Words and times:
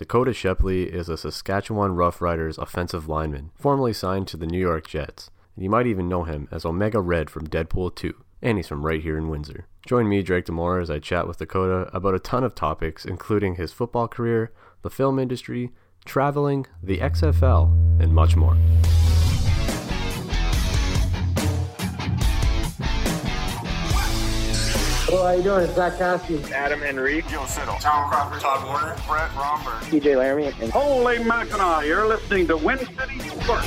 Dakoda 0.00 0.34
Shepley 0.34 0.84
is 0.84 1.10
a 1.10 1.18
Saskatchewan 1.18 1.90
Roughriders 1.90 2.56
offensive 2.56 3.06
lineman, 3.06 3.50
formerly 3.54 3.92
signed 3.92 4.28
to 4.28 4.38
the 4.38 4.46
New 4.46 4.58
York 4.58 4.88
Jets. 4.88 5.30
And 5.54 5.62
you 5.62 5.68
might 5.68 5.86
even 5.86 6.08
know 6.08 6.24
him 6.24 6.48
as 6.50 6.64
Omega 6.64 7.02
Red 7.02 7.28
from 7.28 7.46
Deadpool 7.46 7.94
2, 7.96 8.14
and 8.40 8.56
he's 8.56 8.66
from 8.66 8.86
right 8.86 9.02
here 9.02 9.18
in 9.18 9.28
Windsor. 9.28 9.66
Join 9.84 10.08
me, 10.08 10.22
Drake 10.22 10.46
Demore, 10.46 10.80
as 10.80 10.90
I 10.90 11.00
chat 11.00 11.28
with 11.28 11.38
Dakoda 11.38 11.94
about 11.94 12.14
a 12.14 12.18
ton 12.18 12.44
of 12.44 12.54
topics, 12.54 13.04
including 13.04 13.56
his 13.56 13.74
football 13.74 14.08
career, 14.08 14.54
the 14.80 14.88
film 14.88 15.18
industry, 15.18 15.70
traveling, 16.06 16.64
the 16.82 16.96
XFL, 16.96 17.70
and 18.00 18.14
much 18.14 18.36
more. 18.36 18.56
Hello, 25.10 25.24
how 25.24 25.32
you 25.32 25.42
doing? 25.42 25.64
It's 25.64 25.74
Zach 25.74 25.98
Cassidy, 25.98 26.54
Adam 26.54 26.84
Enrique, 26.84 27.28
Joe 27.28 27.40
Siddle, 27.40 27.80
Tom 27.80 28.08
Crawford, 28.08 28.40
Todd 28.40 28.64
Warner, 28.64 28.94
Brett 29.08 29.34
Romberg, 29.34 29.82
TJ 29.90 30.16
Laramie, 30.16 30.52
and 30.60 30.70
Holy 30.70 31.18
Mackinac, 31.18 31.84
you're 31.84 32.06
listening 32.06 32.46
to 32.46 32.56
Win 32.56 32.78
City 32.78 33.18
Sports. 33.18 33.66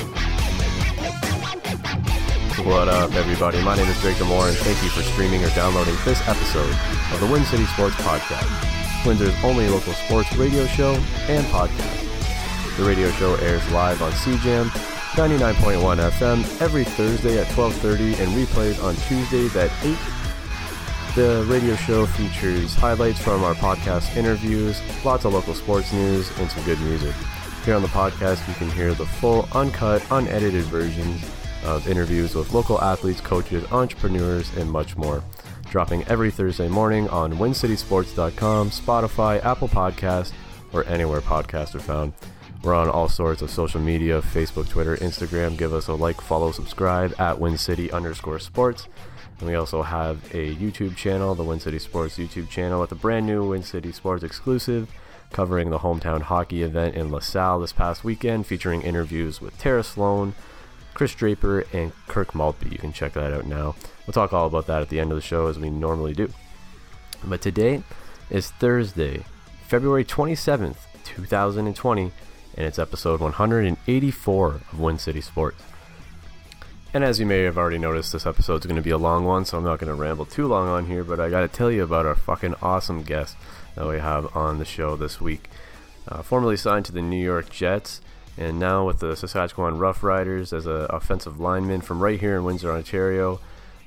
What 2.64 2.88
up, 2.88 3.12
everybody? 3.12 3.62
My 3.62 3.76
name 3.76 3.86
is 3.86 4.00
Drake 4.00 4.16
Demore, 4.16 4.48
and 4.48 4.56
thank 4.56 4.82
you 4.82 4.88
for 4.88 5.02
streaming 5.02 5.44
or 5.44 5.50
downloading 5.50 5.94
this 6.06 6.26
episode 6.26 6.74
of 7.12 7.20
the 7.20 7.26
Win 7.26 7.44
City 7.44 7.66
Sports 7.66 7.96
Podcast, 7.96 9.04
Windsor's 9.04 9.36
only 9.44 9.68
local 9.68 9.92
sports 9.92 10.34
radio 10.36 10.64
show 10.68 10.94
and 11.28 11.44
podcast. 11.48 12.78
The 12.78 12.84
radio 12.84 13.10
show 13.10 13.34
airs 13.34 13.70
live 13.70 14.00
on 14.00 14.12
CJAM 14.12 14.70
99.1 15.12 16.10
FM 16.10 16.62
every 16.62 16.84
Thursday 16.84 17.38
at 17.38 17.46
12:30 17.48 18.18
and 18.18 18.32
replays 18.32 18.82
on 18.82 18.96
Tuesdays 18.96 19.54
at 19.56 19.70
8 19.84 19.98
the 21.14 21.46
radio 21.48 21.76
show 21.76 22.06
features 22.06 22.74
highlights 22.74 23.20
from 23.20 23.44
our 23.44 23.54
podcast 23.54 24.16
interviews, 24.16 24.80
lots 25.04 25.24
of 25.24 25.32
local 25.32 25.54
sports 25.54 25.92
news, 25.92 26.28
and 26.38 26.50
some 26.50 26.64
good 26.64 26.80
music. 26.80 27.14
Here 27.64 27.76
on 27.76 27.82
the 27.82 27.88
podcast, 27.88 28.46
you 28.48 28.54
can 28.54 28.68
hear 28.70 28.94
the 28.94 29.06
full, 29.06 29.48
uncut, 29.52 30.04
unedited 30.10 30.64
versions 30.64 31.24
of 31.64 31.86
interviews 31.86 32.34
with 32.34 32.52
local 32.52 32.80
athletes, 32.82 33.20
coaches, 33.20 33.64
entrepreneurs, 33.70 34.54
and 34.56 34.68
much 34.68 34.96
more. 34.96 35.22
Dropping 35.70 36.04
every 36.08 36.32
Thursday 36.32 36.68
morning 36.68 37.08
on 37.10 37.34
WinCitySports.com, 37.34 38.70
Spotify, 38.70 39.44
Apple 39.44 39.68
Podcasts, 39.68 40.32
or 40.72 40.84
anywhere 40.86 41.20
podcasts 41.20 41.76
are 41.76 41.80
found. 41.80 42.12
We're 42.64 42.74
on 42.74 42.88
all 42.88 43.08
sorts 43.08 43.40
of 43.40 43.50
social 43.50 43.80
media 43.80 44.20
Facebook, 44.20 44.68
Twitter, 44.68 44.96
Instagram. 44.96 45.56
Give 45.56 45.74
us 45.74 45.86
a 45.86 45.94
like, 45.94 46.20
follow, 46.20 46.50
subscribe 46.50 47.14
at 47.20 47.36
WinCity 47.36 47.92
underscore 47.92 48.40
sports. 48.40 48.88
And 49.40 49.48
we 49.48 49.54
also 49.54 49.82
have 49.82 50.24
a 50.34 50.54
YouTube 50.54 50.96
channel, 50.96 51.34
the 51.34 51.42
Win 51.42 51.60
City 51.60 51.78
Sports 51.78 52.18
YouTube 52.18 52.48
channel, 52.48 52.80
with 52.80 52.92
a 52.92 52.96
brand 52.96 53.26
new 53.26 53.48
Win 53.48 53.62
City 53.62 53.92
Sports 53.92 54.22
exclusive 54.22 54.88
covering 55.34 55.70
the 55.70 55.80
hometown 55.80 56.22
hockey 56.22 56.62
event 56.62 56.94
in 56.94 57.10
LaSalle 57.10 57.58
this 57.58 57.72
past 57.72 58.04
weekend, 58.04 58.46
featuring 58.46 58.82
interviews 58.82 59.40
with 59.40 59.58
Tara 59.58 59.82
Slone, 59.82 60.32
Chris 60.94 61.12
Draper, 61.14 61.64
and 61.72 61.92
Kirk 62.06 62.36
Maltby. 62.36 62.68
You 62.70 62.78
can 62.78 62.92
check 62.92 63.14
that 63.14 63.32
out 63.32 63.44
now. 63.44 63.74
We'll 64.06 64.12
talk 64.12 64.32
all 64.32 64.46
about 64.46 64.68
that 64.68 64.80
at 64.80 64.90
the 64.90 65.00
end 65.00 65.10
of 65.10 65.16
the 65.16 65.22
show 65.22 65.48
as 65.48 65.58
we 65.58 65.70
normally 65.70 66.14
do. 66.14 66.32
But 67.24 67.42
today 67.42 67.82
is 68.30 68.52
Thursday, 68.52 69.24
February 69.66 70.04
27th, 70.04 70.76
2020, 71.02 72.12
and 72.56 72.66
it's 72.66 72.78
episode 72.78 73.20
184 73.20 74.48
of 74.54 74.80
Win 74.80 74.98
City 74.98 75.20
Sports. 75.20 75.60
And 76.94 77.02
as 77.02 77.18
you 77.18 77.26
may 77.26 77.42
have 77.42 77.58
already 77.58 77.78
noticed, 77.78 78.12
this 78.12 78.24
episode 78.24 78.60
is 78.60 78.66
going 78.66 78.76
to 78.76 78.82
be 78.82 78.90
a 78.90 78.96
long 78.96 79.24
one, 79.24 79.44
so 79.44 79.58
I'm 79.58 79.64
not 79.64 79.80
going 79.80 79.88
to 79.88 80.00
ramble 80.00 80.26
too 80.26 80.46
long 80.46 80.68
on 80.68 80.86
here, 80.86 81.02
but 81.02 81.18
I 81.18 81.28
got 81.28 81.40
to 81.40 81.48
tell 81.48 81.68
you 81.68 81.82
about 81.82 82.06
our 82.06 82.14
fucking 82.14 82.54
awesome 82.62 83.02
guest 83.02 83.36
that 83.74 83.88
we 83.88 83.98
have 83.98 84.36
on 84.36 84.60
the 84.60 84.64
show 84.64 84.94
this 84.94 85.20
week. 85.20 85.50
Uh, 86.06 86.22
formerly 86.22 86.56
signed 86.56 86.84
to 86.84 86.92
the 86.92 87.02
New 87.02 87.20
York 87.20 87.50
Jets, 87.50 88.00
and 88.38 88.60
now 88.60 88.86
with 88.86 89.00
the 89.00 89.16
Saskatchewan 89.16 89.76
Roughriders 89.76 90.52
as 90.52 90.66
an 90.66 90.86
offensive 90.88 91.40
lineman 91.40 91.80
from 91.80 91.98
right 91.98 92.20
here 92.20 92.36
in 92.36 92.44
Windsor, 92.44 92.70
Ontario. 92.70 93.40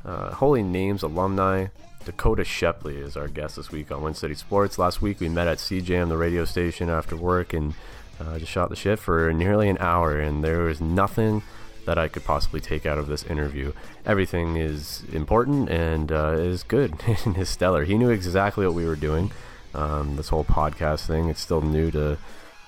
Uh, 0.03 0.33
Holy 0.33 0.61
Names 0.61 1.01
alumni, 1.01 1.67
Dakoda 2.03 2.43
Shepley 2.43 2.97
is 2.97 3.15
our 3.15 3.29
guest 3.29 3.55
this 3.55 3.71
week 3.71 3.89
on 3.89 4.01
Win 4.01 4.15
City 4.15 4.35
Sports. 4.35 4.77
Last 4.77 5.01
week 5.01 5.21
we 5.21 5.29
met 5.29 5.47
at 5.47 5.59
CJAM, 5.59 6.09
the 6.09 6.17
radio 6.17 6.43
station, 6.43 6.89
after 6.89 7.15
work, 7.15 7.53
and 7.53 7.73
uh, 8.19 8.37
just 8.37 8.51
shot 8.51 8.69
the 8.69 8.75
shit 8.75 8.99
for 8.99 9.31
nearly 9.31 9.69
an 9.69 9.77
hour, 9.79 10.19
and 10.19 10.43
there 10.43 10.63
was 10.63 10.81
nothing 10.81 11.41
that 11.87 11.97
I 11.97 12.09
could 12.09 12.25
possibly 12.25 12.59
take 12.59 12.85
out 12.85 12.97
of 12.97 13.07
this 13.07 13.23
interview. 13.23 13.71
Everything 14.05 14.57
is 14.57 15.03
important 15.13 15.69
and 15.69 16.11
uh, 16.11 16.33
is 16.33 16.61
good 16.63 16.93
and 17.25 17.37
is 17.37 17.47
stellar. 17.47 17.85
He 17.85 17.97
knew 17.97 18.09
exactly 18.09 18.65
what 18.65 18.75
we 18.75 18.85
were 18.85 18.97
doing. 18.97 19.31
Um, 19.73 20.17
this 20.17 20.27
whole 20.29 20.43
podcast 20.43 21.07
thing, 21.07 21.29
it's 21.29 21.41
still 21.41 21.61
new 21.61 21.89
to 21.91 22.17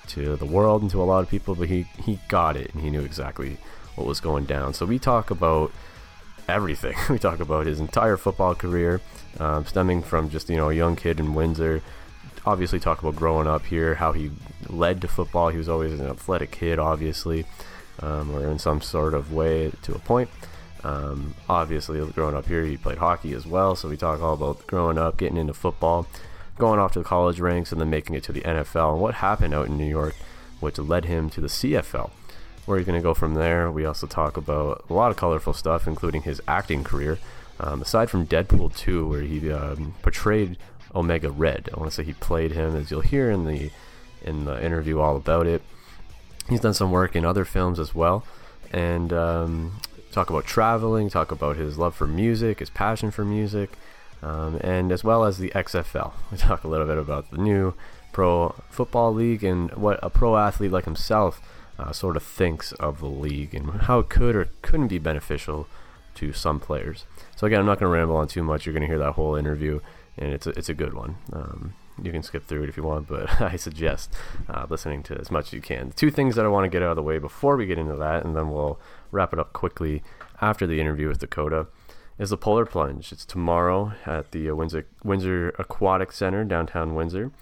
to 0.08 0.36
the 0.36 0.46
world 0.46 0.82
and 0.82 0.90
to 0.90 1.00
a 1.00 1.04
lot 1.04 1.22
of 1.22 1.28
people, 1.28 1.54
but 1.54 1.68
he, 1.68 1.82
he 2.02 2.18
got 2.28 2.56
it 2.56 2.74
and 2.74 2.82
he 2.82 2.90
knew 2.90 3.02
exactly 3.02 3.58
what 3.94 4.08
was 4.08 4.18
going 4.18 4.44
down. 4.44 4.74
So 4.74 4.84
we 4.84 4.98
talk 4.98 5.30
about 5.30 5.70
everything. 6.48 6.96
we 7.10 7.18
talk 7.18 7.40
about 7.40 7.66
his 7.66 7.78
entire 7.78 8.16
football 8.16 8.54
career, 8.54 9.02
um, 9.38 9.66
stemming 9.66 10.02
from 10.02 10.30
just 10.30 10.48
you 10.48 10.56
know 10.56 10.70
a 10.70 10.74
young 10.74 10.96
kid 10.96 11.20
in 11.20 11.34
Windsor. 11.34 11.82
Obviously, 12.46 12.80
talk 12.80 13.00
about 13.00 13.16
growing 13.16 13.46
up 13.46 13.66
here, 13.66 13.96
how 13.96 14.12
he 14.12 14.30
led 14.70 15.02
to 15.02 15.08
football. 15.08 15.50
He 15.50 15.58
was 15.58 15.68
always 15.68 15.92
an 15.92 16.06
athletic 16.06 16.50
kid, 16.50 16.78
obviously 16.78 17.44
um, 18.00 18.34
or 18.34 18.46
in 18.46 18.58
some 18.58 18.80
sort 18.80 19.14
of 19.14 19.32
way 19.32 19.72
to 19.82 19.94
a 19.94 19.98
point. 19.98 20.30
Um, 20.82 21.34
obviously, 21.48 22.04
growing 22.12 22.34
up 22.34 22.46
here, 22.46 22.64
he 22.64 22.76
played 22.76 22.98
hockey 22.98 23.32
as 23.32 23.46
well. 23.46 23.76
So 23.76 23.88
we 23.88 23.96
talk 23.96 24.20
all 24.20 24.34
about 24.34 24.66
growing 24.66 24.98
up, 24.98 25.16
getting 25.18 25.36
into 25.36 25.52
football, 25.54 26.06
going 26.58 26.78
off 26.78 26.92
to 26.92 27.00
the 27.00 27.04
college 27.04 27.40
ranks, 27.40 27.72
and 27.72 27.80
then 27.80 27.90
making 27.90 28.16
it 28.16 28.24
to 28.24 28.32
the 28.32 28.40
NFL, 28.42 28.92
and 28.92 29.00
what 29.00 29.16
happened 29.16 29.54
out 29.54 29.66
in 29.66 29.76
New 29.76 29.88
York, 29.88 30.14
which 30.60 30.78
led 30.78 31.04
him 31.04 31.30
to 31.30 31.40
the 31.40 31.48
CFL. 31.48 32.10
Where 32.66 32.78
he's 32.78 32.86
going 32.86 33.00
to 33.00 33.02
go 33.02 33.14
from 33.14 33.34
there. 33.34 33.70
We 33.70 33.84
also 33.84 34.06
talk 34.06 34.36
about 34.36 34.84
a 34.88 34.92
lot 34.92 35.10
of 35.10 35.16
colorful 35.16 35.54
stuff, 35.54 35.88
including 35.88 36.22
his 36.22 36.40
acting 36.46 36.84
career. 36.84 37.18
Um, 37.58 37.82
aside 37.82 38.10
from 38.10 38.26
Deadpool 38.26 38.76
2, 38.76 39.08
where 39.08 39.22
he 39.22 39.50
um, 39.50 39.94
portrayed 40.02 40.56
Omega 40.94 41.30
Red, 41.30 41.68
I 41.72 41.78
want 41.78 41.90
to 41.90 41.94
say 41.94 42.04
he 42.04 42.12
played 42.12 42.52
him, 42.52 42.76
as 42.76 42.90
you'll 42.90 43.00
hear 43.00 43.30
in 43.30 43.44
the 43.44 43.70
in 44.22 44.44
the 44.44 44.62
interview 44.64 45.00
all 45.00 45.16
about 45.16 45.46
it. 45.46 45.62
He's 46.50 46.60
done 46.60 46.74
some 46.74 46.90
work 46.90 47.16
in 47.16 47.24
other 47.24 47.44
films 47.44 47.78
as 47.78 47.94
well, 47.94 48.24
and 48.72 49.12
um, 49.12 49.80
talk 50.10 50.30
about 50.30 50.44
traveling, 50.44 51.08
talk 51.08 51.30
about 51.30 51.56
his 51.56 51.78
love 51.78 51.94
for 51.94 52.06
music, 52.06 52.58
his 52.58 52.70
passion 52.70 53.10
for 53.10 53.24
music, 53.24 53.70
um, 54.22 54.58
and 54.60 54.92
as 54.92 55.04
well 55.04 55.24
as 55.24 55.38
the 55.38 55.50
XFL. 55.50 56.12
We 56.30 56.38
talk 56.38 56.64
a 56.64 56.68
little 56.68 56.86
bit 56.86 56.98
about 56.98 57.30
the 57.30 57.38
new 57.38 57.74
pro 58.12 58.54
football 58.68 59.14
league 59.14 59.44
and 59.44 59.72
what 59.74 60.00
a 60.02 60.10
pro 60.10 60.36
athlete 60.36 60.72
like 60.72 60.84
himself 60.84 61.40
uh, 61.78 61.92
sort 61.92 62.16
of 62.16 62.22
thinks 62.24 62.72
of 62.72 62.98
the 62.98 63.06
league 63.06 63.54
and 63.54 63.70
how 63.82 64.00
it 64.00 64.08
could 64.08 64.34
or 64.34 64.48
couldn't 64.62 64.88
be 64.88 64.98
beneficial 64.98 65.68
to 66.16 66.32
some 66.32 66.60
players. 66.60 67.04
So 67.36 67.46
again, 67.46 67.60
I'm 67.60 67.66
not 67.66 67.78
going 67.78 67.90
to 67.90 67.96
ramble 67.96 68.16
on 68.16 68.28
too 68.28 68.42
much. 68.42 68.66
You're 68.66 68.72
going 68.72 68.82
to 68.82 68.88
hear 68.88 68.98
that 68.98 69.12
whole 69.12 69.36
interview, 69.36 69.80
and 70.18 70.32
it's 70.32 70.46
a, 70.46 70.50
it's 70.50 70.68
a 70.68 70.74
good 70.74 70.94
one. 70.94 71.16
Um, 71.32 71.74
you 72.02 72.12
can 72.12 72.22
skip 72.22 72.44
through 72.44 72.64
it 72.64 72.68
if 72.68 72.76
you 72.76 72.82
want, 72.82 73.08
but 73.08 73.40
I 73.42 73.56
suggest 73.56 74.14
uh, 74.48 74.66
listening 74.68 75.02
to 75.04 75.18
as 75.18 75.30
much 75.30 75.48
as 75.48 75.52
you 75.52 75.60
can. 75.60 75.92
Two 75.92 76.10
things 76.10 76.36
that 76.36 76.44
I 76.44 76.48
want 76.48 76.64
to 76.64 76.68
get 76.68 76.82
out 76.82 76.90
of 76.90 76.96
the 76.96 77.02
way 77.02 77.18
before 77.18 77.56
we 77.56 77.66
get 77.66 77.78
into 77.78 77.96
that, 77.96 78.24
and 78.24 78.36
then 78.36 78.50
we'll 78.50 78.78
wrap 79.10 79.32
it 79.32 79.38
up 79.38 79.52
quickly 79.52 80.02
after 80.40 80.66
the 80.66 80.80
interview 80.80 81.08
with 81.08 81.20
Dakoda, 81.20 81.66
is 82.18 82.30
the 82.30 82.36
Polar 82.36 82.66
Plunge. 82.66 83.12
It's 83.12 83.24
tomorrow 83.24 83.92
at 84.06 84.32
the 84.32 84.50
uh, 84.50 84.54
Windsor, 84.54 84.86
Windsor 85.02 85.54
Aquatic 85.58 86.12
Center, 86.12 86.44
downtown 86.44 86.94
Windsor. 86.94 87.32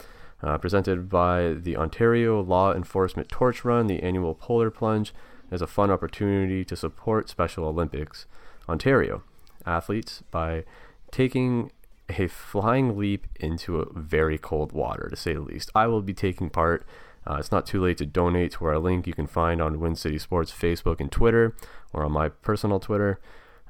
Uh, 0.41 0.57
presented 0.57 1.09
by 1.09 1.53
the 1.53 1.77
Ontario 1.77 2.41
Law 2.41 2.73
Enforcement 2.73 3.29
Torch 3.29 3.65
Run, 3.65 3.89
the 3.89 4.01
annual 4.05 4.37
Polar 4.37 4.71
Plunge 4.71 5.13
is 5.51 5.61
a 5.61 5.67
fun 5.67 5.91
opportunity 5.91 6.65
to 6.65 6.77
support 6.77 7.29
Special 7.29 7.65
Olympics 7.65 8.27
Ontario 8.69 9.25
athletes 9.67 10.23
by 10.31 10.65
taking 11.11 11.73
a 12.09 12.27
flying 12.27 12.97
leap 12.97 13.27
into 13.39 13.81
a 13.81 13.93
very 13.93 14.39
cold 14.39 14.73
water, 14.73 15.09
to 15.09 15.17
say 15.17 15.35
the 15.35 15.41
least. 15.41 15.71
I 15.75 15.87
will 15.87 16.03
be 16.03 16.15
taking 16.15 16.51
part. 16.51 16.87
Uh, 17.27 17.37
it's 17.39 17.53
not 17.53 17.67
too 17.67 17.83
late 17.83 17.99
to 17.99 18.07
donate 18.07 18.53
to 18.53 18.65
our 18.65 18.79
link 18.79 19.07
you 19.07 19.13
can 19.13 19.27
find 19.27 19.61
on 19.61 19.81
Win 19.81 19.95
City 19.95 20.19
Sports 20.19 20.53
Facebook 20.53 21.01
and 21.01 21.13
Twitter, 21.13 21.55
or 21.93 22.05
on 22.05 22.13
my 22.13 22.29
personal 22.29 22.81
Twitter. 22.81 23.21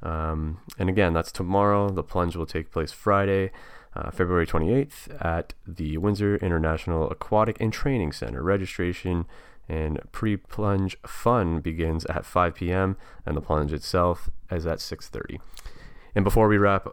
Um, 0.02 0.60
and 0.78 0.88
again, 0.88 1.12
that's 1.12 1.32
tomorrow. 1.32 1.90
The 1.90 2.04
plunge 2.04 2.36
will 2.36 2.46
take 2.46 2.70
place 2.70 2.92
Friday, 2.92 3.50
uh, 3.96 4.10
February 4.10 4.46
28th, 4.46 5.24
at 5.24 5.54
the 5.66 5.98
Windsor 5.98 6.36
International 6.36 7.10
Aquatic 7.10 7.60
and 7.60 7.72
Training 7.72 8.12
Center. 8.12 8.42
Registration 8.42 9.26
and 9.68 10.00
pre-plunge 10.12 10.96
fun 11.06 11.60
begins 11.60 12.04
at 12.06 12.24
5 12.24 12.54
p.m. 12.54 12.96
and 13.26 13.36
the 13.36 13.40
plunge 13.40 13.72
itself 13.72 14.30
is 14.50 14.66
at 14.66 14.78
6:30. 14.78 15.40
And 16.14 16.24
before 16.24 16.48
we 16.48 16.56
wrap 16.56 16.88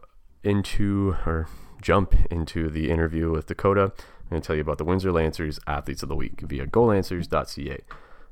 into 0.45 1.17
or 1.25 1.47
jump 1.81 2.15
into 2.31 2.69
the 2.69 2.89
interview 2.89 3.31
with 3.31 3.47
Dakoda. 3.47 3.91
I'm 3.91 4.29
going 4.29 4.41
to 4.41 4.47
tell 4.47 4.55
you 4.55 4.61
about 4.61 4.77
the 4.77 4.85
Windsor 4.85 5.11
Lancers 5.11 5.59
Athletes 5.67 6.03
of 6.03 6.09
the 6.09 6.15
Week 6.15 6.41
via 6.41 6.65
golancers.ca. 6.65 7.79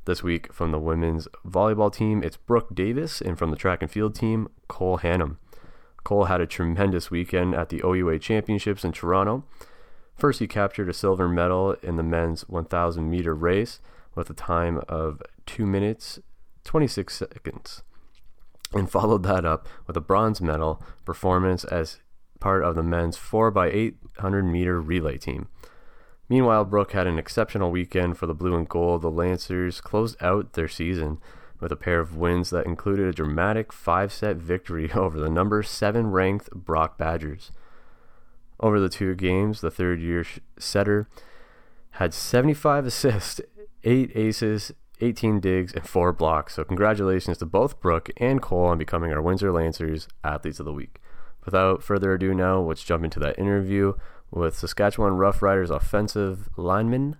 This 0.05 0.23
week 0.23 0.51
from 0.51 0.71
the 0.71 0.79
women's 0.79 1.27
volleyball 1.47 1.93
team, 1.93 2.23
it's 2.23 2.37
Brooke 2.37 2.73
Davis, 2.73 3.21
and 3.21 3.37
from 3.37 3.51
the 3.51 3.55
track 3.55 3.81
and 3.81 3.91
field 3.91 4.15
team, 4.15 4.49
Cole 4.67 4.99
Hannum. 4.99 5.37
Cole 6.03 6.25
had 6.25 6.41
a 6.41 6.47
tremendous 6.47 7.09
weekend 7.09 7.55
at 7.55 7.69
the 7.69 7.81
OUA 7.83 8.19
Championships 8.19 8.83
in 8.83 8.91
Toronto. 8.91 9.45
First, 10.15 10.39
he 10.39 10.47
captured 10.47 10.89
a 10.89 10.93
silver 10.93 11.29
medal 11.29 11.75
in 11.81 11.95
the 11.95 12.03
men's 12.03 12.41
1,000 12.49 13.09
meter 13.09 13.33
race 13.33 13.79
with 14.15 14.29
a 14.29 14.33
time 14.33 14.81
of 14.89 15.21
2 15.45 15.65
minutes 15.65 16.19
26 16.63 17.15
seconds, 17.15 17.83
and 18.73 18.89
followed 18.89 19.23
that 19.23 19.45
up 19.45 19.67
with 19.85 19.97
a 19.97 20.01
bronze 20.01 20.41
medal 20.41 20.81
performance 21.05 21.63
as 21.65 21.99
part 22.43 22.61
of 22.61 22.75
the 22.75 22.83
men's 22.83 23.17
4x800 23.17 24.43
meter 24.43 24.81
relay 24.81 25.17
team. 25.17 25.47
Meanwhile, 26.27 26.65
Brooke 26.65 26.91
had 26.91 27.07
an 27.07 27.17
exceptional 27.17 27.71
weekend 27.71 28.17
for 28.17 28.27
the 28.27 28.33
blue 28.33 28.55
and 28.55 28.67
gold. 28.67 29.01
The 29.01 29.09
Lancers 29.09 29.79
closed 29.79 30.21
out 30.21 30.51
their 30.51 30.67
season 30.67 31.19
with 31.61 31.71
a 31.71 31.77
pair 31.77 32.01
of 32.01 32.17
wins 32.17 32.49
that 32.49 32.65
included 32.65 33.07
a 33.07 33.13
dramatic 33.13 33.71
five 33.71 34.11
set 34.11 34.35
victory 34.35 34.91
over 34.95 35.21
the 35.21 35.29
number 35.29 35.63
7 35.63 36.07
ranked 36.11 36.51
Brock 36.51 36.97
Badgers. 36.97 37.51
Over 38.59 38.77
the 38.77 38.89
two 38.89 39.15
games, 39.15 39.61
the 39.61 39.71
third 39.71 40.01
year 40.01 40.25
setter 40.59 41.07
had 41.91 42.13
75 42.13 42.87
assists, 42.87 43.39
8 43.85 44.11
aces, 44.15 44.73
18 44.99 45.39
digs, 45.39 45.73
and 45.73 45.87
4 45.87 46.11
blocks. 46.11 46.55
So, 46.55 46.65
congratulations 46.65 47.37
to 47.37 47.45
both 47.45 47.79
Brooke 47.79 48.09
and 48.17 48.41
Cole 48.41 48.65
on 48.65 48.77
becoming 48.77 49.13
our 49.13 49.21
Windsor 49.21 49.53
Lancers 49.53 50.09
Athletes 50.25 50.59
of 50.59 50.65
the 50.65 50.73
Week. 50.73 50.99
Without 51.45 51.83
further 51.83 52.13
ado, 52.13 52.33
now 52.33 52.59
let's 52.61 52.83
jump 52.83 53.03
into 53.03 53.19
that 53.19 53.37
interview 53.37 53.93
with 54.31 54.57
Saskatchewan 54.57 55.13
Roughriders 55.13 55.69
offensive 55.69 56.49
lineman 56.57 57.17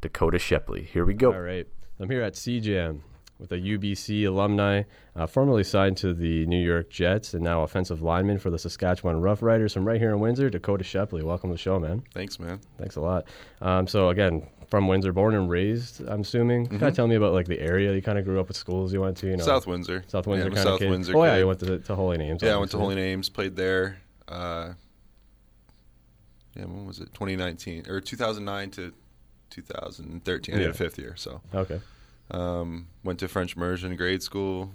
Dakoda 0.00 0.38
Shepley. 0.38 0.84
Here 0.84 1.04
we 1.04 1.14
go. 1.14 1.32
All 1.32 1.40
right. 1.40 1.66
I'm 1.98 2.10
here 2.10 2.22
at 2.22 2.34
CJAM 2.34 3.00
with 3.38 3.52
a 3.52 3.56
UBC 3.56 4.26
alumni, 4.26 4.82
uh, 5.16 5.26
formerly 5.26 5.64
signed 5.64 5.96
to 5.98 6.14
the 6.14 6.46
New 6.46 6.62
York 6.64 6.90
Jets 6.90 7.34
and 7.34 7.42
now 7.42 7.62
offensive 7.62 8.00
lineman 8.00 8.38
for 8.38 8.50
the 8.50 8.58
Saskatchewan 8.58 9.20
Roughriders 9.20 9.74
from 9.74 9.86
right 9.86 10.00
here 10.00 10.10
in 10.10 10.20
Windsor, 10.20 10.50
Dakoda 10.50 10.84
Shepley. 10.84 11.22
Welcome 11.22 11.50
to 11.50 11.54
the 11.54 11.58
show, 11.58 11.78
man. 11.78 12.02
Thanks, 12.12 12.38
man. 12.38 12.60
Thanks 12.78 12.96
a 12.96 13.00
lot. 13.00 13.26
Um, 13.60 13.86
so 13.86 14.08
again, 14.10 14.46
from 14.68 14.88
Windsor, 14.88 15.12
born 15.12 15.34
and 15.34 15.48
raised, 15.50 16.00
I'm 16.06 16.20
assuming. 16.22 16.64
Mm-hmm. 16.66 16.78
Kind 16.78 16.88
of 16.90 16.94
tell 16.96 17.06
me 17.06 17.14
about 17.16 17.32
like 17.32 17.46
the 17.46 17.60
area 17.60 17.92
you 17.94 18.02
kind 18.02 18.18
of 18.18 18.24
grew 18.24 18.40
up 18.40 18.48
with, 18.48 18.56
schools 18.56 18.92
you 18.92 19.00
went 19.00 19.16
to. 19.18 19.26
You 19.28 19.36
know, 19.36 19.44
South 19.44 19.66
Windsor. 19.66 20.04
South 20.08 20.26
Windsor 20.26 20.48
yeah, 20.48 20.54
kind 20.54 20.64
South 20.66 20.74
of 20.74 20.78
kid. 20.80 20.90
Windsor. 20.90 21.16
Oh 21.16 21.24
yeah, 21.24 21.34
kid. 21.34 21.38
you 21.40 21.46
went 21.46 21.60
to, 21.60 21.78
to 21.78 21.94
Holy 21.94 22.18
Names. 22.18 22.42
Yeah, 22.42 22.54
I 22.54 22.56
went 22.56 22.70
to. 22.72 22.78
Holy 22.78 22.94
Names, 22.94 23.28
played 23.28 23.56
there. 23.56 23.98
Uh, 24.28 24.72
yeah, 26.56 26.64
when 26.64 26.86
was 26.86 27.00
it? 27.00 27.12
2019 27.14 27.86
or 27.88 28.00
2009 28.00 28.70
to 28.72 28.92
2013. 29.50 30.54
I 30.54 30.58
Yeah. 30.58 30.64
did 30.66 30.70
a 30.70 30.74
fifth 30.74 30.98
year, 30.98 31.14
so 31.16 31.40
Okay. 31.54 31.80
um, 32.30 32.86
went 33.02 33.18
to 33.20 33.28
French 33.28 33.56
immersion 33.56 33.94
grade 33.96 34.22
school, 34.22 34.72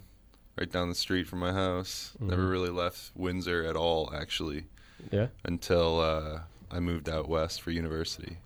right 0.57 0.71
down 0.71 0.89
the 0.89 0.95
street 0.95 1.25
from 1.27 1.39
my 1.39 1.53
house. 1.53 2.13
Never 2.19 2.41
Mm-hmm. 2.43 2.51
really 2.51 2.69
left 2.69 3.11
Windsor 3.15 3.63
at 3.65 3.75
all, 3.75 4.13
actually, 4.13 4.65
Yeah. 5.11 5.27
until 5.45 5.99
uh, 5.99 6.41
I 6.69 6.79
moved 6.79 7.09
out 7.09 7.27
west 7.29 7.61
for 7.61 7.71
university. 7.71 8.37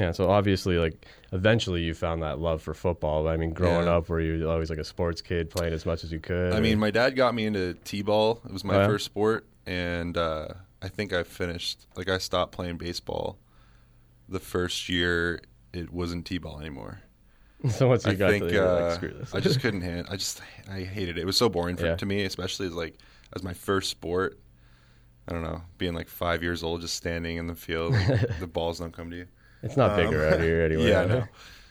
Yeah, 0.00 0.12
so 0.12 0.30
obviously, 0.30 0.78
like, 0.78 1.04
eventually 1.32 1.82
you 1.82 1.92
found 1.92 2.22
that 2.22 2.38
love 2.38 2.62
for 2.62 2.72
football. 2.72 3.28
I 3.28 3.36
mean, 3.36 3.50
growing 3.52 3.86
Yeah. 3.86 3.96
up, 3.96 4.08
were 4.08 4.20
you 4.20 4.48
always 4.50 4.70
like 4.70 4.78
a 4.78 4.84
sports 4.84 5.20
kid, 5.20 5.50
playing 5.50 5.74
as 5.74 5.84
much 5.84 6.04
as 6.04 6.10
you 6.10 6.18
could? 6.20 6.54
I 6.54 6.58
or- 6.58 6.60
mean, 6.62 6.78
my 6.78 6.90
dad 6.90 7.16
got 7.16 7.34
me 7.34 7.44
into 7.44 7.74
t-ball. 7.84 8.40
It 8.46 8.52
was 8.52 8.64
my 8.64 8.76
Oh, 8.76 8.80
yeah? 8.80 8.86
first 8.86 9.04
sport, 9.04 9.44
and 9.66 10.16
uh, 10.16 10.48
I 10.80 10.88
think 10.88 11.12
I 11.12 11.22
finished. 11.22 11.86
Like, 11.96 12.08
I 12.08 12.16
stopped 12.16 12.52
playing 12.52 12.78
baseball 12.78 13.38
the 14.26 14.40
first 14.40 14.88
year. 14.88 15.42
It 15.74 15.90
wasn't 15.92 16.24
t-ball 16.24 16.58
anymore. 16.60 17.00
so 17.70 17.88
once 17.88 18.06
you 18.06 18.12
I 18.12 18.14
got 18.14 18.30
think 18.30 18.44
to, 18.44 18.52
you're 18.54 18.66
uh, 18.66 18.82
like, 18.88 18.94
screw 18.94 19.10
this. 19.12 19.34
I 19.34 19.40
just 19.40 19.60
couldn't 19.62 19.82
hand. 19.82 20.06
I 20.08 20.16
just 20.16 20.40
I 20.70 20.80
hated 20.80 21.18
it. 21.18 21.20
It 21.20 21.26
was 21.26 21.36
so 21.36 21.50
boring 21.50 21.76
for, 21.76 21.84
Yeah. 21.84 21.96
to 21.96 22.06
me, 22.06 22.24
especially 22.24 22.66
as 22.68 22.72
like 22.72 22.94
as 23.36 23.42
my 23.42 23.52
first 23.52 23.90
sport. 23.90 24.38
I 25.28 25.32
don't 25.32 25.42
know, 25.42 25.60
being 25.78 25.92
like 25.94 26.08
five 26.08 26.42
years 26.42 26.62
old, 26.64 26.80
just 26.80 26.96
standing 26.96 27.36
in 27.36 27.46
the 27.46 27.54
field, 27.54 27.92
like, 27.92 28.38
the 28.40 28.46
balls 28.48 28.80
don't 28.80 28.92
come 28.92 29.10
to 29.10 29.16
you. 29.18 29.26
It's 29.62 29.76
not 29.76 29.96
big 29.96 30.08
um, 30.08 30.14
around 30.14 30.40
here 30.42 30.62
anyway. 30.66 30.88
yeah, 30.88 31.04
no. 31.04 31.24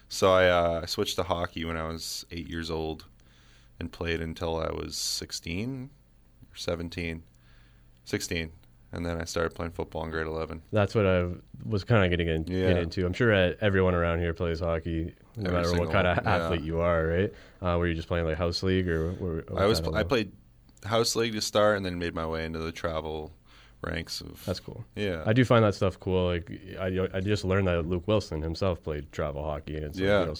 So 0.07 0.31
I 0.33 0.47
uh, 0.47 0.86
switched 0.86 1.15
to 1.18 1.24
hockey 1.24 1.65
when 1.65 1.77
I 1.77 1.88
was 1.88 2.25
eight 2.31 2.50
years 2.50 2.71
old, 2.71 3.06
and 3.80 3.91
played 3.91 4.21
until 4.21 4.57
I 4.59 4.71
was 4.71 4.95
sixteen 4.95 5.89
or 6.51 6.56
17. 6.56 7.24
16. 8.06 8.51
and 8.91 9.06
then 9.06 9.21
I 9.21 9.25
started 9.25 9.53
playing 9.53 9.71
football 9.74 10.03
in 10.03 10.09
grade 10.09 10.25
eleven. 10.25 10.63
That's 10.71 10.95
what 10.95 11.06
I 11.06 11.27
was 11.63 11.83
kind 11.83 12.03
of 12.03 12.09
getting 12.09 12.27
in, 12.27 12.45
Yeah. 12.47 12.74
get 12.74 12.77
into. 12.81 13.06
I'm 13.06 13.13
sure 13.13 13.31
everyone 13.62 13.94
around 13.94 14.19
here 14.19 14.33
plays 14.33 14.62
hockey, 14.62 15.13
no 15.36 15.51
Every 15.51 15.62
matter 15.62 15.80
what 15.80 15.91
kind 15.91 16.07
of 16.07 16.18
one, 16.18 16.25
yeah. 16.25 16.45
athlete 16.45 16.62
you 16.63 16.80
are, 16.80 17.06
right? 17.06 17.33
Uh, 17.62 17.77
were 17.77 17.86
you 17.88 17.94
just 17.94 18.07
playing 18.07 18.25
like 18.25 18.38
house 18.38 18.63
league 18.63 18.88
or? 18.89 19.12
or 19.21 19.44
I 19.59 19.65
was 19.65 19.80
I 19.81 20.01
played 20.03 20.31
house 20.83 21.15
league 21.15 21.33
to 21.33 21.41
start, 21.41 21.77
and 21.77 21.86
then 21.86 22.00
made 22.00 22.15
my 22.15 22.25
way 22.25 22.45
into 22.45 22.57
the 22.59 22.71
travel 22.71 23.31
ranks 23.81 24.22
of. 24.22 24.44
That's 24.46 24.60
cool. 24.60 24.84
yeah. 24.96 25.24
I 25.26 25.34
do 25.34 25.46
find 25.46 25.64
that 25.64 25.76
stuff 25.76 26.00
cool. 26.00 26.26
Like 26.28 26.52
I, 26.80 27.08
I 27.14 27.20
just 27.22 27.46
learned 27.46 27.68
that 27.68 27.86
Luke 27.86 28.08
Wilson 28.08 28.42
himself 28.42 28.84
played 28.84 29.12
travel 29.12 29.44
hockey, 29.44 29.76
and 29.78 29.86
it's 29.86 30.00
Yeah. 30.00 30.34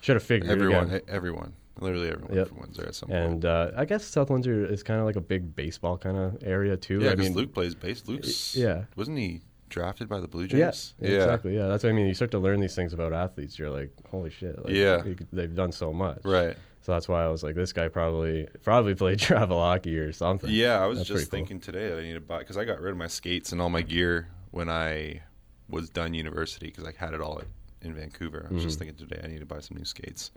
should 0.00 0.16
have 0.16 0.22
figured 0.22 0.50
everyone, 0.50 0.86
again. 0.88 1.00
everyone, 1.08 1.52
literally 1.80 2.08
everyone 2.10 2.36
Yep. 2.36 2.48
from 2.48 2.58
Windsor 2.60 2.86
at 2.86 2.94
some 2.94 3.08
point. 3.08 3.18
And 3.20 3.44
uh, 3.44 3.70
I 3.76 3.84
guess 3.84 4.04
South 4.04 4.30
Windsor 4.30 4.64
is 4.66 4.82
kind 4.82 5.00
of 5.00 5.06
like 5.06 5.16
a 5.16 5.20
big 5.20 5.54
baseball 5.56 5.98
kind 5.98 6.16
of 6.16 6.42
area 6.42 6.76
too. 6.76 7.00
yeah, 7.00 7.08
I 7.08 7.14
because 7.14 7.28
mean, 7.30 7.36
Luke 7.36 7.52
plays 7.54 7.74
base. 7.74 8.06
Luke's 8.06 8.54
yeah. 8.56 8.84
wasn't 8.96 9.18
he 9.18 9.40
drafted 9.68 10.08
by 10.08 10.18
the 10.20 10.26
Blue 10.26 10.48
Jays. 10.48 10.58
Yeah, 10.58 11.06
Jays? 11.08 11.16
exactly. 11.22 11.56
Yeah, 11.56 11.68
that's 11.68 11.84
what 11.84 11.90
I 11.90 11.92
mean. 11.92 12.06
You 12.08 12.14
start 12.14 12.30
to 12.32 12.38
learn 12.40 12.60
these 12.60 12.74
things 12.74 12.92
about 12.92 13.12
athletes. 13.12 13.56
You're 13.58 13.70
like, 13.70 13.90
holy 14.10 14.30
shit. 14.30 14.58
Like, 14.64 14.74
Yeah. 14.74 15.02
they've 15.32 15.54
done 15.54 15.70
so 15.72 15.92
much. 15.92 16.20
Right. 16.24 16.56
So 16.82 16.92
that's 16.92 17.08
why 17.08 17.22
I 17.24 17.28
was 17.28 17.42
like, 17.42 17.54
this 17.54 17.72
guy 17.72 17.88
probably 17.88 18.48
probably 18.62 18.94
played 18.94 19.18
travel 19.20 19.60
hockey 19.60 19.98
or 19.98 20.12
something. 20.12 20.50
Yeah, 20.50 20.82
I 20.82 20.86
was 20.86 20.98
That's 20.98 21.08
just 21.08 21.16
pretty 21.16 21.30
cool. 21.30 21.38
thinking 21.38 21.60
today 21.60 21.88
that 21.90 21.98
I 21.98 22.02
need 22.02 22.14
to 22.14 22.20
buy 22.20 22.38
because 22.38 22.56
I 22.56 22.64
got 22.64 22.80
rid 22.80 22.92
of 22.92 22.96
my 22.98 23.06
skates 23.06 23.52
and 23.52 23.60
all 23.60 23.68
my 23.70 23.82
gear 23.82 24.28
when 24.50 24.68
I 24.68 25.22
was 25.68 25.90
done 25.90 26.14
university 26.14 26.66
because 26.66 26.84
I 26.84 26.92
had 26.96 27.12
it 27.14 27.20
all 27.20 27.42
in 27.82 27.94
Vancouver. 27.94 28.46
I 28.50 28.54
was 28.54 28.62
just 28.62 28.78
Mm-hmm. 28.78 28.86
thinking 28.88 29.08
today 29.08 29.20
I 29.22 29.28
need 29.28 29.40
to 29.40 29.46
buy 29.46 29.60
some 29.60 29.76
new 29.76 29.84
skates. 29.84 30.30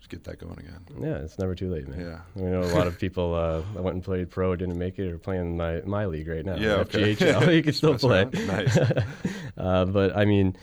Just 0.00 0.10
get 0.10 0.24
that 0.24 0.38
going 0.38 0.58
again. 0.58 0.80
Yeah, 1.00 1.16
it's 1.16 1.38
never 1.38 1.54
too 1.54 1.70
late, 1.70 1.88
man. 1.88 2.00
Yeah. 2.00 2.18
We 2.34 2.50
know 2.50 2.62
a 2.62 2.74
lot 2.74 2.86
of 2.86 2.98
people 3.04 3.34
uh, 3.34 3.62
that 3.74 3.82
went 3.82 3.94
and 3.94 4.04
played 4.04 4.30
pro 4.30 4.54
didn't 4.56 4.76
make 4.78 4.98
it 4.98 5.10
or 5.10 5.18
playing 5.18 5.56
my 5.56 5.80
my 5.86 6.06
league 6.06 6.28
right 6.28 6.44
now. 6.44 6.56
Yeah, 6.56 6.72
okay. 6.84 7.14
FGHL. 7.14 7.54
you 7.54 7.62
can 7.62 7.72
still 7.80 7.96
play. 7.98 8.24
Nice. 8.46 8.76
uh, 9.56 9.84
but 9.86 10.16
I 10.16 10.24
mean, 10.24 10.56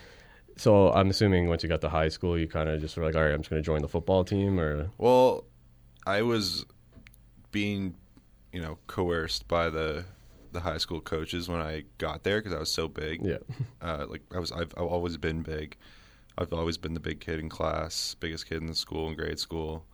so 0.61 0.93
I'm 0.93 1.09
assuming 1.09 1.49
once 1.49 1.63
you 1.63 1.69
got 1.69 1.81
to 1.81 1.89
high 1.89 2.09
school, 2.09 2.37
you 2.37 2.47
kind 2.47 2.69
of 2.69 2.79
just 2.79 2.95
were 2.95 3.03
like, 3.03 3.15
all 3.15 3.23
right, 3.23 3.33
I'm 3.33 3.39
just 3.39 3.49
going 3.49 3.61
to 3.61 3.65
join 3.65 3.81
the 3.81 3.87
football 3.87 4.23
team, 4.23 4.59
or 4.59 4.91
Well, 4.99 5.45
I 6.05 6.21
was 6.21 6.65
being, 7.51 7.95
you 8.53 8.61
know, 8.61 8.77
coerced 8.87 9.47
by 9.47 9.69
the 9.69 10.05
the 10.51 10.59
high 10.59 10.77
school 10.77 10.99
coaches 10.99 11.47
when 11.47 11.61
I 11.61 11.85
got 11.97 12.23
there 12.23 12.39
because 12.39 12.53
I 12.53 12.59
was 12.59 12.69
so 12.69 12.87
big. 12.87 13.25
yeah, 13.25 13.37
Uh, 13.81 14.05
like 14.07 14.21
I 14.35 14.37
was, 14.37 14.51
I've, 14.51 14.71
I've 14.77 14.83
always 14.83 15.17
been 15.17 15.41
big. 15.41 15.77
I've 16.37 16.53
always 16.53 16.77
been 16.77 16.93
the 16.93 16.99
big 16.99 17.21
kid 17.21 17.39
in 17.39 17.49
class, 17.49 18.15
biggest 18.19 18.47
kid 18.47 18.57
in 18.61 18.67
the 18.67 18.75
school 18.75 19.07
in 19.07 19.15
grade 19.15 19.39
school. 19.39 19.85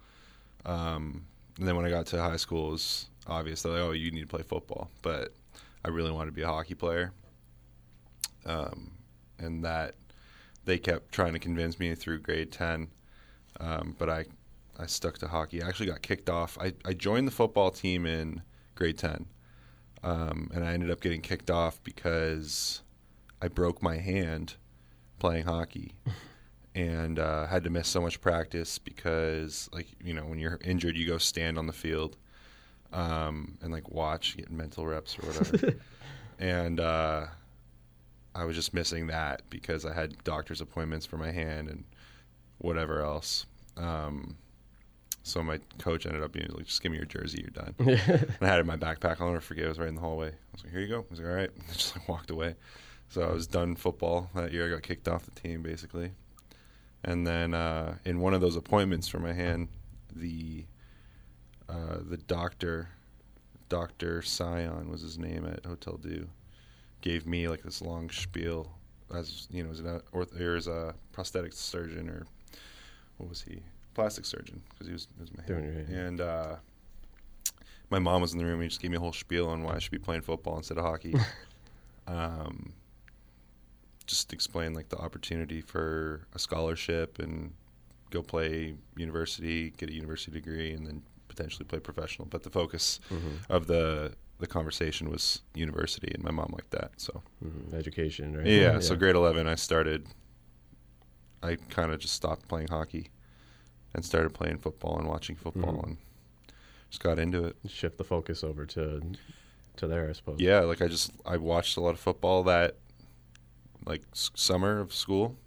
Um, 0.65 1.27
and 1.59 1.67
then 1.67 1.75
when 1.77 1.85
I 1.85 1.89
got 1.89 2.07
to 2.07 2.21
high 2.21 2.37
school, 2.37 2.69
it 2.69 2.71
was 2.71 3.09
obvious 3.27 3.61
that 3.61 3.69
like, 3.69 3.81
oh, 3.81 3.91
you 3.91 4.11
need 4.11 4.21
to 4.21 4.27
play 4.27 4.43
football. 4.43 4.89
But 5.01 5.33
I 5.85 5.89
really 5.89 6.11
wanted 6.11 6.31
to 6.31 6.35
be 6.35 6.41
a 6.41 6.47
hockey 6.47 6.75
player. 6.75 7.13
Um, 8.45 8.91
and 9.39 9.63
that 9.63 9.95
they 10.67 10.77
kept 10.77 11.11
trying 11.11 11.33
to 11.33 11.39
convince 11.39 11.79
me 11.79 11.95
through 11.95 12.19
grade 12.19 12.51
ten. 12.51 12.89
Um, 13.59 13.95
but 13.97 14.09
I, 14.09 14.25
I 14.77 14.85
stuck 14.85 15.17
to 15.19 15.27
hockey. 15.27 15.63
I 15.63 15.67
actually 15.67 15.87
got 15.87 16.03
kicked 16.03 16.29
off. 16.29 16.57
I, 16.61 16.73
I 16.85 16.93
joined 16.93 17.27
the 17.27 17.31
football 17.31 17.71
team 17.71 18.05
in 18.05 18.43
grade 18.75 18.99
ten. 18.99 19.25
Um, 20.03 20.51
and 20.53 20.63
I 20.63 20.73
ended 20.73 20.91
up 20.91 21.01
getting 21.01 21.21
kicked 21.21 21.49
off 21.49 21.81
because 21.83 22.81
I 23.41 23.47
broke 23.47 23.81
my 23.81 23.97
hand 23.97 24.55
playing 25.17 25.45
hockey 25.45 25.95
and 26.75 27.17
uh, 27.17 27.47
had 27.47 27.63
to 27.63 27.69
miss 27.71 27.87
so 27.87 28.01
much 28.01 28.21
practice 28.21 28.77
because, 28.77 29.69
like, 29.73 29.87
you 30.03 30.13
know, 30.13 30.25
when 30.25 30.37
you're 30.37 30.59
injured, 30.63 30.95
you 30.95 31.07
go 31.07 31.17
stand 31.17 31.57
on 31.57 31.65
the 31.65 31.73
field 31.73 32.17
um, 32.93 33.57
and, 33.61 33.71
like, 33.71 33.89
watch, 33.89 34.37
get 34.37 34.51
mental 34.51 34.85
reps 34.85 35.17
or 35.17 35.27
whatever. 35.27 35.73
and 36.39 36.79
uh, 36.79 37.25
I 38.37 38.45
was 38.45 38.55
just 38.55 38.73
missing 38.73 39.07
that 39.07 39.41
because 39.49 39.85
I 39.85 39.93
had 39.93 40.23
doctor's 40.23 40.61
appointments 40.61 41.05
for 41.05 41.17
my 41.17 41.31
hand 41.31 41.69
and 41.69 41.83
whatever 42.59 43.01
else. 43.01 43.45
Um, 43.75 44.37
so 45.23 45.41
my 45.43 45.59
coach 45.79 46.05
ended 46.05 46.23
up 46.23 46.31
being 46.31 46.47
like, 46.53 46.65
"Just 46.65 46.81
give 46.81 46.91
me 46.91 46.97
your 46.97 47.05
jersey, 47.05 47.41
you're 47.41 47.49
done." 47.49 47.75
And 47.79 48.37
I 48.41 48.45
had 48.45 48.59
it 48.59 48.61
in 48.61 48.67
my 48.67 48.77
backpack. 48.77 49.19
I'll 49.19 49.27
never 49.27 49.41
forget. 49.41 49.65
It 49.65 49.69
was 49.69 49.79
right 49.79 49.89
in 49.89 49.95
the 49.95 50.01
hallway. 50.01 50.29
I 50.29 50.51
was 50.53 50.63
like, 50.63 50.71
"Here 50.71 50.81
you 50.81 50.87
go." 50.87 50.99
I 50.99 51.05
was 51.09 51.19
like, 51.19 51.27
"All 51.27 51.35
right." 51.35 51.49
I 51.69 51.73
just 51.73 51.97
like 51.97 52.07
walked 52.07 52.29
away. 52.29 52.55
So 53.09 53.23
I 53.23 53.31
was 53.31 53.47
done 53.47 53.75
football 53.75 54.29
that 54.35 54.53
year. 54.53 54.67
I 54.67 54.69
got 54.69 54.83
kicked 54.83 55.07
off 55.07 55.25
the 55.25 55.31
team 55.31 55.61
basically. 55.61 56.11
And 57.03 57.25
then 57.25 57.53
uh, 57.53 57.95
in 58.05 58.19
one 58.19 58.33
of 58.33 58.41
those 58.41 58.55
appointments 58.55 59.07
for 59.07 59.19
my 59.19 59.33
hand, 59.33 59.69
the 60.15 60.65
uh, 61.69 61.97
the 62.09 62.17
doctor, 62.17 62.89
Doctor 63.69 64.21
Sion 64.21 64.89
was 64.89 65.01
his 65.01 65.17
name 65.17 65.45
at 65.45 65.65
Hotel 65.65 65.97
Dieu, 65.97 66.29
gave 67.01 67.25
me 67.27 67.47
like 67.47 67.61
this 67.63 67.81
long 67.81 68.09
spiel 68.09 68.71
as 69.15 69.47
you 69.51 69.63
know 69.63 69.71
as 69.71 69.79
an 69.79 70.01
orth- 70.11 70.39
or 70.39 70.55
as 70.55 70.67
a 70.67 70.93
prosthetic 71.11 71.53
surgeon 71.53 72.09
or 72.09 72.25
what 73.17 73.29
was 73.29 73.41
he 73.41 73.61
plastic 73.93 74.25
surgeon 74.25 74.61
because 74.69 74.87
he 74.87 74.93
was, 74.93 75.07
was 75.19 75.29
my 75.35 75.43
hand. 75.43 75.87
and 75.89 76.21
uh, 76.21 76.55
my 77.89 77.99
mom 77.99 78.21
was 78.21 78.33
in 78.33 78.39
the 78.39 78.45
room 78.45 78.55
and 78.55 78.63
he 78.63 78.69
just 78.69 78.81
gave 78.81 78.91
me 78.91 78.97
a 78.97 78.99
whole 78.99 79.13
spiel 79.13 79.47
on 79.47 79.63
why 79.63 79.75
I 79.75 79.79
should 79.79 79.91
be 79.91 79.97
playing 79.97 80.21
football 80.21 80.57
instead 80.57 80.77
of 80.77 80.83
hockey. 80.83 81.15
um, 82.07 82.73
just 84.05 84.33
explain 84.33 84.73
like 84.73 84.89
the 84.89 84.97
opportunity 84.97 85.61
for 85.61 86.27
a 86.33 86.39
scholarship 86.39 87.19
and 87.19 87.53
go 88.09 88.21
play 88.21 88.75
university, 88.95 89.71
get 89.71 89.89
a 89.89 89.93
university 89.93 90.31
degree, 90.31 90.71
and 90.73 90.85
then 90.85 91.01
potentially 91.27 91.65
play 91.65 91.79
professional. 91.79 92.27
But 92.29 92.43
the 92.43 92.49
focus 92.49 92.99
Mm-hmm. 93.11 93.51
of 93.51 93.67
the 93.67 94.13
the 94.39 94.47
conversation 94.47 95.09
was 95.09 95.41
university, 95.55 96.11
and 96.13 96.23
my 96.23 96.31
mom 96.31 96.51
liked 96.53 96.71
that. 96.71 96.91
So 96.97 97.23
Mhm. 97.43 97.73
Education, 97.73 98.35
right? 98.37 98.45
yeah, 98.45 98.79
so 98.79 98.95
grade 98.95 99.15
eleven, 99.15 99.47
I 99.47 99.55
started. 99.55 100.07
I 101.43 101.55
kind 101.69 101.91
of 101.91 101.99
just 101.99 102.13
stopped 102.15 102.47
playing 102.47 102.67
hockey, 102.69 103.09
and 103.93 104.03
started 104.03 104.33
playing 104.33 104.57
football 104.57 104.97
and 104.99 105.07
watching 105.07 105.35
football, 105.35 105.73
Mhm. 105.73 105.83
and 105.83 105.97
just 106.89 107.01
got 107.03 107.19
into 107.19 107.45
it. 107.45 107.55
Shift 107.67 107.97
the 107.97 108.03
focus 108.03 108.43
over 108.43 108.65
to 108.67 109.01
to 109.77 109.87
there, 109.87 110.09
I 110.09 110.13
suppose. 110.13 110.39
Yeah, 110.39 110.61
like 110.61 110.81
I 110.81 110.87
just 110.87 111.11
I 111.25 111.37
watched 111.37 111.77
a 111.77 111.81
lot 111.81 111.91
of 111.91 111.99
football 111.99 112.43
that 112.43 112.75
like 113.85 114.01
s- 114.11 114.31
summer 114.35 114.79
of 114.79 114.93
school, 114.93 115.37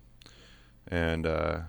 and 0.86 1.26
uh, 1.26 1.62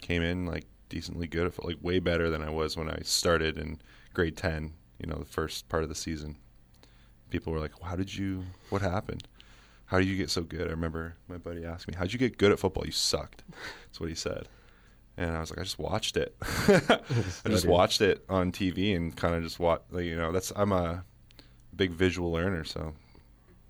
came 0.00 0.22
in 0.22 0.46
like 0.46 0.64
decently 0.88 1.26
good, 1.26 1.52
like 1.62 1.76
way 1.82 1.98
better 1.98 2.30
than 2.30 2.40
I 2.42 2.50
was 2.50 2.76
when 2.76 2.88
I 2.88 3.00
started 3.02 3.58
in 3.58 3.80
grade 4.14 4.36
ten. 4.36 4.72
You 5.00 5.06
know, 5.08 5.16
the 5.18 5.24
first 5.24 5.68
part 5.68 5.82
of 5.84 5.88
the 5.88 5.94
season. 5.94 6.36
People 7.30 7.52
were 7.52 7.58
like, 7.60 7.72
"How 7.82 7.96
did 7.96 8.14
you? 8.14 8.44
What 8.70 8.82
happened? 8.82 9.26
How 9.86 9.98
did 9.98 10.08
you 10.08 10.16
get 10.16 10.30
so 10.30 10.42
good?" 10.42 10.66
I 10.68 10.70
remember 10.70 11.14
my 11.28 11.36
buddy 11.38 11.64
asked 11.64 11.88
me, 11.88 11.94
"How'd 11.96 12.12
you 12.12 12.18
get 12.18 12.38
good 12.38 12.52
at 12.52 12.58
football? 12.58 12.84
You 12.86 12.92
sucked." 12.92 13.42
That's 13.86 14.00
what 14.00 14.08
he 14.08 14.14
said. 14.14 14.48
And 15.16 15.36
I 15.36 15.40
was 15.40 15.50
like, 15.50 15.58
I 15.58 15.62
just 15.64 15.80
watched 15.80 16.16
it. 16.16 16.36
I 16.42 17.48
just 17.48 17.66
watched 17.66 18.00
it 18.00 18.24
on 18.28 18.52
TV 18.52 18.94
and 18.94 19.16
kind 19.16 19.34
of 19.34 19.42
just 19.42 19.58
watch. 19.58 19.82
Like, 19.90 20.04
you 20.04 20.14
know, 20.16 20.30
that's 20.30 20.52
I'm 20.54 20.70
a 20.70 21.02
big 21.74 21.90
visual 21.90 22.30
learner, 22.30 22.62
so 22.62 22.92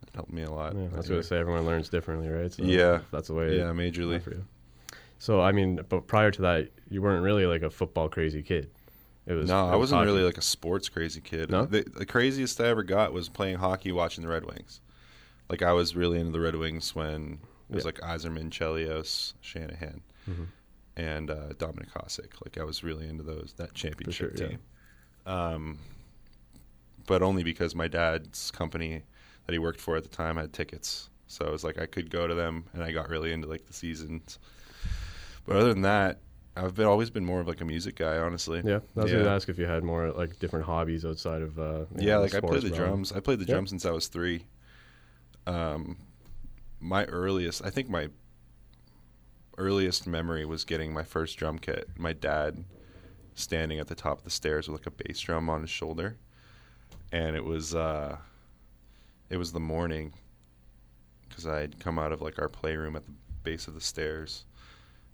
it 0.03 0.11
helped 0.15 0.31
me 0.33 0.43
a 0.43 0.51
lot. 0.51 0.75
Yeah, 0.77 0.89
I 0.93 0.97
was 0.99 1.09
going 1.09 1.23
to 1.23 1.27
say 1.27 1.39
everyone 1.39 1.65
learns 1.65 1.89
differently, 1.89 2.29
right? 2.29 2.53
So 2.53 2.63
Yeah. 2.65 3.01
that's 3.11 3.29
the 3.29 3.35
way. 3.35 3.57
yeah, 3.57 3.65
majorly. 3.73 4.21
for 4.21 4.33
you. 4.33 4.45
So 5.19 5.41
I 5.41 5.53
mean, 5.53 5.81
but 5.89 6.07
prior 6.07 6.31
to 6.31 6.43
that, 6.43 6.69
you 6.91 7.01
weren't 7.01 7.23
really 7.25 7.47
like 7.47 7.63
a 7.63 7.71
football 7.71 8.11
crazy 8.11 8.43
kid. 8.43 8.71
It 9.29 9.35
was 9.35 9.49
No, 9.49 9.67
it 9.69 9.73
I 9.73 9.77
was 9.77 9.81
wasn't 9.93 9.99
hockey. 10.01 10.07
really 10.13 10.23
like 10.25 10.39
a 10.39 10.43
sports 10.43 10.89
crazy 10.89 11.21
kid. 11.21 11.51
No? 11.51 11.67
The, 11.67 11.83
the 11.83 12.07
craziest 12.07 12.61
I 12.61 12.67
ever 12.69 12.83
got 12.83 13.13
was 13.13 13.29
playing 13.29 13.59
hockey, 13.59 13.93
watching 13.93 14.23
the 14.23 14.29
Red 14.31 14.45
Wings. 14.47 14.81
Like 15.51 15.63
I 15.63 15.73
was 15.73 15.95
really 15.95 16.19
into 16.19 16.33
the 16.33 16.41
Red 16.41 16.57
Wings 16.57 16.95
when 16.95 17.39
it 17.69 17.75
was 17.77 17.85
Yeah. 17.85 17.89
like 17.89 18.01
Yzerman, 18.01 18.51
Chelios, 18.51 19.35
Shanahan, 19.43 20.01
Mhm. 20.29 20.47
and 20.97 21.31
uh, 21.31 21.49
Dominik 21.59 21.93
Hasek. 21.93 22.33
Like 22.45 22.57
I 22.59 22.65
was 22.65 22.83
really 22.83 23.07
into 23.07 23.23
those 23.23 23.53
that 23.59 23.75
championship 23.75 24.37
sure, 24.37 24.45
yeah. 24.47 24.51
team. 24.53 24.59
Um, 25.27 25.79
but 27.07 27.23
only 27.23 27.43
because 27.43 27.75
my 27.75 27.89
dad's 27.89 28.51
company 28.51 29.03
that 29.47 29.53
he 29.53 29.59
worked 29.59 29.81
for 29.81 29.97
at 29.97 30.03
the 30.03 30.09
time 30.09 30.37
had 30.37 30.53
tickets. 30.53 31.11
So 31.27 31.45
it 31.47 31.53
was 31.53 31.65
like 31.65 31.79
I 31.79 31.87
could 31.87 32.11
go 32.11 32.27
to 32.27 32.35
them, 32.35 32.65
and 32.73 32.83
I 32.83 32.93
got 32.93 33.11
really 33.11 33.33
into 33.33 33.47
like 33.47 33.67
the 33.67 33.73
seasons. 33.75 34.39
But 35.47 35.57
other 35.57 35.73
than 35.73 35.83
that, 35.83 36.21
I've 36.59 36.75
been 36.75 36.87
always 36.87 37.11
been 37.11 37.25
more 37.25 37.41
of 37.41 37.49
like 37.49 37.61
a 37.61 37.65
music 37.65 37.95
guy, 37.97 38.19
honestly. 38.19 38.63
Yeah, 38.65 38.81
I 38.97 39.03
was 39.03 39.13
Yeah. 39.13 39.19
to 39.23 39.29
ask 39.31 39.49
if 39.49 39.59
you 39.59 39.67
had 39.67 39.85
more 39.85 40.11
like 40.13 40.39
different 40.39 40.67
hobbies 40.67 41.05
outside 41.05 41.43
of. 41.43 41.59
Uh, 41.59 41.85
Yeah, 41.97 42.15
know, 42.17 42.23
like 42.23 42.35
I 42.35 42.41
played 42.41 42.63
the 42.63 42.69
realm. 42.71 42.77
drums. 42.77 43.13
I 43.13 43.21
played 43.21 43.39
the 43.39 43.45
Yeah. 43.45 43.55
drums 43.55 43.71
since 43.71 43.85
I 43.87 43.91
was 43.93 44.09
three. 44.09 44.47
Um, 45.47 45.97
my 46.81 47.05
earliest, 47.07 47.65
I 47.65 47.71
think 47.71 47.89
my 47.89 48.09
earliest 49.57 50.07
memory 50.07 50.45
was 50.45 50.65
getting 50.65 50.93
my 50.93 51.03
first 51.03 51.37
drum 51.39 51.59
kit. 51.59 51.89
My 51.97 52.13
dad 52.13 52.65
standing 53.35 53.79
at 53.79 53.87
the 53.87 53.95
top 53.95 54.19
of 54.19 54.25
the 54.25 54.31
stairs 54.31 54.69
with 54.69 54.81
like 54.81 54.87
a 54.87 54.91
bass 54.91 55.21
drum 55.21 55.49
on 55.49 55.61
his 55.63 55.71
shoulder, 55.71 56.17
and 57.13 57.37
it 57.37 57.45
was 57.45 57.75
uh, 57.75 58.19
it 59.31 59.37
was 59.37 59.53
the 59.53 59.61
morning 59.61 60.13
because 61.29 61.47
I 61.47 61.61
had 61.61 61.79
come 61.79 61.99
out 61.99 62.13
of 62.13 62.21
like 62.21 62.39
our 62.41 62.49
playroom 62.49 62.97
at 62.97 63.05
the 63.07 63.13
base 63.43 63.69
of 63.69 63.75
the 63.75 63.81
stairs, 63.81 64.45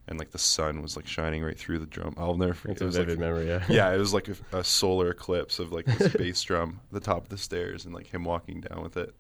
and 0.09 0.19
like 0.19 0.31
the 0.31 0.39
sun 0.39 0.83
was 0.83 0.97
like 0.97 1.07
shining 1.07 1.43
right 1.43 1.59
through 1.59 1.79
the 1.79 1.87
drum. 1.87 2.15
I'll 2.19 2.37
never 2.37 2.55
forget. 2.55 2.73
It's 2.77 2.83
it 2.83 2.85
a 2.85 2.87
was 2.87 3.09
like 3.09 3.19
memory. 3.19 3.47
Yeah. 3.49 3.65
yeah, 3.69 3.93
it 3.93 3.99
was 3.99 4.13
like 4.15 4.29
a, 4.29 4.59
a 4.59 4.65
solar 4.81 5.11
eclipse 5.11 5.59
of 5.59 5.73
like 5.73 5.87
this 5.87 6.15
bass 6.15 6.43
drum 6.43 6.81
at 6.89 6.93
the 6.95 7.01
top 7.01 7.23
of 7.25 7.29
the 7.31 7.39
stairs 7.39 7.85
and 7.85 7.95
like 7.95 8.07
him 8.07 8.25
walking 8.25 8.61
down 8.61 8.83
with 8.83 8.97
it. 8.97 9.15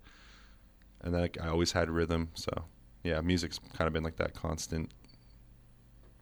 And 1.02 1.12
then 1.14 1.20
like, 1.22 1.38
I 1.40 1.48
always 1.48 1.72
had 1.72 1.90
rhythm, 1.90 2.28
so 2.34 2.50
yeah, 3.02 3.20
music's 3.20 3.58
kind 3.74 3.86
of 3.86 3.92
been 3.92 4.02
like 4.04 4.16
that 4.16 4.34
constant 4.34 4.90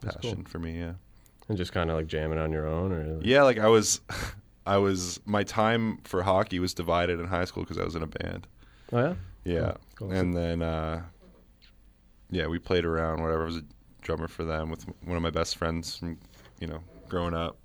That's 0.01 0.17
cool. 0.17 0.31
passion 0.31 0.45
for 0.45 0.59
me. 0.59 0.79
Yeah, 0.79 0.93
and 1.49 1.57
just 1.59 1.73
kind 1.73 1.91
of 1.91 1.97
like 1.97 2.07
jamming 2.09 2.39
on 2.39 2.51
your 2.53 2.67
own, 2.67 2.93
or 2.93 3.21
yeah, 3.23 3.43
like 3.45 3.59
I 3.59 3.69
was, 3.69 4.01
I 4.67 4.79
was 4.79 5.21
my 5.25 5.45
time 5.45 5.99
for 6.05 6.23
hockey 6.23 6.59
was 6.59 6.75
divided 6.75 7.21
in 7.21 7.27
high 7.27 7.45
school 7.45 7.63
because 7.63 7.79
I 7.79 7.85
was 7.85 7.95
in 7.95 8.03
a 8.03 8.07
band. 8.09 8.47
Oh 8.93 8.99
yeah. 8.99 9.15
Yeah, 9.45 9.75
Cool. 9.97 10.13
and 10.13 10.37
then 10.37 10.63
uh, 10.63 11.03
yeah, 12.31 12.47
we 12.47 12.59
played 12.61 12.85
around. 12.85 13.23
Whatever, 13.23 13.43
I 13.43 13.47
was 13.47 13.57
a 13.57 13.65
drummer 14.03 14.29
for 14.29 14.45
them 14.45 14.71
with 14.71 14.85
one 15.05 15.17
of 15.17 15.23
my 15.23 15.31
best 15.31 15.57
friends 15.57 15.97
from 15.97 16.19
you 16.61 16.67
know 16.67 16.81
growing 17.09 17.35
up. 17.35 17.57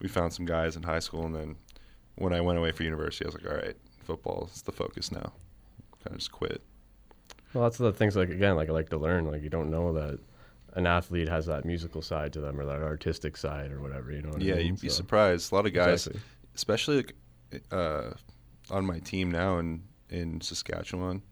We 0.00 0.08
found 0.08 0.32
some 0.32 0.46
guys 0.46 0.76
in 0.76 0.82
high 0.82 0.98
school, 1.00 1.26
and 1.26 1.34
then 1.34 1.56
when 2.16 2.32
I 2.32 2.40
went 2.40 2.58
away 2.58 2.72
for 2.72 2.84
university, 2.84 3.24
I 3.24 3.28
was 3.28 3.34
like, 3.34 3.50
all 3.50 3.56
right, 3.58 3.76
football 4.04 4.48
is 4.54 4.62
the 4.62 4.72
focus 4.72 5.12
now. 5.12 5.32
Kind 6.04 6.12
of 6.14 6.18
just 6.18 6.32
quit. 6.32 6.62
Well, 7.52 7.64
that's 7.64 7.78
the 7.78 7.92
things 7.92 8.16
like 8.16 8.30
again, 8.30 8.56
like 8.56 8.68
I 8.68 8.72
like 8.72 8.88
to 8.90 8.98
learn. 8.98 9.26
Like 9.26 9.42
you 9.42 9.50
don't 9.50 9.70
know 9.70 9.92
that 9.94 10.18
an 10.74 10.86
athlete 10.86 11.28
has 11.28 11.46
that 11.46 11.64
musical 11.64 12.00
side 12.00 12.32
to 12.34 12.40
them 12.40 12.58
or 12.60 12.64
that 12.64 12.80
artistic 12.82 13.36
side 13.36 13.72
or 13.72 13.80
whatever. 13.80 14.12
You 14.12 14.22
know 14.22 14.30
what 14.30 14.40
yeah, 14.42 14.54
I 14.54 14.58
mean? 14.58 14.66
you'd 14.68 14.80
be 14.80 14.88
So- 14.88 14.94
surprised. 14.96 15.50
A 15.52 15.54
lot 15.56 15.66
of 15.66 15.72
guys, 15.74 16.06
Exactly. 16.06 16.22
especially 16.54 16.96
like, 16.98 17.14
uh, 17.72 18.10
on 18.70 18.86
my 18.86 19.00
team 19.00 19.30
now 19.30 19.58
in 19.58 19.82
in 20.08 20.40
Saskatchewan, 20.40 21.22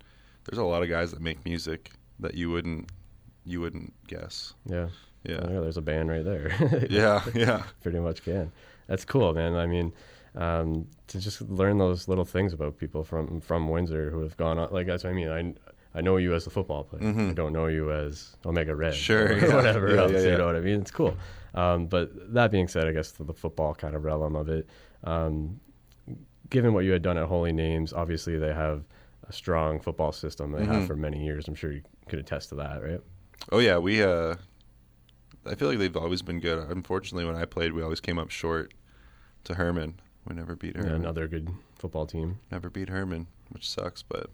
there's 0.44 0.58
a 0.58 0.64
lot 0.64 0.82
of 0.82 0.88
guys 0.88 1.10
that 1.12 1.20
make 1.20 1.44
music 1.44 1.92
that 2.20 2.34
you 2.34 2.50
wouldn't 2.50 2.90
you 3.44 3.60
wouldn't 3.60 3.92
guess. 4.06 4.54
Yeah. 4.66 4.88
Yeah, 5.24 5.40
yeah, 5.50 5.60
there's 5.60 5.76
a 5.76 5.82
band 5.82 6.08
right 6.10 6.24
there. 6.24 6.86
yeah, 6.90 7.22
yeah. 7.34 7.64
pretty 7.82 7.98
much 7.98 8.22
can. 8.22 8.52
That's 8.86 9.04
cool, 9.04 9.34
man. 9.34 9.56
I 9.56 9.66
mean, 9.66 9.92
um, 10.36 10.86
to 11.08 11.18
just 11.18 11.40
learn 11.42 11.78
those 11.78 12.06
little 12.06 12.24
things 12.24 12.52
about 12.52 12.78
people 12.78 13.02
from 13.02 13.40
from 13.40 13.68
Windsor 13.68 14.10
who 14.10 14.20
have 14.22 14.36
gone 14.36 14.58
on. 14.58 14.70
Like 14.72 14.86
that's 14.86 15.02
what 15.04 15.10
I 15.10 15.12
mean. 15.14 15.28
I 15.28 15.98
I 15.98 16.02
know 16.02 16.18
you 16.18 16.34
as 16.34 16.46
a 16.46 16.50
football 16.50 16.84
player. 16.84 17.02
I 17.30 17.32
don't 17.32 17.52
know 17.52 17.66
you 17.66 17.90
as 17.92 18.36
Omega 18.46 18.74
Red. 18.76 18.92
Mm-hmm. 18.92 19.00
Sure, 19.00 19.26
or 19.32 19.38
yeah. 19.38 19.54
whatever 19.56 19.94
Yeah, 19.94 20.00
else. 20.02 20.12
yeah, 20.12 20.20
You 20.20 20.38
know 20.38 20.46
what 20.46 20.56
I 20.56 20.60
mean? 20.60 20.80
It's 20.80 20.90
cool. 20.92 21.16
Um, 21.54 21.86
but 21.86 22.32
that 22.32 22.50
being 22.52 22.68
said, 22.68 22.86
I 22.86 22.92
guess 22.92 23.10
to 23.12 23.24
the 23.24 23.34
football 23.34 23.74
kind 23.74 23.96
of 23.96 24.04
realm 24.04 24.36
of 24.36 24.48
it, 24.48 24.68
um, 25.02 25.58
given 26.50 26.72
what 26.74 26.84
you 26.84 26.92
had 26.92 27.02
done 27.02 27.18
at 27.18 27.26
Holy 27.26 27.52
Names, 27.52 27.92
obviously 27.92 28.38
they 28.38 28.52
have 28.54 28.84
a 29.28 29.32
strong 29.32 29.80
football 29.80 30.12
system. 30.12 30.52
They 30.52 30.60
Mm-hmm. 30.62 30.72
have 30.72 30.86
for 30.86 30.96
many 30.96 31.24
years. 31.24 31.48
I'm 31.48 31.54
sure 31.56 31.72
you 31.72 31.82
could 32.08 32.20
attest 32.20 32.50
to 32.50 32.54
that, 32.56 32.82
right? 32.82 33.00
Oh 33.50 33.58
yeah, 33.58 33.78
we. 33.78 34.02
Uh, 34.02 34.36
I 35.46 35.54
feel 35.54 35.68
like 35.68 35.78
they've 35.78 35.96
always 35.96 36.20
been 36.22 36.40
good. 36.40 36.58
Unfortunately, 36.70 37.24
when 37.24 37.36
I 37.36 37.44
played, 37.46 37.72
we 37.72 37.82
always 37.82 38.00
came 38.00 38.18
up 38.18 38.30
short 38.30 38.74
to 39.44 39.54
Herman. 39.54 40.00
We 40.26 40.34
never 40.34 40.54
beat 40.56 40.74
Yeah, 40.76 40.82
Herman. 40.82 40.96
another 41.02 41.26
good 41.28 41.48
football 41.78 42.06
team. 42.06 42.38
Never 42.50 42.68
beat 42.68 42.88
Herman, 42.90 43.26
which 43.50 43.68
sucks. 43.68 44.02
But 44.02 44.28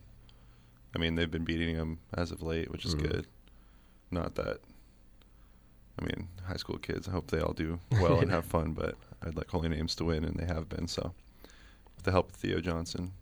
I 0.95 0.99
mean, 0.99 1.15
they've 1.15 1.31
been 1.31 1.45
beating 1.45 1.77
them 1.77 1.99
as 2.15 2.31
of 2.33 2.43
late, 2.43 2.71
which 2.71 2.85
is 2.85 2.95
Mhm. 2.95 3.03
good. 3.11 3.27
Not 4.11 4.35
that. 4.37 4.61
I 6.01 6.05
mean, 6.05 6.29
high 6.47 6.57
school 6.57 6.79
kids. 6.79 7.07
I 7.07 7.13
hope 7.13 7.29
they 7.31 7.41
all 7.41 7.53
do 7.53 7.79
well 8.01 8.21
and 8.21 8.31
have 8.31 8.45
fun. 8.45 8.73
But 8.73 8.97
I'd 9.23 9.37
like 9.37 9.51
Holy 9.51 9.69
Names 9.69 9.95
to 9.97 10.05
win, 10.05 10.25
and 10.25 10.37
they 10.37 10.47
have 10.47 10.69
been. 10.69 10.89
So, 10.89 11.15
with 11.95 12.05
the 12.05 12.11
help 12.11 12.31
of 12.31 12.37
Theo 12.37 12.61
Johnson, 12.61 13.13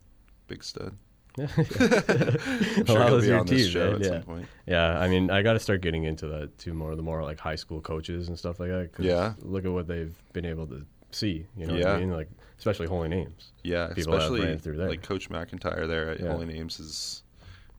big 0.47 0.63
stud. 0.63 0.97
I'm 1.39 1.47
sure 1.55 1.65
that 1.67 2.83
he'll 2.85 3.15
was 3.15 3.23
be 3.23 3.27
your 3.29 3.39
on 3.39 3.45
this 3.47 3.63
team, 3.63 3.71
show 3.71 3.85
man, 3.91 3.95
at 3.95 4.01
yeah. 4.01 4.07
some 4.09 4.21
point. 4.23 4.45
Yeah, 4.67 4.99
I 4.99 5.07
mean, 5.07 5.29
I 5.31 5.41
got 5.41 5.53
to 5.53 5.59
start 5.59 5.81
getting 5.81 6.03
into 6.03 6.27
that 6.27 6.57
too 6.57 6.73
more. 6.73 6.95
The 6.95 7.01
more 7.01 7.23
like 7.23 7.39
high 7.39 7.55
school 7.55 7.81
coaches 7.81 8.27
and 8.27 8.37
stuff 8.37 8.59
like 8.59 8.69
that. 8.69 8.91
'cause 8.93 9.05
Yeah. 9.05 9.33
Look 9.41 9.65
at 9.65 9.71
what 9.71 9.87
they've 9.87 10.15
been 10.33 10.45
able 10.45 10.67
to 10.67 10.85
see. 11.11 11.45
You 11.57 11.67
know 11.67 11.73
what 11.73 11.81
Yeah. 11.81 11.93
I 11.93 11.99
mean? 11.99 12.11
Like 12.11 12.29
especially 12.57 12.87
holy 12.87 13.09
names. 13.09 13.51
Yeah, 13.63 13.87
people 13.93 14.13
that 14.13 14.19
especially 14.21 14.41
ran 14.45 14.57
through 14.59 14.77
there. 14.77 14.89
like 14.89 15.01
Coach 15.01 15.29
McIntyre 15.29 15.87
there 15.87 16.09
at 16.11 16.19
Yeah. 16.19 16.31
Holy 16.31 16.45
Names 16.45 16.77
has 16.77 17.23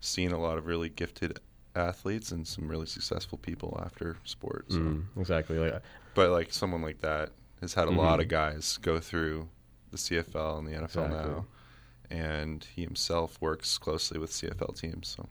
seen 0.01 0.33
a 0.33 0.39
lot 0.39 0.59
of 0.59 0.67
really 0.67 0.89
gifted 0.89 1.39
athletes 1.77 2.31
and 2.33 2.47
some 2.47 2.69
really 2.69 2.87
successful 2.87 3.39
people 3.39 3.81
after 3.85 4.17
sports. 4.25 4.75
So. 4.75 4.81
Mm, 4.81 5.05
exactly. 5.19 5.59
Like 5.59 5.81
But 6.15 6.31
like 6.31 6.53
someone 6.53 6.83
like 6.83 7.01
that 7.01 7.31
has 7.61 7.75
had 7.75 7.89
a 7.89 7.91
lot 7.91 8.19
Mhm. 8.19 8.23
of 8.23 8.29
guys 8.29 8.77
go 8.83 9.01
through 9.01 9.49
the 9.91 9.97
CFL 9.97 10.59
and 10.59 10.67
the 10.69 10.73
NFL 10.73 11.07
Exactly. 11.07 11.31
now, 11.33 11.47
and 12.11 12.67
he 12.75 12.83
himself 12.83 13.41
works 13.41 13.79
closely 13.79 14.19
with 14.19 14.31
CFL 14.31 14.79
teams. 14.79 15.09
So 15.17 15.29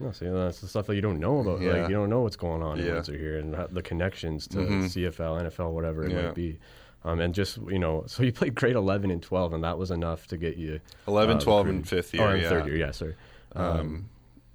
no, 0.00 0.12
see, 0.12 0.26
that's 0.26 0.60
the 0.60 0.68
stuff 0.68 0.86
that 0.88 0.94
you 0.94 1.00
don't 1.00 1.20
know 1.20 1.38
about. 1.40 1.60
Yeah. 1.60 1.72
Like 1.72 1.88
you 1.88 1.94
don't 1.96 2.10
know 2.10 2.20
what's 2.20 2.36
going 2.36 2.62
on 2.62 2.78
in 2.78 2.86
Yeah. 2.86 2.94
Windsor 2.94 3.16
here 3.16 3.38
and 3.38 3.54
the 3.70 3.82
connections 3.82 4.46
to 4.48 4.58
Mhm. 4.58 4.90
CFL, 4.90 5.38
NFL, 5.40 5.72
whatever 5.72 6.04
it 6.04 6.12
Yeah. 6.12 6.22
might 6.26 6.34
be. 6.34 6.58
Um, 7.04 7.20
and 7.20 7.34
just 7.34 7.58
you 7.68 7.78
know, 7.78 8.04
so 8.06 8.22
you 8.22 8.32
played 8.32 8.54
grade 8.54 8.74
eleven 8.76 9.10
and 9.10 9.22
twelve, 9.22 9.52
and 9.52 9.62
that 9.64 9.78
was 9.78 9.90
enough 9.90 10.26
to 10.28 10.36
get 10.36 10.56
you 10.56 10.80
11, 11.06 11.36
uh, 11.36 11.40
12, 11.40 11.68
and 11.68 11.88
fifth 11.88 12.12
year. 12.12 12.24
Oh, 12.24 12.28
and 12.30 12.42
yeah. 12.42 12.48
third 12.48 12.66
year, 12.66 12.76
yeah, 12.76 12.90
sorry. 12.90 13.14
Um, 13.54 13.64
Um, 13.78 14.08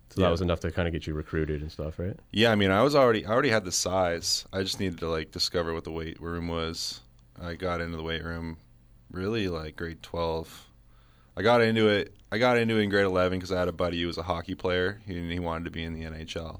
so 0.09 0.21
that 0.21 0.29
was 0.29 0.41
enough 0.41 0.59
to 0.59 0.71
kind 0.71 0.87
of 0.87 0.91
get 0.91 1.07
you 1.07 1.13
recruited 1.13 1.61
and 1.61 1.71
stuff, 1.71 1.97
right? 1.97 2.19
Yeah, 2.31 2.51
I 2.51 2.55
mean, 2.55 2.69
I 2.69 2.83
was 2.83 2.93
already 2.93 3.25
I 3.25 3.29
already 3.31 3.49
had 3.51 3.63
the 3.63 3.71
size. 3.71 4.45
I 4.51 4.61
just 4.63 4.79
needed 4.81 4.99
to 4.99 5.07
like 5.09 5.31
discover 5.31 5.73
what 5.73 5.85
the 5.85 5.91
weight 5.91 6.21
room 6.21 6.49
was. 6.49 6.99
I 7.41 7.55
got 7.55 7.79
into 7.81 7.95
the 7.97 8.03
weight 8.03 8.23
room 8.23 8.57
really 9.11 9.47
like 9.47 9.75
grade 9.77 10.03
12. 10.03 10.67
I 11.37 11.41
got 11.41 11.61
into 11.61 11.87
it. 11.87 12.13
I 12.31 12.37
got 12.37 12.57
into 12.57 12.77
it 12.77 12.81
in 12.81 12.89
grade 12.89 13.05
11 13.05 13.39
because 13.39 13.51
I 13.51 13.59
had 13.59 13.67
a 13.67 13.73
buddy 13.73 13.99
who 14.01 14.07
was 14.07 14.17
a 14.17 14.23
hockey 14.23 14.55
player 14.55 15.01
and 15.07 15.31
he 15.31 15.39
wanted 15.39 15.65
to 15.65 15.71
be 15.71 15.83
in 15.83 15.93
the 15.93 16.03
NHL. 16.03 16.59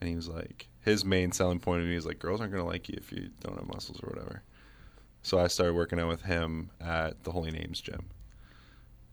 and 0.00 0.08
he 0.08 0.14
was 0.16 0.28
like, 0.28 0.68
his 0.80 1.04
main 1.04 1.32
selling 1.32 1.58
point 1.60 1.82
of 1.82 1.88
me 1.88 1.96
is 1.96 2.06
like, 2.06 2.18
girls 2.18 2.40
aren't 2.40 2.52
gonna 2.52 2.64
like 2.64 2.88
you 2.88 2.94
if 2.98 3.10
you 3.12 3.30
don't 3.40 3.56
have 3.58 3.66
muscles 3.66 4.00
or 4.02 4.08
whatever. 4.10 4.42
So 5.22 5.38
I 5.38 5.48
started 5.48 5.74
working 5.74 5.98
out 6.00 6.08
with 6.08 6.22
him 6.22 6.70
at 6.80 7.24
the 7.24 7.32
Holy 7.32 7.50
Names 7.50 7.80
gym, 7.80 8.08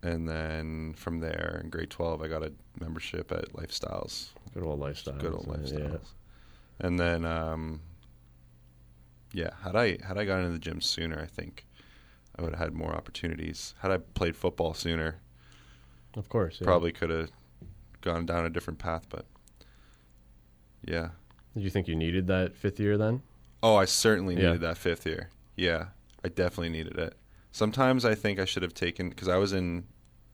and 0.04 0.30
then 0.30 0.94
from 0.96 1.20
there 1.20 1.60
in 1.64 1.70
grade 1.72 1.90
twelve, 1.90 2.22
I 2.22 2.28
got 2.28 2.44
a 2.44 2.54
membership 2.80 3.32
at 3.32 3.52
Lifestyles. 3.54 4.28
Good 4.54 4.64
old 4.64 4.80
Lifestyles. 4.80 5.20
Good 5.20 5.34
old 5.34 5.48
Yeah. 5.48 5.54
Lifestyles. 5.58 6.08
And 6.80 7.00
then, 7.00 7.26
um, 7.26 7.82
yeah, 9.34 9.50
had 9.64 9.76
I 9.76 9.98
had 10.06 10.18
I 10.18 10.26
gotten 10.26 10.46
into 10.46 10.54
the 10.54 10.60
gym 10.60 10.80
sooner, 10.80 11.20
I 11.20 11.26
think 11.26 11.66
I 12.38 12.42
would 12.42 12.52
have 12.52 12.60
had 12.60 12.74
more 12.74 12.94
opportunities. 12.94 13.74
Had 13.80 13.92
I 13.92 13.98
played 13.98 14.36
football 14.36 14.74
sooner, 14.74 15.20
Of 16.16 16.28
course. 16.30 16.60
yeah. 16.60 16.66
probably 16.66 16.92
could 16.92 17.10
have 17.10 17.32
gone 18.02 18.26
down 18.26 18.46
a 18.46 18.50
different 18.50 18.80
path. 18.80 19.08
But 19.10 19.26
yeah, 20.84 21.10
Did 21.54 21.64
you 21.64 21.70
think 21.70 21.88
you 21.88 21.96
needed 21.96 22.28
that 22.28 22.56
fifth 22.56 22.80
year 22.80 22.98
then? 22.98 23.22
oh, 23.64 23.76
I 23.78 23.86
certainly 23.86 24.36
Yeah. 24.36 24.48
needed 24.48 24.62
that 24.62 24.78
fifth 24.78 25.06
year. 25.06 25.30
Yeah, 25.56 25.88
I 26.24 26.28
definitely 26.30 26.70
needed 26.70 26.98
it. 27.00 27.16
Sometimes 27.52 28.04
I 28.06 28.14
think 28.16 28.38
I 28.40 28.46
should 28.46 28.64
have 28.64 28.74
taken 28.74 29.10
because 29.10 29.28
I 29.30 29.38
was 29.38 29.54
in, 29.54 29.88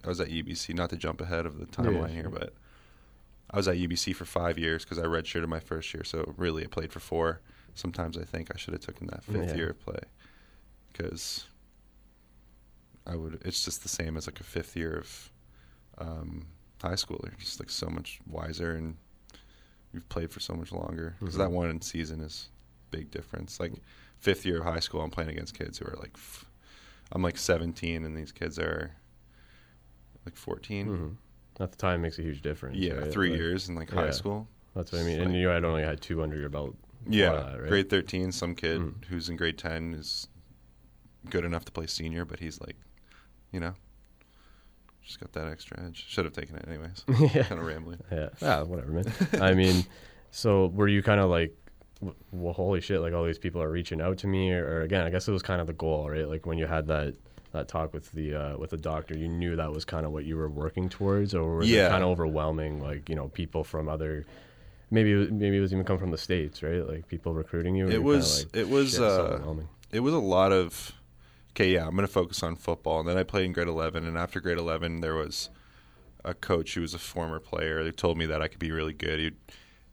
I 0.04 0.08
was 0.08 0.20
at 0.20 0.30
UBC. 0.30 0.74
Not 0.74 0.90
to 0.90 0.98
jump 0.98 1.22
ahead 1.22 1.46
of 1.46 1.60
the 1.60 1.66
timeline 1.68 2.10
here, 2.10 2.24
sure. 2.24 2.32
but 2.32 2.54
I 3.52 3.58
was 3.58 3.68
at 3.68 3.78
UBC 3.78 4.14
for 4.16 4.26
five 4.26 4.58
years 4.58 4.84
because 4.84 4.98
I 4.98 5.04
redshirted 5.04 5.48
my 5.48 5.60
first 5.60 5.94
year. 5.94 6.04
So 6.04 6.34
really, 6.36 6.64
I 6.64 6.68
played 6.68 6.92
for 6.92 7.00
four. 7.00 7.42
Sometimes 7.76 8.18
I 8.18 8.24
think 8.24 8.50
I 8.54 8.58
should 8.58 8.74
have 8.74 8.82
taken 8.84 9.08
that 9.08 9.24
fifth 9.24 9.50
Yeah. 9.50 9.56
year 9.56 9.70
of 9.70 9.80
play 9.80 10.00
because 10.92 11.46
I 13.06 13.16
would. 13.16 13.42
It's 13.46 13.64
just 13.66 13.84
the 13.84 13.90
same 13.90 14.16
as 14.18 14.28
like 14.28 14.40
a 14.40 14.44
fifth 14.44 14.76
year 14.76 14.96
of 14.98 15.32
um, 15.98 16.48
high 16.82 16.96
school. 16.96 17.20
You're 17.24 17.34
just 17.40 17.60
like 17.60 17.70
so 17.70 17.88
much 17.90 18.20
wiser 18.28 18.72
and 18.76 18.98
you've 19.94 20.08
played 20.10 20.32
for 20.32 20.40
so 20.40 20.54
much 20.54 20.72
longer 20.72 21.16
because 21.20 21.36
Mhm. 21.36 21.40
that 21.40 21.52
one 21.52 21.82
season 21.82 22.22
is 22.22 22.50
big 22.92 23.12
difference. 23.12 23.60
Like 23.60 23.74
fifth 24.20 24.46
year 24.46 24.60
of 24.60 24.64
high 24.66 24.80
school, 24.80 25.02
I'm 25.02 25.10
playing 25.12 25.32
against 25.32 25.58
kids 25.58 25.78
who 25.80 25.86
are 25.86 25.96
like, 26.00 26.12
f- 26.16 26.46
I'm 27.12 27.22
like 27.22 27.38
17, 27.38 28.06
and 28.06 28.16
these 28.16 28.32
kids 28.32 28.58
are 28.60 28.92
like 30.26 30.36
14. 30.36 30.88
Mhm. 30.88 31.16
At 31.62 31.72
the 31.72 31.78
time, 31.78 32.02
makes 32.02 32.18
a 32.20 32.22
huge 32.22 32.42
difference. 32.42 32.78
Yeah, 32.78 32.94
right? 32.94 33.12
three 33.12 33.32
Like, 33.32 33.38
years 33.40 33.68
in 33.70 33.76
like 33.76 33.90
high 33.90 34.12
school. 34.12 34.48
That's 34.76 34.92
what 34.92 35.02
I 35.02 35.04
mean. 35.04 35.20
It's 35.20 35.26
And 35.26 35.36
you 35.36 35.48
had 35.48 35.66
only 35.66 35.84
had 35.84 36.02
two 36.02 36.24
under 36.24 36.38
your 36.38 36.50
belt. 36.50 36.78
Yeah, 37.08 37.32
that, 37.34 37.60
right? 37.62 37.68
grade 37.70 37.90
13, 37.90 38.32
some 38.32 38.56
kid 38.56 38.80
Mhm. 38.80 39.06
who's 39.06 39.28
in 39.28 39.36
grade 39.36 39.58
10 39.58 39.94
is 39.96 40.28
good 41.30 41.44
enough 41.44 41.66
to 41.66 41.72
play 41.72 41.88
senior, 41.88 42.24
but 42.26 42.40
he's 42.40 42.62
like, 42.62 42.78
you 43.52 43.60
know, 43.60 43.74
just 45.04 45.20
got 45.20 45.32
that 45.34 45.48
extra 45.48 45.84
edge. 45.86 46.06
Should 46.08 46.26
have 46.26 46.34
taken 46.34 46.56
it 46.56 46.66
anyways. 46.68 47.04
yeah. 47.36 47.44
kind 47.44 47.60
of 47.60 47.66
rambling. 47.68 48.00
Yeah. 48.12 48.30
Ah, 48.42 48.64
whatever, 48.64 48.92
man. 48.92 49.14
I 49.42 49.54
mean, 49.54 49.86
so 50.32 50.68
were 50.68 50.88
you 50.88 51.02
kind 51.04 51.20
of 51.20 51.30
like, 51.30 51.56
well, 52.32 52.54
holy 52.54 52.82
shit! 52.82 53.00
Like 53.02 53.14
all 53.14 53.24
these 53.26 53.38
people 53.40 53.62
are 53.62 53.70
reaching 53.70 54.02
out 54.02 54.18
to 54.20 54.28
me, 54.28 54.52
or, 54.52 54.66
or 54.66 54.82
again, 54.82 55.06
I 55.06 55.10
guess 55.10 55.28
it 55.28 55.32
was 55.32 55.44
kind 55.44 55.62
of 55.62 55.68
the 55.68 55.74
goal, 55.74 56.10
right? 56.10 56.28
Like 56.28 56.46
when 56.46 56.58
you 56.58 56.66
had 56.66 56.88
that 56.88 57.16
that 57.52 57.68
talk 57.68 57.94
with 57.94 58.12
the 58.14 58.34
uh, 58.36 58.58
with 58.58 58.72
the 58.72 58.78
doctor, 58.78 59.16
you 59.16 59.28
knew 59.28 59.56
that 59.56 59.72
was 59.72 59.86
kind 59.86 60.06
of 60.06 60.12
what 60.12 60.26
you 60.26 60.36
were 60.38 60.50
working 60.50 60.90
towards, 60.90 61.36
or 61.36 61.58
was 61.58 61.70
Yeah. 61.70 61.88
it 61.88 61.90
kind 61.90 62.04
of 62.04 62.10
overwhelming? 62.10 62.82
Like 62.82 63.08
you 63.10 63.16
know, 63.16 63.28
people 63.30 63.64
from 63.64 63.88
other. 63.90 64.26
Maybe 64.90 65.14
maybe 65.32 65.58
it 65.58 65.62
was 65.62 65.72
even 65.74 65.86
come 65.86 65.98
from 66.00 66.12
the 66.12 66.18
states, 66.18 66.64
right? 66.64 66.86
Like 66.88 67.08
people 67.08 67.34
recruiting 67.34 67.76
you. 67.76 67.88
It 67.88 68.02
was 68.04 68.46
like, 68.46 68.56
it 68.56 68.70
was 68.70 68.92
"Shit, 68.92 69.02
it's 69.02 69.14
uh, 69.14 69.22
overwhelming." 69.22 69.68
it 69.92 70.00
was 70.02 70.14
a 70.14 70.20
lot 70.20 70.52
of 70.52 70.92
okay 71.52 71.74
yeah 71.74 71.86
i'm 71.86 71.96
going 71.96 72.08
to 72.08 72.12
focus 72.12 72.44
on 72.44 72.56
football. 72.56 73.00
And 73.00 73.10
then 73.10 73.18
i 73.18 73.24
played 73.24 73.46
in 73.46 73.54
grade 73.54 73.68
11 73.68 74.06
and 74.06 74.18
after 74.18 74.40
grade 74.40 74.58
11 74.58 75.02
there 75.02 75.16
was 75.16 75.50
a 76.24 76.34
coach 76.34 76.76
who 76.76 76.82
was 76.82 76.94
a 76.94 77.00
former 77.00 77.40
player. 77.40 77.84
Who 77.84 77.92
told 77.92 78.18
me 78.18 78.26
that 78.28 78.42
i 78.42 78.48
could 78.48 78.60
be 78.60 78.72
really 78.72 78.94
good. 78.94 79.20
He, 79.20 79.32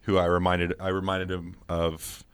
who 0.02 0.18
i 0.18 0.24
reminded 0.24 0.74
i 0.80 0.88
reminded 0.88 1.30
him 1.30 1.56
of 1.68 2.24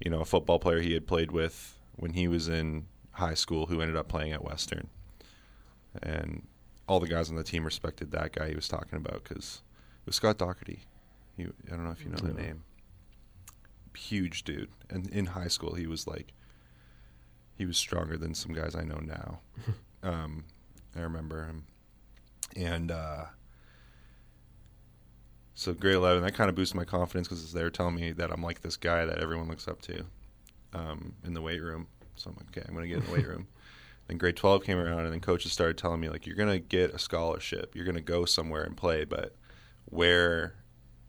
you 0.00 0.10
know 0.10 0.20
a 0.20 0.24
football 0.24 0.58
player 0.58 0.80
he 0.80 0.92
had 0.94 1.06
played 1.06 1.32
with 1.32 1.78
when 1.96 2.12
he 2.12 2.28
was 2.28 2.48
in 2.48 2.86
high 3.12 3.34
school 3.34 3.66
who 3.66 3.80
ended 3.80 3.96
up 3.96 4.08
playing 4.08 4.32
at 4.32 4.44
western. 4.44 4.88
And 6.02 6.46
all 6.88 7.00
the 7.00 7.08
guys 7.08 7.30
on 7.30 7.36
the 7.36 7.44
team 7.44 7.64
respected 7.64 8.10
that 8.10 8.32
guy 8.32 8.48
he 8.48 8.54
was 8.54 8.68
talking 8.68 8.98
about 8.98 9.22
because 9.24 9.62
it 10.02 10.06
was 10.06 10.16
scott 10.16 10.38
doherty. 10.38 10.80
He, 11.36 11.44
i 11.44 11.70
don't 11.70 11.84
know 11.84 11.90
if 11.90 12.04
you 12.04 12.10
know 12.10 12.16
the 12.16 12.34
name. 12.34 12.64
Huge 13.96 14.42
dude. 14.42 14.70
And 14.90 15.08
in 15.10 15.26
high 15.26 15.48
school 15.48 15.74
he 15.74 15.86
was 15.86 16.06
like 16.06 16.32
he 17.56 17.66
was 17.66 17.76
stronger 17.76 18.16
than 18.16 18.34
some 18.34 18.52
guys 18.52 18.74
I 18.74 18.82
know 18.82 18.98
now. 18.98 19.40
um, 20.02 20.44
I 20.96 21.00
remember 21.00 21.46
him, 21.46 21.64
and 22.56 22.90
uh, 22.90 23.24
so 25.54 25.72
grade 25.72 25.94
eleven 25.94 26.22
that 26.22 26.34
kind 26.34 26.50
of 26.50 26.56
boosted 26.56 26.76
my 26.76 26.84
confidence 26.84 27.28
because 27.28 27.52
they 27.52 27.62
were 27.62 27.70
telling 27.70 27.94
me 27.94 28.12
that 28.12 28.30
I'm 28.30 28.42
like 28.42 28.60
this 28.60 28.76
guy 28.76 29.04
that 29.04 29.18
everyone 29.18 29.48
looks 29.48 29.68
up 29.68 29.82
to 29.82 30.04
um, 30.72 31.14
in 31.24 31.34
the 31.34 31.42
weight 31.42 31.62
room. 31.62 31.86
So 32.16 32.30
I'm 32.30 32.36
like, 32.36 32.56
okay, 32.56 32.66
I'm 32.68 32.74
gonna 32.74 32.88
get 32.88 32.98
in 32.98 33.06
the 33.06 33.12
weight 33.12 33.26
room. 33.26 33.46
Then 34.06 34.18
grade 34.18 34.36
twelve 34.36 34.64
came 34.64 34.76
around, 34.76 34.98
and 34.98 35.14
then 35.14 35.20
coaches 35.20 35.50
started 35.50 35.78
telling 35.78 35.98
me 35.98 36.10
like, 36.10 36.26
you're 36.26 36.36
gonna 36.36 36.58
get 36.58 36.92
a 36.92 36.98
scholarship, 36.98 37.74
you're 37.74 37.86
gonna 37.86 38.02
go 38.02 38.26
somewhere 38.26 38.62
and 38.62 38.76
play, 38.76 39.04
but 39.04 39.34
where 39.86 40.56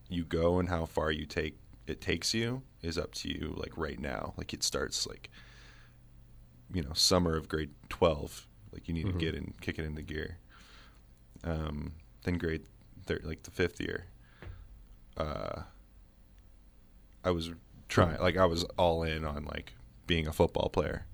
you 0.07 0.23
go 0.23 0.59
and 0.59 0.69
how 0.69 0.85
far 0.85 1.11
you 1.11 1.25
take 1.25 1.57
it 1.87 2.01
takes 2.01 2.33
you 2.33 2.61
is 2.81 2.97
up 2.97 3.13
to 3.13 3.29
you 3.29 3.53
like 3.57 3.77
right 3.77 3.99
now 3.99 4.33
like 4.37 4.53
it 4.53 4.63
starts 4.63 5.05
like 5.07 5.29
you 6.73 6.81
know 6.81 6.93
summer 6.93 7.35
of 7.35 7.47
grade 7.47 7.71
12 7.89 8.47
like 8.71 8.87
you 8.87 8.93
need 8.93 9.05
Mhm. 9.05 9.13
to 9.13 9.17
get 9.17 9.35
in 9.35 9.53
kick 9.61 9.77
it 9.79 9.85
into 9.85 10.01
gear 10.01 10.37
um 11.43 11.93
then 12.23 12.37
grade 12.37 12.63
thir- 13.05 13.21
like 13.23 13.43
the 13.43 13.51
fifth 13.51 13.79
year 13.79 14.05
uh 15.17 15.61
i 17.23 17.29
was 17.31 17.51
trying 17.87 18.19
like 18.19 18.37
i 18.37 18.45
was 18.45 18.63
all 18.77 19.03
in 19.03 19.23
on 19.25 19.45
like 19.45 19.73
being 20.07 20.27
a 20.27 20.33
football 20.33 20.69
player 20.69 21.05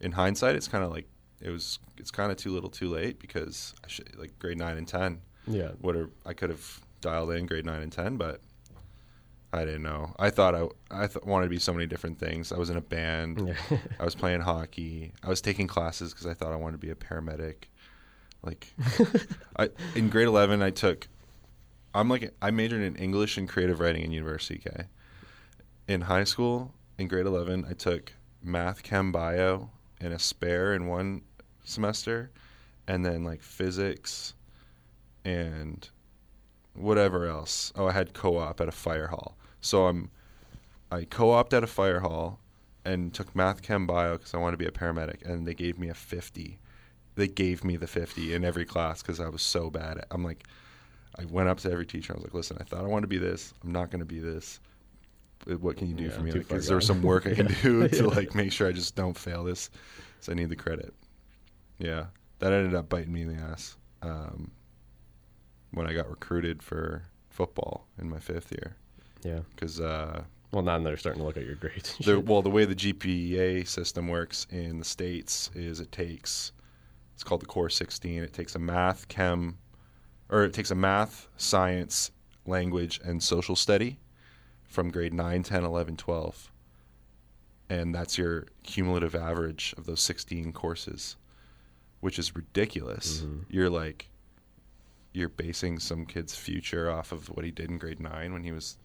in 0.00 0.12
hindsight 0.12 0.54
it's 0.54 0.68
kind 0.68 0.84
of 0.84 0.90
like 0.90 1.08
it 1.40 1.50
was 1.50 1.78
it's 1.96 2.10
kind 2.10 2.30
of 2.30 2.36
too 2.36 2.50
little 2.50 2.70
too 2.70 2.88
late 2.88 3.18
because 3.18 3.74
i 3.84 3.88
should 3.88 4.14
like 4.16 4.38
grade 4.38 4.58
9 4.58 4.76
and 4.76 4.88
10 4.88 5.20
Yeah. 5.46 5.72
have 5.94 6.10
I 6.24 6.32
could 6.34 6.50
have 6.50 6.80
dialed 7.00 7.30
in 7.32 7.44
grade 7.46 7.66
nine 7.66 7.82
and 7.82 7.92
ten, 7.92 8.16
but 8.16 8.40
I 9.54 9.64
didn't 9.64 9.84
know. 9.84 10.14
I 10.18 10.30
thought 10.30 10.54
I 10.54 10.66
I 10.90 11.06
th- 11.06 11.24
wanted 11.24 11.46
to 11.46 11.50
be 11.50 11.58
so 11.60 11.72
many 11.72 11.86
different 11.86 12.18
things. 12.18 12.50
I 12.50 12.58
was 12.58 12.70
in 12.70 12.76
a 12.76 12.80
band. 12.80 13.54
Yeah. 13.70 13.78
I 14.00 14.04
was 14.04 14.14
playing 14.14 14.40
hockey. 14.40 15.12
I 15.22 15.28
was 15.28 15.40
taking 15.40 15.68
classes 15.68 16.12
because 16.12 16.26
I 16.26 16.34
thought 16.34 16.52
I 16.52 16.56
wanted 16.56 16.80
to 16.80 16.86
be 16.86 16.90
a 16.90 16.96
paramedic. 16.96 17.64
Like, 18.42 18.74
I 19.56 19.70
in 19.94 20.08
grade 20.10 20.26
eleven, 20.26 20.60
I 20.60 20.70
took. 20.70 21.06
I'm 21.94 22.08
like 22.08 22.34
I 22.42 22.50
majored 22.50 22.82
in 22.82 22.96
English 22.96 23.38
and 23.38 23.48
creative 23.48 23.78
writing 23.78 24.02
in 24.02 24.10
University 24.10 24.58
K. 24.58 24.86
In 25.86 26.02
high 26.02 26.24
school, 26.24 26.74
in 26.98 27.06
grade 27.06 27.26
eleven, 27.26 27.64
I 27.68 27.74
took 27.74 28.12
math, 28.42 28.82
chem, 28.82 29.12
bio, 29.12 29.70
and 30.00 30.12
a 30.12 30.18
spare 30.18 30.74
in 30.74 30.88
one 30.88 31.22
semester, 31.64 32.32
and 32.88 33.04
then 33.04 33.22
like 33.22 33.40
physics, 33.40 34.34
and 35.24 35.88
whatever 36.74 37.26
else. 37.26 37.72
Oh, 37.76 37.86
I 37.86 37.92
had 37.92 38.14
co-op 38.14 38.60
at 38.60 38.68
a 38.68 38.72
fire 38.72 39.06
hall. 39.06 39.36
So 39.64 39.86
I'm 39.86 40.10
I 40.90 41.04
co-opted 41.04 41.56
at 41.56 41.64
a 41.64 41.66
fire 41.66 42.00
hall 42.00 42.38
and 42.84 43.12
took 43.14 43.34
math, 43.34 43.62
chem, 43.62 43.86
bio 43.86 44.18
because 44.18 44.34
I 44.34 44.36
wanted 44.36 44.52
to 44.52 44.58
be 44.58 44.66
a 44.66 44.70
paramedic, 44.70 45.24
and 45.24 45.46
they 45.48 45.54
gave 45.54 45.78
me 45.78 45.88
a 45.88 45.94
fifty. 45.94 46.58
They 47.16 47.28
gave 47.28 47.64
me 47.64 47.76
the 47.76 47.86
fifty 47.86 48.34
in 48.34 48.44
every 48.44 48.66
class 48.66 49.00
because 49.02 49.20
I 49.20 49.28
was 49.28 49.40
so 49.42 49.70
bad. 49.70 49.98
At, 49.98 50.06
I'm 50.10 50.22
like, 50.22 50.44
I 51.18 51.24
went 51.24 51.48
up 51.48 51.58
to 51.60 51.72
every 51.72 51.86
teacher. 51.86 52.12
I 52.12 52.16
was 52.16 52.24
like, 52.24 52.34
listen, 52.34 52.58
I 52.60 52.64
thought 52.64 52.84
I 52.84 52.88
wanted 52.88 53.02
to 53.02 53.08
be 53.08 53.18
this. 53.18 53.54
I'm 53.64 53.72
not 53.72 53.90
going 53.90 54.00
to 54.00 54.04
be 54.06 54.18
this. 54.20 54.60
Uh, 55.50 55.54
What 55.54 55.78
can 55.78 55.88
you 55.88 55.94
do 55.94 56.04
Yeah, 56.04 56.10
for 56.10 56.20
me? 56.20 56.32
Like, 56.32 56.52
is 56.52 56.66
there 56.66 56.80
some 56.82 57.00
work 57.02 57.26
I 57.26 57.34
can 57.34 57.46
do 57.62 57.88
to 57.88 57.96
Yeah. 57.96 58.02
like 58.02 58.34
make 58.34 58.52
sure 58.52 58.68
I 58.68 58.72
just 58.72 58.94
don't 58.94 59.16
fail 59.16 59.44
this? 59.44 59.70
So 60.20 60.32
I 60.32 60.34
need 60.34 60.50
the 60.50 60.56
credit. 60.56 60.92
Yeah, 61.78 62.06
that 62.40 62.52
ended 62.52 62.74
up 62.74 62.90
biting 62.90 63.12
me 63.12 63.22
in 63.22 63.34
the 63.34 63.42
ass 63.42 63.76
um, 64.02 64.50
when 65.70 65.86
I 65.86 65.94
got 65.94 66.10
recruited 66.10 66.62
for 66.62 67.04
football 67.30 67.86
in 67.98 68.10
my 68.10 68.18
fifth 68.18 68.52
year 68.52 68.76
Yeah. 69.24 69.40
because 69.54 69.80
uh, 69.80 70.22
Well, 70.52 70.62
now 70.62 70.78
they're 70.78 70.96
starting 70.96 71.20
to 71.22 71.26
look 71.26 71.36
at 71.36 71.44
your 71.46 71.56
grades. 71.56 71.96
and 71.96 72.06
the, 72.06 72.14
shit. 72.16 72.26
well, 72.26 72.42
the 72.42 72.50
way 72.50 72.64
the 72.64 72.74
GPA 72.74 73.66
system 73.66 74.08
works 74.08 74.46
in 74.50 74.78
the 74.78 74.84
states 74.84 75.50
is 75.54 75.80
it 75.80 75.90
takes 75.92 76.52
it's 77.14 77.22
called 77.24 77.42
the 77.42 77.46
Core 77.46 77.70
16. 77.70 78.22
It 78.24 78.32
takes 78.32 78.54
a 78.56 78.58
math, 78.58 79.06
chem, 79.08 79.58
or 80.28 80.42
it 80.44 80.52
takes 80.52 80.70
a 80.72 80.74
math, 80.74 81.28
science, 81.36 82.10
language, 82.44 83.00
and 83.04 83.22
social 83.22 83.54
study 83.54 83.98
from 84.64 84.90
grade 84.90 85.14
9, 85.14 85.44
10, 85.44 85.64
11, 85.64 85.96
12. 85.96 86.50
And 87.70 87.94
that's 87.94 88.18
your 88.18 88.46
cumulative 88.64 89.14
average 89.14 89.74
of 89.78 89.86
those 89.86 90.00
16 90.00 90.52
courses, 90.52 91.16
which 92.00 92.18
is 92.18 92.34
ridiculous. 92.34 93.20
Mhm. 93.20 93.44
You're 93.48 93.70
like, 93.70 94.10
you're 95.12 95.28
basing 95.28 95.78
some 95.78 96.06
kid's 96.06 96.34
future 96.34 96.90
off 96.90 97.12
of 97.12 97.28
what 97.28 97.44
he 97.44 97.52
did 97.52 97.70
in 97.70 97.78
grade 97.78 98.00
9 98.00 98.32
when 98.32 98.42
he 98.42 98.50
was 98.50 98.76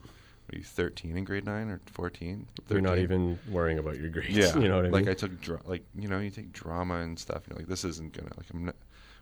are 0.53 0.57
you, 0.57 0.63
13 0.63 1.17
in 1.17 1.23
grade 1.23 1.45
9 1.45 1.69
or 1.69 1.81
14? 1.87 2.47
You're 2.69 2.81
not 2.81 2.97
even 2.99 3.39
worrying 3.49 3.79
about 3.79 3.97
your 3.99 4.09
grades. 4.09 4.29
Yeah, 4.35 4.57
You 4.59 4.67
know 4.67 4.77
what 4.77 4.85
I 4.85 4.89
like 4.89 4.93
mean? 4.93 5.05
Like 5.05 5.07
i 5.09 5.13
took 5.13 5.39
dra- 5.41 5.61
like 5.65 5.83
you 5.95 6.07
know 6.07 6.19
you 6.19 6.29
take 6.29 6.51
drama 6.51 6.95
and 6.99 7.17
stuff. 7.17 7.43
You're 7.47 7.57
like 7.57 7.67
this 7.67 7.83
isn't 7.85 8.13
gonna 8.13 8.31
like 8.37 8.47
I'm 8.53 8.65
not 8.65 8.75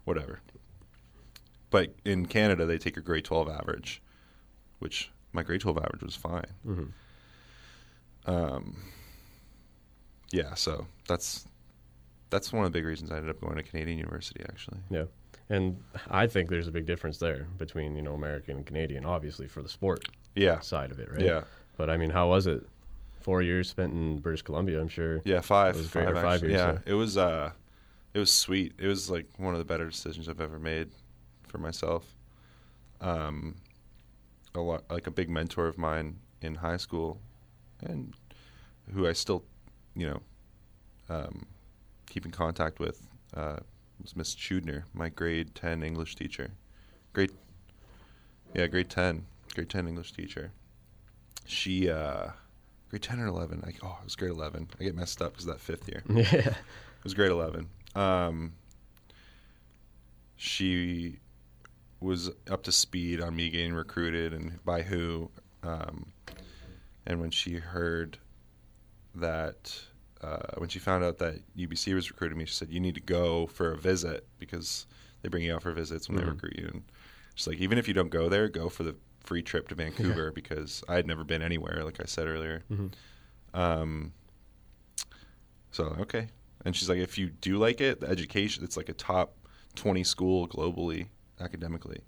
whatever. 0.05 0.39
But 1.69 1.93
in 2.05 2.25
Canada 2.25 2.65
they 2.65 2.77
take 2.77 2.95
your 2.95 3.03
grade 3.03 3.25
twelve 3.25 3.49
average, 3.49 4.01
which 4.79 5.11
my 5.33 5.43
grade 5.43 5.61
twelve 5.61 5.77
average 5.77 6.03
was 6.03 6.15
fine. 6.15 6.45
Mhm. 6.65 6.91
Um, 8.25 8.77
yeah, 10.31 10.53
so 10.55 10.87
that's 11.07 11.45
that's 12.29 12.51
one 12.51 12.65
of 12.65 12.71
the 12.71 12.77
big 12.77 12.85
reasons 12.85 13.11
I 13.11 13.17
ended 13.17 13.29
up 13.29 13.39
going 13.39 13.55
to 13.55 13.63
Canadian 13.63 13.97
University. 13.97 14.43
Actually, 14.47 14.79
Yeah. 14.89 15.05
And 15.49 15.81
I 16.09 16.27
think 16.27 16.49
there's 16.49 16.67
a 16.67 16.71
big 16.71 16.85
difference 16.85 17.19
there 17.19 17.47
between, 17.57 17.95
you 17.95 18.01
know, 18.01 18.13
American 18.13 18.57
and 18.57 18.65
Canadian, 18.65 19.05
obviously 19.05 19.47
for 19.47 19.61
the 19.63 19.69
sport 19.69 20.03
yeah, 20.37 20.59
side 20.59 20.91
of 20.91 20.99
it, 20.99 21.11
right? 21.11 21.21
yeah, 21.21 21.41
But 21.77 21.89
I 21.89 21.97
mean, 21.97 22.09
how 22.09 22.29
was 22.29 22.47
it? 22.47 22.65
Four 23.21 23.41
years 23.41 23.69
spent 23.69 23.91
in 23.93 24.19
British 24.19 24.41
Columbia, 24.43 24.79
I'm 24.79 24.87
sure. 24.87 25.21
yeah. 25.25 25.41
Five, 25.41 25.75
It 25.75 25.79
was 25.79 25.87
great, 25.89 26.05
five, 26.05 26.15
five 26.15 26.25
actually. 26.35 26.49
years, 26.51 26.59
Yeah, 26.61 26.71
yeah. 26.73 26.79
it 26.85 26.93
was. 26.93 27.17
Uh, 27.17 27.51
it 28.13 28.19
was 28.19 28.31
sweet. 28.31 28.73
It 28.79 28.87
was 28.87 29.09
like 29.09 29.27
one 29.37 29.53
of 29.53 29.59
the 29.59 29.65
better 29.65 29.85
decisions 29.85 30.27
I've 30.29 30.39
ever 30.41 30.57
made 30.59 30.89
for 31.47 31.57
myself. 31.57 32.15
Um, 33.01 33.55
a 34.55 34.59
lot 34.61 34.83
like 34.89 35.07
a 35.07 35.11
big 35.11 35.29
mentor 35.29 35.67
of 35.67 35.77
mine 35.77 36.17
in 36.41 36.55
high 36.55 36.77
school, 36.77 37.19
and 37.81 38.13
who 38.93 39.07
I 39.07 39.13
still, 39.13 39.43
you 39.95 40.07
know, 40.07 40.21
um, 41.09 41.45
keep 42.09 42.25
in 42.25 42.31
contact 42.31 42.79
with 42.79 43.01
uh, 43.35 43.57
was 44.01 44.15
Miss 44.15 44.33
Chudner, 44.35 44.83
my 44.93 45.09
grade 45.09 45.53
ten 45.53 45.83
English 45.83 46.15
teacher. 46.15 46.51
Grade, 47.13 47.31
yeah, 48.55 48.67
grade 48.67 48.89
ten, 48.89 49.25
grade 49.57 49.69
ten 49.69 49.87
English 49.87 50.13
teacher. 50.13 50.51
She, 51.45 51.89
uh, 51.89 52.27
grade 52.89 53.01
ten 53.01 53.19
or 53.19 53.25
eleven. 53.27 53.63
I, 53.65 53.73
oh, 53.83 53.97
it 54.01 54.03
was 54.05 54.15
grade 54.15 54.31
eleven. 54.31 54.67
I 54.79 54.83
get 54.83 54.95
messed 54.95 55.21
up 55.21 55.33
because 55.33 55.45
that 55.47 55.59
fifth 55.59 55.89
year. 55.89 56.03
Yeah. 56.09 56.53
It 56.97 57.03
was 57.03 57.13
grade 57.13 57.31
11. 57.31 57.67
Um, 57.95 58.53
she 60.35 61.19
was 61.99 62.29
up 62.49 62.63
to 62.63 62.71
speed 62.71 63.21
on 63.21 63.35
me 63.35 63.49
getting 63.49 63.73
recruited 63.73 64.33
and 64.33 64.63
by 64.65 64.81
who. 64.81 65.29
Um, 65.63 66.11
and 67.05 67.19
when 67.21 67.31
she 67.31 67.55
heard 67.55 68.17
that, 69.15 69.79
uh, 70.21 70.55
when 70.57 70.69
she 70.69 70.79
found 70.79 71.03
out 71.03 71.17
that 71.19 71.39
UBC 71.55 71.93
was 71.93 72.09
recruiting 72.11 72.37
me, 72.37 72.45
she 72.45 72.53
said, 72.55 72.69
You 72.71 72.79
need 72.79 72.95
to 72.95 73.01
go 73.01 73.47
for 73.47 73.71
a 73.71 73.77
visit 73.77 74.27
because 74.37 74.85
they 75.21 75.29
bring 75.29 75.43
you 75.43 75.55
out 75.55 75.61
for 75.63 75.71
visits 75.71 76.09
when 76.09 76.17
Mhm. 76.17 76.21
they 76.21 76.29
recruit 76.29 76.55
you. 76.57 76.67
And 76.67 76.83
she's 77.35 77.47
like, 77.47 77.59
Even 77.59 77.77
if 77.77 77.87
you 77.87 77.93
don't 77.93 78.09
go 78.09 78.27
there, 78.27 78.49
go 78.49 78.69
for 78.69 78.83
the 78.83 78.95
free 79.27 79.41
trip 79.43 79.67
to 79.67 79.75
Vancouver 79.75 80.31
because 80.31 80.83
I 80.87 80.95
had 80.95 81.05
never 81.05 81.23
been 81.25 81.41
anywhere, 81.41 81.83
like 81.83 81.99
I 82.01 82.05
said 82.05 82.27
earlier. 82.27 82.63
Mhm. 82.71 82.93
Um, 83.53 84.13
so 85.71 85.95
okay, 85.99 86.29
and 86.65 86.75
she's 86.75 86.89
like, 86.89 86.99
if 86.99 87.17
you 87.17 87.29
do 87.29 87.57
like 87.57 87.81
it, 87.81 87.99
the 87.99 88.07
education, 88.07 88.63
it's 88.63 88.77
like 88.77 88.89
a 88.89 88.93
top 88.93 89.35
twenty 89.75 90.03
school 90.03 90.47
globally 90.47 91.07
academically. 91.39 92.01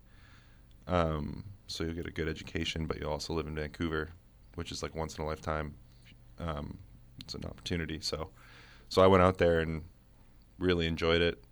Um, 0.87 1.43
so 1.67 1.83
you'll 1.83 1.93
get 1.93 2.07
a 2.07 2.11
good 2.11 2.27
education, 2.27 2.87
but 2.87 2.99
you'll 2.99 3.11
also 3.11 3.33
live 3.33 3.47
in 3.47 3.53
Vancouver, 3.55 4.09
which 4.55 4.71
is 4.71 4.81
like 4.81 4.95
once 4.95 5.17
in 5.17 5.23
a 5.23 5.27
lifetime. 5.27 5.75
Um, 6.39 6.77
it's 7.21 7.35
an 7.35 7.43
opportunity. 7.45 7.99
So, 8.01 8.29
so 8.87 9.01
I 9.03 9.07
went 9.07 9.21
out 9.21 9.37
there 9.37 9.59
and 9.59 9.83
really 10.57 10.87
enjoyed 10.87 11.21
it. 11.21 11.43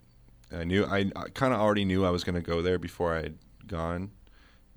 I 0.52 0.64
knew 0.64 0.86
I, 0.86 1.12
I 1.16 1.28
kind 1.34 1.54
of 1.54 1.60
already 1.60 1.86
knew 1.86 2.06
I 2.06 2.10
was 2.10 2.24
going 2.24 2.36
to 2.36 2.42
go 2.42 2.62
there 2.62 2.80
before 2.80 3.14
I 3.14 3.22
had 3.22 3.38
gone. 3.68 4.12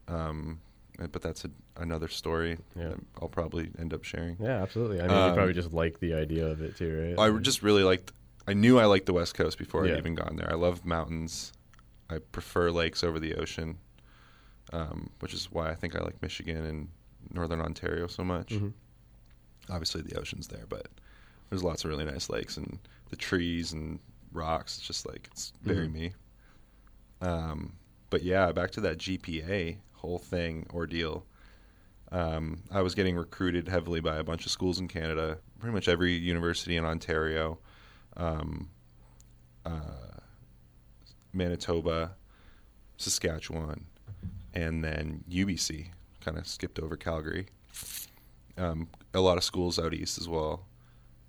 Um, 0.08 0.60
but 1.08 1.22
that's 1.22 1.44
a, 1.44 1.50
another 1.76 2.08
story 2.08 2.58
Yeah. 2.76 2.88
that 2.90 2.98
I'll 3.20 3.28
probably 3.28 3.70
end 3.78 3.94
up 3.94 4.04
sharing. 4.04 4.36
Yeah, 4.40 4.62
absolutely. 4.62 5.00
I 5.00 5.06
mean, 5.08 5.16
Um, 5.16 5.28
you 5.30 5.34
probably 5.34 5.54
just 5.54 5.72
like 5.72 6.00
the 6.00 6.14
idea 6.14 6.46
of 6.46 6.60
it 6.62 6.76
too, 6.76 7.14
right? 7.16 7.18
I 7.32 7.38
just 7.38 7.62
really 7.62 7.82
liked. 7.84 8.12
I 8.46 8.54
knew 8.54 8.78
I 8.78 8.84
liked 8.86 9.06
the 9.06 9.12
West 9.12 9.34
Coast 9.34 9.58
before 9.58 9.86
Yeah. 9.86 9.94
I'd 9.94 9.98
even 9.98 10.14
gone 10.14 10.36
there. 10.36 10.50
I 10.50 10.54
love 10.54 10.84
mountains. 10.84 11.52
I 12.08 12.18
prefer 12.18 12.70
lakes 12.70 13.04
over 13.04 13.18
the 13.20 13.34
ocean, 13.36 13.78
um, 14.72 15.10
which 15.20 15.32
is 15.34 15.50
why 15.52 15.70
I 15.70 15.74
think 15.74 15.94
I 15.96 16.00
like 16.00 16.20
Michigan 16.22 16.64
and 16.64 16.88
Northern 17.32 17.60
Ontario 17.60 18.06
so 18.08 18.24
much. 18.24 18.48
Mhm. 18.48 18.72
Obviously, 19.68 20.02
the 20.02 20.18
ocean's 20.18 20.48
there, 20.48 20.64
but 20.68 20.88
there's 21.48 21.62
lots 21.62 21.84
of 21.84 21.90
really 21.90 22.04
nice 22.04 22.28
lakes 22.28 22.56
and 22.56 22.78
the 23.10 23.16
trees 23.16 23.72
and 23.72 24.00
rocks. 24.32 24.78
It's 24.78 24.86
just 24.86 25.06
like 25.06 25.28
it's 25.30 25.52
very 25.62 25.86
Mhm. 25.86 25.92
me. 25.92 26.12
Um, 27.20 27.74
but 28.08 28.22
yeah, 28.22 28.50
back 28.52 28.70
to 28.72 28.80
that 28.80 28.98
GPA 28.98 29.76
whole 30.00 30.18
thing 30.18 30.66
ordeal. 30.72 31.26
Um, 32.12 32.62
I 32.70 32.82
was 32.82 32.94
getting 32.94 33.16
recruited 33.16 33.68
heavily 33.68 34.00
by 34.00 34.16
a 34.16 34.24
bunch 34.24 34.44
of 34.44 34.50
schools 34.50 34.80
in 34.80 34.88
Canada, 34.88 35.38
pretty 35.58 35.74
much 35.74 35.88
every 35.88 36.12
university 36.12 36.76
in 36.76 36.84
Ontario, 36.84 37.58
um, 38.16 38.70
uh, 39.64 40.18
Manitoba, 41.32 42.16
Saskatchewan, 42.96 43.86
and 44.54 44.82
then 44.82 45.22
UBC. 45.30 45.88
Kind 46.24 46.36
of 46.36 46.46
skipped 46.46 46.80
over 46.80 46.96
Calgary. 46.96 47.46
Um, 48.58 48.88
a 49.14 49.20
lot 49.20 49.38
of 49.38 49.44
schools 49.44 49.78
out 49.78 49.94
east 49.94 50.18
as 50.18 50.28
well, 50.28 50.66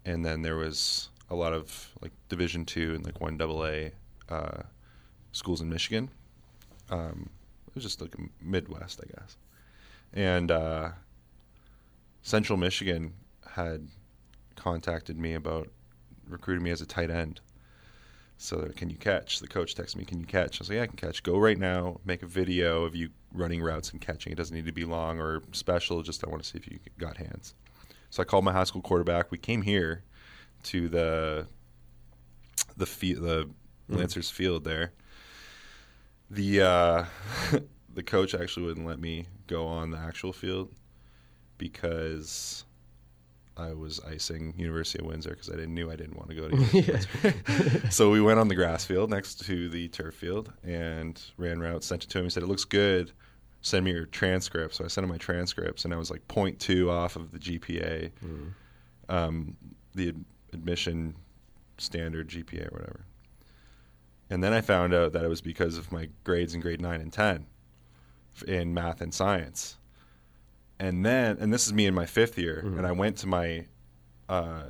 and 0.03 0.25
then 0.25 0.41
there 0.41 0.57
was 0.57 1.09
a 1.29 1.35
lot 1.35 1.53
of 1.53 1.91
like 2.01 2.11
Division 2.27 2.65
two 2.65 2.95
and 2.95 3.05
like 3.05 3.21
one 3.21 3.39
AA 3.39 3.91
uh, 4.33 4.63
schools 5.31 5.61
in 5.61 5.69
Michigan. 5.69 6.09
Um, 6.89 7.29
it 7.71 7.75
was 7.75 7.83
just 7.83 8.01
like 8.01 8.13
Midwest, 8.41 8.99
I 9.01 9.19
guess. 9.19 9.37
And 10.13 10.51
uh, 10.51 10.89
Central 12.21 12.57
Michigan 12.57 13.13
had 13.49 13.87
contacted 14.55 15.17
me 15.17 15.35
about 15.35 15.69
recruiting 16.27 16.63
me 16.63 16.71
as 16.71 16.81
a 16.81 16.85
tight 16.85 17.09
end. 17.09 17.39
So 18.37 18.69
can 18.75 18.89
you 18.89 18.97
catch? 18.97 19.39
The 19.39 19.47
coach 19.47 19.75
texted 19.75 19.95
me, 19.95 20.03
can 20.03 20.19
you 20.19 20.25
catch? 20.25 20.59
I 20.59 20.61
was 20.61 20.69
like, 20.69 20.75
yeah, 20.75 20.83
I 20.83 20.87
can 20.87 20.97
catch. 20.97 21.23
Go 21.23 21.37
right 21.37 21.57
now, 21.57 22.01
make 22.03 22.23
a 22.23 22.27
video 22.27 22.83
of 22.83 22.93
you 22.95 23.09
running 23.33 23.61
routes 23.61 23.91
and 23.91 24.01
catching. 24.01 24.33
It 24.33 24.35
doesn't 24.35 24.55
need 24.55 24.65
to 24.65 24.73
be 24.73 24.83
long 24.83 25.19
or 25.19 25.41
special. 25.53 26.01
Just 26.01 26.25
I 26.25 26.29
want 26.29 26.43
to 26.43 26.49
see 26.49 26.57
if 26.57 26.67
you 26.67 26.79
got 26.97 27.17
hands. 27.17 27.53
So 28.09 28.21
I 28.21 28.25
called 28.25 28.43
my 28.43 28.51
high 28.51 28.65
school 28.65 28.81
quarterback. 28.81 29.31
We 29.31 29.37
came 29.37 29.61
here 29.61 30.03
to 30.63 30.89
the 30.89 31.47
the 32.75 32.85
fe- 32.85 33.13
the 33.13 33.49
Lancers 33.87 34.29
field 34.29 34.63
there. 34.63 34.91
The 36.31 36.61
uh, 36.61 37.05
the 37.93 38.03
coach 38.03 38.33
actually 38.33 38.65
wouldn't 38.65 38.87
let 38.87 38.99
me 38.99 39.25
go 39.47 39.67
on 39.67 39.91
the 39.91 39.97
actual 39.97 40.31
field 40.33 40.71
because 41.57 42.65
I 43.57 43.73
was 43.73 43.99
icing 43.99 44.53
University 44.57 44.99
of 44.99 45.05
Windsor 45.07 45.31
because 45.31 45.49
I 45.49 45.53
didn't 45.57 45.73
knew 45.73 45.91
I 45.91 45.95
didn't 45.95 46.15
want 46.17 46.29
to 46.29 46.35
go 46.35 46.49
to 46.49 46.55
University 46.77 47.27
of 47.27 47.47
Windsor. 47.49 47.91
so 47.91 48.09
we 48.09 48.21
went 48.21 48.39
on 48.39 48.47
the 48.47 48.55
grass 48.55 48.85
field 48.85 49.09
next 49.09 49.45
to 49.45 49.69
the 49.69 49.87
turf 49.89 50.15
field 50.15 50.51
and 50.63 51.21
ran 51.37 51.59
routes. 51.59 51.85
Sent 51.85 52.03
it 52.05 52.09
to 52.11 52.19
him. 52.19 52.23
He 52.25 52.29
said 52.29 52.43
it 52.43 52.47
looks 52.47 52.65
good. 52.65 53.11
Send 53.61 53.85
me 53.85 53.91
your 53.91 54.05
transcripts. 54.05 54.77
So 54.77 54.85
I 54.85 54.87
sent 54.87 55.03
him 55.03 55.09
my 55.11 55.17
transcripts, 55.17 55.85
and 55.85 55.93
I 55.93 55.97
was 55.97 56.09
like 56.09 56.27
0.2 56.29 56.89
off 56.89 57.15
of 57.15 57.31
the 57.31 57.37
GPA, 57.37 58.09
um, 59.09 59.55
the 59.93 60.09
ad- 60.09 60.25
admission 60.53 61.13
standard 61.77 62.29
GPA 62.29 62.71
or 62.71 62.77
whatever. 62.79 63.05
And 64.31 64.41
then 64.41 64.53
I 64.53 64.61
found 64.61 64.93
out 64.93 65.11
that 65.11 65.25
it 65.25 65.27
was 65.27 65.41
because 65.41 65.77
of 65.77 65.91
my 65.91 66.07
grades 66.23 66.55
in 66.55 66.61
grade 66.61 66.79
nine 66.79 67.01
and 67.01 67.11
ten 67.11 67.47
in 68.47 68.73
math 68.73 69.01
and 69.01 69.13
science. 69.13 69.77
And 70.79 71.05
then, 71.05 71.37
and 71.39 71.53
this 71.53 71.67
is 71.67 71.73
me 71.73 71.85
in 71.85 71.93
my 71.93 72.05
fifth 72.05 72.37
year, 72.37 72.63
and 72.77 72.87
I 72.87 72.93
went 72.93 73.17
to 73.17 73.27
my 73.27 73.65
uh, 74.29 74.69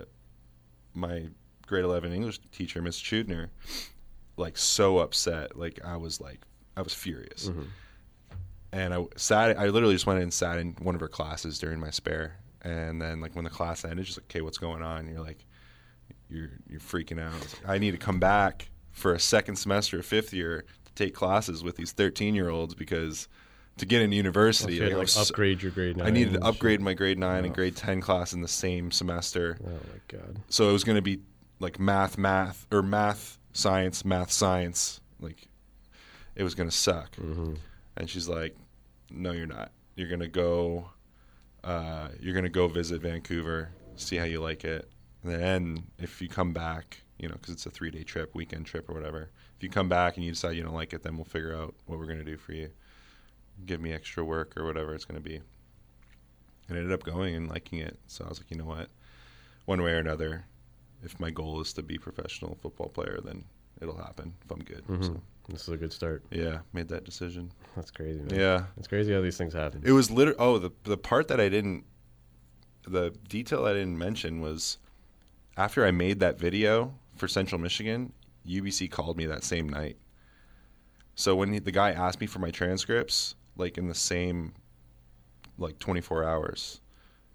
my 0.95 1.27
grade 1.67 1.85
eleven 1.85 2.11
English 2.11 2.39
teacher, 2.51 2.81
Miss 2.81 2.99
Chudner, 2.99 3.49
like 4.35 4.57
so 4.57 4.97
upset. 4.97 5.55
Like 5.55 5.79
I 5.85 5.95
was 5.95 6.19
like 6.19 6.41
I 6.75 6.81
was 6.81 6.95
furious. 6.95 7.49
And 8.73 8.93
I 8.95 9.05
sat. 9.15 9.59
I 9.59 9.67
literally 9.67 9.93
just 9.93 10.07
went 10.07 10.21
and 10.23 10.33
sat 10.33 10.57
in 10.57 10.71
one 10.81 10.95
of 10.95 11.01
her 11.01 11.07
classes 11.07 11.59
during 11.59 11.79
my 11.79 11.91
spare. 11.91 12.37
And 12.63 12.99
then, 13.01 13.21
like 13.21 13.35
when 13.35 13.43
the 13.43 13.49
class 13.51 13.85
ended, 13.85 14.07
she's 14.07 14.17
like, 14.17 14.25
"Okay, 14.25 14.41
what's 14.41 14.57
going 14.57 14.81
on?" 14.81 15.01
And 15.01 15.09
you're 15.09 15.23
like, 15.23 15.45
"You're 16.29 16.49
you're 16.67 16.79
freaking 16.79 17.19
out." 17.21 17.33
I, 17.33 17.37
like, 17.37 17.69
I 17.75 17.77
need 17.77 17.91
to 17.91 17.97
come 17.97 18.19
back 18.19 18.71
for 18.91 19.13
a 19.13 19.19
second 19.19 19.55
semester 19.55 19.99
of 19.99 20.05
fifth 20.05 20.33
year 20.33 20.65
to 20.85 20.93
take 20.93 21.13
classes 21.13 21.63
with 21.63 21.75
these 21.77 21.91
13 21.91 22.35
year 22.35 22.49
olds 22.49 22.73
because 22.75 23.27
to 23.77 23.85
get 23.85 24.01
into 24.01 24.15
university, 24.17 24.73
So 24.77 24.77
you 24.77 24.83
had 24.83 24.89
to, 24.89 24.95
I 24.95 24.99
like 24.99 25.07
so- 25.07 25.21
upgrade 25.21 25.61
your 25.61 25.71
grade 25.71 25.97
nine. 25.97 26.07
I 26.07 26.09
needed 26.11 26.33
to 26.33 26.43
upgrade 26.43 26.81
my 26.81 26.93
grade 26.93 27.17
nine 27.17 27.43
Oh. 27.43 27.45
and 27.45 27.55
grade 27.55 27.75
10 27.75 28.01
class 28.01 28.33
in 28.33 28.41
the 28.41 28.47
same 28.47 28.91
semester. 28.91 29.57
Oh 29.63 29.69
my 29.69 29.99
god. 30.19 30.39
So 30.49 30.69
it 30.69 30.73
was 30.73 30.83
going 30.83 30.97
to 30.97 31.01
be 31.01 31.19
like 31.59 31.79
math, 31.79 32.17
math, 32.17 32.67
or 32.71 32.81
math, 32.83 33.39
science, 33.53 34.03
math, 34.03 34.31
science. 34.31 34.99
Like 35.19 35.47
it 36.35 36.43
was 36.43 36.53
going 36.55 36.69
to 36.69 36.75
suck. 36.75 37.15
Mm-hmm. 37.15 37.53
And 37.97 38.09
she's 38.09 38.27
like, 38.27 38.55
"No, 39.09 39.31
you're 39.31 39.45
not. 39.47 39.71
You're 39.95 40.07
going 40.07 40.21
to 40.21 40.27
go. 40.27 40.89
Uh, 41.63 42.07
you're 42.19 42.33
going 42.33 42.43
to 42.43 42.49
go 42.49 42.67
visit 42.67 43.01
Vancouver, 43.01 43.69
see 43.95 44.15
how 44.17 44.23
you 44.23 44.41
like 44.41 44.63
it. 44.65 44.89
And 45.23 45.31
then 45.31 45.83
if 45.99 46.19
you 46.21 46.27
come 46.27 46.53
back, 46.53 47.00
you 47.21 47.29
know, 47.29 47.35
because 47.35 47.53
it's 47.53 47.65
a 47.67 47.69
three 47.69 47.91
day 47.91 48.03
trip, 48.03 48.33
weekend 48.35 48.65
trip, 48.65 48.89
or 48.89 48.93
whatever. 48.93 49.29
If 49.55 49.63
you 49.63 49.69
come 49.69 49.87
back 49.87 50.17
and 50.17 50.25
you 50.25 50.31
decide 50.31 50.57
you 50.57 50.63
don't 50.63 50.73
like 50.73 50.91
it, 50.91 51.03
then 51.03 51.15
we'll 51.15 51.23
figure 51.25 51.55
out 51.55 51.75
what 51.85 51.99
we're 51.99 52.07
going 52.07 52.17
to 52.17 52.25
do 52.25 52.35
for 52.35 52.51
you. 52.53 52.69
Give 53.65 53.79
me 53.79 53.93
extra 53.93 54.25
work 54.25 54.57
or 54.57 54.65
whatever 54.65 54.95
it's 54.95 55.05
going 55.05 55.21
to 55.21 55.29
be." 55.29 55.35
And 56.67 56.77
I 56.77 56.81
ended 56.81 56.91
up 56.91 57.03
going 57.03 57.35
and 57.35 57.47
liking 57.47 57.79
it. 57.79 57.97
So 58.07 58.25
I 58.25 58.29
was 58.29 58.39
like, 58.39 58.49
you 58.49 58.57
know 58.57 58.65
what? 58.65 58.89
One 59.65 59.81
way 59.83 59.91
or 59.91 59.97
another, 59.99 60.45
if 61.03 61.19
my 61.19 61.29
goal 61.29 61.61
is 61.61 61.73
to 61.73 61.83
be 61.83 61.95
a 61.95 61.99
professional 61.99 62.57
football 62.61 62.89
player, 62.89 63.19
then 63.23 63.43
it'll 63.81 63.97
happen 63.97 64.33
if 64.43 64.51
I'm 64.51 64.59
good. 64.63 64.83
Mhm. 64.87 65.05
So 65.05 65.21
This 65.49 65.61
is 65.63 65.69
a 65.69 65.77
good 65.77 65.91
start. 65.93 66.23
Yeah, 66.31 66.59
made 66.73 66.87
that 66.89 67.03
decision. 67.03 67.51
That's 67.75 67.91
crazy, 67.91 68.19
man. 68.21 68.39
Yeah, 68.39 68.65
It's 68.77 68.87
crazy 68.87 69.13
how 69.13 69.21
these 69.21 69.37
things 69.37 69.53
happen. 69.53 69.81
it 69.85 69.91
was 69.91 70.09
literally. 70.09 70.39
Oh, 70.39 70.57
the 70.57 70.71
the 70.83 70.97
part 70.97 71.27
that 71.27 71.39
I 71.39 71.49
didn't, 71.49 71.83
the 72.87 73.11
detail 73.29 73.65
I 73.65 73.73
didn't 73.73 73.97
mention 73.97 74.41
was 74.41 74.77
after 75.57 75.85
I 75.85 75.91
made 75.91 76.19
that 76.21 76.39
video 76.39 76.97
for 77.21 77.27
Central 77.27 77.61
Michigan, 77.61 78.11
UBC 78.47 78.89
called 78.89 79.15
me 79.15 79.27
that 79.27 79.43
same 79.43 79.69
night. 79.69 79.95
So 81.13 81.35
when 81.35 81.53
he, 81.53 81.59
the 81.59 81.71
guy 81.71 81.91
asked 81.91 82.19
me 82.19 82.25
for 82.25 82.39
my 82.39 82.49
transcripts, 82.49 83.35
like 83.55 83.77
in 83.77 83.87
the 83.87 83.93
same, 83.93 84.55
like 85.59 85.77
24 85.77 86.23
hours, 86.23 86.81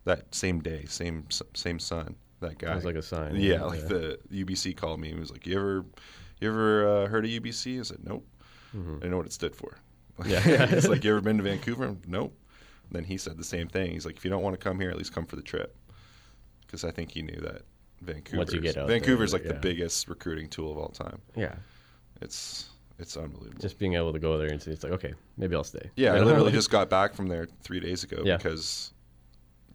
that 0.04 0.34
same 0.34 0.60
day, 0.60 0.86
same 0.86 1.28
same 1.54 1.78
sun, 1.78 2.16
that 2.40 2.58
guy 2.58 2.72
It 2.72 2.74
was 2.74 2.84
like 2.84 2.96
a 2.96 3.02
sign. 3.02 3.36
Yeah, 3.36 3.62
like 3.62 3.86
the 3.86 4.18
UBC 4.32 4.76
called 4.76 4.98
me 4.98 5.10
and 5.10 5.20
was 5.20 5.30
like, 5.30 5.46
"You 5.46 5.56
ever, 5.56 5.84
you 6.40 6.48
ever 6.48 7.04
uh, 7.04 7.06
heard 7.06 7.24
of 7.24 7.30
UBC?" 7.30 7.78
I 7.78 7.82
said, 7.82 7.98
"Nope." 8.02 8.26
I 8.74 8.78
didn't 8.78 9.10
know 9.12 9.16
what 9.18 9.26
it 9.26 9.32
stood 9.32 9.54
for. 9.54 9.78
Mm-hmm. 10.18 10.30
Yeah. 10.30 10.66
He's 10.74 10.88
like, 10.88 11.04
"You 11.04 11.12
ever 11.12 11.20
been 11.20 11.36
to 11.36 11.44
Vancouver?" 11.44 11.94
Nope. 12.08 12.36
Then 12.90 13.04
he 13.04 13.18
said 13.18 13.36
the 13.36 13.44
same 13.44 13.68
thing. 13.68 13.92
He's 13.92 14.04
like, 14.04 14.16
"If 14.16 14.24
you 14.24 14.30
don't 14.30 14.42
want 14.42 14.58
to 14.58 14.62
come 14.62 14.80
here, 14.80 14.90
at 14.90 14.96
least 14.96 15.12
come 15.12 15.26
for 15.26 15.36
the 15.36 15.42
trip," 15.42 15.76
because 16.62 16.82
I 16.82 16.90
think 16.90 17.12
he 17.12 17.22
knew 17.22 17.40
that 17.42 17.62
Vancouver. 18.02 18.44
get 18.44 18.76
out 18.76 18.86
there, 18.86 18.98
Vancouver's 18.98 19.32
like 19.32 19.42
yeah. 19.44 19.48
the 19.52 19.58
biggest 19.58 20.08
recruiting 20.08 20.48
tool 20.48 20.72
of 20.72 20.78
all 20.78 20.88
time. 20.88 21.20
yeah. 21.34 21.54
It's 22.20 22.70
it's 22.98 23.16
unbelievable. 23.16 23.60
Just 23.60 23.78
being 23.78 23.94
able 23.94 24.12
to 24.12 24.18
go 24.18 24.38
there 24.38 24.48
and 24.48 24.62
see, 24.62 24.70
it's 24.70 24.82
like, 24.82 24.92
okay, 24.92 25.12
maybe 25.36 25.54
I'll 25.54 25.64
stay. 25.64 25.90
yeah, 25.96 26.14
You 26.14 26.20
I 26.22 26.24
literally 26.24 26.52
just 26.52 26.70
got 26.70 26.88
back 26.88 27.14
from 27.14 27.26
there 27.28 27.46
three 27.62 27.78
days 27.80 28.04
ago 28.04 28.22
Yeah. 28.24 28.36
because 28.38 28.92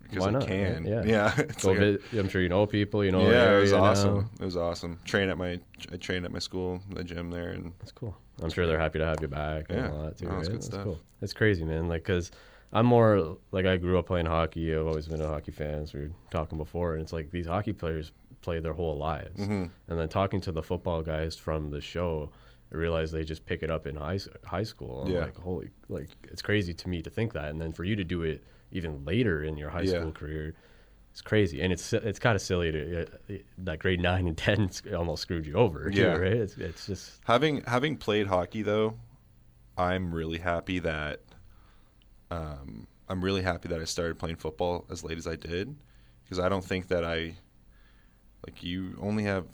because 0.03 0.21
Why 0.23 0.27
I 0.27 0.31
not, 0.31 0.47
can. 0.47 0.85
Yeah. 0.85 1.03
yeah. 1.05 1.33
It's 1.37 1.63
like 1.63 1.77
a- 1.77 1.79
vid- 1.97 2.01
I'm 2.19 2.27
sure 2.29 2.41
you 2.41 2.49
know 2.49 2.65
people, 2.65 3.05
you 3.05 3.11
know. 3.11 3.29
yeah, 3.29 3.55
it 3.57 3.59
was 3.61 3.71
area 3.71 3.83
now. 3.83 3.89
awesome. 3.91 4.29
It 4.41 4.45
was 4.45 4.57
awesome. 4.57 4.99
Train 5.05 5.29
at 5.29 5.37
my 5.37 5.59
I 5.91 5.97
trained 5.97 6.25
at 6.25 6.31
my 6.31 6.39
school, 6.39 6.81
the 6.89 7.03
gym 7.03 7.29
there, 7.29 7.49
and 7.51 7.71
That's 7.79 7.91
cool. 7.91 8.17
I'm 8.41 8.49
sure 8.49 8.65
they're 8.65 8.79
happy 8.79 8.97
to 8.99 9.05
have 9.05 9.21
you 9.21 9.27
back 9.27 9.67
and 9.69 9.77
Yeah. 9.79 9.91
all 9.91 10.03
that 10.05 10.17
too. 10.17 10.25
No, 10.25 10.31
right? 10.35 10.43
good 10.43 10.53
That's 10.55 10.65
stuff. 10.65 10.83
cool. 10.83 10.99
It's 11.21 11.33
crazy, 11.33 11.63
man. 11.63 11.87
Like, 11.87 12.03
cause 12.03 12.31
I'm 12.73 12.85
more 12.85 13.37
like 13.51 13.65
I 13.65 13.77
grew 13.77 13.99
up 13.99 14.07
playing 14.07 14.27
hockey. 14.27 14.73
I've 14.75 14.87
always 14.87 15.07
been 15.07 15.21
a 15.21 15.27
hockey 15.27 15.51
fan. 15.51 15.81
As 15.81 15.93
we 15.93 16.01
were 16.01 16.11
talking 16.29 16.57
before, 16.57 16.93
and 16.93 17.01
it's 17.03 17.13
like 17.13 17.31
these 17.31 17.47
hockey 17.47 17.73
players 17.73 18.11
play 18.41 18.59
their 18.59 18.73
whole 18.73 18.97
lives, 18.97 19.39
Mm-hmm. 19.39 19.65
and 19.89 19.99
then 19.99 20.09
talking 20.09 20.41
to 20.41 20.51
the 20.51 20.63
football 20.63 21.01
guys 21.03 21.35
from 21.35 21.69
the 21.69 21.81
show, 21.81 22.31
I 22.73 22.77
realized 22.77 23.13
they 23.13 23.23
just 23.23 23.45
pick 23.45 23.61
it 23.61 23.69
up 23.69 23.85
in 23.87 23.95
high 23.95 24.19
high 24.45 24.63
school. 24.63 25.03
I'm 25.05 25.11
Yeah. 25.11 25.19
like, 25.25 25.37
holy, 25.37 25.69
like 25.89 26.09
it's 26.23 26.41
crazy 26.41 26.73
to 26.73 26.89
me 26.89 27.01
to 27.01 27.09
think 27.09 27.33
that, 27.33 27.49
and 27.49 27.59
then 27.61 27.71
for 27.73 27.83
you 27.83 27.95
to 27.97 28.03
do 28.03 28.23
it 28.23 28.43
even 28.71 29.03
later 29.03 29.43
in 29.43 29.57
your 29.57 29.69
high 29.69 29.81
Yeah. 29.81 29.99
school 29.99 30.11
career. 30.11 30.55
It's 31.11 31.21
crazy, 31.21 31.61
and 31.61 31.73
it's 31.73 31.91
it's 31.91 32.19
kind 32.19 32.37
of 32.37 32.41
silly 32.41 32.71
to 32.71 33.01
uh, 33.01 33.33
that 33.57 33.79
grade 33.79 33.99
nine 33.99 34.27
and 34.29 34.37
ten 34.47 34.69
almost 34.95 35.23
screwed 35.23 35.45
you 35.45 35.55
over. 35.55 35.91
Too, 35.91 35.99
Yeah. 35.99 36.15
right? 36.15 36.31
It's, 36.31 36.55
it's 36.55 36.87
just 36.87 37.19
Having 37.25 37.63
having 37.67 37.97
played 37.97 38.27
hockey 38.27 38.61
though, 38.61 38.95
I'm 39.77 40.15
really 40.15 40.37
happy 40.39 40.79
that 40.79 41.19
um, 42.31 42.87
I'm 43.09 43.23
really 43.23 43.41
happy 43.43 43.67
that 43.69 43.79
I 43.81 43.85
started 43.85 44.17
playing 44.17 44.37
football 44.37 44.85
as 44.89 45.03
late 45.03 45.17
as 45.17 45.27
I 45.27 45.35
did 45.35 45.75
because 46.23 46.39
I 46.39 46.49
don't 46.49 46.63
think 46.65 46.87
that 46.87 47.03
I 47.05 47.35
like 48.47 48.63
you 48.63 48.97
only 49.01 49.23
have 49.25 49.45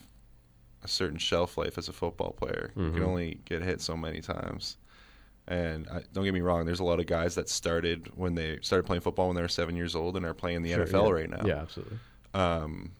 a 0.83 0.87
certain 0.87 1.17
shelf 1.17 1.57
life 1.57 1.77
as 1.77 1.89
a 1.89 1.93
football 1.93 2.31
player. 2.31 2.71
You 2.75 2.91
can 2.91 3.01
Mhm. 3.01 3.07
only 3.07 3.39
get 3.45 3.63
hit 3.63 3.81
so 3.81 3.97
many 3.97 4.21
times. 4.21 4.77
And 5.47 5.87
I, 5.89 6.03
don't 6.13 6.23
get 6.25 6.33
me 6.33 6.41
wrong, 6.41 6.65
there's 6.65 6.79
a 6.81 6.83
lot 6.83 6.99
of 6.99 7.05
guys 7.07 7.35
that 7.35 7.49
started 7.49 8.11
when 8.15 8.35
they 8.35 8.59
started 8.61 8.85
playing 8.85 9.01
football 9.01 9.27
when 9.27 9.35
they 9.35 9.41
were 9.41 9.47
seven 9.47 9.75
years 9.75 9.95
old 9.95 10.15
and 10.17 10.25
are 10.25 10.33
playing 10.33 10.57
in 10.57 10.63
the 10.63 10.71
Sure, 10.73 10.85
NFL 10.85 11.07
yeah. 11.07 11.13
right 11.13 11.29
now. 11.29 11.41
Yeah, 11.45 11.61
absolutely. 11.61 11.97
Um, 12.33 12.91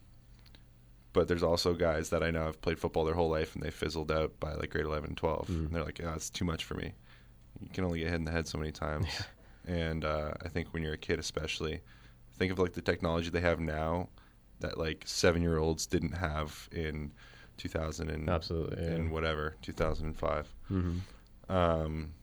but 1.13 1.27
there's 1.27 1.43
also 1.43 1.73
guys 1.73 2.09
that 2.09 2.23
I 2.23 2.31
know 2.31 2.45
have 2.45 2.61
played 2.61 2.79
football 2.79 3.03
their 3.05 3.15
whole 3.15 3.29
life 3.29 3.53
and 3.53 3.63
they 3.63 3.69
fizzled 3.71 4.11
out 4.11 4.39
by 4.39 4.53
like 4.53 4.69
grade 4.71 4.85
11, 4.85 5.15
12. 5.15 5.47
Mm. 5.49 5.65
And 5.65 5.69
they're 5.75 5.83
like, 5.83 5.99
oh, 6.03 6.13
it's 6.15 6.29
too 6.29 6.45
much 6.45 6.63
for 6.63 6.75
me. 6.75 6.93
You 7.61 7.69
can 7.73 7.83
only 7.83 7.99
get 7.99 8.07
hit 8.09 8.15
in 8.15 8.25
the 8.25 8.31
head 8.31 8.47
so 8.47 8.57
many 8.57 8.71
times. 8.71 9.07
And 9.67 10.05
uh, 10.05 10.31
I 10.43 10.47
think 10.47 10.73
when 10.73 10.81
you're 10.81 10.93
a 10.93 10.97
kid, 10.97 11.19
especially, 11.19 11.81
think 12.37 12.51
of 12.51 12.59
like 12.59 12.73
the 12.73 12.81
technology 12.81 13.29
they 13.29 13.41
have 13.41 13.59
now 13.59 14.09
that 14.59 14.77
like 14.77 15.03
seven 15.05 15.41
year 15.41 15.57
olds 15.57 15.85
didn't 15.85 16.13
have 16.13 16.67
in 16.71 17.11
2000 17.57 18.09
and, 18.09 18.29
Absolutely, 18.29 18.83
yeah. 18.83 18.91
and 18.91 19.11
whatever, 19.11 19.55
2005. 19.61 20.47
hmm 20.67 20.97
Um, 21.49 22.13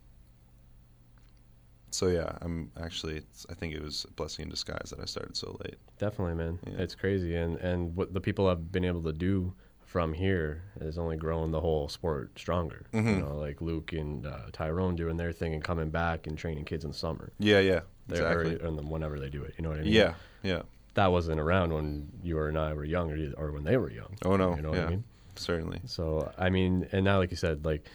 so 1.90 2.08
yeah, 2.08 2.32
I'm 2.40 2.72
actually, 2.80 3.18
it's, 3.18 3.46
I 3.50 3.54
think 3.54 3.72
it 3.74 3.82
was 3.82 4.04
a 4.08 4.12
blessing 4.14 4.44
in 4.44 4.48
disguise 4.50 4.90
that 4.90 5.00
I 5.00 5.04
started 5.04 5.36
so 5.36 5.56
late. 5.64 5.76
Definitely, 5.98 6.34
man. 6.34 6.58
Yeah. 6.66 6.78
It's 6.82 6.94
crazy, 6.94 7.36
and 7.36 7.56
and 7.58 7.94
what 7.94 8.12
the 8.12 8.20
people 8.20 8.48
have 8.48 8.72
been 8.72 8.84
able 8.84 9.02
to 9.04 9.12
do 9.12 9.54
from 9.94 10.12
here 10.12 10.60
has 10.80 10.98
only 10.98 11.16
grown 11.16 11.52
the 11.52 11.60
whole 11.60 11.88
sport 11.88 12.36
stronger. 12.36 12.84
You 12.92 13.00
Mhm. 13.00 13.20
know, 13.20 13.36
like 13.36 13.60
Luke 13.60 13.92
and 13.92 14.26
uh, 14.26 14.38
Tyrone 14.50 14.96
doing 14.96 15.16
their 15.16 15.30
thing 15.30 15.54
and 15.54 15.62
coming 15.62 15.90
back 15.90 16.26
and 16.26 16.36
training 16.36 16.64
kids 16.64 16.82
in 16.84 16.90
the 16.90 16.96
summer. 16.96 17.30
Yeah, 17.38 17.60
yeah, 17.60 17.82
They're 18.08 18.26
exactly. 18.42 18.56
or, 18.56 18.66
and 18.76 18.90
whenever 18.90 19.20
they 19.20 19.28
do 19.30 19.44
it, 19.44 19.54
you 19.56 19.62
know 19.62 19.68
what 19.70 19.78
I 19.78 19.82
mean? 19.82 19.92
Yeah, 19.92 20.14
yeah. 20.42 20.62
that 20.94 21.12
wasn't 21.12 21.38
around 21.38 21.72
when 21.72 22.08
you 22.24 22.40
and 22.42 22.58
I 22.58 22.72
were 22.74 22.84
young, 22.84 23.12
or, 23.12 23.32
or 23.46 23.52
when 23.52 23.62
they 23.62 23.76
were 23.76 23.88
young. 23.92 24.16
Oh 24.24 24.34
no, 24.34 24.56
you 24.56 24.62
know 24.62 24.72
yeah, 24.74 24.78
what 24.80 24.86
I 24.88 24.90
mean? 24.90 25.04
certainly. 25.36 25.80
So 25.86 26.28
I 26.36 26.50
mean, 26.50 26.88
and 26.90 27.04
now, 27.04 27.18
like 27.18 27.30
you 27.30 27.36
said, 27.36 27.64
like 27.64 27.86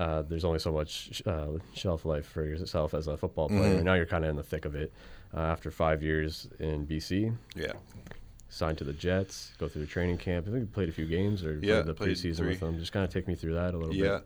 uh, 0.00 0.22
there's 0.22 0.44
only 0.44 0.58
so 0.58 0.72
much 0.72 0.90
sh- 1.18 1.22
uh, 1.24 1.58
shelf 1.72 2.04
life 2.04 2.26
for 2.26 2.44
yourself 2.44 2.94
as 2.94 3.06
a 3.06 3.16
football 3.16 3.48
player. 3.48 3.78
Mhm. 3.78 3.84
Now 3.84 3.94
you're 3.94 4.06
kind 4.06 4.24
of 4.24 4.30
in 4.30 4.34
the 4.36 4.42
thick 4.42 4.64
of 4.64 4.74
it. 4.74 4.92
Uh, 5.32 5.38
after 5.40 5.70
five 5.70 6.02
years 6.02 6.48
in 6.58 6.84
BC, 6.84 7.32
Yeah, 7.54 7.74
signed 8.48 8.78
to 8.78 8.84
the 8.84 8.92
Jets, 8.92 9.52
go 9.58 9.68
through 9.68 9.82
the 9.82 9.88
training 9.88 10.18
camp. 10.18 10.46
I 10.48 10.50
think 10.50 10.60
you 10.62 10.66
played 10.66 10.88
a 10.88 10.92
few 10.92 11.06
games 11.06 11.44
or 11.44 11.58
Yeah, 11.62 11.82
the 11.82 11.94
preseason 11.94 12.38
three. 12.38 12.48
with 12.48 12.60
them. 12.60 12.78
Just 12.78 12.92
kind 12.92 13.04
of 13.04 13.12
take 13.12 13.28
me 13.28 13.34
through 13.34 13.54
that 13.54 13.74
a 13.74 13.78
little 13.78 13.94
yeah. 13.94 14.02
bit. 14.02 14.10
Yeah. 14.10 14.20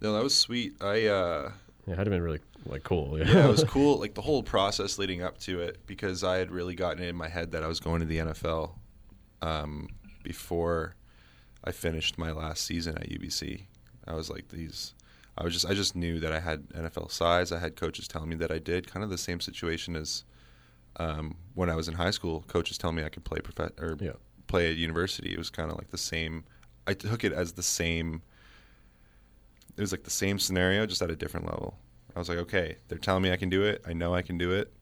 No, 0.00 0.12
that 0.14 0.22
was 0.22 0.36
sweet. 0.36 0.74
I 0.80 1.06
uh, 1.06 1.52
Yeah, 1.86 1.92
it 1.92 1.98
had 1.98 2.08
been 2.08 2.22
really 2.22 2.40
like 2.66 2.84
cool. 2.84 3.18
yeah, 3.18 3.46
it 3.46 3.50
was 3.50 3.64
cool. 3.64 3.98
Like 3.98 4.14
the 4.14 4.22
whole 4.22 4.42
process 4.42 4.98
leading 4.98 5.22
up 5.22 5.38
to 5.40 5.60
it, 5.60 5.86
because 5.86 6.22
I 6.22 6.36
had 6.38 6.50
really 6.50 6.74
gotten 6.74 7.02
it 7.02 7.08
in 7.08 7.16
my 7.16 7.28
head 7.28 7.52
that 7.52 7.62
I 7.62 7.66
was 7.66 7.80
going 7.80 8.00
to 8.00 8.06
the 8.06 8.18
NFL 8.18 8.72
um, 9.42 9.88
before 10.22 10.94
I 11.64 11.72
finished 11.72 12.18
my 12.18 12.30
last 12.30 12.64
season 12.64 12.96
at 12.96 13.08
UBC. 13.08 13.62
I 14.06 14.14
was 14.14 14.30
like 14.30 14.48
these. 14.48 14.94
I 15.36 15.44
was 15.44 15.52
just 15.52 15.66
I 15.66 15.74
just 15.74 15.94
knew 15.94 16.20
that 16.20 16.32
I 16.32 16.40
had 16.40 16.68
NFL 16.70 17.10
size. 17.10 17.52
I 17.52 17.58
had 17.58 17.76
coaches 17.76 18.08
telling 18.08 18.28
me 18.28 18.36
that 18.36 18.50
I 18.50 18.58
did. 18.58 18.90
Kind 18.90 19.04
of 19.04 19.10
the 19.10 19.18
same 19.18 19.40
situation 19.40 19.96
as 19.96 20.24
um, 20.98 21.36
when 21.54 21.70
I 21.70 21.76
was 21.76 21.88
in 21.88 21.94
high 21.94 22.10
school. 22.10 22.44
Coaches 22.48 22.78
telling 22.78 22.96
me 22.96 23.04
I 23.04 23.08
could 23.08 23.24
play 23.24 23.40
prof- 23.40 23.72
or 23.78 23.96
Yeah. 24.00 24.12
play 24.46 24.70
at 24.70 24.76
university. 24.76 25.32
It 25.32 25.38
was 25.38 25.50
kind 25.50 25.70
of 25.70 25.76
like 25.78 25.90
the 25.90 25.98
same. 25.98 26.44
I 26.86 26.94
took 26.94 27.24
it 27.24 27.32
as 27.32 27.52
the 27.52 27.62
same. 27.62 28.22
It 29.76 29.80
was 29.80 29.92
like 29.92 30.04
the 30.04 30.10
same 30.10 30.38
scenario, 30.38 30.86
just 30.86 31.02
at 31.02 31.10
a 31.10 31.16
different 31.16 31.46
level. 31.46 31.78
I 32.16 32.18
was 32.18 32.28
like, 32.28 32.38
okay, 32.38 32.76
they're 32.88 32.98
telling 32.98 33.22
me 33.22 33.30
I 33.32 33.36
can 33.36 33.48
do 33.48 33.62
it. 33.62 33.82
I 33.86 33.92
know 33.92 34.14
I 34.14 34.22
can 34.22 34.38
do 34.38 34.50
it. 34.52 34.72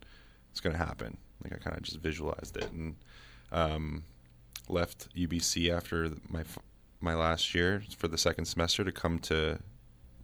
It's 0.50 0.61
gonna 0.61 0.79
happen. 0.79 1.18
Like 1.44 1.52
I 1.52 1.57
kind 1.57 1.76
of 1.76 1.83
just 1.83 1.98
visualized 1.98 2.57
it 2.57 2.70
and 2.72 2.96
um, 3.52 4.05
left 4.68 5.14
UBC 5.14 5.70
after 5.70 6.11
my 6.29 6.44
my 7.00 7.14
last 7.14 7.55
year 7.55 7.83
for 7.98 8.09
the 8.09 8.16
second 8.16 8.46
semester 8.46 8.83
to 8.83 8.90
come 8.90 9.18
to 9.18 9.59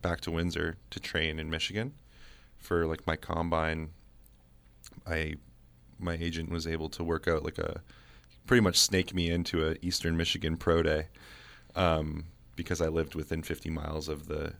back 0.00 0.20
to 0.22 0.30
Windsor 0.30 0.76
to 0.90 0.98
train 0.98 1.38
in 1.38 1.50
Michigan 1.50 1.92
for 2.56 2.86
like 2.86 3.06
my 3.06 3.14
combine. 3.16 3.90
I 5.06 5.34
my 6.02 6.14
agent 6.14 6.50
was 6.50 6.66
able 6.66 6.88
to 6.90 7.04
work 7.04 7.26
out 7.28 7.44
like 7.44 7.58
a 7.58 7.80
pretty 8.46 8.60
much 8.60 8.76
snake 8.78 9.14
me 9.14 9.30
into 9.30 9.66
a 9.68 9.76
Eastern 9.82 10.16
Michigan 10.16 10.56
pro 10.56 10.82
day 10.82 11.06
um, 11.76 12.24
because 12.56 12.80
I 12.80 12.88
lived 12.88 13.14
within 13.14 13.42
50 13.42 13.70
miles 13.70 14.08
of 14.08 14.26
the 14.26 14.52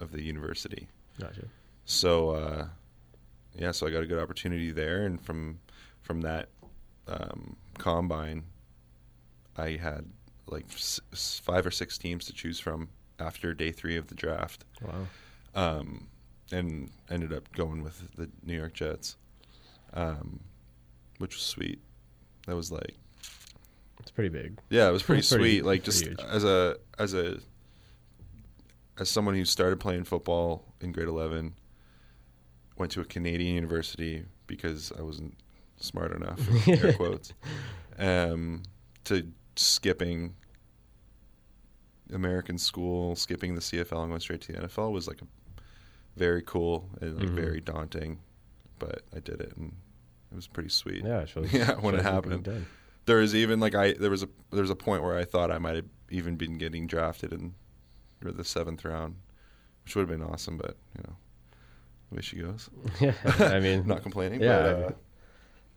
of 0.00 0.12
the 0.12 0.22
university. 0.22 0.88
Gotcha. 1.20 1.44
So 1.84 2.30
uh, 2.30 2.66
yeah, 3.58 3.70
so 3.72 3.86
I 3.86 3.90
got 3.90 4.02
a 4.02 4.06
good 4.06 4.18
opportunity 4.18 4.70
there, 4.72 5.04
and 5.04 5.20
from 5.20 5.58
from 6.02 6.20
that 6.22 6.48
um, 7.08 7.56
combine, 7.78 8.44
I 9.56 9.70
had 9.72 10.04
like 10.46 10.66
s- 10.72 11.00
five 11.42 11.66
or 11.66 11.70
six 11.70 11.98
teams 11.98 12.26
to 12.26 12.32
choose 12.32 12.58
from 12.60 12.88
after 13.18 13.54
day 13.54 13.72
three 13.72 13.96
of 13.96 14.08
the 14.08 14.14
draft, 14.14 14.64
Wow. 14.82 15.06
um, 15.54 16.06
and 16.52 16.90
ended 17.10 17.32
up 17.32 17.50
going 17.52 17.82
with 17.82 18.14
the 18.16 18.28
New 18.44 18.54
York 18.56 18.74
Jets, 18.74 19.16
um, 19.94 20.40
which 21.18 21.34
was 21.34 21.42
sweet. 21.42 21.80
That 22.46 22.56
was 22.56 22.70
like 22.70 22.94
It's 24.00 24.10
pretty 24.10 24.28
big. 24.30 24.58
yeah, 24.70 24.88
it 24.88 24.92
was 24.92 25.02
pretty, 25.08 25.26
pretty- 25.26 25.44
sweet. 25.44 25.64
Like 25.64 25.82
pretty 25.84 25.98
just 26.00 26.04
huge. 26.04 26.20
as 26.20 26.44
a 26.44 26.76
as 26.98 27.14
a 27.14 27.38
as 28.98 29.08
someone 29.10 29.34
who 29.34 29.44
started 29.44 29.78
playing 29.80 30.04
football 30.04 30.64
in 30.80 30.92
grade 30.92 31.08
eleven, 31.08 31.54
went 32.78 32.92
to 32.92 33.00
a 33.00 33.04
Canadian 33.04 33.54
university 33.54 34.24
because 34.46 34.92
I 34.98 35.02
wasn't 35.02 35.34
smart 35.78 36.12
enough, 36.12 36.40
air 36.68 36.92
quotes, 36.94 37.32
um, 37.98 38.62
to 39.04 39.30
skipping 39.56 40.34
American 42.12 42.56
school, 42.58 43.16
skipping 43.16 43.54
the 43.54 43.60
CFL 43.60 44.02
and 44.02 44.08
going 44.10 44.20
straight 44.20 44.40
to 44.42 44.52
the 44.52 44.58
NFL 44.60 44.92
was 44.92 45.08
like 45.08 45.20
a, 45.20 45.26
very 46.16 46.40
cool 46.42 46.88
and 47.00 47.18
like 47.18 47.28
Mhm. 47.28 47.34
very 47.34 47.60
daunting, 47.60 48.20
but 48.78 49.02
I 49.14 49.18
did 49.20 49.40
it 49.40 49.54
and 49.56 49.72
it 49.72 49.74
was 50.36 50.46
pretty 50.46 50.68
sweet. 50.68 51.04
Yeah, 51.04 51.20
it 51.20 51.28
shows, 51.28 51.52
Yeah, 51.52 51.72
when 51.74 51.94
it 51.94 52.02
happened. 52.02 52.66
There 53.06 53.20
is 53.20 53.34
even 53.34 53.60
like 53.60 53.74
I 53.74 53.92
there 53.92 54.10
was 54.10 54.22
a 54.22 54.28
there 54.50 54.62
was 54.62 54.70
a 54.70 54.76
point 54.76 55.02
where 55.02 55.16
I 55.16 55.24
thought 55.24 55.50
I 55.50 55.58
might 55.58 55.76
have 55.76 55.86
even 56.10 56.36
been 56.36 56.58
getting 56.58 56.86
drafted 56.86 57.32
in 57.32 57.54
the 58.20 58.44
seventh 58.44 58.84
round 58.84 59.16
which 59.86 59.94
would 59.94 60.08
have 60.08 60.18
been 60.18 60.26
awesome. 60.26 60.56
But 60.56 60.76
you 60.96 61.04
know, 61.06 61.16
the 62.10 62.16
way 62.16 62.22
she 62.22 62.36
goes. 62.36 62.68
yeah, 63.00 63.12
I 63.38 63.60
mean, 63.60 63.86
not 63.86 64.02
complaining. 64.02 64.42
yeah, 64.42 64.62
but, 64.62 64.84
uh, 64.84 64.90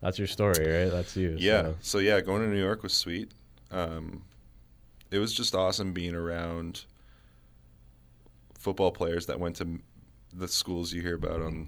that's 0.02 0.18
your 0.18 0.28
story, 0.28 0.66
right? 0.66 0.92
That's 0.92 1.16
you. 1.16 1.36
yeah. 1.38 1.62
so. 1.62 1.76
So 1.82 1.98
yeah, 2.00 2.20
going 2.20 2.42
to 2.42 2.48
New 2.48 2.60
York 2.60 2.84
was 2.84 2.94
sweet. 2.94 3.32
Um, 3.72 4.24
it 5.12 5.20
was 5.20 5.34
just 5.34 5.54
awesome 5.54 5.94
being 5.94 6.16
around 6.16 6.86
football 8.58 8.92
players 8.92 9.28
that 9.28 9.40
went 9.40 9.56
to 9.58 9.80
the 10.34 10.48
schools 10.48 10.92
you 10.92 11.02
hear 11.02 11.16
about 11.16 11.42
on 11.42 11.68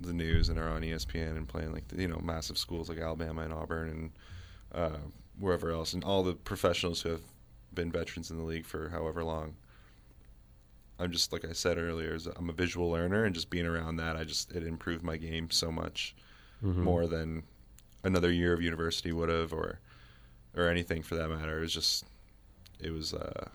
the 0.00 0.12
news 0.12 0.48
and 0.48 0.58
are 0.58 0.68
on 0.68 0.82
ESPN 0.82 1.36
and 1.36 1.46
playing 1.48 1.72
like 1.72 1.84
you 1.96 2.08
know 2.08 2.20
massive 2.22 2.56
schools 2.58 2.88
like 2.88 2.98
Alabama 2.98 3.42
and 3.42 3.52
Auburn 3.52 3.88
and 3.90 4.10
uh, 4.74 4.98
wherever 5.38 5.70
else, 5.70 5.92
and 5.92 6.02
all 6.04 6.22
the 6.22 6.34
professionals 6.34 7.02
who 7.02 7.10
have 7.10 7.22
been 7.74 7.90
veterans 7.92 8.30
in 8.30 8.36
the 8.36 8.42
league 8.44 8.66
for 8.66 8.88
however 8.90 9.22
long. 9.24 9.54
I'm 10.98 11.10
just 11.10 11.32
like 11.32 11.44
I 11.46 11.52
said 11.52 11.78
earlier, 11.78 12.14
is 12.14 12.26
I'm 12.26 12.50
a 12.50 12.52
visual 12.52 12.90
learner, 12.90 13.24
and 13.24 13.34
just 13.34 13.48
being 13.48 13.64
around 13.66 13.96
that, 13.96 14.16
I 14.16 14.24
just 14.24 14.52
it 14.52 14.62
improved 14.66 15.02
my 15.02 15.16
game 15.16 15.50
so 15.50 15.70
much 15.72 16.14
Mm-hmm. 16.62 16.82
more 16.82 17.06
than 17.06 17.42
another 18.04 18.30
year 18.30 18.52
of 18.52 18.60
university 18.60 19.12
would 19.12 19.30
have, 19.30 19.50
or 19.54 19.80
or 20.54 20.68
anything 20.68 21.02
for 21.02 21.14
that 21.14 21.28
matter. 21.30 21.56
It 21.56 21.62
was 21.62 21.72
just 21.72 22.04
it 22.78 22.90
was 22.90 23.14
uh, 23.14 23.48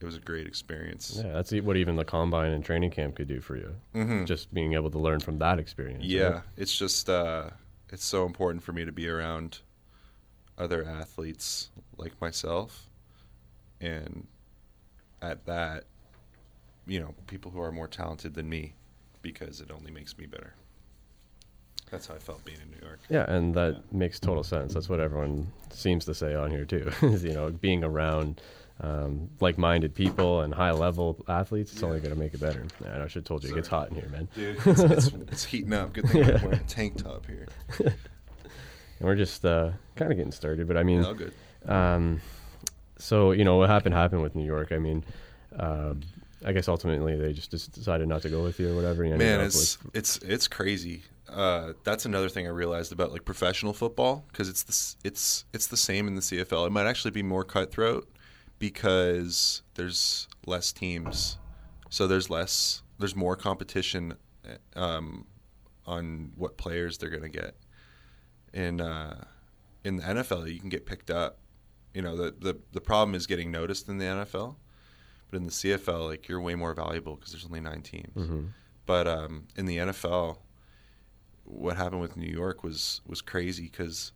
it 0.00 0.04
was 0.04 0.16
a 0.16 0.20
great 0.20 0.46
experience. 0.46 1.20
Yeah, 1.22 1.32
that's 1.32 1.52
what 1.52 1.76
even 1.76 1.96
the 1.96 2.04
combine 2.04 2.52
and 2.52 2.64
training 2.64 2.90
camp 2.90 3.16
could 3.16 3.28
do 3.28 3.40
for 3.40 3.56
you. 3.56 3.74
Mhm. 3.94 4.26
Just 4.26 4.52
being 4.54 4.74
able 4.74 4.90
to 4.90 4.98
learn 4.98 5.20
from 5.20 5.38
that 5.38 5.58
experience. 5.58 6.02
right? 6.02 6.08
Yeah, 6.10 6.42
it's 6.56 6.76
just 6.76 7.08
uh, 7.10 7.50
it's 7.90 8.04
so 8.04 8.24
important 8.26 8.62
for 8.62 8.72
me 8.72 8.84
to 8.84 8.92
be 8.92 9.08
around 9.08 9.60
other 10.56 10.84
athletes 10.84 11.70
like 11.96 12.20
myself, 12.20 12.88
and 13.80 14.26
at 15.22 15.44
that, 15.46 15.84
you 16.86 17.00
know, 17.00 17.14
people 17.26 17.50
who 17.50 17.60
are 17.60 17.72
more 17.72 17.88
talented 17.88 18.34
than 18.34 18.48
me, 18.48 18.74
because 19.22 19.60
it 19.60 19.70
only 19.70 19.90
makes 19.90 20.16
me 20.16 20.26
better. 20.26 20.54
That's 21.90 22.06
how 22.06 22.14
I 22.14 22.18
felt 22.18 22.44
being 22.44 22.58
in 22.60 22.70
New 22.70 22.86
York. 22.86 23.00
Yeah, 23.08 23.24
and 23.32 23.54
that 23.54 23.92
makes 23.92 24.20
total 24.20 24.44
sense. 24.44 24.74
That's 24.74 24.88
what 24.88 25.00
everyone 25.00 25.50
seems 25.70 26.04
to 26.04 26.14
say 26.14 26.34
on 26.34 26.50
here 26.50 26.64
too. 26.64 26.90
is 27.02 27.24
you 27.24 27.32
know, 27.32 27.50
being 27.50 27.82
around 27.82 28.40
um, 28.80 29.28
like-minded 29.40 29.94
people 29.94 30.42
and 30.42 30.54
high-level 30.54 31.24
athletes, 31.28 31.72
it's 31.72 31.82
only 31.82 31.98
going 32.00 32.14
to 32.14 32.18
make 32.18 32.34
it 32.34 32.40
better. 32.40 32.64
Yeah, 32.84 33.02
I 33.02 33.08
should 33.08 33.20
have 33.20 33.24
told 33.24 33.44
you 33.44 33.50
it 33.50 33.54
gets 33.54 33.68
hot 33.68 33.90
in 33.90 33.96
here, 33.96 34.08
man. 34.08 34.28
Dude, 34.34 34.56
it's, 34.64 34.80
it's, 34.80 35.06
it's 35.32 35.44
heating 35.44 35.72
up. 35.72 35.92
Good 35.92 36.08
thing 36.08 36.24
I'm 36.24 36.42
wearing 36.42 36.60
a 36.60 36.64
tank 36.64 37.02
top 37.02 37.26
here. 37.26 37.48
And 39.00 39.06
we're 39.06 39.16
just 39.16 39.44
uh, 39.44 39.70
kind 39.96 40.10
of 40.10 40.16
getting 40.18 40.32
started, 40.32 40.66
but 40.68 40.76
I 40.76 40.82
mean, 40.82 41.04
All 41.04 41.14
good. 41.14 41.32
Um, 41.66 42.20
so 42.98 43.30
you 43.32 43.44
know 43.44 43.56
what 43.56 43.68
happened 43.70 43.94
happened 43.94 44.22
with 44.22 44.34
New 44.34 44.44
York. 44.44 44.72
I 44.72 44.78
mean, 44.78 45.04
uh, 45.56 45.94
I 46.44 46.52
guess 46.52 46.68
ultimately 46.68 47.16
they 47.16 47.32
just, 47.32 47.50
just 47.50 47.72
decided 47.72 48.08
not 48.08 48.22
to 48.22 48.28
go 48.28 48.42
with 48.42 48.58
you 48.58 48.72
or 48.72 48.74
whatever. 48.74 49.04
You 49.04 49.14
Man, 49.16 49.40
it's 49.40 49.82
with- 49.84 49.94
it's 49.94 50.18
it's 50.18 50.48
crazy. 50.48 51.02
Uh, 51.28 51.74
that's 51.84 52.06
another 52.06 52.28
thing 52.28 52.46
I 52.46 52.50
realized 52.50 52.90
about 52.90 53.12
like 53.12 53.24
professional 53.24 53.72
football 53.72 54.24
because 54.32 54.48
it's 54.48 54.62
the 54.62 55.08
it's 55.08 55.44
it's 55.52 55.66
the 55.66 55.76
same 55.76 56.08
in 56.08 56.14
the 56.14 56.20
CFL. 56.22 56.66
It 56.66 56.70
might 56.70 56.86
actually 56.86 57.10
be 57.10 57.22
more 57.22 57.44
cutthroat 57.44 58.08
because 58.58 59.62
there's 59.74 60.28
less 60.46 60.72
teams, 60.72 61.38
so 61.90 62.06
there's 62.06 62.30
less 62.30 62.82
there's 62.98 63.14
more 63.14 63.36
competition 63.36 64.14
um, 64.74 65.26
on 65.86 66.32
what 66.36 66.56
players 66.56 66.98
they're 66.98 67.10
gonna 67.10 67.28
get. 67.28 67.56
In 68.52 68.80
uh, 68.80 69.24
in 69.84 69.96
the 69.96 70.02
NFL, 70.02 70.52
you 70.52 70.60
can 70.60 70.68
get 70.68 70.86
picked 70.86 71.10
up. 71.10 71.38
You 71.94 72.02
know 72.02 72.16
the, 72.16 72.34
the 72.38 72.58
the 72.72 72.80
problem 72.80 73.14
is 73.14 73.26
getting 73.26 73.50
noticed 73.50 73.88
in 73.88 73.98
the 73.98 74.04
NFL, 74.04 74.56
but 75.30 75.36
in 75.36 75.44
the 75.44 75.52
CFL, 75.52 76.08
like 76.08 76.28
you're 76.28 76.40
way 76.40 76.54
more 76.54 76.74
valuable 76.74 77.16
because 77.16 77.32
there's 77.32 77.46
only 77.46 77.60
nine 77.60 77.82
teams. 77.82 78.14
Mm-hmm. 78.16 78.46
But 78.86 79.06
um, 79.06 79.46
in 79.56 79.66
the 79.66 79.76
NFL, 79.78 80.38
what 81.44 81.76
happened 81.76 82.00
with 82.00 82.16
New 82.16 82.30
York 82.30 82.62
was 82.62 83.00
was 83.06 83.20
crazy 83.20 83.64
because 83.64 84.12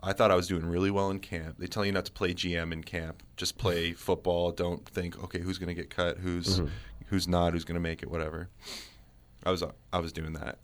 I 0.00 0.12
thought 0.12 0.30
I 0.30 0.36
was 0.36 0.46
doing 0.46 0.64
really 0.66 0.90
well 0.90 1.10
in 1.10 1.18
camp. 1.18 1.56
They 1.58 1.66
tell 1.66 1.84
you 1.84 1.92
not 1.92 2.04
to 2.04 2.12
play 2.12 2.32
GM 2.32 2.72
in 2.72 2.84
camp; 2.84 3.22
just 3.36 3.58
play 3.58 3.92
football. 3.94 4.52
Don't 4.52 4.88
think, 4.88 5.22
okay, 5.24 5.40
who's 5.40 5.58
going 5.58 5.68
to 5.68 5.74
get 5.74 5.90
cut, 5.90 6.18
who's 6.18 6.60
who's 7.06 7.26
not, 7.26 7.52
who's 7.52 7.64
going 7.64 7.74
to 7.74 7.80
make 7.80 8.02
it, 8.02 8.10
whatever. 8.10 8.48
I 9.44 9.50
was 9.50 9.62
I 9.92 9.98
was 9.98 10.12
doing 10.12 10.34
that, 10.34 10.58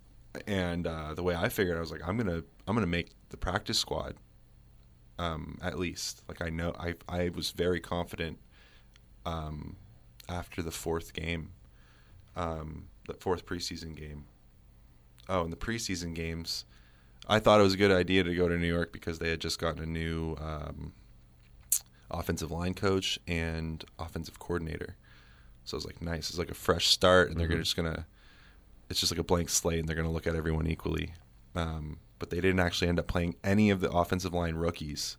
and 0.46 0.86
uh, 0.86 1.14
the 1.14 1.22
way 1.22 1.34
I 1.34 1.48
figured, 1.48 1.76
I 1.76 1.80
was 1.80 1.90
like, 1.90 2.06
I'm 2.06 2.16
gonna 2.16 2.42
I'm 2.66 2.74
gonna 2.74 2.86
make 2.86 3.12
the 3.30 3.36
practice 3.36 3.78
squad. 3.78 4.16
Um, 5.18 5.58
at 5.62 5.78
least, 5.78 6.22
like 6.28 6.42
I 6.42 6.50
know, 6.50 6.74
I 6.78 6.94
I 7.08 7.30
was 7.30 7.50
very 7.50 7.80
confident. 7.80 8.38
Um, 9.26 9.76
after 10.28 10.62
the 10.62 10.70
fourth 10.70 11.12
game, 11.12 11.52
um, 12.36 12.88
the 13.06 13.14
fourth 13.14 13.46
preseason 13.46 13.96
game. 13.96 14.26
Oh, 15.28 15.44
in 15.44 15.50
the 15.50 15.56
preseason 15.56 16.14
games, 16.14 16.64
I 17.26 17.38
thought 17.38 17.60
it 17.60 17.62
was 17.62 17.74
a 17.74 17.78
good 17.78 17.92
idea 17.92 18.22
to 18.22 18.34
go 18.34 18.48
to 18.48 18.56
New 18.56 18.66
York 18.66 18.92
because 18.92 19.18
they 19.18 19.30
had 19.30 19.40
just 19.40 19.58
gotten 19.58 19.82
a 19.82 19.86
new 19.86 20.36
um, 20.40 20.92
offensive 22.10 22.50
line 22.50 22.74
coach 22.74 23.18
and 23.26 23.84
offensive 23.98 24.38
coordinator. 24.38 24.96
So 25.64 25.76
I 25.76 25.78
was 25.78 25.86
like, 25.86 26.02
nice. 26.02 26.28
It's 26.28 26.38
like 26.38 26.50
a 26.50 26.54
fresh 26.54 26.88
start, 26.88 27.30
and 27.30 27.40
they're 27.40 27.48
gonna 27.48 27.62
just 27.62 27.76
gonna. 27.76 28.06
It's 28.90 29.00
just 29.00 29.10
like 29.10 29.18
a 29.18 29.24
blank 29.24 29.48
slate, 29.48 29.78
and 29.78 29.88
they're 29.88 29.96
gonna 29.96 30.10
look 30.12 30.26
at 30.26 30.36
everyone 30.36 30.66
equally. 30.66 31.14
Um, 31.54 31.98
but 32.18 32.30
they 32.30 32.40
didn't 32.40 32.60
actually 32.60 32.88
end 32.88 32.98
up 32.98 33.06
playing 33.06 33.36
any 33.42 33.70
of 33.70 33.80
the 33.80 33.90
offensive 33.90 34.34
line 34.34 34.54
rookies 34.54 35.16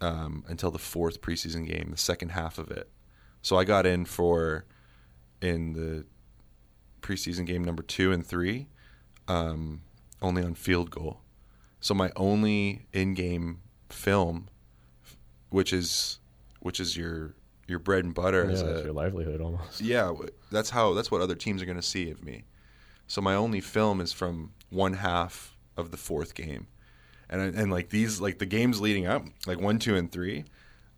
um, 0.00 0.44
until 0.48 0.70
the 0.70 0.78
fourth 0.78 1.20
preseason 1.20 1.66
game, 1.66 1.88
the 1.90 1.96
second 1.96 2.30
half 2.30 2.58
of 2.58 2.70
it. 2.70 2.88
So 3.42 3.56
I 3.56 3.64
got 3.64 3.86
in 3.86 4.04
for 4.04 4.64
in 5.40 5.72
the 5.72 6.06
preseason 7.00 7.46
game 7.46 7.64
number 7.64 7.82
two 7.82 8.12
and 8.12 8.26
three, 8.26 8.68
um, 9.26 9.82
only 10.22 10.42
on 10.42 10.54
field 10.54 10.90
goal. 10.90 11.20
So 11.80 11.94
my 11.94 12.10
only 12.16 12.86
in-game 12.92 13.60
film, 13.88 14.48
which 15.50 15.72
is 15.72 16.18
which 16.60 16.80
is 16.80 16.96
your 16.96 17.34
your 17.66 17.78
bread 17.78 18.04
and 18.04 18.14
butter 18.14 18.44
yeah, 18.44 18.50
as 18.52 18.62
a 18.62 18.82
your 18.84 18.92
livelihood 18.92 19.40
almost. 19.40 19.80
yeah, 19.80 20.12
that's 20.50 20.70
how 20.70 20.94
that's 20.94 21.10
what 21.10 21.20
other 21.20 21.34
teams 21.34 21.62
are 21.62 21.66
going 21.66 21.76
to 21.76 21.82
see 21.82 22.10
of 22.10 22.24
me. 22.24 22.44
So 23.06 23.20
my 23.20 23.34
only 23.34 23.60
film 23.60 24.00
is 24.00 24.12
from 24.12 24.52
one 24.70 24.94
half 24.94 25.56
of 25.76 25.90
the 25.90 25.96
fourth 25.96 26.34
game, 26.34 26.66
and 27.30 27.40
I- 27.40 27.60
and 27.62 27.70
like 27.70 27.90
these 27.90 28.20
like 28.20 28.38
the 28.38 28.46
games 28.46 28.80
leading 28.80 29.06
up, 29.06 29.24
like 29.46 29.60
one, 29.60 29.78
two, 29.78 29.94
and 29.96 30.10
three, 30.10 30.44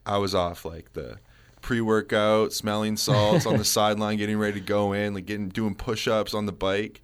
I 0.07 0.17
was 0.19 0.35
off 0.35 0.65
like 0.65 0.93
the 0.95 1.19
pre-workout, 1.61 2.53
smelling 2.55 2.97
salts 2.97 3.45
on 3.47 3.59
the 3.59 3.65
sideline, 3.77 4.17
getting 4.17 4.39
ready 4.39 4.59
to 4.61 4.67
go 4.67 4.93
in, 4.95 5.13
like 5.15 5.27
getting 5.27 5.51
doing 5.51 5.75
push-ups 5.75 6.33
on 6.35 6.47
the 6.47 6.53
bike, 6.53 7.03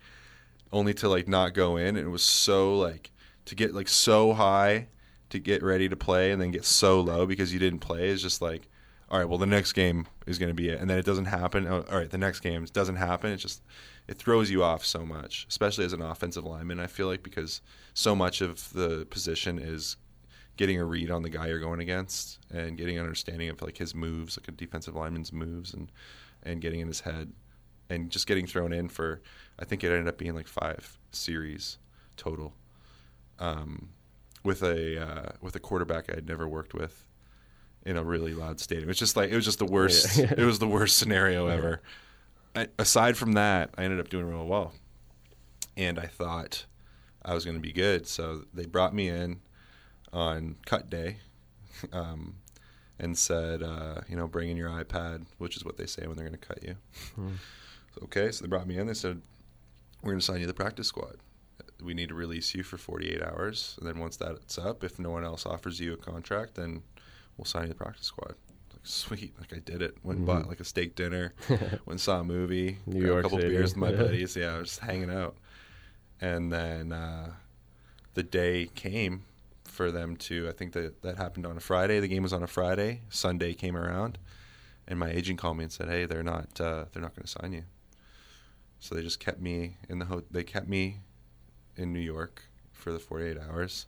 only 0.73 0.95
to 0.95 1.09
like 1.09 1.29
not 1.29 1.55
go 1.55 1.77
in. 1.77 1.97
And 1.97 2.07
it 2.07 2.11
was 2.11 2.25
so 2.25 2.77
like 2.77 3.13
to 3.47 3.55
get 3.55 3.75
like 3.75 3.89
so 3.89 4.35
high 4.35 4.89
to 5.29 5.39
get 5.39 5.63
ready 5.63 5.89
to 5.89 5.97
play, 5.97 6.31
and 6.31 6.41
then 6.41 6.53
get 6.53 6.65
so 6.65 7.01
low 7.01 7.27
because 7.27 7.53
you 7.53 7.59
didn't 7.59 7.81
play 7.81 8.09
is 8.09 8.23
just 8.23 8.41
like 8.41 8.69
all 9.09 9.19
right, 9.19 9.29
well, 9.29 9.39
the 9.39 9.47
next 9.47 9.73
game 9.73 10.07
is 10.27 10.39
going 10.39 10.49
to 10.49 10.55
be 10.55 10.69
it. 10.69 10.81
And 10.81 10.91
then 10.91 10.99
it 10.99 11.05
doesn't 11.05 11.27
happen. 11.27 11.67
Oh, 11.67 11.85
all 11.89 11.99
right, 11.99 12.11
the 12.11 12.19
next 12.19 12.41
game 12.41 12.65
doesn't 12.73 12.97
happen. 12.97 13.31
It 13.31 13.37
just, 13.37 13.63
it 14.09 14.15
throws 14.19 14.51
you 14.51 14.65
off 14.65 14.85
so 14.85 15.07
much, 15.07 15.47
especially 15.49 15.85
as 15.85 15.93
an 15.93 16.03
offensive 16.03 16.45
lineman. 16.45 16.81
I 16.81 16.89
feel 16.89 17.07
like 17.07 17.23
because 17.23 17.61
so 17.95 18.17
much 18.17 18.41
of 18.41 18.73
the 18.73 19.07
position 19.09 19.59
is 19.59 19.97
getting 20.57 20.81
a 20.81 20.85
read 20.85 21.11
on 21.11 21.23
the 21.23 21.31
guy 21.31 21.47
you're 21.47 21.61
going 21.61 21.81
against 21.81 22.39
and 22.51 22.77
getting 22.77 22.99
an 22.99 23.05
understanding 23.05 23.49
of 23.49 23.63
like 23.63 23.79
his 23.79 23.95
moves, 23.95 24.39
like 24.39 24.49
a 24.49 24.53
defensive 24.53 24.97
lineman's 24.97 25.33
moves 25.33 25.73
and, 25.73 25.93
and 26.43 26.61
getting 26.61 26.81
in 26.81 26.89
his 26.89 27.01
head 27.01 27.33
and 27.89 28.11
just 28.11 28.27
getting 28.27 28.47
thrown 28.47 28.73
in 28.73 28.89
for, 28.89 29.23
I 29.59 29.65
think 29.65 29.85
it 29.85 29.91
ended 29.91 30.09
up 30.09 30.19
being 30.19 30.35
like 30.35 30.49
five 30.49 30.99
series 31.13 31.79
total. 32.17 32.55
Um, 33.39 33.91
with 34.43 34.63
a 34.63 35.03
uh, 35.03 35.33
with 35.43 35.57
a 35.57 35.59
quarterback 35.59 36.11
I 36.11 36.15
had 36.15 36.29
never 36.29 36.49
worked 36.49 36.73
with, 36.73 37.05
in 37.87 37.97
a 37.97 38.03
really 38.03 38.35
loud 38.35 38.61
stadium. 38.61 38.91
It's 38.91 38.99
just 38.99 39.17
like 39.17 39.31
it 39.31 39.35
was 39.37 39.45
just 39.45 39.59
the 39.59 39.67
worst. 39.67 40.19
Yeah. 40.19 40.35
it 40.37 40.45
was 40.45 40.59
the 40.59 40.69
worst 40.69 40.99
scenario 40.99 41.47
ever. 41.47 41.81
I, 42.55 42.69
aside 42.79 43.17
from 43.17 43.33
that, 43.35 43.71
I 43.79 43.85
ended 43.85 44.01
up 44.01 44.09
doing 44.09 44.27
real 44.27 44.45
well, 44.45 44.73
and 45.77 45.99
I 45.99 46.07
thought 46.07 46.67
I 47.25 47.33
was 47.33 47.45
going 47.45 47.57
to 47.57 47.61
be 47.61 47.73
good. 47.73 48.07
So 48.07 48.45
they 48.53 48.67
brought 48.67 48.95
me 48.95 49.09
in 49.09 49.41
on 50.13 50.57
cut 50.67 50.91
day, 50.91 51.19
um, 51.93 52.37
and 52.99 53.17
said, 53.17 53.63
uh, 53.63 54.01
you 54.09 54.17
know, 54.17 54.27
bring 54.27 54.51
in 54.51 54.57
your 54.57 54.71
iPad, 54.71 55.27
which 55.39 55.57
is 55.57 55.65
what 55.65 55.77
they 55.77 55.87
say 55.87 56.07
when 56.07 56.17
they're 56.17 56.27
going 56.27 56.39
to 56.39 56.47
cut 56.47 56.63
you. 56.63 56.77
So, 57.15 57.23
okay, 58.05 58.31
so 58.33 58.45
they 58.45 58.49
brought 58.49 58.67
me 58.67 58.79
in. 58.79 58.87
They 58.87 58.95
said, 58.95 59.21
we're 60.03 60.13
going 60.13 60.21
to 60.21 60.25
sign 60.25 60.37
you 60.37 60.43
to 60.43 60.47
the 60.49 60.55
practice 60.55 60.89
squad. 60.89 61.17
We 61.83 61.95
need 61.95 62.09
to 62.11 62.15
release 62.15 62.55
you 62.55 62.63
for 62.63 62.79
48 62.79 63.23
hours, 63.23 63.77
and 63.79 63.89
then 63.89 63.99
once 63.99 64.17
that's 64.17 64.57
up, 64.59 64.83
if 64.85 64.99
no 64.99 65.11
one 65.11 65.25
else 65.25 65.45
offers 65.47 65.79
you 65.81 65.93
a 65.93 65.97
contract, 65.97 66.55
then 66.55 66.83
we'll 67.37 67.45
sign 67.45 67.63
you 67.63 67.69
to 67.69 67.75
the 67.75 67.79
practice 67.85 68.07
squad. 68.07 68.35
Like 68.73 68.81
sweet, 68.85 69.35
like 69.39 69.53
I 69.53 69.59
did 69.59 69.83
it. 69.83 69.97
Went 70.03 70.19
and 70.19 70.27
bought 70.27 70.49
like 70.49 70.61
a 70.61 70.65
steak 70.65 70.95
dinner, 70.95 71.35
went 71.49 71.61
and 71.87 72.01
saw 72.01 72.21
a 72.21 72.25
movie, 72.25 72.79
New 72.87 73.05
York 73.05 73.21
a 73.21 73.23
couple 73.25 73.39
City. 73.39 73.51
beers 73.51 73.71
with 73.71 73.77
my 73.79 73.91
Yeah. 73.91 73.97
buddies. 74.03 74.37
Yeah, 74.37 74.55
I 74.55 74.59
was 74.59 74.69
just 74.69 74.81
hanging 74.81 75.11
out, 75.11 75.37
and 76.21 76.51
then 76.53 76.93
uh, 76.93 77.33
the 78.15 78.23
day 78.23 78.71
came 78.75 79.25
for 79.65 79.91
them 79.93 80.17
to. 80.17 80.49
I 80.49 80.53
think 80.53 80.73
that 80.73 81.03
that 81.03 81.19
happened 81.19 81.45
on 81.47 81.57
a 81.59 81.61
Friday. 81.61 82.01
The 82.01 82.09
game 82.09 82.23
was 82.23 82.33
on 82.33 82.43
a 82.43 82.47
Friday. 82.47 83.03
Sunday 83.11 83.53
came 83.53 83.77
around, 83.77 84.17
and 84.89 84.99
my 84.99 85.11
agent 85.11 85.39
called 85.39 85.59
me 85.59 85.65
and 85.65 85.73
said, 85.73 85.89
"Hey, 85.89 86.07
they're 86.07 86.23
not 86.23 86.59
uh, 86.59 86.87
they're 86.93 87.03
not 87.03 87.15
going 87.15 87.25
to 87.25 87.29
sign 87.29 87.53
you 87.53 87.65
so 88.81 88.95
they 88.95 89.03
just 89.03 89.21
kept 89.21 89.41
me 89.41 89.77
in 89.89 89.99
the 89.99 90.05
ho- 90.07 90.23
they 90.31 90.45
kept 90.45 90.69
me 90.69 90.99
in 91.77 91.93
New 91.93 92.01
York 92.01 92.43
for 92.73 92.93
the 92.93 92.99
48 92.99 93.37
hours, 93.39 93.87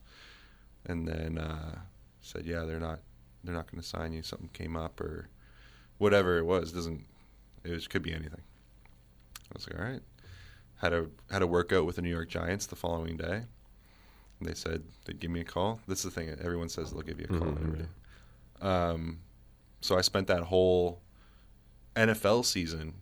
and 0.86 1.07
then 1.07 1.39
uh, 1.39 1.78
said, 2.20 2.45
yeah, 2.47 2.64
they're 2.64 2.80
not 2.80 3.01
they're 3.45 3.55
not 3.55 3.70
going 3.70 3.80
to 3.80 3.86
sign 3.89 4.12
you. 4.12 4.22
Something 4.22 4.49
came 4.53 4.76
up 4.76 5.01
or 5.01 5.28
whatever 5.99 6.39
it 6.39 6.45
was. 6.45 6.72
Doesn't 6.72 7.05
it 7.64 7.70
was, 7.70 7.86
could 7.86 8.03
be 8.03 8.12
anything. 8.12 8.41
I 9.51 9.55
was 9.55 9.66
like, 9.68 9.78
all 9.80 9.86
right. 9.86 10.03
Had 10.76 10.93
a 10.93 11.07
had 11.30 11.43
a 11.43 11.47
workout 11.47 11.86
with 11.86 11.97
the 11.97 12.03
New 12.03 12.11
York 12.11 12.28
Giants 12.28 12.66
the 12.66 12.76
following 12.76 13.16
day. 13.16 13.43
And 14.41 14.49
they 14.49 14.55
said 14.55 14.82
they'd 15.05 15.18
give 15.18 15.30
me 15.30 15.41
a 15.41 15.45
call. 15.45 15.80
This 15.89 15.99
is 16.05 16.05
the 16.05 16.11
thing. 16.20 16.28
Everyone 16.41 16.68
says 16.68 16.93
they'll 16.93 17.03
give 17.03 17.18
you 17.18 17.26
a 17.30 17.39
call. 17.39 17.49
Mhm, 17.49 17.62
every 17.66 17.78
day. 17.80 17.89
Um, 18.61 19.18
so 19.80 19.97
I 19.99 20.01
spent 20.01 20.26
that 20.28 20.45
whole 20.45 21.01
NFL 21.97 22.45
season 22.45 22.95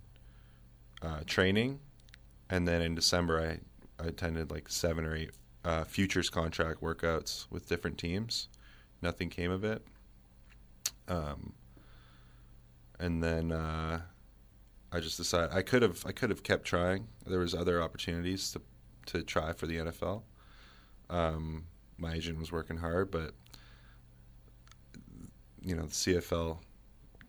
uh, 1.03 1.20
training, 1.26 1.80
and 2.51 2.66
then 2.66 2.82
in 2.82 2.94
December 2.94 3.61
I, 3.99 4.03
I 4.03 4.09
attended 4.09 4.51
like 4.51 4.68
seven 4.68 5.05
or 5.05 5.14
eight 5.14 5.30
uh, 5.64 5.84
futures 5.84 6.30
contract 6.30 6.80
workouts 6.80 7.47
with 7.51 7.68
different 7.68 7.99
teams. 7.99 8.49
Nothing 9.03 9.28
came 9.28 9.51
of 9.51 9.64
it. 9.64 9.84
Um, 11.09 11.53
and 12.99 13.22
then 13.22 13.53
uh, 13.53 14.01
I 14.92 15.01
just 15.01 15.16
decided 15.16 15.55
I 15.55 15.62
could 15.62 15.82
have 15.82 16.05
I 16.07 16.12
could 16.12 16.30
have 16.30 16.42
kept 16.42 16.64
trying. 16.64 17.09
There 17.26 17.40
was 17.40 17.55
other 17.55 17.82
opportunities 17.82 18.53
to 18.53 18.62
to 19.07 19.22
try 19.22 19.53
for 19.53 19.66
the 19.66 19.76
NFL. 19.76 20.22
Um, 21.11 21.64
my 21.99 22.14
agent 22.14 22.38
was 22.38 22.51
working 22.53 22.76
hard, 22.76 23.11
but 23.11 23.32
you 25.61 25.74
know 25.74 25.82
the 25.82 25.88
CFL, 25.88 26.59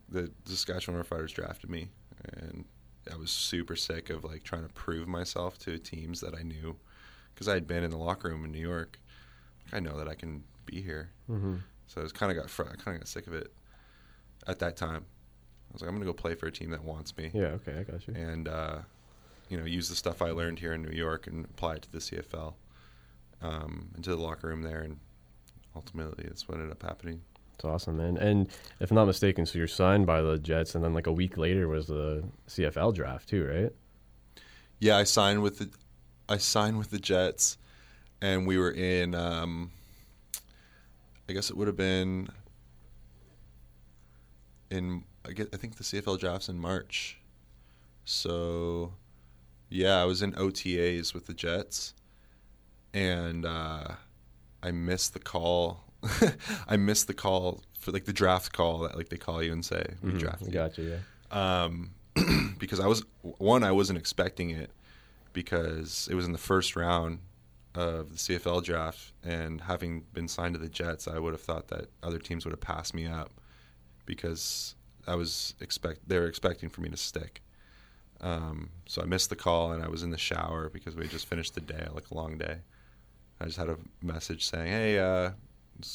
the 0.08 0.30
Saskatchewan 0.46 1.02
Roughriders 1.02 1.32
drafted 1.32 1.70
me, 1.70 1.88
and 2.32 2.64
I 3.12 3.16
was 3.16 3.30
super 3.30 3.76
sick 3.76 4.10
of 4.10 4.24
like 4.24 4.42
trying 4.42 4.62
to 4.66 4.72
prove 4.72 5.08
myself 5.08 5.58
to 5.60 5.78
teams 5.78 6.20
that 6.20 6.34
I 6.34 6.42
knew 6.42 6.76
because 7.34 7.48
I 7.48 7.54
had 7.54 7.66
been 7.66 7.84
in 7.84 7.90
the 7.90 7.96
locker 7.98 8.28
room 8.28 8.44
in 8.44 8.52
New 8.52 8.60
York. 8.60 8.98
I 9.72 9.80
know 9.80 9.96
that 9.98 10.08
I 10.08 10.14
can 10.14 10.42
be 10.66 10.80
here, 10.82 11.10
Mm-hmm. 11.30 11.56
so 11.86 12.00
I 12.00 12.04
was 12.04 12.12
kind 12.12 12.30
of 12.32 12.38
got 12.38 12.50
fr- 12.50 12.64
I 12.64 12.76
kind 12.76 12.94
of 12.96 13.00
got 13.02 13.08
sick 13.08 13.26
of 13.26 13.32
it 13.34 13.52
at 14.46 14.58
that 14.60 14.76
time. 14.76 15.04
I 15.04 15.72
was 15.72 15.82
like, 15.82 15.88
I'm 15.88 15.96
gonna 15.96 16.06
go 16.06 16.12
play 16.14 16.34
for 16.34 16.46
a 16.46 16.52
team 16.52 16.70
that 16.70 16.82
wants 16.82 17.16
me 17.16 17.30
Yeah. 17.34 17.48
Okay. 17.58 17.78
I 17.78 17.82
got 17.84 18.06
you. 18.08 18.14
and 18.14 18.48
uh, 18.48 18.78
you 19.50 19.58
know 19.58 19.64
use 19.64 19.88
the 19.88 19.94
stuff 19.96 20.22
I 20.22 20.30
learned 20.30 20.58
here 20.58 20.72
in 20.72 20.82
New 20.82 20.96
York 20.96 21.26
and 21.26 21.44
apply 21.44 21.74
it 21.76 21.82
to 21.82 21.92
the 21.92 21.98
CFL, 21.98 22.54
um, 23.42 23.88
into 23.96 24.10
the 24.10 24.16
locker 24.20 24.48
room 24.48 24.62
there, 24.62 24.80
and 24.80 24.98
ultimately 25.76 26.24
that's 26.26 26.48
what 26.48 26.56
ended 26.56 26.70
up 26.72 26.82
happening. 26.82 27.20
It's 27.58 27.64
awesome, 27.64 27.96
man. 27.96 28.16
And 28.18 28.48
if 28.78 28.92
I'm 28.92 28.94
not 28.94 29.06
mistaken, 29.06 29.44
so 29.44 29.58
you're 29.58 29.66
signed 29.66 30.06
by 30.06 30.22
the 30.22 30.38
Jets, 30.38 30.76
and 30.76 30.84
then 30.84 30.94
like 30.94 31.08
a 31.08 31.12
week 31.12 31.36
later 31.36 31.66
was 31.66 31.88
the 31.88 32.22
CFL 32.46 32.94
draft 32.94 33.28
too, 33.28 33.44
right? 33.44 33.72
Yeah, 34.78 34.96
I 34.96 35.02
signed 35.02 35.42
with 35.42 35.58
the 35.58 35.70
I 36.28 36.36
signed 36.36 36.78
with 36.78 36.90
the 36.90 37.00
Jets, 37.00 37.58
and 38.22 38.46
we 38.46 38.58
were 38.58 38.70
in. 38.70 39.12
Um, 39.16 39.72
I 41.28 41.32
guess 41.32 41.50
it 41.50 41.56
would 41.56 41.66
have 41.66 41.76
been 41.76 42.28
in. 44.70 45.02
I 45.26 45.32
get. 45.32 45.48
I 45.52 45.56
think 45.56 45.78
the 45.78 45.82
CFL 45.82 46.20
drafts 46.20 46.48
in 46.48 46.60
March, 46.60 47.18
so 48.04 48.92
yeah, 49.68 50.00
I 50.00 50.04
was 50.04 50.22
in 50.22 50.32
OTAs 50.34 51.12
with 51.12 51.26
the 51.26 51.34
Jets, 51.34 51.92
and 52.94 53.44
uh, 53.44 53.88
I 54.62 54.70
missed 54.70 55.12
the 55.12 55.18
call. 55.18 55.87
I 56.68 56.76
missed 56.76 57.06
the 57.06 57.14
call 57.14 57.62
for 57.78 57.90
like 57.92 58.04
the 58.04 58.12
draft 58.12 58.52
call 58.52 58.80
that 58.80 58.96
like 58.96 59.08
they 59.08 59.16
call 59.16 59.42
you 59.42 59.52
and 59.52 59.64
say 59.64 59.84
we 60.02 60.12
Mhm. 60.12 60.18
drafted 60.18 60.48
you 60.48 60.52
Got 60.54 60.78
you. 60.78 60.84
Yeah. 61.32 61.64
um, 61.64 61.90
because 62.58 62.80
I 62.80 62.86
was 62.86 63.04
one, 63.22 63.62
I 63.64 63.72
wasn't 63.72 63.98
expecting 63.98 64.50
it 64.50 64.70
because 65.32 66.08
it 66.10 66.14
was 66.14 66.24
in 66.26 66.32
the 66.32 66.38
first 66.38 66.74
round 66.76 67.20
of 67.74 68.10
the 68.10 68.16
CFL 68.18 68.62
draft, 68.64 69.12
and 69.22 69.60
having 69.60 70.00
been 70.12 70.26
signed 70.26 70.54
to 70.54 70.58
the 70.60 70.68
Jets, 70.68 71.06
I 71.06 71.18
would 71.18 71.32
have 71.32 71.40
thought 71.42 71.68
that 71.68 71.88
other 72.02 72.18
teams 72.18 72.44
would 72.44 72.50
have 72.52 72.60
passed 72.60 72.92
me 72.94 73.06
up 73.06 73.30
because 74.06 74.74
I 75.06 75.14
was 75.14 75.54
expect 75.60 76.08
they 76.08 76.18
were 76.18 76.26
expecting 76.26 76.68
for 76.70 76.80
me 76.80 76.88
to 76.88 76.96
stick. 76.96 77.42
Um, 78.20 78.70
so 78.86 79.00
I 79.00 79.04
missed 79.04 79.30
the 79.30 79.36
call, 79.36 79.70
and 79.72 79.82
I 79.84 79.88
was 79.88 80.02
in 80.02 80.10
the 80.10 80.18
shower 80.18 80.68
because 80.70 80.96
we 80.96 81.02
had 81.04 81.12
just 81.12 81.26
finished 81.26 81.54
the 81.54 81.60
day, 81.60 81.86
like 81.92 82.10
a 82.10 82.14
long 82.14 82.36
day. 82.36 82.58
I 83.40 83.44
just 83.44 83.58
had 83.58 83.68
a 83.68 83.76
message 84.02 84.44
saying, 84.44 84.66
"Hey, 84.66 84.98
uh, 84.98 85.32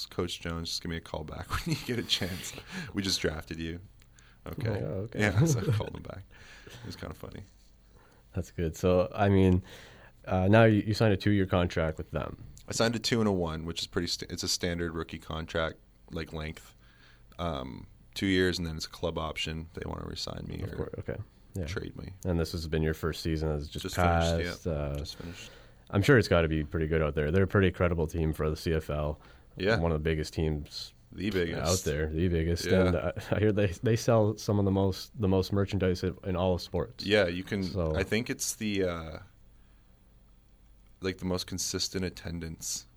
Coach 0.09 0.39
Jones, 0.41 0.69
just 0.69 0.81
give 0.81 0.89
me 0.89 0.97
a 0.97 1.01
call 1.01 1.23
back 1.23 1.49
when 1.65 1.75
you 1.75 1.81
get 1.85 1.99
a 1.99 2.03
chance. 2.03 2.53
we 2.93 3.01
just 3.01 3.19
drafted 3.21 3.59
you." 3.59 3.79
Okay. 4.47 4.81
Oh, 4.83 5.07
okay. 5.07 5.19
Yeah, 5.19 5.45
so 5.45 5.59
I 5.59 5.63
called 5.63 5.95
him 5.95 6.03
back. 6.03 6.23
It 6.65 6.85
was 6.85 6.95
kind 6.95 7.11
of 7.11 7.17
funny. 7.17 7.43
That's 8.35 8.51
good. 8.51 8.75
So 8.75 9.11
I 9.15 9.29
mean, 9.29 9.63
uh, 10.27 10.47
now 10.47 10.63
you, 10.65 10.83
you 10.85 10.93
signed 10.93 11.13
a 11.13 11.17
two-year 11.17 11.45
contract 11.45 11.97
with 11.97 12.11
them. 12.11 12.37
I 12.67 12.71
signed 12.73 12.95
a 12.95 12.99
two 12.99 13.19
and 13.19 13.27
a 13.27 13.31
one, 13.31 13.65
which 13.65 13.81
is 13.81 13.87
pretty. 13.87 14.07
St- 14.07 14.31
it's 14.31 14.43
a 14.43 14.47
standard 14.47 14.93
rookie 14.95 15.19
contract 15.19 15.75
like 16.11 16.33
length. 16.33 16.75
Um, 17.39 17.87
two 18.15 18.27
years, 18.27 18.57
and 18.59 18.67
then 18.67 18.75
it's 18.75 18.85
a 18.85 18.89
club 18.89 19.17
option. 19.17 19.67
They 19.73 19.83
want 19.87 20.01
to 20.01 20.07
resign 20.07 20.45
me 20.47 20.63
or. 20.63 20.89
Okay. 20.99 21.15
Yeah. 21.55 21.65
trade 21.65 21.95
me. 21.95 22.09
And 22.25 22.39
this 22.39 22.51
has 22.53 22.67
been 22.67 22.81
your 22.81 22.95
first 22.95 23.21
season 23.21 23.49
as 23.51 23.67
just, 23.67 23.83
Just 23.83 23.95
passed. 23.95 24.35
finished, 24.37 24.65
yeah. 24.65 24.71
uh, 24.71 24.95
Just 24.97 25.17
finished. 25.17 25.51
I'm 25.91 26.01
sure 26.01 26.17
it's 26.17 26.27
got 26.27 26.41
to 26.41 26.47
be 26.47 26.63
pretty 26.63 26.87
good 26.87 27.03
out 27.03 27.13
there. 27.13 27.29
They're 27.29 27.43
a 27.43 27.47
pretty 27.47 27.69
credible 27.69 28.07
team 28.07 28.33
for 28.33 28.49
the 28.49 28.55
CFL. 28.55 29.17
Yeah. 29.57 29.79
One 29.79 29.91
of 29.91 30.01
the 30.03 30.09
biggest 30.09 30.33
teams 30.33 30.93
The 31.11 31.29
biggest 31.29 31.61
out 31.61 31.79
there, 31.85 32.07
the 32.07 32.27
biggest. 32.27 32.65
Yeah. 32.65 32.85
And 32.87 32.95
uh, 32.95 33.11
I 33.31 33.39
hear 33.39 33.51
they 33.51 33.67
they 33.83 33.95
sell 33.95 34.35
some 34.37 34.57
of 34.59 34.65
the 34.65 34.71
most 34.71 35.11
the 35.19 35.27
most 35.27 35.53
merchandise 35.53 36.03
in 36.03 36.35
all 36.35 36.55
of 36.55 36.61
sports. 36.61 37.05
Yeah, 37.05 37.27
you 37.27 37.43
can. 37.43 37.63
So- 37.63 37.95
I 37.95 38.03
think 38.03 38.29
it's 38.29 38.55
the 38.55 38.83
uh, 38.85 39.17
like 41.01 41.17
the 41.17 41.25
most 41.25 41.47
consistent 41.47 42.05
attendance 42.05 42.87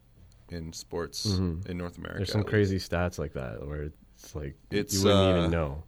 in 0.48 0.72
sports 0.72 1.26
Mhm. 1.26 1.66
in 1.68 1.76
North 1.76 1.98
America. 1.98 2.18
There's 2.18 2.32
some 2.32 2.44
crazy 2.44 2.78
stats 2.78 3.18
like 3.18 3.32
that 3.32 3.66
where 3.66 3.90
it's 4.14 4.34
like 4.34 4.54
It's, 4.70 4.94
you 4.94 5.04
wouldn't 5.04 5.36
uh, 5.36 5.38
even 5.38 5.50
know. 5.50 5.82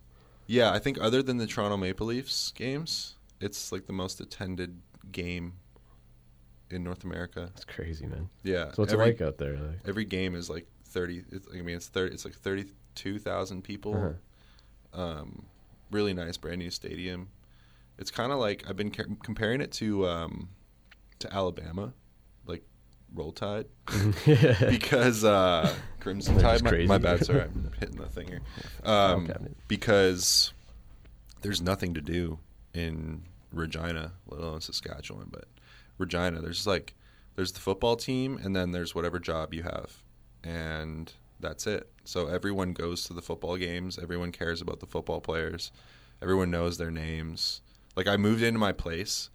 Yeah, 0.46 0.72
I 0.72 0.78
think 0.78 0.98
other 1.00 1.22
than 1.22 1.36
the 1.36 1.46
Toronto 1.46 1.76
Maple 1.76 2.06
Leafs 2.08 2.50
games, 2.52 3.14
it's 3.40 3.70
like 3.70 3.86
the 3.86 3.92
most 3.92 4.20
attended 4.20 4.80
game 5.12 5.54
in 6.70 6.84
North 6.84 7.04
America. 7.04 7.50
It's 7.54 7.64
crazy, 7.64 8.06
man. 8.06 8.28
Yeah. 8.42 8.72
So 8.72 8.82
what's 8.82 8.92
every, 8.92 9.06
it 9.06 9.20
like 9.20 9.20
out 9.20 9.38
there? 9.38 9.54
Like, 9.54 9.80
Every 9.86 10.04
game 10.04 10.34
is 10.34 10.50
like 10.50 10.66
thirty. 10.84 11.24
It's, 11.30 11.46
I 11.52 11.62
mean, 11.62 11.76
it's 11.76 11.88
thirty. 11.88 12.14
It's 12.14 12.24
like 12.24 12.34
thirty-two 12.34 13.18
thousand 13.18 13.62
people. 13.62 13.94
Uh-huh. 13.94 15.02
Um, 15.02 15.46
really 15.90 16.14
nice, 16.14 16.36
brand 16.36 16.58
new 16.58 16.70
stadium. 16.70 17.28
It's 17.98 18.10
kind 18.10 18.32
of 18.32 18.38
like 18.38 18.64
I've 18.68 18.76
been 18.76 18.90
ca- 18.90 19.04
comparing 19.22 19.60
it 19.60 19.72
to 19.72 20.06
um, 20.06 20.48
to 21.18 21.32
Alabama, 21.32 21.92
like 22.46 22.62
Roll 23.14 23.32
Tide, 23.32 23.66
because 24.24 25.24
uh, 25.24 25.74
Crimson 26.00 26.38
Tide. 26.38 26.62
My, 26.62 26.84
my 26.84 26.98
bad, 26.98 27.24
sorry, 27.24 27.42
I'm 27.42 27.72
hitting 27.78 27.96
the 27.96 28.06
thing 28.06 28.28
here. 28.28 28.40
Um, 28.84 29.28
because 29.66 30.52
there's 31.42 31.60
nothing 31.60 31.94
to 31.94 32.00
do 32.00 32.38
in 32.72 33.24
Regina, 33.52 34.12
let 34.28 34.40
alone 34.40 34.60
Saskatchewan, 34.60 35.28
but 35.30 35.46
Regina, 35.98 36.40
there's 36.40 36.66
like 36.66 36.94
there's 37.36 37.52
the 37.52 37.60
football 37.60 37.96
team 37.96 38.38
and 38.42 38.54
then 38.56 38.72
there's 38.72 38.94
whatever 38.94 39.18
job 39.18 39.54
you 39.54 39.62
have. 39.62 40.02
And 40.42 41.12
that's 41.40 41.66
it. 41.66 41.90
So 42.04 42.26
everyone 42.28 42.72
goes 42.72 43.04
to 43.04 43.12
the 43.12 43.22
football 43.22 43.56
games, 43.56 43.98
everyone 43.98 44.32
cares 44.32 44.60
about 44.60 44.80
the 44.80 44.86
football 44.86 45.20
players. 45.20 45.70
Everyone 46.20 46.50
knows 46.50 46.78
their 46.78 46.90
names. 46.90 47.60
Like 47.94 48.08
I 48.08 48.16
moved 48.16 48.42
into 48.42 48.58
my 48.58 48.72
place 48.72 49.30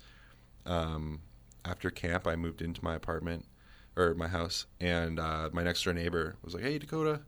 um, 0.65 1.21
after 1.65 1.89
camp, 1.89 2.27
I 2.27 2.35
moved 2.35 2.61
into 2.61 2.83
my 2.83 2.95
apartment 2.95 3.45
or 3.95 4.13
my 4.15 4.27
house, 4.27 4.65
and 4.81 5.19
uh, 5.19 5.49
my 5.53 5.63
next 5.63 5.83
door 5.83 5.93
neighbor 5.93 6.35
was 6.43 6.53
like, 6.53 6.63
"Hey, 6.63 6.79
Dakoda." 6.79 7.21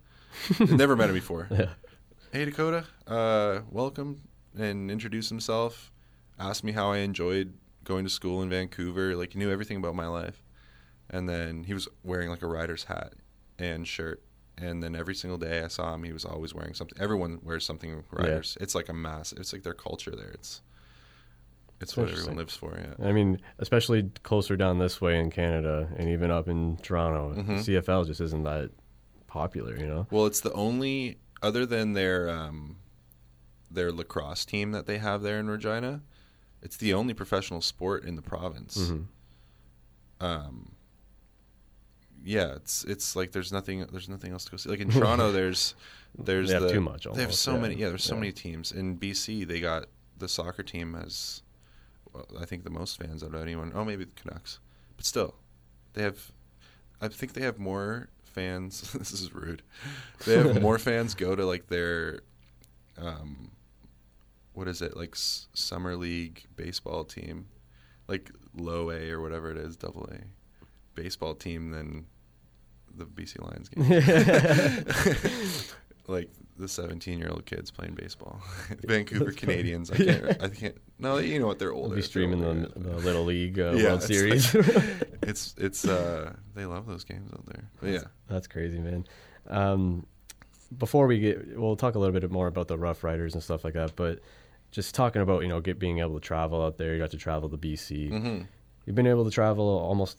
Never 0.59 0.95
met 0.95 1.09
him 1.09 1.15
before. 1.15 1.47
Yeah. 1.51 1.69
Hey, 2.31 2.45
Dakoda. 2.45 2.85
Uh, 3.07 3.61
welcome, 3.71 4.21
and 4.57 4.91
introduced 4.91 5.29
himself. 5.29 5.91
Asked 6.37 6.65
me 6.65 6.73
how 6.73 6.91
I 6.91 6.97
enjoyed 6.97 7.53
going 7.85 8.03
to 8.03 8.09
school 8.09 8.41
in 8.41 8.49
Vancouver. 8.49 9.15
Like 9.15 9.31
he 9.33 9.39
knew 9.39 9.49
everything 9.51 9.77
about 9.77 9.95
my 9.95 10.07
life, 10.07 10.43
and 11.09 11.29
then 11.29 11.63
he 11.63 11.73
was 11.73 11.87
wearing 12.03 12.29
like 12.29 12.41
a 12.41 12.47
rider's 12.47 12.83
hat 12.85 13.13
and 13.57 13.87
shirt. 13.87 14.21
And 14.57 14.81
then 14.81 14.95
every 14.95 15.15
single 15.15 15.37
day 15.37 15.63
I 15.63 15.67
saw 15.67 15.93
him, 15.93 16.03
he 16.03 16.13
was 16.13 16.23
always 16.23 16.53
wearing 16.53 16.73
something. 16.73 16.97
Everyone 17.01 17.39
wears 17.43 17.65
something 17.65 18.03
riders. 18.11 18.57
It's 18.61 18.73
like 18.75 18.87
a 18.89 18.93
mass. 18.93 19.33
It's 19.33 19.51
like 19.51 19.63
their 19.63 19.73
culture 19.73 20.11
there. 20.15 20.29
It's 20.31 20.61
it's 21.81 21.97
what 21.97 22.09
everyone 22.09 22.37
lives 22.37 22.55
for. 22.55 22.77
Yeah. 22.77 23.05
I 23.05 23.11
mean, 23.11 23.41
especially 23.59 24.09
closer 24.23 24.55
down 24.55 24.79
this 24.79 25.01
way 25.01 25.19
in 25.19 25.29
Canada, 25.29 25.89
and 25.97 26.07
even 26.09 26.31
up 26.31 26.47
in 26.47 26.77
Toronto, 26.77 27.33
Mhm. 27.41 27.59
CFL 27.65 28.05
just 28.05 28.21
isn't 28.21 28.43
that 28.43 28.71
popular. 29.27 29.77
You 29.77 29.87
know. 29.87 30.07
Well, 30.09 30.25
it's 30.25 30.39
the 30.39 30.53
only 30.53 31.17
other 31.41 31.65
than 31.65 31.91
their 31.91 32.29
um, 32.29 32.77
their 33.69 33.91
lacrosse 33.91 34.45
team 34.45 34.71
that 34.71 34.85
they 34.85 34.99
have 34.99 35.21
there 35.21 35.37
in 35.37 35.49
Regina. 35.49 36.01
It's 36.61 36.77
the 36.77 36.93
only 36.93 37.13
professional 37.13 37.61
sport 37.61 38.03
in 38.05 38.15
the 38.15 38.21
province. 38.21 38.77
Mhm. 38.77 39.05
Um, 40.19 40.71
yeah, 42.23 42.55
it's 42.55 42.83
it's 42.85 43.15
like 43.15 43.31
there's 43.31 43.51
nothing 43.51 43.85
there's 43.91 44.09
nothing 44.09 44.31
else 44.31 44.45
to 44.45 44.51
go 44.51 44.57
see. 44.57 44.69
Like 44.69 44.79
in 44.79 44.89
Toronto, 44.91 45.31
there's 45.31 45.75
there's 46.17 46.47
They 46.47 46.53
have 46.55 46.63
the, 46.63 46.71
too 46.71 46.81
much 46.81 47.05
They 47.13 47.21
have 47.21 47.33
so 47.35 47.53
yeah. 47.55 47.59
many. 47.61 47.75
Yeah, 47.75 47.89
there's 47.89 48.03
so 48.03 48.15
Yeah. 48.15 48.21
many 48.21 48.31
teams. 48.31 48.71
In 48.71 48.97
BC, 48.97 49.45
they 49.47 49.59
got 49.59 49.85
the 50.17 50.27
soccer 50.27 50.63
team 50.63 50.93
has 50.93 51.41
I 52.39 52.45
think 52.45 52.63
the 52.63 52.69
most 52.69 52.97
fans 52.97 53.21
out 53.23 53.33
of 53.35 53.41
anyone. 53.41 53.71
Oh, 53.75 53.83
maybe 53.83 54.05
the 54.05 54.11
Canucks, 54.15 54.59
but 54.95 55.05
still, 55.05 55.35
they 55.93 56.01
have. 56.03 56.31
I 57.01 57.09
think 57.09 57.33
they 57.33 57.41
have 57.41 57.59
more 57.59 58.07
fans. 58.23 58.93
this 58.97 59.11
is 59.11 59.33
rude. 59.33 59.61
They 60.25 60.37
have 60.37 60.61
more 60.61 60.79
fans 60.79 61.13
go 61.13 61.35
to 61.35 61.45
like 61.45 61.67
their, 61.67 62.21
um, 62.97 63.51
what 64.55 64.67
is 64.67 64.81
it 64.81 64.97
like 64.97 65.11
s- 65.13 65.47
summer 65.53 65.95
league 65.95 66.45
baseball 66.55 67.03
team, 67.03 67.47
like 68.07 68.31
low 68.55 68.89
A 68.89 69.11
or 69.11 69.21
whatever 69.21 69.51
it 69.51 69.57
is, 69.57 69.75
double 69.77 70.09
A, 70.11 70.19
baseball 70.95 71.35
team 71.35 71.71
than 71.71 72.05
the 72.97 73.05
BC 73.05 73.41
Lions 73.41 73.69
game. 73.69 73.85
like 76.07 76.29
the 76.57 76.67
17 76.67 77.19
year 77.19 77.29
old 77.29 77.45
kids 77.45 77.71
playing 77.71 77.95
baseball. 77.95 78.41
Vancouver 78.85 79.31
Canadians. 79.31 79.91
I 79.91 79.97
can't. 79.97 80.43
I 80.43 80.47
can't. 80.49 80.77
No, 80.99 81.17
you 81.17 81.39
know 81.39 81.47
what? 81.47 81.59
They're 81.59 81.73
older. 81.73 81.89
We'll 81.89 81.97
be 81.97 82.01
streaming 82.01 82.43
older. 82.43 82.67
the, 82.75 82.79
the 82.79 82.95
Little 82.97 83.25
League 83.25 83.59
uh, 83.59 83.73
Yeah, 83.75 83.83
World 83.89 84.03
it's 84.03 84.07
Series. 84.07 84.55
It's 85.21 85.55
it's 85.57 85.85
uh 85.85 86.33
they 86.55 86.65
love 86.65 86.85
those 86.87 87.03
games 87.03 87.31
out 87.33 87.45
there. 87.47 87.69
But 87.81 87.89
yeah. 87.89 88.03
That's 88.29 88.47
crazy, 88.47 88.79
man. 88.79 89.05
Um, 89.49 90.05
before 90.77 91.07
we 91.07 91.19
get, 91.19 91.57
we'll 91.59 91.75
talk 91.75 91.95
a 91.95 91.99
little 91.99 92.17
bit 92.17 92.29
more 92.31 92.47
about 92.47 92.67
the 92.67 92.77
Roughriders 92.77 93.33
and 93.33 93.43
stuff 93.43 93.63
like 93.63 93.73
that. 93.73 93.95
But 93.95 94.19
just 94.75 94.93
talking 94.93 95.21
about 95.21 95.41
you 95.41 95.47
know 95.47 95.61
get 95.61 95.79
being 95.79 95.99
able 95.99 96.15
to 96.15 96.19
travel 96.19 96.63
out 96.63 96.77
there, 96.77 96.93
you 96.93 96.99
got 96.99 97.11
to 97.11 97.17
travel 97.17 97.49
to 97.49 97.57
BC. 97.57 98.11
Mm-hmm. 98.11 98.41
You've 98.85 98.95
been 98.95 99.07
able 99.07 99.25
to 99.25 99.31
travel 99.31 99.65
almost 99.65 100.17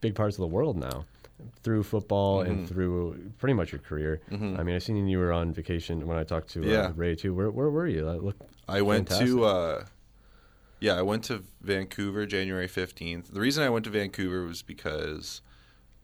big 0.00 0.14
parts 0.14 0.36
of 0.36 0.40
the 0.42 0.46
world 0.46 0.76
now 0.76 1.04
through 1.62 1.82
football 1.84 2.40
Mm-hmm. 2.40 2.50
and 2.50 2.68
through 2.68 3.32
pretty 3.38 3.54
much 3.54 3.72
your 3.72 3.78
career. 3.80 4.20
I 4.30 4.34
mean, 4.36 4.74
I 4.74 4.78
seen 4.78 5.06
you 5.08 5.18
were 5.18 5.32
on 5.32 5.52
vacation 5.52 6.06
when 6.06 6.18
I 6.18 6.24
talked 6.24 6.50
to 6.50 6.62
uh, 6.62 6.66
Yeah. 6.66 6.92
Ray 6.96 7.14
too. 7.14 7.32
Where 7.34 7.50
where 7.50 7.70
were 7.70 7.86
you? 7.86 8.04
That 8.04 8.22
looked 8.24 8.42
I 8.68 8.82
went 8.82 9.08
fantastic. 9.08 9.28
to 9.36 9.44
uh 9.44 9.84
yeah, 10.80 10.94
I 10.94 11.02
went 11.02 11.24
to 11.24 11.42
Vancouver 11.60 12.24
January 12.26 12.68
15th. 12.68 13.32
The 13.32 13.40
reason 13.40 13.64
I 13.64 13.68
went 13.68 13.84
to 13.86 13.90
Vancouver 13.90 14.44
was 14.44 14.62
because 14.62 15.40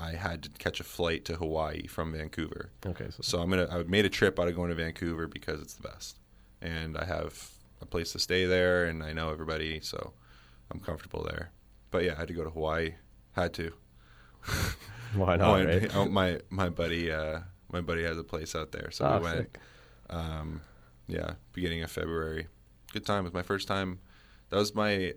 I 0.01 0.13
had 0.13 0.43
to 0.43 0.51
catch 0.59 0.81
a 0.81 0.85
flight 0.85 1.25
to 1.27 1.37
Hawaii 1.37 1.87
from 1.87 2.13
Vancouver. 2.13 2.71
okay. 2.85 3.07
So, 3.11 3.23
So 3.23 3.39
I'm 3.41 3.51
gonna. 3.51 3.69
I 3.71 3.85
made 3.85 4.05
a 4.05 4.09
trip 4.09 4.41
out 4.41 4.49
of 4.49 4.57
going 4.57 4.71
to 4.71 4.75
Vancouver 4.75 5.29
because 5.29 5.61
it's 5.61 5.75
the 5.75 5.83
best, 5.89 6.19
and 6.65 6.97
I 6.99 7.05
have 7.05 7.51
a 7.81 7.87
place 7.87 8.13
to 8.13 8.19
stay 8.19 8.47
there, 8.47 8.87
and 8.87 9.03
I 9.03 9.13
know 9.13 9.31
everybody, 9.31 9.81
so 9.81 10.13
I'm 10.71 10.81
comfortable 10.81 11.23
there. 11.23 11.51
But 11.91 12.05
yeah, 12.05 12.15
I 12.17 12.21
had 12.21 12.29
to 12.29 12.35
go 12.35 12.43
to 12.45 12.51
Hawaii. 12.51 12.95
Had 13.33 13.53
to. 13.55 13.73
why 15.15 15.37
not? 15.37 15.53
went- 15.53 15.83
Right? 15.83 15.95
oh, 15.97 16.07
my 16.07 16.41
my 16.51 16.69
buddy, 16.69 17.11
uh, 17.13 17.41
my 17.73 17.81
buddy 17.81 18.03
has 18.05 18.19
a 18.19 18.25
place 18.25 18.55
out 18.57 18.73
there, 18.73 18.91
so 18.91 19.05
Ah, 19.05 19.19
we 19.19 19.25
went. 19.25 19.37
sick. 19.39 19.59
Um, 20.11 20.61
yeah, 21.07 21.35
beginning 21.53 21.83
of 21.83 21.91
February. 21.91 22.47
Good 22.93 23.05
time. 23.07 23.21
It 23.21 23.25
was 23.25 23.35
my 23.35 23.43
first 23.43 23.69
time. 23.69 24.01
That 24.51 24.57
was 24.59 24.75
my 24.75 25.13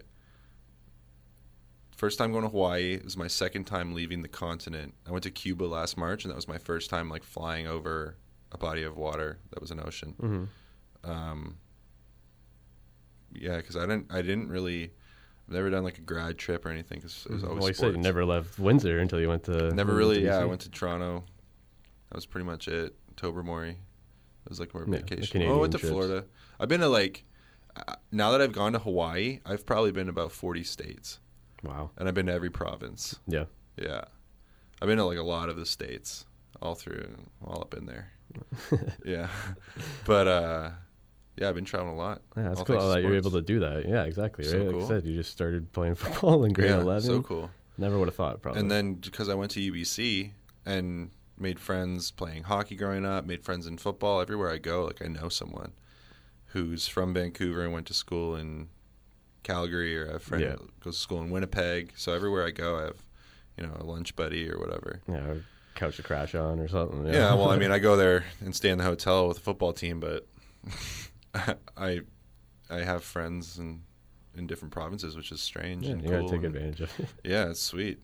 first 1.96 2.18
time 2.18 2.32
going 2.32 2.44
to 2.44 2.50
Hawaii. 2.50 2.94
It 2.96 3.04
was 3.04 3.18
my 3.18 3.28
second 3.28 3.66
time 3.66 3.94
leaving 3.94 4.22
the 4.22 4.28
continent. 4.28 4.94
I 5.08 5.12
went 5.12 5.24
to 5.24 5.32
Cuba 5.32 5.64
last 5.66 5.98
March, 5.98 6.24
and 6.24 6.32
that 6.32 6.36
was 6.36 6.48
my 6.48 6.58
first 6.58 6.90
time 6.90 7.10
like 7.10 7.24
flying 7.24 7.68
over 7.68 8.18
a 8.52 8.58
body 8.58 8.84
of 8.84 8.96
water 8.98 9.40
that 9.52 9.62
was 9.62 9.72
an 9.72 9.80
ocean. 9.80 10.16
Mhm. 10.22 10.48
Um, 11.04 11.58
yeah, 13.34 13.58
because 13.58 13.76
I 13.76 13.82
didn't. 13.82 14.08
I 14.12 14.22
didn't 14.22 14.50
really. 14.50 14.92
I've 15.48 15.54
never 15.54 15.70
done 15.70 15.84
like 15.84 15.98
a 15.98 16.02
grad 16.02 16.38
trip 16.38 16.66
or 16.66 16.70
anything. 16.70 17.02
Cause 17.02 17.26
it 17.30 17.34
was 17.34 17.44
always 17.44 17.60
Well, 17.60 17.68
you 17.70 17.74
said 17.74 17.86
you 17.88 17.92
sports. 17.94 18.04
never 18.04 18.26
left 18.26 18.60
Windsor 18.60 19.00
until 19.00 19.20
you 19.20 19.30
went 19.30 19.44
to. 19.46 19.72
Never 19.74 19.94
really. 19.96 20.24
Yeah, 20.24 20.38
I 20.40 20.46
went 20.46 20.62
to 20.62 20.70
Toronto. 20.70 21.24
That 22.10 22.16
was 22.16 22.26
pretty 22.26 22.46
much 22.46 22.68
it. 22.68 22.96
Tobermory. 23.16 23.72
It 23.72 24.50
was 24.50 24.60
like 24.60 24.74
more 24.74 24.86
Yeah, 24.88 25.00
vacation. 25.00 25.42
oh, 25.44 25.58
I 25.58 25.60
went 25.60 25.72
to 25.74 25.78
trips. 25.78 25.92
Florida. 25.92 26.26
I've 26.60 26.70
been 26.70 26.80
to 26.82 26.88
like. 26.90 27.24
uh, 27.76 27.96
Now 28.12 28.32
that 28.32 28.42
I've 28.42 28.54
gone 28.54 28.74
to 28.74 28.80
Hawaii, 28.80 29.40
I've 29.46 29.66
probably 29.66 29.92
been 29.92 30.08
to 30.08 30.12
about 30.12 30.32
forty 30.32 30.64
states, 30.64 31.20
Wow. 31.64 31.92
and 31.98 32.08
I've 32.08 32.14
been 32.16 32.28
to 32.28 32.34
every 32.34 32.50
province. 32.50 33.20
Yeah. 33.28 33.46
Yeah, 33.78 34.02
I've 34.82 34.88
been 34.88 34.98
to 34.98 35.06
like 35.06 35.18
a 35.20 35.24
lot 35.24 35.50
of 35.50 35.56
the 35.58 35.66
states, 35.66 36.26
all 36.62 36.74
through, 36.76 37.16
all 37.46 37.62
up 37.62 37.74
in 37.76 37.86
there. 37.86 38.12
yeah, 39.06 39.28
but 40.06 40.28
uh, 40.28 40.70
yeah, 41.38 41.50
I've 41.50 41.56
been 41.56 41.66
traveling 41.66 41.94
a 41.94 41.98
lot. 41.98 42.22
Yeah, 42.36 42.44
that's 42.50 42.60
all 42.60 42.66
cool 42.66 42.90
that 42.90 43.02
you're 43.02 43.16
able 43.16 43.32
to 43.32 43.42
do 43.42 43.60
that. 43.60 43.88
Yeah, 43.88 44.04
exactly. 44.04 44.46
Right. 44.46 44.52
So 44.52 44.58
like 44.64 44.72
cool. 44.72 44.86
I 44.86 44.88
said, 44.88 45.06
you 45.06 45.16
just 45.16 45.32
started 45.32 45.72
playing 45.74 45.96
football 46.04 46.44
in 46.44 46.54
grade 46.54 46.70
yeah, 46.72 46.80
11. 46.80 47.02
so 47.04 47.22
cool. 47.22 47.50
Never 47.78 47.98
would 48.00 48.08
have 48.08 48.16
thought, 48.16 48.42
probably. 48.42 48.62
And 48.62 48.72
then 48.72 48.96
because 48.96 49.30
I 49.30 49.36
went 49.36 49.52
to 49.52 49.72
UBC 49.72 50.32
and 50.66 51.12
made 51.38 51.60
friends 51.60 52.10
playing 52.12 52.44
hockey 52.44 52.76
growing 52.76 53.06
up, 53.06 53.26
made 53.26 53.44
friends 53.44 53.68
in 53.68 53.78
football. 53.78 54.20
Everywhere 54.22 54.50
I 54.52 54.58
go, 54.58 54.86
like 54.86 55.02
I 55.04 55.08
know 55.08 55.30
someone 55.30 55.74
who's 56.52 56.88
from 56.88 57.14
Vancouver 57.14 57.64
and 57.64 57.74
went 57.74 57.86
to 57.88 57.94
school 57.94 58.36
in 58.36 58.70
Calgary, 59.44 59.98
or 59.98 60.10
a 60.10 60.20
friend 60.20 60.44
Yeah. 60.44 60.50
that 60.52 60.80
goes 60.82 60.96
to 60.96 61.02
school 61.02 61.22
in 61.22 61.30
Winnipeg. 61.30 61.94
So 61.96 62.14
everywhere 62.14 62.46
I 62.46 62.52
go, 62.52 62.80
I 62.80 62.82
have 62.86 62.98
you 63.58 63.66
know 63.68 63.78
a 63.80 63.84
lunch 63.84 64.16
buddy 64.16 64.50
or 64.52 64.58
whatever. 64.60 65.02
yeah, 65.08 65.26
or 65.28 65.46
couch 65.76 65.98
to 65.98 66.04
crash 66.04 66.34
on 66.34 66.60
or 66.60 66.68
something. 66.68 67.06
Yeah, 67.06 67.36
well, 67.36 67.50
I 67.52 67.58
mean, 67.58 67.72
I 67.78 67.78
go 67.80 67.96
there 67.96 68.26
and 68.42 68.56
stay 68.56 68.70
in 68.70 68.80
the 68.80 68.84
hotel 68.84 69.28
with 69.28 69.38
the 69.38 69.44
football 69.44 69.72
team, 69.74 70.00
but 70.00 70.26
I 71.78 72.02
I 72.70 72.80
have 72.80 73.04
friends 73.04 73.58
in 73.60 73.82
in 74.36 74.46
different 74.48 74.72
provinces, 74.74 75.16
which 75.16 75.32
is 75.32 75.42
strange 75.42 75.86
yeah, 75.86 75.94
and 75.94 76.02
you 76.04 76.10
cool. 76.10 76.18
gotta 76.22 76.32
take 76.32 76.46
and- 76.46 76.56
advantage 76.56 76.82
of 76.82 77.00
it. 77.00 77.08
Yeah, 77.24 77.50
it's 77.50 77.62
sweet. 77.62 78.00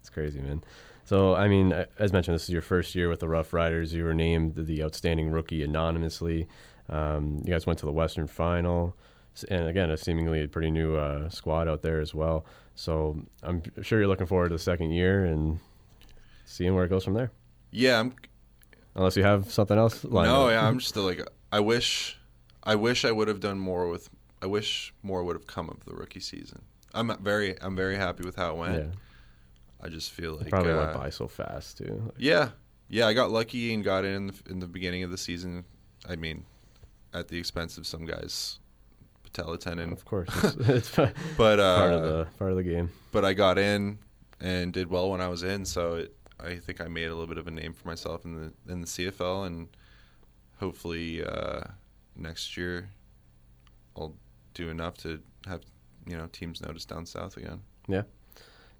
It's 0.00 0.10
crazy, 0.10 0.40
man. 0.40 0.62
So, 1.04 1.34
I 1.34 1.48
mean, 1.48 1.72
as 1.98 2.12
mentioned, 2.12 2.34
this 2.36 2.44
is 2.44 2.50
your 2.50 2.62
first 2.62 2.94
year 2.94 3.08
with 3.08 3.20
the 3.20 3.26
Roughriders. 3.26 3.92
You 3.92 4.04
were 4.04 4.14
named 4.14 4.54
the 4.54 4.82
outstanding 4.84 5.30
rookie 5.30 5.62
anonymously. 5.64 6.46
Um, 6.88 7.42
you 7.44 7.52
guys 7.52 7.66
went 7.66 7.78
to 7.80 7.86
the 7.86 7.92
Western 7.92 8.26
Final, 8.28 8.94
and 9.48 9.66
again, 9.68 9.90
a 9.90 9.96
seemingly 9.96 10.46
pretty 10.46 10.70
new 10.70 10.96
uh, 10.96 11.28
squad 11.28 11.66
out 11.68 11.82
there 11.82 12.00
as 12.00 12.14
well. 12.14 12.44
So, 12.76 13.22
I'm 13.42 13.62
sure 13.82 13.98
you're 13.98 14.08
looking 14.08 14.26
forward 14.26 14.50
to 14.50 14.54
the 14.54 14.58
second 14.60 14.92
year 14.92 15.24
and 15.24 15.58
seeing 16.44 16.74
where 16.74 16.84
it 16.84 16.88
goes 16.88 17.04
from 17.04 17.14
there. 17.14 17.32
Yeah, 17.72 18.00
I'm 18.00 18.14
Unless 18.94 19.16
you 19.16 19.22
have 19.24 19.50
something 19.50 19.78
else 19.78 20.04
lined 20.04 20.28
no, 20.30 20.46
up. 20.46 20.50
yeah, 20.52 20.66
I'm 20.66 20.78
just 20.84 20.96
like 20.96 21.26
I 21.50 21.60
wish, 21.60 22.18
I 22.70 22.76
wish 22.76 23.04
I 23.04 23.10
would 23.10 23.26
have 23.26 23.40
done 23.40 23.58
more 23.58 23.88
with. 23.88 24.08
I 24.40 24.46
wish 24.46 24.94
more 25.02 25.24
would 25.24 25.34
have 25.34 25.48
come 25.48 25.68
of 25.68 25.84
the 25.84 25.92
rookie 25.92 26.20
season. 26.20 26.62
I'm 26.94 27.12
very, 27.20 27.60
I'm 27.60 27.74
very 27.74 27.96
happy 27.96 28.24
with 28.24 28.36
how 28.36 28.52
it 28.52 28.56
went. 28.58 28.76
yeah. 28.76 28.90
I 29.82 29.88
just 29.88 30.12
feel 30.12 30.36
like 30.36 30.50
Probably 30.50 30.72
uh, 30.72 30.76
went 30.76 30.94
by 30.94 31.10
so 31.10 31.26
fast 31.26 31.78
too. 31.78 32.00
Like, 32.04 32.14
Yeah, 32.16 32.50
yeah, 32.88 33.08
I 33.08 33.12
got 33.12 33.32
lucky 33.32 33.74
and 33.74 33.82
got 33.82 34.04
in 34.04 34.14
in 34.14 34.26
the, 34.28 34.34
in 34.50 34.60
the 34.60 34.68
beginning 34.68 35.02
of 35.02 35.10
the 35.10 35.18
season. 35.18 35.64
I 36.08 36.14
mean, 36.14 36.44
at 37.12 37.26
the 37.26 37.38
expense 37.38 37.76
of 37.76 37.86
some 37.88 38.04
guys' 38.04 38.60
patella 39.24 39.58
tendon, 39.58 39.92
of 39.92 40.04
course, 40.04 40.28
it's, 40.44 40.68
it's 40.68 40.90
part 40.94 41.16
but 41.36 41.58
uh, 41.58 41.88
of 41.90 42.02
the 42.02 42.28
part 42.38 42.52
of 42.52 42.56
the 42.56 42.62
game. 42.62 42.90
but 43.10 43.24
I 43.24 43.32
got 43.32 43.58
in 43.58 43.98
and 44.40 44.72
did 44.72 44.88
well 44.90 45.10
when 45.10 45.20
I 45.20 45.28
was 45.28 45.42
in. 45.42 45.64
So 45.64 45.94
it, 45.96 46.14
I 46.38 46.54
think 46.56 46.80
I 46.80 46.86
made 46.88 47.06
a 47.06 47.14
little 47.14 47.26
bit 47.26 47.38
of 47.38 47.46
a 47.48 47.50
name 47.50 47.72
for 47.72 47.88
myself 47.88 48.24
in 48.24 48.36
the 48.36 48.72
in 48.72 48.80
the 48.82 48.86
CFL, 48.86 49.46
and 49.46 49.68
hopefully 50.58 51.24
uh, 51.24 51.62
next 52.20 52.56
year 52.56 52.90
I'll 53.96 54.14
do 54.54 54.68
enough 54.68 54.96
to 54.98 55.20
have 55.46 55.62
you 56.06 56.16
know 56.16 56.28
teams 56.32 56.60
notice 56.60 56.84
down 56.84 57.06
south 57.06 57.36
again. 57.36 57.60
Yeah. 57.88 58.02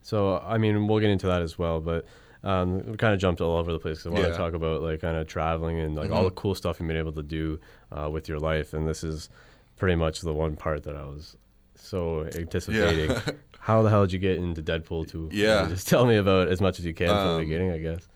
So 0.03 0.39
I 0.39 0.59
mean, 0.59 0.87
we'll 0.87 1.01
get 1.01 1.11
into 1.11 1.27
that 1.27 1.43
as 1.43 1.59
well, 1.59 1.81
but 1.81 2.07
um, 2.43 2.87
we 2.93 2.97
kind 2.97 3.13
of 3.13 3.21
jumped 3.21 3.41
all 3.41 3.57
over 3.59 3.71
the 3.73 3.79
place 3.79 3.99
'cause 4.03 4.07
I 4.07 4.11
want 4.11 4.25
Yeah. 4.25 4.31
to 4.33 4.37
talk 4.37 4.55
about 4.55 4.83
like 4.83 5.01
kind 5.01 5.17
of 5.17 5.27
traveling 5.27 5.79
and 5.79 5.95
like 5.95 6.11
all 6.11 6.25
the 6.25 6.31
cool 6.31 6.55
stuff 6.55 6.79
you've 6.81 6.89
been 6.89 6.97
able 6.97 7.13
to 7.13 7.23
do 7.23 7.61
uh, 7.93 8.09
with 8.11 8.29
your 8.29 8.39
life, 8.39 8.73
and 8.73 8.87
this 8.89 9.05
is 9.05 9.29
pretty 9.77 9.97
much 9.97 10.21
the 10.23 10.33
one 10.33 10.57
part 10.57 10.83
that 10.85 10.97
I 10.97 11.05
was 11.05 11.37
so 11.75 12.25
anticipating. 12.35 13.15
How 13.59 13.83
the 13.83 13.91
hell 13.91 14.03
did 14.07 14.13
you 14.15 14.19
get 14.19 14.39
into 14.39 14.63
Deadpool 14.63 15.11
2? 15.11 15.29
Yeah. 15.33 15.67
just 15.69 15.87
tell 15.87 16.07
me 16.07 16.17
about 16.17 16.49
as 16.49 16.63
much 16.63 16.79
as 16.79 16.87
you 16.87 16.95
can 16.95 17.09
from 17.09 17.17
the 17.17 17.33
Um, 17.35 17.41
beginning, 17.41 17.73
I 17.73 17.79
guess. 17.79 18.09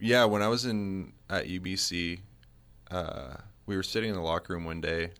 Yeah, 0.00 0.24
when 0.24 0.42
I 0.42 0.48
was 0.48 0.64
in 0.64 1.12
at 1.30 1.46
UBC, 1.46 2.20
uh, 2.90 3.36
we 3.68 3.76
were 3.76 3.82
sitting 3.82 4.08
in 4.08 4.16
the 4.16 4.22
locker 4.22 4.54
room 4.54 4.64
one 4.64 4.80
day, 4.80 5.10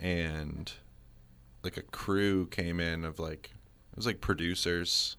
and 0.00 0.72
like 1.62 1.76
a 1.76 1.82
crew 1.82 2.46
came 2.46 2.80
in 2.80 3.04
of 3.04 3.18
like 3.18 3.50
it 3.92 3.96
was 3.96 4.06
like 4.06 4.22
producers 4.22 5.18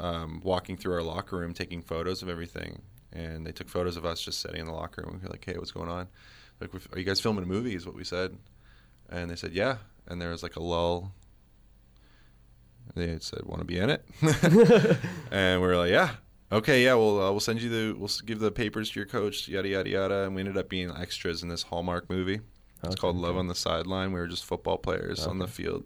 um, 0.00 0.40
walking 0.42 0.78
through 0.78 0.94
our 0.94 1.02
locker 1.02 1.36
room 1.36 1.52
taking 1.52 1.82
photos 1.82 2.22
of 2.22 2.30
everything, 2.30 2.80
and 3.12 3.46
they 3.46 3.52
took 3.52 3.68
photos 3.68 3.98
of 3.98 4.06
us 4.06 4.22
just 4.22 4.40
sitting 4.40 4.60
in 4.60 4.66
the 4.66 4.72
locker 4.72 5.02
room. 5.02 5.18
We 5.18 5.26
were 5.26 5.30
like, 5.30 5.44
"Hey, 5.44 5.58
what's 5.58 5.70
going 5.70 5.90
on? 5.90 6.08
Like, 6.58 6.70
are 6.74 6.98
you 6.98 7.04
guys 7.04 7.20
filming 7.20 7.44
a 7.44 7.46
movie?" 7.46 7.76
Is 7.76 7.84
what 7.84 7.94
we 7.94 8.04
said, 8.04 8.36
and 9.10 9.30
they 9.30 9.36
said, 9.36 9.52
"Yeah." 9.52 9.76
And 10.08 10.20
there 10.20 10.30
was 10.30 10.42
like 10.42 10.56
a 10.56 10.62
lull. 10.62 11.12
They 12.96 13.18
said, 13.20 13.42
"Want 13.44 13.60
to 13.60 13.66
be 13.66 13.78
in 13.78 13.90
it?" 13.90 14.04
and 15.30 15.60
we 15.60 15.66
were 15.66 15.76
like, 15.76 15.90
"Yeah." 15.90 16.12
Okay, 16.52 16.84
yeah, 16.84 16.94
well, 16.94 17.20
uh, 17.20 17.30
we'll 17.30 17.40
send 17.40 17.62
you 17.62 17.70
the, 17.70 17.98
we'll 17.98 18.10
give 18.26 18.38
the 18.38 18.50
papers 18.52 18.90
to 18.90 19.00
your 19.00 19.06
coach, 19.06 19.48
yada 19.48 19.68
yada 19.68 19.88
yada, 19.88 20.24
and 20.24 20.34
we 20.34 20.40
ended 20.42 20.58
up 20.58 20.68
being 20.68 20.90
extras 20.94 21.42
in 21.42 21.48
this 21.48 21.62
Hallmark 21.62 22.10
movie. 22.10 22.40
It's 22.84 22.88
Okay, 22.88 23.00
called 23.00 23.16
Love 23.16 23.30
okay. 23.32 23.38
on 23.38 23.48
the 23.48 23.54
Sideline. 23.54 24.12
We 24.12 24.20
were 24.20 24.26
just 24.26 24.44
football 24.44 24.76
players 24.76 25.26
on 25.26 25.38
the 25.38 25.46
field, 25.48 25.84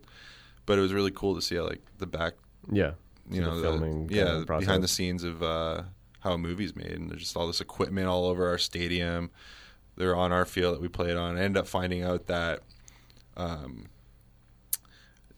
but 0.65 0.77
it 0.79 0.81
was 0.81 0.93
really 0.93 1.13
cool 1.13 1.35
to 1.37 1.43
see 1.43 1.55
how, 1.57 1.65
like 1.65 1.83
the 1.99 2.07
back, 2.07 2.35
Yeah. 2.73 2.93
you 3.31 3.41
know, 3.43 3.55
the, 3.57 3.63
filming 3.63 4.09
yeah, 4.11 4.43
the 4.45 4.45
behind 4.59 4.83
the 4.83 4.89
scenes 4.89 5.23
of 5.23 5.43
uh, 5.43 5.83
how 6.21 6.33
a 6.33 6.39
movie's 6.39 6.75
made, 6.75 6.93
and 6.93 7.11
there's 7.11 7.21
just 7.21 7.37
all 7.37 7.47
this 7.47 7.61
equipment 7.61 8.09
all 8.09 8.25
over 8.25 8.49
our 8.49 8.59
stadium. 8.59 9.31
They're 9.97 10.17
on 10.17 10.33
our 10.33 10.45
field 10.45 10.75
that 10.75 10.81
we 10.83 10.89
played 10.89 11.17
on. 11.17 11.37
I 11.37 11.43
ended 11.43 11.59
up 11.61 11.69
finding 11.69 12.03
out 12.03 12.27
that 12.27 12.61
um, 13.37 13.87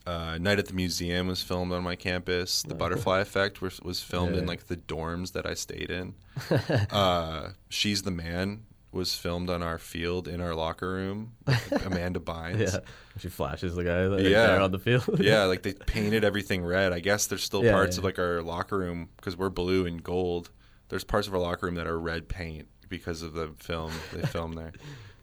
uh, 0.08 0.38
Night 0.38 0.58
at 0.58 0.66
the 0.66 0.72
Museum 0.74 1.26
was 1.26 1.42
filmed 1.42 1.72
on 1.72 1.82
my 1.82 1.96
campus. 1.96 2.62
The 2.62 2.74
Butterfly 2.74 3.20
Effect 3.20 3.60
was, 3.60 3.80
was 3.80 4.00
filmed 4.02 4.36
in 4.36 4.46
like 4.46 4.66
the 4.66 4.76
dorms 4.76 5.32
that 5.32 5.44
I 5.46 5.54
stayed 5.54 5.90
in. 5.90 6.14
uh, 6.90 7.50
She's 7.68 8.02
the 8.02 8.10
Man 8.10 8.64
was 8.90 9.14
filmed 9.14 9.50
on 9.50 9.62
our 9.62 9.78
field 9.78 10.26
in 10.26 10.40
our 10.40 10.54
locker 10.54 10.90
room. 10.90 11.32
Amanda 11.84 12.20
Bynes. 12.20 12.72
Yeah, 12.72 12.78
she 13.18 13.28
flashes 13.28 13.74
the 13.74 13.84
guy 13.84 14.08
that 14.08 14.22
Yeah. 14.22 14.46
there 14.46 14.60
on 14.62 14.72
the 14.72 14.78
field. 14.78 15.04
yeah, 15.20 15.44
like 15.44 15.62
they 15.62 15.74
painted 15.74 16.24
everything 16.24 16.64
red. 16.64 16.92
I 16.94 17.00
guess 17.00 17.26
there's 17.26 17.44
still 17.44 17.62
Yeah, 17.62 17.72
parts 17.72 17.96
yeah. 17.96 18.00
of 18.00 18.04
like 18.04 18.18
our 18.18 18.40
locker 18.42 18.78
room 18.78 19.10
because 19.16 19.36
we're 19.36 19.50
blue 19.50 19.84
and 19.86 20.02
gold. 20.02 20.50
There's 20.88 21.04
parts 21.04 21.28
of 21.28 21.34
our 21.34 21.40
locker 21.40 21.66
room 21.66 21.74
that 21.74 21.86
are 21.86 22.00
red 22.00 22.28
paint 22.28 22.66
because 22.88 23.20
of 23.20 23.34
the 23.34 23.50
film 23.58 23.92
they 24.14 24.22
filmed 24.22 24.56
there. 24.56 24.72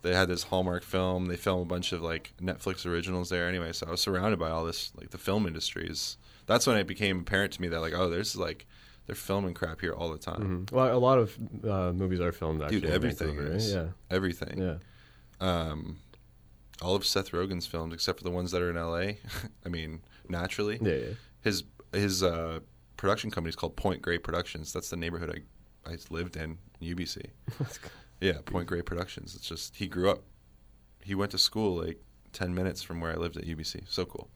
They 0.06 0.14
had 0.14 0.28
this 0.28 0.44
Hallmark 0.44 0.84
film. 0.84 1.26
They 1.26 1.36
filmed 1.36 1.64
a 1.64 1.66
bunch 1.66 1.92
of 1.92 2.02
like 2.02 2.34
Netflix 2.40 2.86
originals 2.86 3.30
there. 3.30 3.48
Anyway, 3.50 3.72
so 3.74 3.88
I 3.88 3.92
was 3.92 4.02
surrounded 4.02 4.38
by 4.38 4.52
all 4.52 4.64
this 4.64 4.92
like 4.96 5.10
the 5.10 5.18
film 5.18 5.48
industries. 5.48 6.18
That's 6.46 6.68
when 6.68 6.78
it 6.78 6.86
became 6.86 7.22
apparent 7.22 7.54
to 7.54 7.62
me 7.62 7.68
that 7.70 7.82
like 7.82 7.94
oh, 7.94 8.08
there's 8.10 8.36
like 8.36 8.68
they're 9.08 9.16
filming 9.16 9.56
crap 9.56 9.82
here 9.82 9.94
all 9.94 10.12
the 10.12 10.20
time. 10.20 10.68
Mhm. 10.68 10.72
Well, 10.72 10.96
a 10.96 11.00
lot 11.00 11.18
of 11.18 11.36
uh, 11.68 11.92
movies 11.92 12.20
are 12.20 12.32
filmed 12.32 12.62
actually. 12.62 12.82
Dude, 12.82 12.90
everything 12.92 13.36
Vancouver, 13.36 13.56
is. 13.56 13.74
Yeah, 13.74 13.88
Everything. 14.12 14.58
yeah. 14.60 14.76
Um, 15.42 15.98
all 16.82 16.96
of 16.96 17.06
Seth 17.06 17.32
Rogen's 17.32 17.66
films, 17.66 17.94
except 17.94 18.20
for 18.20 18.24
the 18.24 18.32
ones 18.32 18.52
that 18.52 18.62
are 18.62 18.70
in 18.70 18.78
L.A. 18.78 19.18
I 19.66 19.70
mean, 19.70 20.02
naturally. 20.30 20.78
Yeah, 20.82 20.94
yeah. 20.94 21.14
his 21.42 21.64
his 21.94 22.22
uh, 22.22 22.60
production 22.96 23.32
company 23.32 23.50
is 23.50 23.56
called 23.56 23.76
Point 23.76 24.02
Grey 24.04 24.20
Productions. 24.20 24.72
That's 24.72 24.90
the 24.92 24.98
neighborhood 24.98 25.44
I, 25.88 25.94
I 25.94 25.98
lived 26.12 26.36
in, 26.38 26.60
UBC. 26.82 27.26
yeah, 28.26 28.40
Point 28.46 28.68
Grey 28.68 28.82
Productions. 28.82 29.36
It's 29.36 29.48
just 29.48 29.76
he 29.76 29.88
grew 29.88 30.10
up. 30.10 30.24
He 31.02 31.16
went 31.16 31.32
to 31.32 31.38
school 31.38 31.84
like 31.84 32.00
ten 32.34 32.54
minutes 32.56 32.82
from 32.82 33.00
where 33.02 33.12
I 33.12 33.16
lived 33.16 33.38
at 33.38 33.46
UBC. 33.46 33.84
So 33.88 34.06
cool. 34.06 34.30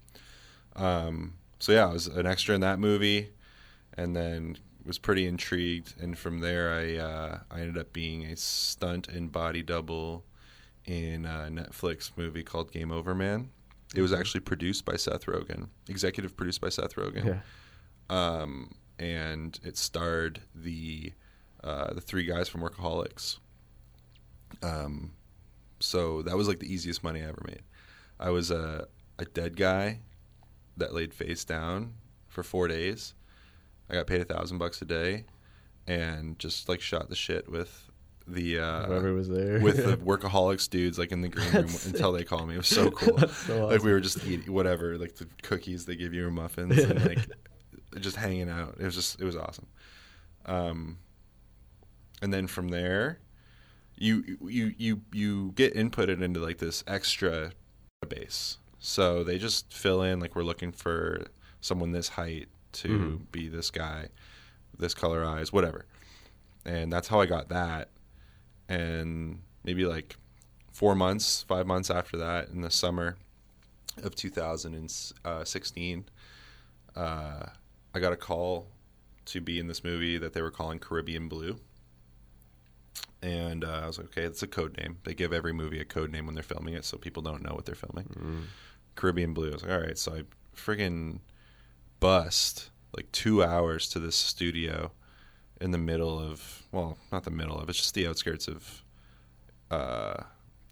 Um, 0.76 1.36
so 1.60 1.72
yeah, 1.72 1.88
I 1.88 1.94
was 1.94 2.08
an 2.08 2.26
extra 2.26 2.56
in 2.56 2.62
that 2.62 2.80
movie, 2.80 3.32
and 3.98 4.16
then 4.16 4.58
was 4.86 4.98
pretty 4.98 5.26
intrigued. 5.28 5.94
And 6.02 6.18
from 6.18 6.40
there, 6.40 6.74
I 6.74 6.96
uh, 6.98 7.40
I 7.52 7.60
ended 7.62 7.78
up 7.78 7.92
being 7.94 8.26
a 8.26 8.36
stunt 8.36 9.08
and 9.08 9.32
body 9.32 9.62
double 9.62 10.26
in 10.86 11.26
a 11.26 11.50
Netflix 11.52 12.12
movie 12.16 12.44
called 12.44 12.72
Game 12.72 12.92
Over 12.92 13.14
Man. 13.14 13.50
It 13.96 14.02
was 14.02 14.14
actually 14.14 14.42
produced 14.42 14.86
by 14.86 14.96
Seth 14.98 15.26
Rogen, 15.26 15.70
executive 15.88 16.38
produced 16.38 16.62
by 16.62 16.70
Seth 16.70 16.96
Rogen 16.96 17.26
Yeah. 17.26 17.40
um, 18.42 18.72
and 19.00 19.60
it 19.64 19.78
starred 19.78 20.42
the 20.54 21.12
uh, 21.64 21.94
the 21.94 22.02
three 22.02 22.24
guys 22.26 22.48
from 22.48 22.62
Workaholics. 22.62 23.40
Um, 24.64 25.14
so 25.80 26.22
that 26.24 26.36
was 26.38 26.48
like 26.48 26.60
the 26.60 26.72
easiest 26.72 27.04
money 27.04 27.22
I 27.22 27.28
ever 27.28 27.42
made. 27.48 27.62
I 28.20 28.30
was 28.32 28.52
a 28.52 28.88
a 29.18 29.26
dead 29.26 29.56
guy 29.56 30.00
that 30.78 30.94
laid 30.94 31.14
face 31.14 31.44
down 31.46 31.94
for 32.28 32.44
four 32.44 32.68
days. 32.68 33.14
I 33.90 33.96
got 33.96 34.08
paid 34.08 34.22
a 34.22 34.26
thousand 34.26 34.58
bucks 34.60 34.82
a 34.82 34.86
day, 34.86 35.26
and 35.88 36.38
just 36.40 36.70
like 36.70 36.82
shot 36.82 37.10
the 37.10 37.16
shit 37.16 37.50
with 37.50 37.90
the 38.28 38.60
uh, 38.60 38.86
Whoever 38.86 39.14
was 39.14 39.28
there. 39.30 39.60
with 39.60 39.78
the 39.78 39.98
workaholics 40.06 40.70
dudes 40.70 41.00
like 41.00 41.12
in 41.12 41.22
the 41.22 41.30
green 41.30 41.52
room 41.52 41.70
until 41.86 42.12
they 42.12 42.24
call 42.24 42.46
me. 42.46 42.56
It 42.56 42.60
was 42.60 42.68
so 42.68 42.92
cool. 42.92 43.18
so 43.28 43.68
Like 43.68 43.82
we 43.84 43.92
were 43.92 44.00
just 44.00 44.24
eating 44.26 44.54
whatever, 44.54 44.98
like 44.98 45.16
the 45.16 45.28
cookies 45.42 45.86
they 45.86 45.96
give 45.96 46.14
you 46.14 46.28
or 46.28 46.32
muffins 46.32 46.78
and 46.84 47.04
like 47.06 47.26
just 48.00 48.18
hanging 48.18 48.50
out. 48.50 48.76
It 48.80 48.84
was 48.86 48.96
just 48.96 49.20
it 49.20 49.26
was 49.26 49.36
awesome. 49.36 49.68
Um, 50.46 51.00
and 52.22 52.34
then 52.34 52.48
from 52.48 52.68
there, 52.70 53.20
you 54.00 54.38
you 54.42 54.74
you 54.78 55.02
you 55.12 55.52
get 55.56 55.76
inputted 55.76 56.22
into 56.22 56.40
like 56.40 56.58
this 56.58 56.84
extra 56.88 57.52
base. 58.08 58.58
So 58.80 59.24
they 59.24 59.38
just 59.38 59.74
fill 59.74 60.02
in 60.02 60.20
like 60.20 60.36
we're 60.36 60.44
looking 60.44 60.72
for 60.72 61.26
someone 61.62 61.92
this 61.92 62.10
height 62.10 62.48
to 62.72 62.88
Mhm. 62.88 63.32
be 63.32 63.50
this 63.50 63.70
guy, 63.72 64.08
this 64.78 64.94
color 64.94 65.26
eyes, 65.26 65.52
whatever. 65.52 65.86
And 66.66 66.92
that's 66.94 67.10
how 67.10 67.20
I 67.20 67.26
got 67.26 67.50
that. 67.50 67.90
And 68.70 69.42
maybe 69.64 69.86
like 69.86 70.16
four 70.72 70.96
months, 70.96 71.44
five 71.44 71.68
months 71.68 71.90
after 71.90 72.16
that, 72.18 72.50
in 72.50 72.62
the 72.62 72.72
summer 72.72 73.18
of 74.02 74.16
2016, 74.16 76.06
uh, 76.96 77.46
I 77.94 78.00
got 78.00 78.14
a 78.14 78.18
call 78.18 78.68
to 79.26 79.42
be 79.42 79.60
in 79.60 79.68
this 79.68 79.84
movie 79.84 80.18
that 80.18 80.34
they 80.34 80.42
were 80.42 80.52
calling 80.52 80.80
Caribbean 80.80 81.28
Blue. 81.28 81.60
And 83.22 83.64
uh, 83.66 83.82
I 83.84 83.88
was 83.88 83.98
like, 83.98 84.08
okay, 84.08 84.24
it's 84.24 84.44
a 84.44 84.48
code 84.48 84.78
name. 84.78 84.98
They 85.04 85.14
give 85.14 85.34
every 85.34 85.52
movie 85.54 85.80
a 85.82 85.86
code 85.86 86.12
name 86.12 86.26
when 86.26 86.36
they're 86.36 86.44
filming 86.44 86.74
it, 86.74 86.86
so 86.86 86.98
people 86.98 87.22
don't 87.22 87.44
know 87.44 87.54
what 87.54 87.66
they're 87.66 87.76
filming. 87.76 88.48
Caribbean 88.96 89.34
Blue. 89.34 89.50
I 89.50 89.54
was 89.54 89.64
like, 89.64 89.72
all 89.72 89.80
right. 89.82 89.98
So 89.98 90.14
I 90.14 90.24
friggin' 90.56 91.20
bust 92.00 92.70
like 92.96 93.12
two 93.12 93.44
hours 93.44 93.90
to 93.90 94.00
this 94.00 94.16
studio 94.16 94.92
in 95.62 95.72
the 95.72 95.78
middle 95.78 96.18
of, 96.18 96.64
well, 96.72 96.98
not 97.12 97.24
the 97.26 97.32
middle 97.32 97.60
of, 97.60 97.68
it's 97.70 97.78
just 97.78 97.94
the 97.94 98.08
outskirts 98.08 98.48
of, 98.48 98.84
uh, 99.70 100.24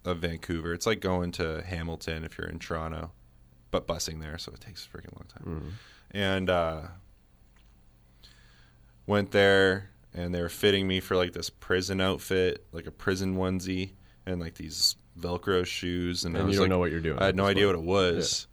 of 0.04 0.18
Vancouver. 0.18 0.72
It's 0.72 0.86
like 0.86 1.00
going 1.00 1.30
to 1.32 1.62
Hamilton 1.66 2.24
if 2.24 2.38
you're 2.38 2.48
in 2.48 2.58
Toronto, 2.58 3.12
but 3.70 3.86
busing 3.86 4.20
there, 4.20 4.38
so 4.38 4.52
it 4.52 4.60
takes 4.60 4.86
a 4.86 4.88
freaking 4.96 5.14
long 5.14 5.26
time. 5.28 5.44
And 6.10 6.48
uh, 6.48 6.80
went 9.06 9.30
there, 9.32 9.90
and 10.14 10.34
they 10.34 10.40
were 10.40 10.48
fitting 10.48 10.86
me 10.86 11.00
for 11.00 11.16
like 11.16 11.32
this 11.32 11.50
prison 11.50 12.00
outfit, 12.00 12.66
like 12.72 12.86
a 12.86 12.90
prison 12.90 13.36
onesie, 13.36 13.92
and 14.26 14.40
like 14.40 14.54
these 14.54 14.96
Velcro 15.18 15.64
shoes. 15.64 16.24
And, 16.24 16.36
I 16.36 16.42
was 16.42 16.52
you 16.52 16.58
don't 16.58 16.64
like, 16.64 16.70
know 16.70 16.78
what 16.78 16.90
you're 16.90 17.00
doing 17.00 17.18
I 17.18 17.26
had 17.26 17.36
no 17.36 17.46
idea 17.46 17.66
what 17.66 17.74
it 17.74 17.82
was. 17.82 18.46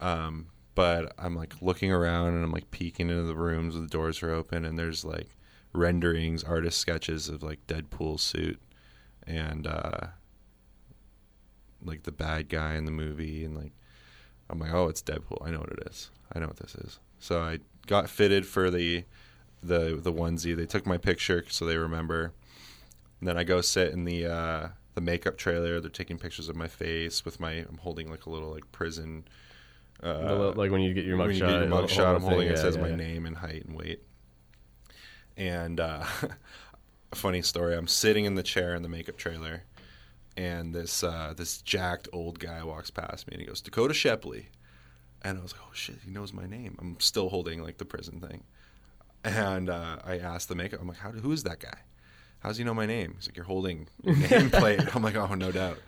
Um, 0.00 0.46
but 0.74 1.14
I'm 1.18 1.34
like 1.34 1.54
looking 1.62 1.90
around 1.90 2.34
and 2.34 2.44
I'm 2.44 2.52
like 2.52 2.70
peeking 2.70 3.08
into 3.08 3.22
the 3.22 3.34
rooms 3.34 3.74
where 3.74 3.82
the 3.82 3.88
doors 3.88 4.22
are 4.22 4.30
open, 4.30 4.64
and 4.64 4.78
there's 4.78 5.04
like 5.04 5.28
renderings, 5.72 6.44
artist 6.44 6.78
sketches 6.78 7.28
of 7.28 7.42
like 7.42 7.66
Deadpool 7.66 8.20
suit 8.20 8.60
and 9.26 9.66
uh, 9.66 10.08
like 11.82 12.02
the 12.04 12.12
bad 12.12 12.48
guy 12.48 12.74
in 12.74 12.84
the 12.84 12.90
movie, 12.90 13.44
and 13.44 13.56
like 13.56 13.72
I'm 14.50 14.58
like, 14.58 14.72
oh, 14.72 14.88
it's 14.88 15.02
Deadpool. 15.02 15.46
I 15.46 15.50
know 15.50 15.60
what 15.60 15.70
it 15.70 15.88
is. 15.90 16.10
I 16.32 16.38
know 16.38 16.46
what 16.46 16.58
this 16.58 16.74
is. 16.74 16.98
So 17.18 17.40
I 17.40 17.60
got 17.86 18.10
fitted 18.10 18.46
for 18.46 18.70
the 18.70 19.04
the 19.62 19.98
the 20.00 20.12
onesie. 20.12 20.56
They 20.56 20.66
took 20.66 20.86
my 20.86 20.98
picture 20.98 21.44
so 21.48 21.64
they 21.66 21.76
remember. 21.76 22.32
And 23.20 23.28
then 23.28 23.38
I 23.38 23.44
go 23.44 23.60
sit 23.60 23.92
in 23.92 24.04
the 24.04 24.26
uh, 24.26 24.68
the 24.94 25.00
makeup 25.00 25.36
trailer. 25.36 25.80
They're 25.80 25.90
taking 25.90 26.18
pictures 26.18 26.48
of 26.48 26.56
my 26.56 26.68
face 26.68 27.24
with 27.24 27.40
my. 27.40 27.52
I'm 27.52 27.78
holding 27.82 28.10
like 28.10 28.26
a 28.26 28.30
little 28.30 28.50
like 28.50 28.70
prison. 28.72 29.26
Uh, 30.02 30.34
li- 30.48 30.54
like 30.54 30.70
when 30.70 30.82
you 30.82 30.92
get 30.92 31.04
your 31.04 31.16
when 31.16 31.30
mugshot. 31.30 31.34
you 31.34 31.40
get 31.40 31.96
your 31.96 32.06
hold 32.06 32.16
I'm 32.16 32.22
holding 32.22 32.40
thing, 32.40 32.48
it. 32.48 32.56
yeah, 32.56 32.62
says 32.62 32.76
yeah, 32.76 32.82
my 32.82 32.88
yeah. 32.88 32.96
name 32.96 33.26
and 33.26 33.36
height 33.36 33.64
and 33.64 33.74
weight. 33.76 34.02
And 35.36 35.80
uh, 35.80 36.04
funny 37.14 37.42
story. 37.42 37.74
I'm 37.74 37.86
sitting 37.86 38.24
in 38.24 38.34
the 38.34 38.42
chair 38.42 38.74
in 38.74 38.82
the 38.82 38.88
makeup 38.88 39.16
trailer, 39.16 39.64
and 40.36 40.74
this 40.74 41.02
uh, 41.02 41.34
this 41.36 41.62
jacked 41.62 42.08
old 42.12 42.38
guy 42.38 42.62
walks 42.62 42.90
past 42.90 43.26
me, 43.26 43.32
and 43.32 43.40
he 43.40 43.46
goes, 43.46 43.62
"Dakoda 43.62 43.94
Shepley," 43.94 44.46
and 45.22 45.38
I 45.38 45.42
was 45.42 45.52
like, 45.52 45.62
"Oh 45.64 45.72
shit, 45.72 45.96
he 46.04 46.10
knows 46.10 46.32
my 46.32 46.46
name." 46.46 46.76
I'm 46.80 47.00
still 47.00 47.28
holding 47.30 47.62
like 47.62 47.78
the 47.78 47.84
prison 47.84 48.20
thing, 48.20 48.44
and 49.26 49.68
uh, 49.70 49.96
I 50.04 50.18
asked 50.18 50.48
the 50.48 50.54
makeup, 50.54 50.80
"I'm 50.80 50.88
like, 50.88 50.98
how? 50.98 51.10
Who 51.10 51.32
is 51.32 51.42
that 51.44 51.60
guy? 51.60 51.78
How 52.40 52.48
does 52.50 52.58
he 52.58 52.64
know 52.64 52.74
my 52.74 52.86
name?" 52.86 53.14
He's 53.16 53.28
like, 53.28 53.36
"You're 53.36 53.46
holding 53.46 53.88
your 54.02 54.14
nameplate." 54.16 54.94
I'm 54.94 55.02
like, 55.02 55.16
"Oh, 55.16 55.34
no 55.34 55.50
doubt." 55.52 55.78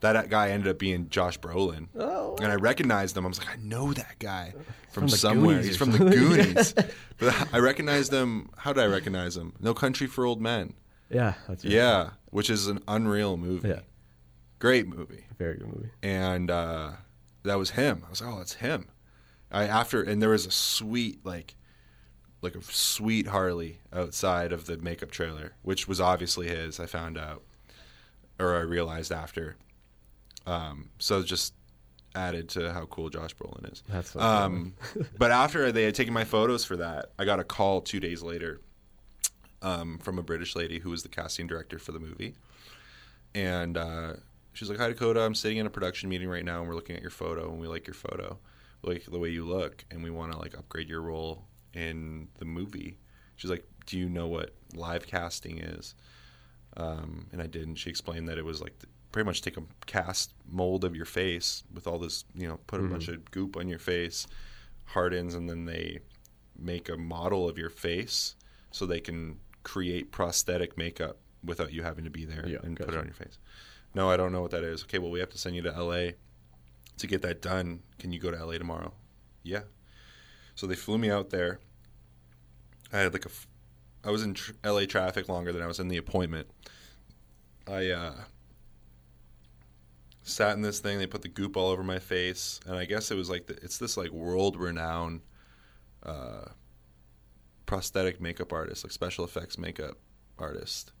That 0.00 0.30
guy 0.30 0.50
ended 0.50 0.68
up 0.68 0.78
being 0.78 1.08
Josh 1.08 1.40
Brolin, 1.40 1.88
Oh. 1.98 2.36
and 2.40 2.52
I 2.52 2.54
recognized 2.54 3.16
him. 3.16 3.24
I 3.24 3.28
was 3.28 3.40
like, 3.40 3.48
I 3.50 3.56
know 3.56 3.92
that 3.92 4.20
guy 4.20 4.54
from, 4.92 5.02
From 5.02 5.08
somewhere. 5.08 5.56
Goonies 5.56 5.66
He's 5.66 5.76
from 5.76 5.90
the. 5.90 5.98
Goonies. 6.10 6.72
but 7.18 7.48
I 7.52 7.58
recognized 7.58 8.12
him. 8.12 8.48
How 8.56 8.72
did 8.72 8.84
I 8.84 8.86
recognize 8.86 9.36
him? 9.36 9.54
No 9.58 9.74
Country 9.74 10.06
for 10.06 10.24
Old 10.24 10.40
Men. 10.40 10.74
Yeah, 11.10 11.34
that's 11.48 11.64
right. 11.64 11.72
Yeah, 11.72 12.10
which 12.30 12.48
is 12.48 12.68
an 12.68 12.80
unreal 12.86 13.36
movie. 13.36 13.70
Yeah. 13.70 13.80
Great 14.60 14.86
movie. 14.86 15.24
Very 15.36 15.56
good 15.56 15.66
movie. 15.66 15.90
And 16.02 16.48
uh, 16.50 16.92
that 17.42 17.58
was 17.58 17.70
him. 17.70 18.02
I 18.06 18.10
was 18.10 18.20
like, 18.22 18.32
oh, 18.32 18.38
that's 18.38 18.54
him. 18.54 18.86
I 19.50 19.64
after 19.64 20.02
and 20.02 20.20
there 20.22 20.30
was 20.30 20.46
a 20.46 20.50
sweet 20.52 21.24
like 21.26 21.56
like 22.40 22.54
a 22.54 22.62
sweet 22.62 23.26
Harley 23.26 23.80
outside 23.92 24.52
of 24.52 24.66
the 24.66 24.76
makeup 24.78 25.10
trailer, 25.10 25.52
which 25.62 25.88
was 25.88 26.00
obviously 26.00 26.48
his. 26.48 26.78
I 26.78 26.86
found 26.86 27.18
out, 27.18 27.42
or 28.38 28.56
I 28.56 28.60
realized 28.60 29.12
after. 29.12 29.56
Um, 30.46 30.90
so 30.98 31.22
just 31.22 31.54
added 32.14 32.48
to 32.50 32.72
how 32.72 32.86
cool 32.86 33.10
Josh 33.10 33.34
Brolin 33.36 33.72
is. 33.72 33.82
That's 33.88 34.14
um, 34.16 34.74
but 35.18 35.30
after 35.30 35.72
they 35.72 35.84
had 35.84 35.94
taken 35.94 36.14
my 36.14 36.24
photos 36.24 36.64
for 36.64 36.76
that, 36.76 37.12
I 37.18 37.24
got 37.24 37.40
a 37.40 37.44
call 37.44 37.80
two 37.80 38.00
days 38.00 38.22
later 38.22 38.60
um, 39.62 39.98
from 39.98 40.18
a 40.18 40.22
British 40.22 40.54
lady 40.54 40.78
who 40.78 40.90
was 40.90 41.02
the 41.02 41.08
casting 41.08 41.46
director 41.46 41.78
for 41.78 41.92
the 41.92 42.00
movie, 42.00 42.34
and 43.34 43.76
uh, 43.76 44.12
she's 44.52 44.70
like, 44.70 44.78
"Hi 44.78 44.92
Dakoda, 44.92 45.24
I'm 45.24 45.34
sitting 45.34 45.58
in 45.58 45.66
a 45.66 45.70
production 45.70 46.08
meeting 46.08 46.28
right 46.28 46.44
now, 46.44 46.60
and 46.60 46.68
we're 46.68 46.76
looking 46.76 46.96
at 46.96 47.02
your 47.02 47.10
photo, 47.10 47.50
and 47.50 47.60
we 47.60 47.66
like 47.66 47.86
your 47.86 47.94
photo, 47.94 48.38
we 48.82 48.94
like 48.94 49.04
the 49.04 49.18
way 49.18 49.30
you 49.30 49.44
look, 49.44 49.84
and 49.90 50.04
we 50.04 50.10
want 50.10 50.32
to 50.32 50.38
like 50.38 50.56
upgrade 50.56 50.88
your 50.88 51.02
role 51.02 51.44
in 51.78 52.28
the 52.38 52.44
movie." 52.44 52.98
She's 53.36 53.50
like, 53.50 53.66
"Do 53.86 53.98
you 53.98 54.08
know 54.08 54.26
what 54.26 54.54
live 54.74 55.06
casting 55.06 55.58
is?" 55.58 55.94
Um, 56.76 57.26
and 57.32 57.40
I 57.40 57.46
did, 57.46 57.66
and 57.66 57.78
she 57.78 57.90
explained 57.90 58.28
that 58.28 58.38
it 58.38 58.44
was 58.44 58.60
like 58.60 58.74
pretty 59.12 59.26
much 59.26 59.42
take 59.42 59.56
a 59.56 59.62
cast 59.86 60.34
mold 60.46 60.84
of 60.84 60.94
your 60.94 61.06
face 61.06 61.64
with 61.72 61.86
all 61.86 61.98
this, 61.98 62.24
you 62.34 62.46
know, 62.46 62.58
put 62.66 62.80
a 62.80 62.84
bunch 62.84 63.08
of 63.08 63.30
goop 63.30 63.56
on 63.56 63.68
your 63.68 63.78
face, 63.78 64.26
hardens, 64.84 65.34
and 65.34 65.48
then 65.48 65.64
they 65.64 66.00
make 66.58 66.88
a 66.88 66.96
model 66.96 67.48
of 67.48 67.56
your 67.56 67.70
face 67.70 68.34
so 68.70 68.84
they 68.84 69.00
can 69.00 69.38
create 69.62 70.12
prosthetic 70.12 70.76
makeup 70.76 71.18
without 71.44 71.72
you 71.72 71.82
having 71.82 72.04
to 72.04 72.10
be 72.10 72.24
there 72.24 72.46
Yeah, 72.46 72.58
and 72.62 72.76
put 72.76 72.90
it 72.90 72.96
on 72.96 73.06
your 73.06 73.14
face. 73.14 73.38
No, 73.94 74.10
I 74.10 74.16
don't 74.16 74.32
know 74.32 74.42
what 74.42 74.50
that 74.50 74.64
is. 74.64 74.82
Okay, 74.84 74.98
well, 74.98 75.10
we 75.10 75.20
have 75.20 75.30
to 75.30 75.38
send 75.38 75.56
you 75.56 75.62
to 75.62 75.70
LA 75.70 76.10
to 76.98 77.06
get 77.06 77.22
that 77.22 77.40
done. 77.40 77.80
Can 77.98 78.12
you 78.12 78.20
go 78.20 78.30
to 78.30 78.44
LA 78.44 78.58
tomorrow? 78.58 78.92
Yeah. 79.42 79.62
So 80.54 80.66
they 80.66 80.74
flew 80.74 80.98
me 80.98 81.10
out 81.10 81.30
there. 81.30 81.60
I 82.92 82.98
had 82.98 83.12
like 83.12 83.26
a, 83.26 83.30
I 84.04 84.10
was 84.10 84.22
in 84.22 84.34
tr- 84.34 84.52
LA 84.64 84.84
traffic 84.86 85.28
longer 85.28 85.52
than 85.52 85.62
I 85.62 85.66
was 85.66 85.78
in 85.80 85.88
the 85.88 85.96
appointment. 85.98 86.48
I 87.66 87.88
uh, 87.90 88.14
sat 90.22 90.54
in 90.56 90.62
this 90.62 90.80
thing. 90.80 90.98
They 90.98 91.06
put 91.06 91.22
the 91.22 91.28
goop 91.28 91.56
all 91.56 91.68
over 91.68 91.82
my 91.82 91.98
face, 91.98 92.60
and 92.66 92.76
I 92.76 92.84
guess 92.84 93.10
it 93.10 93.16
was 93.16 93.28
like 93.30 93.46
the, 93.46 93.54
it's 93.62 93.78
this 93.78 93.96
like 93.96 94.10
world 94.10 94.56
renowned 94.56 95.20
uh, 96.02 96.46
prosthetic 97.66 98.20
makeup 98.20 98.52
artist, 98.52 98.84
like 98.84 98.92
special 98.92 99.24
effects 99.24 99.58
makeup 99.58 99.96
artist, 100.38 100.92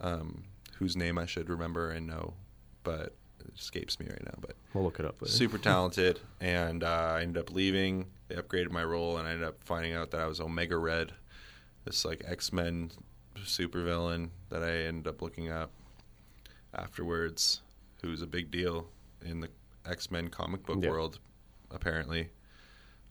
um, 0.00 0.44
whose 0.78 0.96
name 0.96 1.18
I 1.18 1.26
should 1.26 1.48
remember 1.50 1.90
and 1.90 2.06
know, 2.06 2.34
but 2.82 3.14
it 3.44 3.52
escapes 3.58 3.98
me 4.00 4.06
right 4.08 4.24
now. 4.24 4.34
But 4.40 4.56
We'll 4.72 4.84
look 4.84 4.98
it 4.98 5.04
up 5.06 5.20
later. 5.20 5.32
super 5.32 5.58
talented, 5.72 6.20
and 6.40 6.82
uh, 6.84 7.14
I 7.16 7.22
ended 7.22 7.42
up 7.42 7.52
leaving. 7.52 8.06
They 8.28 8.36
upgraded 8.36 8.70
my 8.70 8.84
role, 8.84 9.18
and 9.18 9.28
I 9.28 9.32
ended 9.32 9.46
up 9.46 9.62
finding 9.64 9.92
out 9.94 10.10
that 10.12 10.20
I 10.20 10.26
was 10.26 10.40
Omega 10.40 10.76
Red, 10.76 11.12
this 11.86 12.04
like 12.04 12.22
X 12.26 12.52
Men 12.52 12.90
supervillain 13.38 14.28
that 14.50 14.62
I 14.62 14.70
ended 14.72 15.06
up 15.08 15.22
looking 15.22 15.50
up 15.50 15.70
afterwards, 16.74 17.62
who's 18.02 18.20
a 18.22 18.26
big 18.26 18.50
deal 18.50 18.88
in 19.24 19.40
the 19.40 19.48
X 19.86 20.10
Men 20.10 20.28
comic 20.28 20.64
book 20.66 20.82
Yeah. 20.82 20.90
world, 20.90 21.18
apparently. 21.70 22.30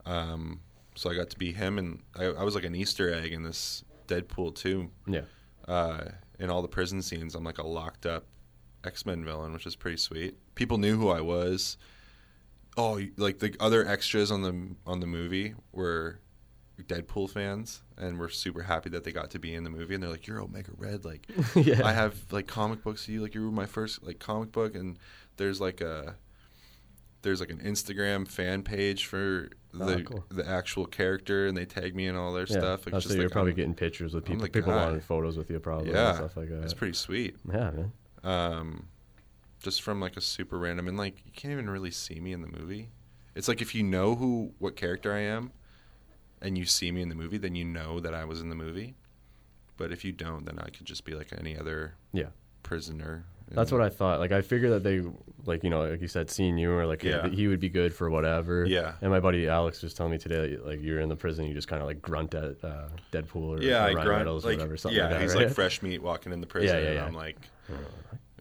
Um, 0.04 0.60
so 0.94 1.10
I 1.10 1.14
got 1.16 1.30
to 1.30 1.38
be 1.38 1.52
him, 1.52 1.78
and 1.78 2.00
I, 2.14 2.26
I 2.26 2.42
was 2.44 2.54
like 2.54 2.64
an 2.64 2.74
Easter 2.74 3.12
egg 3.12 3.32
in 3.32 3.42
this 3.42 3.82
Deadpool 4.08 4.54
too 4.54 4.90
Yeah. 5.06 5.22
uh, 5.66 6.04
in 6.38 6.48
all 6.50 6.62
the 6.62 6.68
prison 6.68 7.02
scenes, 7.02 7.34
I'm 7.34 7.42
like 7.44 7.58
a 7.58 7.66
locked 7.66 8.06
up 8.06 8.24
X 8.84 9.04
Men 9.04 9.24
villain, 9.24 9.52
which 9.52 9.66
is 9.66 9.74
pretty 9.74 9.96
sweet. 9.96 10.36
People 10.54 10.78
knew 10.78 10.96
who 10.96 11.08
I 11.08 11.20
was. 11.22 11.76
Oh, 12.76 13.00
like 13.16 13.38
the 13.38 13.56
other 13.58 13.86
extras 13.88 14.30
on 14.30 14.42
the 14.42 14.76
on 14.86 15.00
the 15.00 15.06
movie 15.06 15.54
were 15.72 16.20
Deadpool 16.84 17.30
fans, 17.30 17.82
and 17.96 18.18
were 18.18 18.28
super 18.28 18.62
happy 18.62 18.90
that 18.90 19.04
they 19.04 19.12
got 19.12 19.30
to 19.30 19.38
be 19.38 19.54
in 19.54 19.64
the 19.64 19.70
movie. 19.70 19.94
And 19.94 20.02
they're 20.02 20.10
like, 20.10 20.26
"You're 20.26 20.40
Omega 20.40 20.72
Red, 20.76 21.04
like 21.04 21.26
yeah. 21.56 21.86
I 21.86 21.92
have 21.92 22.14
like 22.32 22.46
comic 22.46 22.82
books 22.82 23.04
of 23.04 23.14
you, 23.14 23.22
like 23.22 23.34
you 23.34 23.44
were 23.44 23.50
my 23.50 23.66
first 23.66 24.02
like 24.02 24.18
comic 24.18 24.52
book." 24.52 24.74
And 24.74 24.98
there's 25.36 25.60
like 25.60 25.80
a 25.80 26.16
there's 27.22 27.40
like 27.40 27.50
an 27.50 27.58
Instagram 27.58 28.28
fan 28.28 28.62
page 28.62 29.06
for 29.06 29.48
the 29.72 29.96
Oh, 29.96 30.02
cool. 30.02 30.24
the 30.30 30.48
actual 30.48 30.86
character, 30.86 31.46
and 31.46 31.56
they 31.56 31.64
tag 31.66 31.94
me 31.94 32.06
in 32.06 32.14
all 32.16 32.32
their 32.32 32.46
yeah. 32.46 32.58
stuff. 32.58 32.86
Like, 32.86 32.94
just 32.94 33.08
so 33.08 33.14
you're 33.14 33.24
like, 33.24 33.32
probably 33.32 33.50
I'm- 33.52 33.56
getting 33.56 33.74
pictures 33.74 34.14
with 34.14 34.24
people. 34.24 34.46
people 34.48 34.72
guy. 34.72 34.84
wanting 34.86 35.00
photos 35.00 35.36
with 35.36 35.50
you, 35.50 35.58
probably. 35.60 35.90
yeah, 35.92 36.08
And 36.10 36.16
stuff 36.18 36.36
like 36.36 36.48
that. 36.50 36.62
It's 36.62 36.74
pretty 36.74 36.94
sweet. 36.94 37.36
Yeah, 37.52 37.70
man. 37.72 37.92
um, 38.22 38.86
just 39.62 39.82
from 39.82 40.00
like 40.00 40.16
a 40.16 40.20
super 40.20 40.58
random 40.58 40.86
and 40.88 40.96
like 40.96 41.16
you 41.24 41.32
can't 41.32 41.52
even 41.52 41.68
really 41.68 41.90
see 41.90 42.20
me 42.20 42.32
in 42.32 42.40
the 42.42 42.48
movie. 42.48 42.90
It's 43.34 43.48
like 43.48 43.60
if 43.60 43.74
you 43.74 43.82
know 43.82 44.14
who 44.14 44.52
what 44.58 44.76
character 44.76 45.12
I 45.12 45.20
am, 45.20 45.50
and 46.42 46.56
you 46.58 46.64
see 46.64 46.90
me 46.92 47.02
in 47.02 47.08
the 47.08 47.14
movie, 47.14 47.38
then 47.38 47.54
you 47.54 47.64
know 47.64 48.00
that 48.00 48.14
I 48.14 48.24
was 48.24 48.40
in 48.40 48.48
the 48.48 48.54
movie. 48.56 48.94
But 49.76 49.92
if 49.92 50.04
you 50.04 50.12
don't, 50.12 50.44
then 50.46 50.58
I 50.58 50.70
could 50.70 50.86
just 50.86 51.04
be 51.04 51.14
like 51.14 51.28
any 51.36 51.56
other 51.58 51.94
Yeah. 52.12 52.28
prisoner. 52.62 53.26
That's 53.48 53.70
what 53.70 53.80
I 53.80 53.88
thought. 53.90 54.18
Like 54.18 54.32
I 54.32 54.40
figured 54.42 54.72
that 54.72 54.82
they, 54.82 55.02
like 55.44 55.62
you 55.62 55.70
know, 55.70 55.86
like 55.88 56.00
you 56.00 56.08
said, 56.08 56.30
seeing 56.30 56.58
you 56.58 56.72
or 56.72 56.84
like 56.86 57.04
Yeah. 57.04 57.28
he 57.28 57.46
would 57.46 57.60
be 57.60 57.68
good 57.68 57.94
for 57.94 58.10
whatever. 58.10 58.64
Yeah. 58.64 58.94
And 59.02 59.10
my 59.10 59.20
buddy 59.20 59.48
Alex 59.48 59.82
was 59.82 59.94
telling 59.94 60.10
me 60.12 60.18
today, 60.18 60.56
like 60.56 60.82
you're 60.82 61.00
in 61.00 61.08
the 61.08 61.14
prison, 61.16 61.44
you 61.46 61.54
just 61.54 61.68
kind 61.68 61.80
of 61.80 61.86
like 61.86 62.02
grunt 62.02 62.34
at 62.34 62.64
uh, 62.64 62.88
Deadpool 63.12 63.58
or, 63.58 63.62
Yeah, 63.62 63.76
or 63.76 63.78
I 63.78 63.82
Ryan 63.82 63.94
grunt 63.94 64.08
Reynolds 64.08 64.44
or 64.44 64.48
like 64.48 64.58
whatever. 64.58 64.76
Something 64.76 64.96
yeah, 64.98 65.04
like 65.04 65.12
that, 65.12 65.22
he's 65.22 65.34
right? 65.34 65.46
like 65.46 65.54
fresh 65.54 65.80
meat 65.82 66.02
walking 66.02 66.32
in 66.32 66.40
the 66.40 66.46
prison, 66.46 66.74
Yeah, 66.76 66.82
yeah, 66.82 66.88
and 66.88 66.96
yeah. 66.96 67.04
I'm 67.06 67.14
like, 67.14 67.36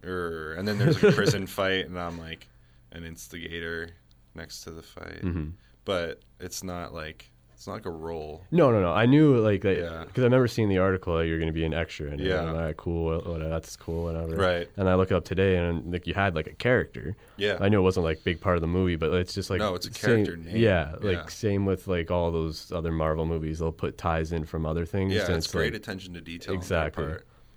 and 0.04 0.68
then 0.68 0.78
there's 0.78 1.04
a 1.04 1.12
prison 1.14 1.48
fight, 1.48 1.86
and 1.88 2.00
I'm 2.00 2.18
like 2.18 2.48
an 2.91 3.04
instigator 3.04 3.89
next 4.34 4.62
to 4.64 4.72
the 4.72 4.82
fight, 4.82 5.22
Mm-hmm. 5.24 5.50
but 5.86 6.22
it's 6.39 6.64
not 6.64 6.93
like 6.93 7.30
it's 7.56 7.68
not 7.68 7.74
like 7.74 7.86
a 7.86 7.89
role. 7.91 8.43
No, 8.51 8.70
no, 8.70 8.82
no. 8.82 8.91
I 8.91 9.06
knew 9.06 9.38
like 9.38 9.62
that 9.64 9.78
Yeah. 9.78 10.03
because 10.06 10.22
I 10.24 10.26
remember 10.26 10.47
seeing 10.47 10.70
the 10.70 10.78
article 10.78 11.18
that 11.18 11.26
you're 11.26 11.39
going 11.39 11.47
to 11.47 11.53
be 11.53 11.64
an 11.66 11.74
extra, 11.74 12.12
and 12.12 12.20
Yeah. 12.20 12.47
all 12.49 12.53
right, 12.53 12.76
cool, 12.78 13.18
whatever, 13.20 13.49
that's 13.49 13.76
cool, 13.78 14.03
whatever. 14.03 14.36
Right. 14.36 14.70
And 14.78 14.88
I 14.89 14.95
look 14.95 15.12
up 15.12 15.24
today, 15.26 15.58
and 15.58 15.91
like 15.91 16.06
you 16.06 16.14
had 16.14 16.36
like 16.36 16.47
a 16.47 16.53
character. 16.53 17.16
Yeah. 17.38 17.58
I 17.60 17.70
know 17.70 17.80
it 17.80 17.84
wasn't 17.84 18.03
like 18.03 18.24
big 18.24 18.41
part 18.41 18.56
of 18.58 18.62
the 18.62 18.68
movie, 18.68 18.97
but 18.97 19.14
it's 19.14 19.34
just 19.34 19.49
like 19.49 19.60
No, 19.60 19.74
it's 19.76 19.88
a 19.88 19.93
same- 19.93 20.26
character 20.26 20.38
name. 20.38 20.58
Yeah, 20.58 20.95
like 21.01 21.18
Yeah. 21.18 21.26
same 21.28 21.66
with 21.66 21.88
like 21.88 22.12
all 22.12 22.32
those 22.32 22.72
other 22.72 22.91
Marvel 22.91 23.26
movies, 23.26 23.60
they'll 23.60 23.72
put 23.72 23.97
ties 23.97 24.32
in 24.32 24.45
from 24.45 24.66
other 24.66 24.86
things. 24.86 25.14
Yeah, 25.14 25.32
it's 25.32 25.47
great 25.51 25.74
like, 25.74 25.82
attention 25.82 26.14
to 26.14 26.22
detail. 26.22 26.53
Exactly. 26.53 27.16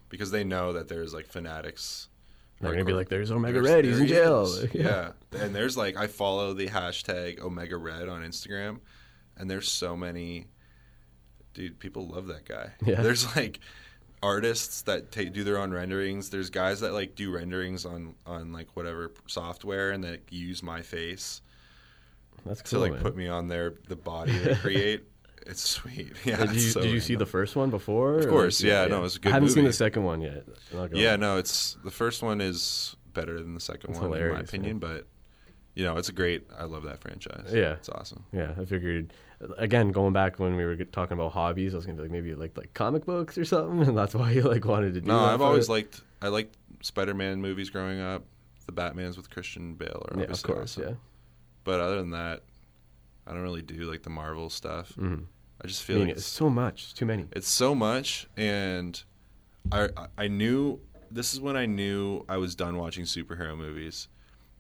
Because 0.09 0.31
they 0.31 0.45
know 0.45 0.73
that 0.73 0.89
there's 0.89 1.13
like 1.13 1.27
fanatics. 1.27 2.09
They're 2.61 2.73
gonna 2.73 2.85
be 2.85 2.93
like, 2.93 3.09
"There's 3.09 3.31
Omega 3.31 3.61
There's- 3.61 3.73
Red, 3.77 3.85
he's 3.85 4.01
in 4.01 4.07
jail." 4.09 4.53
Yeah. 4.73 5.13
and 5.39 5.55
there's 5.55 5.77
like 5.77 5.97
I 5.97 6.07
follow 6.09 6.55
the 6.55 6.67
hashtag 6.69 7.41
Omega 7.41 7.77
Red 7.77 8.09
on 8.09 8.23
Instagram, 8.23 8.79
and 9.39 9.51
there's 9.51 9.71
so 9.71 9.97
many. 9.97 10.47
Dude, 11.55 11.79
people 11.79 12.07
love 12.09 12.27
that 12.29 12.45
guy. 12.47 12.73
Yeah. 12.85 13.03
There's 13.03 13.35
like 13.37 13.61
artists 14.23 14.83
that 14.83 15.11
take 15.13 15.33
do 15.33 15.45
their 15.45 15.59
own 15.59 15.73
renderings. 15.73 16.31
There's 16.31 16.51
guys 16.51 16.81
that 16.81 16.93
like 16.93 17.15
do 17.15 17.33
renderings 17.33 17.85
on 17.85 18.15
on 18.27 18.53
like 18.53 18.77
whatever 18.77 19.13
software 19.27 19.91
and 19.91 20.03
that 20.05 20.33
use 20.33 20.63
my 20.63 20.83
face 20.83 21.41
That's 22.45 22.63
cool, 22.63 22.79
to 22.81 22.85
like 22.85 22.93
man. 22.95 23.03
put 23.03 23.17
me 23.17 23.29
on 23.29 23.49
their 23.49 23.75
the 23.89 23.97
body 23.97 24.37
they 24.39 24.55
create. 24.63 25.05
It's 25.47 25.63
sweet. 25.69 26.13
Yeah. 26.25 26.45
Did 26.45 26.53
you, 26.55 26.61
so 26.61 26.81
did 26.83 26.91
you 26.91 27.01
see 27.01 27.15
the 27.15 27.27
first 27.27 27.57
one 27.57 27.71
before? 27.71 28.19
Of 28.19 28.29
course, 28.29 28.61
like, 28.63 28.69
yeah, 28.71 28.87
no, 28.87 28.99
it 28.99 29.03
was 29.03 29.17
a 29.17 29.21
good 29.21 29.31
I 29.31 29.35
haven't 29.35 29.51
seen 29.51 29.65
the 29.65 29.73
second 29.73 30.05
one 30.05 30.21
yet. 30.21 30.45
I'm 30.73 30.79
not 30.79 30.91
gonna 30.91 31.03
Yeah, 31.03 31.11
lie. 31.13 31.17
no, 31.17 31.37
it's 31.39 31.77
the 31.85 31.91
first 31.91 32.23
one 32.23 32.41
is 32.41 32.95
better 33.15 33.41
than 33.41 33.55
the 33.55 33.61
second 33.61 33.91
It's 33.91 33.99
one 34.01 34.13
in 34.17 34.33
my 34.33 34.41
opinion, 34.41 34.79
but 34.79 35.07
you 35.79 35.85
know, 35.85 35.97
it's 35.97 36.09
a 36.09 36.13
great. 36.13 36.45
I 36.59 36.65
love 36.65 36.83
that 36.83 37.01
franchise. 37.01 37.51
Yeah. 37.55 37.75
it's 37.75 37.89
awesome. 37.89 38.25
Yeah, 38.33 38.53
I 38.61 38.65
figured. 38.65 39.13
Again, 39.59 39.93
going 39.93 40.13
back 40.13 40.41
when 40.41 40.57
we 40.57 40.65
were 40.65 40.75
talking 40.77 41.13
about 41.17 41.31
hobbies, 41.31 41.73
I 41.73 41.77
was 41.77 41.87
gonna 41.87 41.97
be 41.99 42.03
like 42.03 42.11
maybe 42.11 42.35
like 42.35 42.59
like 42.59 42.75
comic 42.75 43.07
books 43.07 43.39
or 43.39 43.45
something, 43.45 43.83
and 43.89 43.97
that's 43.97 44.13
why 44.13 44.33
you 44.33 44.43
like 44.43 44.65
wanted 44.65 44.95
to 44.95 45.01
do. 45.01 45.07
No, 45.07 45.21
I've 45.21 45.41
always 45.41 45.69
it. 45.69 45.73
liked. 45.73 46.01
I 46.21 46.29
liked 46.29 46.57
Spider-Man 46.83 47.41
movies 47.41 47.71
growing 47.71 48.01
up. 48.01 48.25
The 48.67 48.73
Batman's 48.73 49.17
with 49.17 49.31
Christian 49.31 49.75
Bale 49.75 50.05
are 50.11 50.19
Yeah, 50.19 50.27
of 50.27 50.43
course. 50.43 50.77
awesome. 50.77 50.83
Yeah. 50.83 50.95
But 51.63 51.79
other 51.81 51.97
than 51.99 52.11
that, 52.11 52.43
I 53.27 53.33
don't 53.33 53.43
really 53.43 53.63
do 53.63 53.89
like 53.89 54.03
the 54.03 54.11
Marvel 54.11 54.51
stuff. 54.51 54.93
Mhm. 54.97 55.27
I 55.63 55.69
just 55.69 55.83
I 55.83 55.85
feel 55.85 55.97
mean, 55.99 56.09
like 56.09 56.17
it's 56.17 56.27
it's, 56.27 56.33
so 56.37 56.51
much, 56.51 56.83
it's 56.83 56.93
too 56.93 57.07
many. 57.07 57.27
it's 57.33 57.49
so 57.49 57.75
much, 57.77 58.27
and 58.37 59.01
I 59.71 59.85
I- 59.97 60.09
I 60.25 60.29
knew 60.29 60.81
this 61.13 61.33
is 61.33 61.41
when 61.41 61.57
I 61.57 61.67
knew 61.67 62.25
I 62.29 62.37
was 62.39 62.57
done 62.57 62.77
watching 62.77 63.05
superhero 63.05 63.57
movies. 63.57 64.09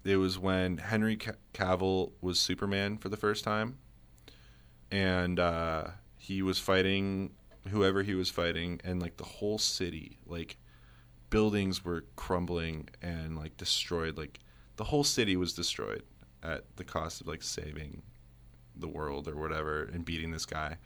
It 0.08 0.16
was 0.16 0.38
when 0.38 0.78
Henry 0.78 1.18
Cavill 1.52 2.12
was 2.22 2.40
Superman 2.40 2.96
for 2.96 3.10
the 3.10 3.16
first 3.18 3.44
time, 3.44 3.76
and 4.90 5.38
uh, 5.38 5.88
he 6.16 6.40
was 6.40 6.58
fighting 6.58 7.34
whoever 7.68 8.02
he 8.02 8.14
was 8.14 8.30
fighting, 8.30 8.80
and 8.84 9.02
like 9.02 9.18
the 9.18 9.24
whole 9.24 9.58
city, 9.58 10.18
like 10.24 10.56
buildings 11.28 11.84
were 11.84 12.06
crumbling 12.16 12.88
and 13.02 13.36
like 13.36 13.58
destroyed. 13.58 14.16
Like 14.16 14.40
the 14.76 14.84
whole 14.84 15.04
city 15.04 15.36
was 15.36 15.52
destroyed 15.52 16.04
at 16.42 16.64
the 16.76 16.84
cost 16.84 17.20
of 17.20 17.26
like 17.26 17.42
saving 17.42 18.00
the 18.74 18.88
world 18.88 19.28
or 19.28 19.36
whatever 19.36 19.90
and 19.92 20.06
beating 20.06 20.30
this 20.30 20.46
guy. 20.46 20.78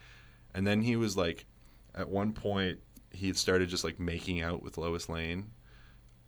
And 0.53 0.67
then 0.67 0.83
he 0.83 0.97
was 0.97 1.17
like, 1.17 1.47
at 1.95 2.09
one 2.09 2.33
point, 2.33 2.81
he 3.13 3.33
started 3.35 3.69
just 3.69 3.85
like 3.85 4.01
making 4.01 4.43
out 4.43 4.65
with 4.65 4.79
Lois 4.79 5.09
Lane 5.09 5.53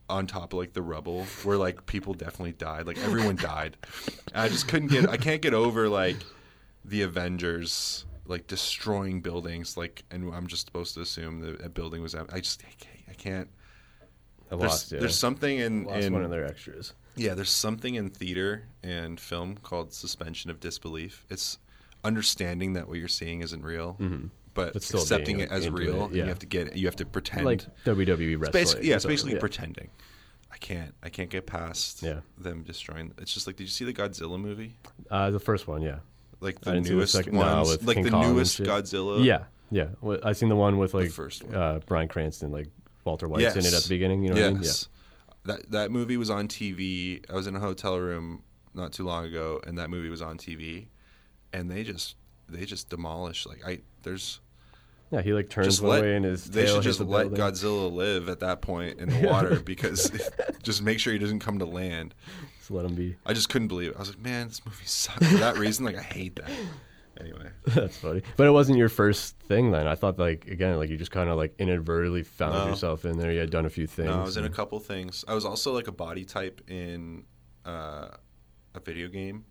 on 0.08 0.26
top 0.26 0.52
of 0.52 0.58
like 0.58 0.72
the 0.72 0.82
rubble 0.82 1.24
where 1.42 1.56
like 1.56 1.86
people 1.86 2.14
definitely 2.14 2.52
died. 2.52 2.86
Like 2.86 2.98
everyone 2.98 3.36
died. 3.36 3.76
And 4.32 4.42
I 4.42 4.48
just 4.48 4.68
couldn't 4.68 4.88
get, 4.88 5.08
I 5.08 5.16
can't 5.16 5.40
get 5.40 5.54
over 5.54 5.88
like 5.88 6.16
the 6.84 7.02
Avengers 7.02 8.04
like 8.26 8.46
destroying 8.46 9.20
buildings. 9.20 9.76
Like, 9.76 10.04
and 10.10 10.32
I'm 10.34 10.46
just 10.46 10.66
supposed 10.66 10.94
to 10.94 11.00
assume 11.00 11.40
that 11.40 11.64
a 11.64 11.68
building 11.68 12.02
was, 12.02 12.14
I 12.14 12.40
just, 12.40 12.62
I 12.62 12.72
can't. 12.78 12.90
I 13.08 13.12
can't 13.12 13.48
I 14.50 14.56
there's, 14.56 14.70
lost. 14.70 14.92
Yeah. 14.92 15.00
there's 15.00 15.18
something 15.18 15.58
in, 15.58 15.88
in 15.88 16.12
one 16.12 16.24
of 16.24 16.30
their 16.30 16.44
extras. 16.44 16.94
yeah, 17.16 17.34
there's 17.34 17.50
something 17.50 17.94
in 17.94 18.10
theater 18.10 18.64
and 18.82 19.18
film 19.18 19.56
called 19.56 19.92
suspension 19.92 20.50
of 20.50 20.60
disbelief. 20.60 21.24
It's 21.30 21.58
understanding 22.02 22.74
that 22.74 22.88
what 22.88 22.98
you're 22.98 23.08
seeing 23.08 23.40
isn't 23.40 23.62
real, 23.62 23.96
mm-hmm. 24.00 24.26
But 24.54 24.72
But 24.72 24.82
still 24.82 25.00
accepting 25.00 25.40
it 25.40 25.50
as 25.50 25.68
real. 25.68 26.02
it, 26.02 26.06
and 26.06 26.14
yeah. 26.14 26.22
you 26.22 26.28
have 26.28 26.38
to 26.40 26.46
get 26.46 26.76
you 26.76 26.86
have 26.86 26.96
to 26.96 27.04
pretend. 27.04 27.44
Like 27.44 27.62
WWE 27.84 28.32
It's 28.34 28.40
wrestling. 28.40 28.52
basically, 28.52 28.88
yeah, 28.88 28.94
it's 28.96 29.04
basically 29.04 29.32
yeah. 29.34 29.40
pretending. 29.40 29.90
I 30.52 30.56
can't 30.58 30.94
I 31.02 31.08
can't 31.08 31.28
get 31.30 31.46
past 31.46 32.02
Yeah. 32.02 32.20
them 32.38 32.62
destroying. 32.62 33.12
It's 33.18 33.34
just 33.34 33.46
like, 33.48 33.56
did 33.56 33.64
you 33.64 33.70
see 33.70 33.84
the 33.84 33.92
Godzilla 33.92 34.38
movie? 34.40 34.76
Uh, 35.10 35.30
the 35.32 35.40
first 35.40 35.66
one, 35.66 35.82
yeah. 35.82 35.98
Like 36.40 36.60
the 36.60 36.70
didn't 36.72 36.84
see 36.84 36.90
the 36.90 36.96
newest 36.96 37.12
second- 37.12 37.34
no, 37.34 37.62
like 37.82 37.96
King 37.96 38.04
the 38.04 38.10
Kong 38.10 38.34
newest. 38.34 38.60
Godzilla. 38.62 39.24
Yeah, 39.24 39.44
yeah. 39.70 39.88
Well, 40.00 40.18
I 40.22 40.32
seen 40.32 40.48
the 40.50 40.56
one 40.56 40.78
with 40.78 40.94
like 40.94 41.10
first 41.10 41.42
one. 41.44 41.54
Uh, 41.54 41.80
Bryan 41.86 42.06
Cranston, 42.08 42.52
like 42.52 42.68
Walter 43.04 43.26
White's 43.28 43.56
in 43.56 43.64
it 43.66 43.74
at 43.74 43.82
the 43.82 43.88
beginning. 43.88 44.22
You 44.22 44.30
know 44.30 44.40
what 44.40 44.44
I 44.44 44.52
mean? 44.52 44.62
Yes. 44.62 44.88
that 45.46 45.70
that 45.72 45.90
movie 45.90 46.16
was 46.16 46.30
on 46.30 46.46
TV. 46.48 47.24
I 47.28 47.34
was 47.34 47.46
in 47.48 47.56
a 47.56 47.60
hotel 47.60 47.98
room 47.98 48.42
not 48.74 48.92
too 48.92 49.04
long 49.04 49.24
ago, 49.24 49.60
and 49.66 49.76
that 49.78 49.90
movie 49.90 50.08
was 50.08 50.22
on 50.22 50.38
TV, 50.38 50.86
and 51.52 51.68
they 51.70 51.82
just 51.82 52.14
they 52.48 52.64
just 52.64 52.88
demolished. 52.90 53.46
Like 53.48 53.66
I 53.66 53.80
there's 54.02 54.40
Yeah, 55.14 55.22
he 55.22 55.32
like 55.32 55.48
turns 55.48 55.66
just 55.68 55.80
one 55.82 55.90
let 55.90 56.02
way 56.02 56.16
and 56.16 56.24
his 56.24 56.44
they 56.50 56.66
should 56.66 56.82
just 56.82 56.98
the 56.98 57.04
let 57.04 57.28
building. 57.30 57.38
Godzilla 57.44 57.92
live 57.92 58.28
at 58.28 58.40
that 58.40 58.60
point 58.62 58.98
in 58.98 59.08
the 59.08 59.26
water 59.28 59.60
because 59.60 60.10
just 60.62 60.82
make 60.82 60.98
sure 60.98 61.12
he 61.12 61.18
doesn't 61.18 61.40
come 61.40 61.58
to 61.60 61.64
land. 61.66 62.14
Just 62.58 62.70
let 62.70 62.84
him 62.84 62.94
be. 62.94 63.16
I 63.24 63.32
just 63.32 63.48
couldn't 63.48 63.68
believe 63.68 63.90
it. 63.90 63.96
I 63.96 64.00
was 64.00 64.08
like, 64.08 64.20
man, 64.20 64.48
this 64.48 64.64
movie 64.64 64.84
sucks 64.86 65.26
for 65.28 65.36
that 65.38 65.56
reason. 65.58 65.84
Like 65.84 65.96
I 65.96 66.02
hate 66.02 66.36
that. 66.36 66.50
Anyway, 67.20 67.48
That's 67.66 67.96
funny. 67.98 68.22
But 68.36 68.48
it 68.48 68.50
wasn't 68.50 68.76
your 68.76 68.88
first 68.88 69.38
thing 69.38 69.70
then. 69.70 69.86
I 69.86 69.94
thought 69.94 70.18
like 70.18 70.48
again, 70.48 70.76
like 70.78 70.90
you 70.90 70.96
just 70.96 71.12
kind 71.12 71.30
of 71.30 71.36
like 71.36 71.54
inadvertently 71.60 72.24
found 72.24 72.54
No. 72.54 72.66
yourself 72.70 73.04
in 73.04 73.16
there. 73.18 73.30
You 73.30 73.38
had 73.38 73.50
done 73.50 73.66
a 73.66 73.70
few 73.70 73.86
things. 73.86 74.08
no, 74.08 74.18
I 74.20 74.24
was 74.24 74.36
in 74.36 74.44
a 74.44 74.50
couple 74.50 74.80
things. 74.80 75.24
I 75.28 75.34
was 75.34 75.44
also 75.44 75.72
like 75.72 75.86
a 75.86 75.92
body 75.92 76.24
type 76.24 76.60
in 76.66 77.22
uh, 77.64 78.08
a 78.74 78.80
video 78.84 79.06
game, 79.06 79.44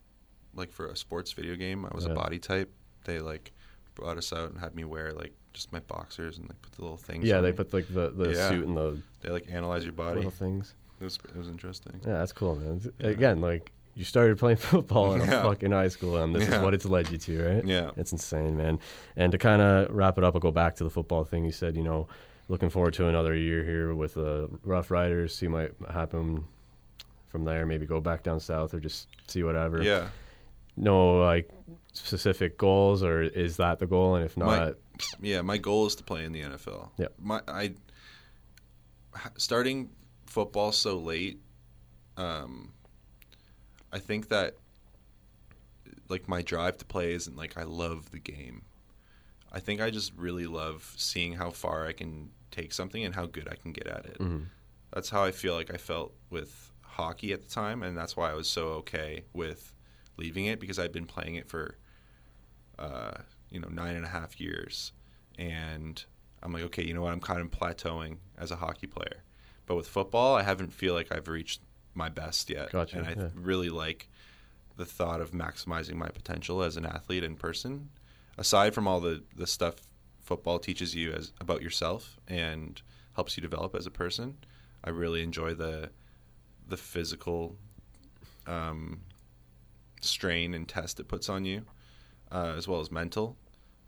like 0.53 0.73
for 0.73 0.87
a 0.87 0.97
sports 0.97 1.31
video 1.31 1.55
game. 1.55 1.85
I 1.85 1.95
was 1.95 2.03
Yeah. 2.05 2.11
a 2.11 2.15
body 2.15 2.37
type. 2.37 2.69
They 3.05 3.19
like 3.21 3.53
brought 3.95 4.17
us 4.17 4.31
out 4.33 4.49
and 4.51 4.59
had 4.59 4.75
me 4.75 4.83
wear 4.83 5.11
like 5.13 5.33
just 5.53 5.71
my 5.71 5.79
boxers 5.81 6.37
and 6.37 6.47
like 6.49 6.61
put 6.61 6.71
the 6.73 6.81
little 6.81 6.97
things. 6.97 7.25
yeah, 7.25 7.41
they 7.41 7.51
me. 7.51 7.57
put 7.57 7.73
like 7.73 7.87
the, 7.93 8.09
the 8.11 8.31
Yeah. 8.33 8.49
suit 8.49 8.65
and 8.67 8.75
the 8.75 8.99
they 9.21 9.29
like 9.29 9.45
analyze 9.51 9.83
your 9.83 9.93
body. 9.93 10.15
little 10.17 10.31
things. 10.31 10.73
It 10.99 11.03
was 11.03 11.17
it 11.29 11.35
was 11.37 11.47
interesting. 11.47 11.99
Yeah, 12.05 12.13
that's 12.13 12.31
cool, 12.33 12.55
man. 12.55 12.81
Again, 12.99 13.41
like 13.41 13.71
you 13.95 14.03
started 14.05 14.37
playing 14.39 14.57
football 14.71 15.13
in 15.13 15.21
Yeah. 15.21 15.43
fucking 15.43 15.71
high 15.71 15.89
school, 15.89 16.17
and 16.17 16.33
this 16.35 16.47
Yeah. 16.49 16.57
is 16.57 16.61
what 16.63 16.73
it's 16.73 16.85
led 16.85 17.11
you 17.11 17.17
to, 17.19 17.43
right? 17.55 17.65
Yeah. 17.65 17.91
it's 17.95 18.11
insane, 18.11 18.57
man. 18.57 18.79
And 19.15 19.31
to 19.31 19.37
kind 19.37 19.61
of 19.61 19.93
wrap 19.93 20.17
it 20.17 20.23
up, 20.23 20.33
I'll 20.33 20.41
go 20.41 20.51
back 20.51 20.75
to 20.77 20.83
the 20.83 20.89
football 20.89 21.23
thing. 21.23 21.45
You 21.45 21.51
said, 21.51 21.75
you 21.75 21.83
know, 21.83 22.07
looking 22.47 22.69
forward 22.69 22.93
to 22.95 23.07
another 23.07 23.35
year 23.35 23.63
here 23.63 23.93
with 23.93 24.15
the 24.15 24.49
Roughriders. 24.65 25.31
See 25.31 25.47
what 25.47 25.79
might 25.79 25.91
happen 25.91 26.45
from 27.27 27.45
there. 27.45 27.65
Maybe 27.67 27.85
go 27.85 28.01
back 28.01 28.23
down 28.23 28.39
south 28.39 28.73
or 28.73 28.79
just 28.79 29.07
see 29.27 29.43
whatever. 29.43 29.83
Yeah. 29.83 30.07
No, 30.75 31.19
like 31.19 31.49
specific 31.93 32.57
goals, 32.57 33.01
or 33.03 33.21
is 33.21 33.57
that 33.57 33.79
the 33.79 33.85
goal? 33.87 34.15
And 34.15 34.25
if 34.25 34.35
not, 34.35 34.47
My- 34.47 34.73
Yeah, 35.21 35.41
my 35.41 35.57
goal 35.57 35.85
is 35.87 35.95
to 35.95 36.03
play 36.03 36.23
in 36.25 36.31
the 36.33 36.41
NFL. 36.41 36.91
Yeah. 36.97 37.07
My 37.19 37.41
I 37.47 37.73
starting 39.37 39.89
football 40.25 40.71
so 40.71 40.97
late 40.97 41.39
um 42.17 42.71
I 43.91 43.99
think 43.99 44.29
that 44.29 44.55
like 46.09 46.27
my 46.27 46.41
drive 46.41 46.77
to 46.77 46.85
play 46.85 47.13
isn't 47.13 47.35
like 47.35 47.57
I 47.57 47.63
love 47.63 48.09
the 48.11 48.19
game. 48.19 48.63
I 49.51 49.59
think 49.59 49.81
I 49.81 49.89
just 49.91 50.13
really 50.15 50.47
love 50.47 50.93
seeing 50.97 51.33
how 51.33 51.51
far 51.51 51.85
I 51.87 51.93
can 51.93 52.31
take 52.51 52.73
something 52.73 53.03
and 53.03 53.13
how 53.13 53.27
good 53.27 53.47
I 53.49 53.55
can 53.55 53.71
get 53.71 53.87
at 53.87 54.05
it. 54.05 54.17
Mhm. 54.19 54.47
That's 54.91 55.09
how 55.09 55.23
I 55.23 55.31
feel 55.31 55.53
like 55.53 55.71
I 55.73 55.77
felt 55.77 56.13
with 56.29 56.71
hockey 56.81 57.33
at 57.33 57.41
the 57.41 57.49
time, 57.49 57.81
and 57.83 57.97
that's 57.97 58.15
why 58.17 58.31
I 58.31 58.33
was 58.33 58.47
so 58.49 58.69
okay 58.81 59.25
with 59.33 59.73
leaving 60.17 60.45
it 60.45 60.59
because 60.59 60.77
I'd 60.79 60.91
been 60.91 61.05
playing 61.07 61.35
it 61.35 61.47
for 61.49 61.77
uh, 62.79 63.13
you 63.49 63.59
know 63.59 63.69
nine 63.69 63.95
and 63.95 64.05
a 64.05 64.09
half 64.09 64.39
years, 64.39 64.91
and 65.37 66.03
I'm 66.41 66.53
like, 66.53 66.63
okay, 66.63 66.83
you 66.83 66.93
know 66.93 67.01
what? 67.01 67.13
I'm 67.13 67.19
kind 67.19 67.41
of 67.41 67.51
plateauing 67.51 68.17
as 68.37 68.51
a 68.51 68.55
hockey 68.55 68.87
player, 68.87 69.23
but 69.65 69.75
with 69.75 69.87
football, 69.87 70.35
I 70.35 70.43
haven't 70.43 70.73
feel 70.73 70.93
like 70.93 71.11
I've 71.11 71.27
reached 71.27 71.61
my 71.93 72.09
best 72.09 72.49
yet, 72.49 72.71
Gotcha, 72.71 72.97
and 72.97 73.07
I 73.07 73.11
yeah. 73.11 73.29
really 73.35 73.69
like 73.69 74.09
the 74.77 74.85
thought 74.85 75.21
of 75.21 75.31
maximizing 75.31 75.95
my 75.95 76.07
potential 76.07 76.63
as 76.63 76.77
an 76.77 76.85
athlete 76.85 77.23
in 77.23 77.35
person. 77.35 77.89
Aside 78.37 78.73
from 78.73 78.87
all 78.87 78.99
the 78.99 79.23
the 79.35 79.47
stuff 79.47 79.75
football 80.21 80.57
teaches 80.57 80.95
you 80.95 81.11
as 81.11 81.33
about 81.39 81.61
yourself 81.61 82.17
and 82.27 82.81
helps 83.15 83.37
you 83.37 83.41
develop 83.41 83.75
as 83.75 83.85
a 83.85 83.91
person, 83.91 84.37
I 84.83 84.89
really 84.89 85.21
enjoy 85.21 85.53
the 85.53 85.91
the 86.67 86.77
physical 86.77 87.57
um, 88.47 89.01
strain 90.01 90.53
and 90.53 90.67
test 90.67 90.99
it 90.99 91.07
puts 91.07 91.29
on 91.29 91.45
you, 91.45 91.65
uh, 92.33 92.53
as 92.57 92.67
well 92.67 92.81
as 92.81 92.91
mental. 92.91 93.37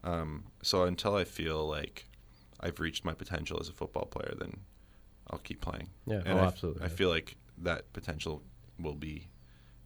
Um, 0.04 0.46
so 0.62 0.84
until 0.84 1.16
I 1.16 1.24
feel 1.24 1.68
like 1.68 2.06
I've 2.60 2.80
reached 2.80 3.04
my 3.04 3.14
potential 3.14 3.58
as 3.60 3.68
a 3.70 3.74
football 3.74 4.06
player, 4.06 4.34
then 4.40 4.60
I'll 5.30 5.40
keep 5.40 5.60
playing. 5.62 5.90
Yeah, 6.06 6.22
and 6.26 6.40
oh, 6.40 6.44
I, 6.44 6.46
absolutely, 6.46 6.86
I 6.86 6.88
feel 6.90 7.10
like 7.10 7.36
that 7.64 7.92
potential 7.94 8.42
will 8.80 8.94
be 8.96 9.28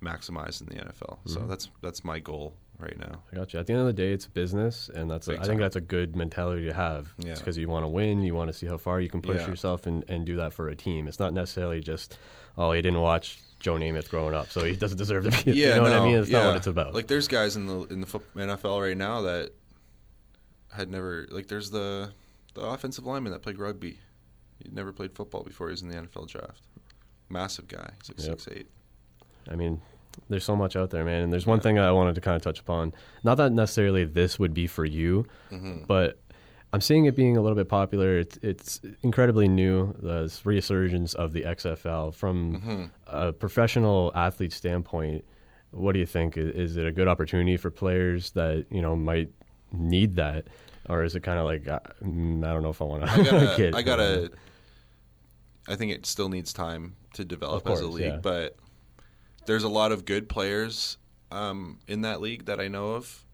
maximized 0.02 0.62
in 0.62 0.68
the 0.68 0.84
NFL. 0.86 1.20
So 1.26 1.42
Mhm. 1.42 1.48
that's 1.50 1.70
that's 1.82 2.04
my 2.04 2.20
goal 2.20 2.56
right 2.80 2.98
now. 2.98 3.22
I 3.32 3.36
got 3.36 3.54
you. 3.54 3.60
At 3.60 3.68
the 3.68 3.74
end 3.74 3.82
of 3.82 3.88
the 3.88 3.94
day, 3.94 4.14
it's 4.14 4.26
business, 4.26 4.90
and 4.94 5.10
that's 5.12 5.28
a, 5.28 5.40
I 5.40 5.44
think 5.46 5.60
that's 5.60 5.76
a 5.76 5.82
good 5.82 6.16
mentality 6.16 6.66
to 6.68 6.74
have. 6.74 7.14
Yeah. 7.18 7.36
because 7.36 7.58
you 7.58 7.68
want 7.68 7.84
to 7.84 7.90
win, 7.90 8.24
you 8.24 8.34
want 8.34 8.50
to 8.50 8.54
see 8.54 8.68
how 8.68 8.78
far 8.78 9.02
you 9.02 9.10
can 9.10 9.22
push 9.22 9.42
Yeah. 9.42 9.48
yourself, 9.50 9.86
and, 9.86 10.04
and 10.08 10.26
do 10.26 10.36
that 10.38 10.54
for 10.54 10.70
a 10.70 10.76
team. 10.76 11.08
It's 11.08 11.20
not 11.20 11.34
necessarily 11.34 11.82
just, 11.82 12.18
oh, 12.58 12.72
he 12.72 12.82
didn't 12.82 13.02
watch 13.02 13.42
Joe 13.60 13.76
Namath 13.76 14.10
growing 14.10 14.34
up, 14.34 14.50
so 14.50 14.64
he 14.64 14.76
doesn't 14.76 14.98
deserve 14.98 15.26
to 15.32 15.44
be. 15.46 15.52
Yeah, 15.52 15.68
you 15.70 15.76
know 15.76 15.82
what 15.84 15.92
I 15.92 15.96
no, 15.98 16.06
mean? 16.06 16.16
It's 16.18 16.30
yeah. 16.30 16.40
not 16.40 16.48
what 16.48 16.56
it's 16.58 16.68
about. 16.68 16.94
Like 16.94 17.08
there's 17.08 17.28
guys 17.28 17.56
in 17.56 17.68
the 17.68 17.82
in 17.88 18.02
the 18.02 18.08
NFL 18.08 18.82
right 18.82 18.96
now 18.98 19.22
that 19.22 19.52
had 20.72 20.90
never 20.90 21.28
like 21.32 21.48
there's 21.48 21.70
the 21.72 22.12
the 22.54 22.62
offensive 22.62 23.06
lineman 23.06 23.32
that 23.34 23.42
played 23.42 23.58
rugby. 23.60 24.00
He'd 24.64 24.74
never 24.74 24.92
played 24.92 25.14
football 25.14 25.44
before 25.44 25.68
he 25.68 25.72
was 25.72 25.82
in 25.82 25.90
the 25.90 25.96
NFL 25.96 26.28
draft. 26.28 26.62
Massive 27.30 27.68
guy. 27.68 27.92
He's 28.02 28.10
like 28.10 28.28
Yep. 28.28 28.40
six 28.42 28.58
eight. 28.58 28.68
I 29.50 29.56
mean, 29.56 29.82
there's 30.30 30.44
so 30.44 30.56
much 30.56 30.76
out 30.76 30.90
there, 30.90 31.04
man. 31.06 31.24
And 31.24 31.32
there's 31.34 31.46
one 31.46 31.60
thing 31.60 31.80
I 31.80 31.92
wanted 31.92 32.16
to 32.16 32.22
kind 32.22 32.36
of 32.36 32.42
touch 32.42 32.60
upon. 32.60 32.94
Not 33.24 33.36
that 33.36 33.52
necessarily 33.52 34.04
this 34.06 34.38
would 34.40 34.54
be 34.54 34.68
for 34.68 34.86
you, 34.86 35.26
Mm-hmm. 35.52 35.84
but 35.88 36.20
I'm 36.72 36.82
seeing 36.82 37.06
it 37.06 37.16
being 37.16 37.36
a 37.36 37.42
little 37.42 37.56
bit 37.56 37.68
popular. 37.68 38.20
It's, 38.20 38.38
it's 38.44 38.82
incredibly 39.02 39.48
new. 39.48 39.94
The 40.00 40.32
resurgence 40.44 41.14
of 41.16 41.34
the 41.34 41.42
XFL 41.42 42.14
from 42.14 42.62
Mm-hmm. 42.62 42.84
a 43.08 43.34
professional 43.34 44.12
athlete 44.16 44.54
standpoint. 44.54 45.26
What 45.72 45.94
do 45.94 46.00
you 46.00 46.06
think? 46.06 46.38
Is, 46.38 46.78
it 46.78 46.86
a 46.86 46.92
good 46.92 47.08
opportunity 47.08 47.58
for 47.58 47.70
players 47.72 48.32
that 48.32 48.66
you 48.70 48.82
know 48.82 48.96
might 48.96 49.30
need 49.72 50.16
that, 50.16 50.48
or 50.88 51.04
is 51.04 51.16
it 51.16 51.22
kind 51.22 51.38
of 51.40 51.46
like 51.46 51.68
uh, 51.68 51.80
mm, 52.04 52.44
I 52.44 52.54
don't 52.54 52.64
know 52.64 52.70
if 52.70 52.82
I 52.82 52.86
want 52.86 53.06
to 53.06 53.12
I 53.12 53.24
gotta, 53.24 53.54
kid? 53.56 53.76
I 53.76 53.82
gotta. 53.82 54.32
I 55.68 55.76
think 55.76 55.92
it 55.92 56.06
still 56.08 56.30
needs 56.30 56.52
time 56.54 56.96
to 57.14 57.24
develop 57.24 57.68
Of 57.68 57.74
as 57.74 57.82
a 57.82 57.88
league, 57.88 58.06
yeah. 58.06 58.18
but 58.18 58.56
there's 59.46 59.64
a 59.64 59.70
lot 59.70 59.92
of 59.92 60.06
good 60.06 60.28
players 60.28 60.98
um, 61.32 61.80
in 61.88 62.02
that 62.02 62.22
league 62.22 62.46
that 62.46 62.60
I 62.60 62.68
know 62.68 62.94
of. 62.94 63.26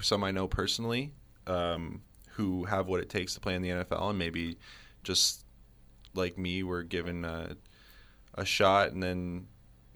Some 0.00 0.24
I 0.24 0.30
know 0.30 0.48
personally 0.48 1.12
um, 1.46 2.00
who 2.38 2.64
have 2.64 2.86
what 2.86 3.00
it 3.00 3.10
takes 3.10 3.34
to 3.34 3.40
play 3.40 3.54
in 3.56 3.62
the 3.62 3.68
NFL, 3.70 4.10
and 4.10 4.18
maybe 4.18 4.56
just 5.02 5.44
like 6.14 6.38
me, 6.38 6.62
were 6.62 6.84
given 6.84 7.24
a, 7.24 7.56
a 8.34 8.44
shot 8.44 8.92
and 8.92 9.02
then 9.02 9.48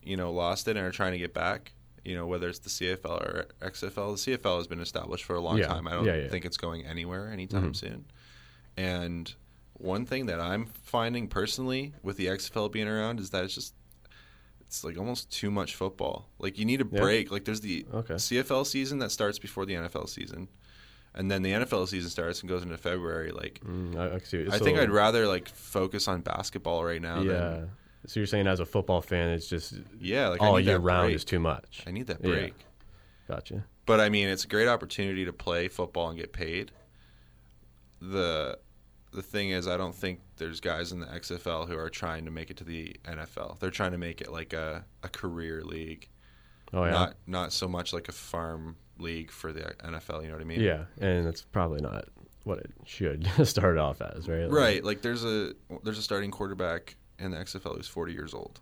you 0.03 0.16
know 0.16 0.32
lost 0.32 0.66
it 0.68 0.76
and 0.76 0.84
are 0.84 0.90
trying 0.90 1.12
to 1.12 1.18
get 1.18 1.32
back. 1.32 1.72
You 2.05 2.16
know 2.16 2.26
whether 2.26 2.49
it's 2.49 2.59
the 2.59 2.68
CFL 2.68 3.20
or 3.22 3.47
XFL. 3.61 4.24
The 4.24 4.36
CFL 4.36 4.57
has 4.59 4.66
been 4.66 4.80
established 4.80 5.24
for 5.24 5.36
a 5.36 5.40
long 5.40 5.59
Yeah. 5.59 5.68
time. 5.68 5.86
I 5.86 5.93
don't 5.93 6.05
Yeah, 6.05 6.16
yeah. 6.16 6.28
think 6.28 6.45
it's 6.45 6.57
going 6.57 6.84
anywhere 6.84 7.30
anytime 7.30 7.62
mm-hmm. 7.72 7.72
soon. 7.72 8.05
And 8.76 9.32
one 9.74 10.05
thing 10.05 10.26
that 10.26 10.40
I'm 10.40 10.66
finding 10.66 11.28
personally 11.28 11.95
with 12.03 12.16
the 12.16 12.26
XFL 12.26 12.72
being 12.72 12.88
around 12.88 13.20
is 13.20 13.30
that 13.30 13.45
it's 13.45 13.55
just 13.55 13.74
it's 14.62 14.82
like 14.82 14.99
almost 14.99 15.30
too 15.30 15.51
much 15.51 15.76
football. 15.76 16.28
Like 16.40 16.59
you 16.59 16.64
need 16.64 16.80
a 16.80 16.84
break. 16.84 17.30
Like 17.30 17.45
there's 17.45 17.61
the 17.61 17.86
Okay. 17.95 18.14
CFL 18.14 18.66
season 18.66 18.99
that 18.99 19.12
starts 19.12 19.38
before 19.38 19.64
the 19.66 19.74
NFL 19.74 20.09
season. 20.09 20.49
And 21.14 21.30
then 21.30 21.42
the 21.42 21.52
NFL 21.52 21.88
season 21.88 22.10
starts 22.10 22.40
and 22.40 22.48
goes 22.48 22.62
into 22.62 22.76
February. 22.78 23.32
Like 23.32 23.60
Mm, 23.64 23.96
I, 23.98 24.14
I 24.14 24.18
see. 24.20 24.46
I 24.50 24.58
think 24.58 24.78
I'd 24.78 24.90
rather 24.90 25.26
like 25.26 25.48
focus 25.48 26.08
on 26.08 26.22
basketball 26.22 26.84
right 26.84 27.02
now 27.02 27.20
Yeah. 27.20 27.32
than 27.32 27.70
So 28.06 28.20
you're 28.20 28.26
saying 28.26 28.46
as 28.46 28.60
a 28.60 28.66
football 28.66 29.02
fan, 29.02 29.28
it's 29.30 29.46
just 29.46 29.74
yeah, 30.00 30.28
like 30.28 30.40
all 30.40 30.58
year 30.58 30.78
round 30.78 31.08
break. 31.08 31.16
is 31.16 31.24
too 31.24 31.38
much. 31.40 31.84
I 31.86 31.90
need 31.90 32.06
that 32.06 32.20
Yeah. 32.22 32.30
break. 32.30 32.54
Gotcha. 33.28 33.64
But 33.84 34.00
I 34.00 34.08
mean, 34.08 34.28
it's 34.28 34.44
a 34.44 34.48
great 34.48 34.68
opportunity 34.68 35.24
to 35.26 35.32
play 35.32 35.68
football 35.68 36.08
and 36.08 36.18
get 36.18 36.32
paid. 36.32 36.72
The 38.00 38.58
the 39.12 39.22
thing 39.22 39.50
is, 39.50 39.68
I 39.68 39.76
don't 39.76 39.94
think 39.94 40.20
there's 40.38 40.60
guys 40.60 40.90
in 40.90 41.00
the 41.00 41.06
XFL 41.06 41.68
who 41.68 41.76
are 41.76 41.90
trying 41.90 42.24
to 42.24 42.30
make 42.30 42.50
it 42.50 42.56
to 42.58 42.64
the 42.64 42.96
NFL. 43.04 43.58
They're 43.60 43.70
trying 43.70 43.92
to 43.92 43.98
make 43.98 44.22
it 44.22 44.32
like 44.32 44.54
a, 44.54 44.86
a 45.02 45.08
career 45.10 45.62
league, 45.62 46.08
Oh 46.72 46.84
yeah. 46.84 46.90
not 46.90 47.14
not 47.26 47.52
so 47.52 47.68
much 47.68 47.92
like 47.92 48.08
a 48.08 48.12
farm 48.12 48.76
league 49.03 49.30
for 49.30 49.53
the 49.53 49.61
NFL. 49.84 50.22
You 50.22 50.28
know 50.28 50.34
what 50.34 50.40
I 50.42 50.44
mean? 50.44 50.61
yeah, 50.61 50.84
and 51.00 51.26
it's 51.26 51.42
probably 51.42 51.80
not 51.80 52.07
what 52.44 52.59
it 52.59 52.70
should 52.86 53.26
start 53.46 53.78
off 53.78 54.00
as, 54.00 54.28
right? 54.28 54.44
Like- 54.44 54.53
Right. 54.53 54.84
Like 54.84 55.03
there's 55.03 55.24
a 55.24 55.53
there's 55.84 55.98
a 55.98 56.03
starting 56.03 56.30
quarterback 56.30 56.96
in 57.18 57.30
the 57.30 57.36
XFL 57.36 57.76
who's 57.76 57.88
40 57.88 58.12
years 58.12 58.34
old. 58.34 58.61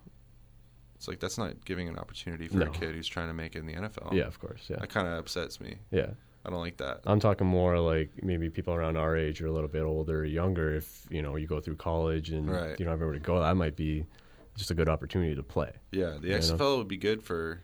It's 0.97 1.09
like 1.09 1.19
that's 1.21 1.39
not 1.39 1.65
giving 1.65 1.89
an 1.89 1.97
opportunity 1.99 2.47
for 2.47 2.59
No. 2.59 2.67
a 2.67 2.71
kid 2.71 2.95
who's 2.95 3.09
trying 3.09 3.29
to 3.29 3.35
make 3.35 3.57
it 3.57 3.61
in 3.61 3.67
the 3.67 3.73
NFL. 3.75 4.13
Yeah, 4.13 4.25
of 4.25 4.39
course. 4.39 4.67
Yeah. 4.69 4.77
That 4.81 4.91
kind 4.91 5.07
of 5.09 5.15
upsets 5.19 5.59
me. 5.61 5.77
Yeah. 5.91 6.11
I 6.45 6.51
don't 6.51 6.61
like 6.61 6.77
that. 6.79 7.01
I'm 7.05 7.21
talking 7.21 7.47
more 7.47 7.79
like 7.79 8.11
maybe 8.23 8.49
people 8.51 8.75
around 8.75 8.97
our 8.97 9.17
age 9.17 9.41
or 9.43 9.47
a 9.47 9.53
little 9.53 9.69
bit 9.69 9.83
older, 9.83 10.21
or 10.21 10.25
younger. 10.25 10.75
If 10.75 11.07
you 11.11 11.23
know 11.23 11.37
you 11.37 11.47
go 11.47 11.61
through 11.61 11.77
college 11.77 12.31
and 12.31 12.51
Right. 12.51 12.71
you 12.79 12.85
don't 12.85 12.93
have 12.93 13.01
anywhere 13.01 13.15
to 13.15 13.21
go, 13.21 13.41
that 13.41 13.57
might 13.57 13.77
be 13.77 14.05
just 14.57 14.71
a 14.71 14.75
good 14.75 14.89
opportunity 14.89 15.35
to 15.35 15.43
play. 15.43 15.71
Yeah, 15.93 16.17
the 16.21 16.29
You 16.29 16.33
know? 16.35 16.39
XFL 16.39 16.79
would 16.79 16.89
be 16.89 16.97
good 16.99 17.23
for. 17.23 17.61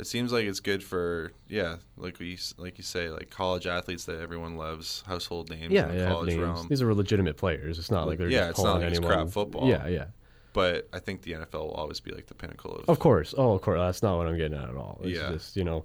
It 0.00 0.06
seems 0.06 0.32
like 0.32 0.44
it's 0.46 0.60
good 0.60 0.82
for 0.82 1.32
yeah, 1.48 1.76
like 1.96 2.18
we 2.18 2.38
like 2.56 2.78
you 2.78 2.84
say, 2.84 3.10
like 3.10 3.30
college 3.30 3.66
athletes 3.66 4.04
that 4.06 4.20
everyone 4.20 4.56
loves, 4.56 5.02
household 5.06 5.50
names 5.50 5.72
Yeah, 5.72 5.88
in 5.88 5.94
the 5.96 6.02
yeah. 6.02 6.08
college 6.08 6.28
names. 6.30 6.40
realm. 6.40 6.66
These 6.68 6.82
are 6.82 6.92
legitimate 6.94 7.36
players. 7.36 7.78
It's 7.78 7.90
not 7.90 8.06
like 8.06 8.18
they're 8.18 8.28
Yeah, 8.30 8.48
just 8.48 8.50
it's 8.50 8.62
not 8.64 8.76
like 8.80 8.88
it's 8.90 8.98
anyone. 8.98 9.14
crap 9.16 9.28
football. 9.28 9.68
Yeah, 9.68 9.86
yeah. 9.86 10.06
but 10.52 10.88
I 10.92 10.98
think 10.98 11.22
the 11.22 11.32
NFL 11.32 11.52
will 11.60 11.70
always 11.72 12.00
be 12.00 12.10
like 12.12 12.26
the 12.26 12.34
pinnacle 12.34 12.74
of. 12.76 12.88
Of 12.88 12.98
course. 12.98 13.34
Oh, 13.36 13.52
of 13.52 13.60
course. 13.62 13.78
That's 13.78 14.02
not 14.02 14.16
what 14.16 14.26
I'm 14.26 14.36
getting 14.36 14.58
at 14.58 14.68
at 14.68 14.74
all. 14.76 15.00
It's 15.04 15.18
Yeah. 15.18 15.30
just, 15.32 15.54
you 15.56 15.64
know, 15.64 15.84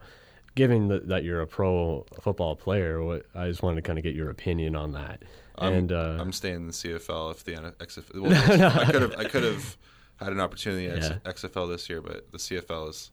given 0.55 0.87
that, 0.87 1.07
that 1.09 1.23
you're 1.25 1.41
a 1.41 1.47
pro 1.47 2.05
football 2.21 2.55
player, 2.55 3.03
what 3.03 3.25
I 3.35 3.47
just 3.49 3.61
wanted 3.61 3.75
to 3.75 3.81
kind 3.81 3.99
of 3.99 4.03
get 4.03 4.15
your 4.15 4.29
opinion 4.29 4.75
on 4.75 4.93
that. 4.93 5.23
I'm, 5.57 5.73
and 5.73 5.91
uh, 5.91 6.17
I'm 6.19 6.31
staying 6.31 6.55
in 6.55 6.67
the 6.67 6.73
CFL 6.73 7.31
if 7.31 7.43
the 7.43 7.51
XFL. 7.79 8.21
Well, 8.21 8.31
I 8.79 8.85
could 8.91 9.01
have 9.01 9.15
I 9.19 9.23
could 9.25 9.43
have 9.43 9.77
had 10.17 10.31
an 10.31 10.39
opportunity 10.39 10.87
at 10.87 10.97
Yeah. 10.99 11.17
XFL 11.31 11.67
this 11.69 11.89
year, 11.89 12.01
but 12.01 12.31
the 12.31 12.37
CFL 12.37 12.89
is. 12.89 13.11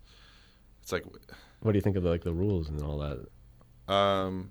It's 0.83 0.93
like, 0.93 1.05
what 1.61 1.72
do 1.72 1.76
you 1.78 1.83
think 1.83 1.97
of 1.97 2.05
like 2.05 2.22
the 2.24 2.33
rules 2.33 2.68
and 2.68 2.83
all 2.83 2.99
that? 2.99 3.93
um, 3.93 4.51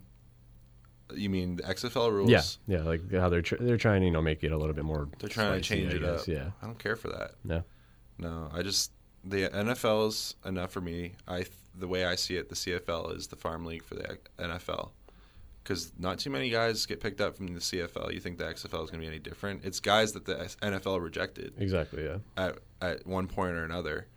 you 1.16 1.30
mean 1.30 1.58
the 1.58 1.64
XFL 1.64 2.12
rules? 2.12 2.30
Yeah, 2.30 2.42
yeah, 2.68 2.84
like 2.84 3.12
how 3.12 3.28
they're 3.30 3.42
tr- 3.42 3.58
they're 3.60 3.78
trying 3.78 4.02
to 4.02 4.06
you 4.08 4.12
know 4.14 4.22
make 4.22 4.44
it 4.44 4.52
a 4.52 4.58
little 4.58 4.74
bit 4.74 4.86
more. 4.86 5.10
They're 5.20 5.30
trying 5.30 5.54
to 5.56 5.62
change 5.62 5.94
I 5.94 5.98
it 5.98 6.02
guess, 6.02 6.22
up. 6.22 6.28
Yeah, 6.28 6.52
I 6.62 6.66
don't 6.66 6.80
care 6.80 6.96
for 6.96 7.10
that. 7.10 7.32
no, 7.44 7.64
No, 8.18 8.50
I 8.54 8.62
just 8.62 8.92
the 9.24 9.50
NFL 9.50 10.08
is 10.10 10.36
enough 10.46 10.72
for 10.72 10.82
me. 10.82 11.14
I 11.28 11.46
the 11.78 11.88
way 11.88 12.06
I 12.06 12.16
see 12.16 12.36
it, 12.38 12.50
the 12.50 12.56
CFL 12.56 13.16
is 13.16 13.28
the 13.28 13.36
farm 13.36 13.66
league 13.66 13.84
for 13.84 13.96
the 13.96 14.18
NFL 14.40 14.92
because 15.64 15.92
not 16.00 16.20
too 16.20 16.30
many 16.30 16.50
guys 16.50 16.86
get 16.86 17.00
picked 17.02 17.22
up 17.22 17.36
from 17.38 17.48
the 17.48 17.60
CFL. 17.60 18.14
You 18.14 18.20
think 18.20 18.38
the 18.38 18.46
XFL 18.46 18.84
is 18.84 18.90
going 18.90 18.94
to 18.94 18.98
be 19.00 19.08
any 19.08 19.20
different? 19.20 19.64
It's 19.66 19.80
guys 19.80 20.14
that 20.14 20.26
the 20.26 20.36
NFL 20.62 21.02
rejected 21.02 21.54
exactly. 21.58 22.06
Yeah, 22.06 22.18
at 22.38 22.58
at 22.82 23.06
one 23.06 23.28
point 23.28 23.54
or 23.54 23.64
another 23.66 24.08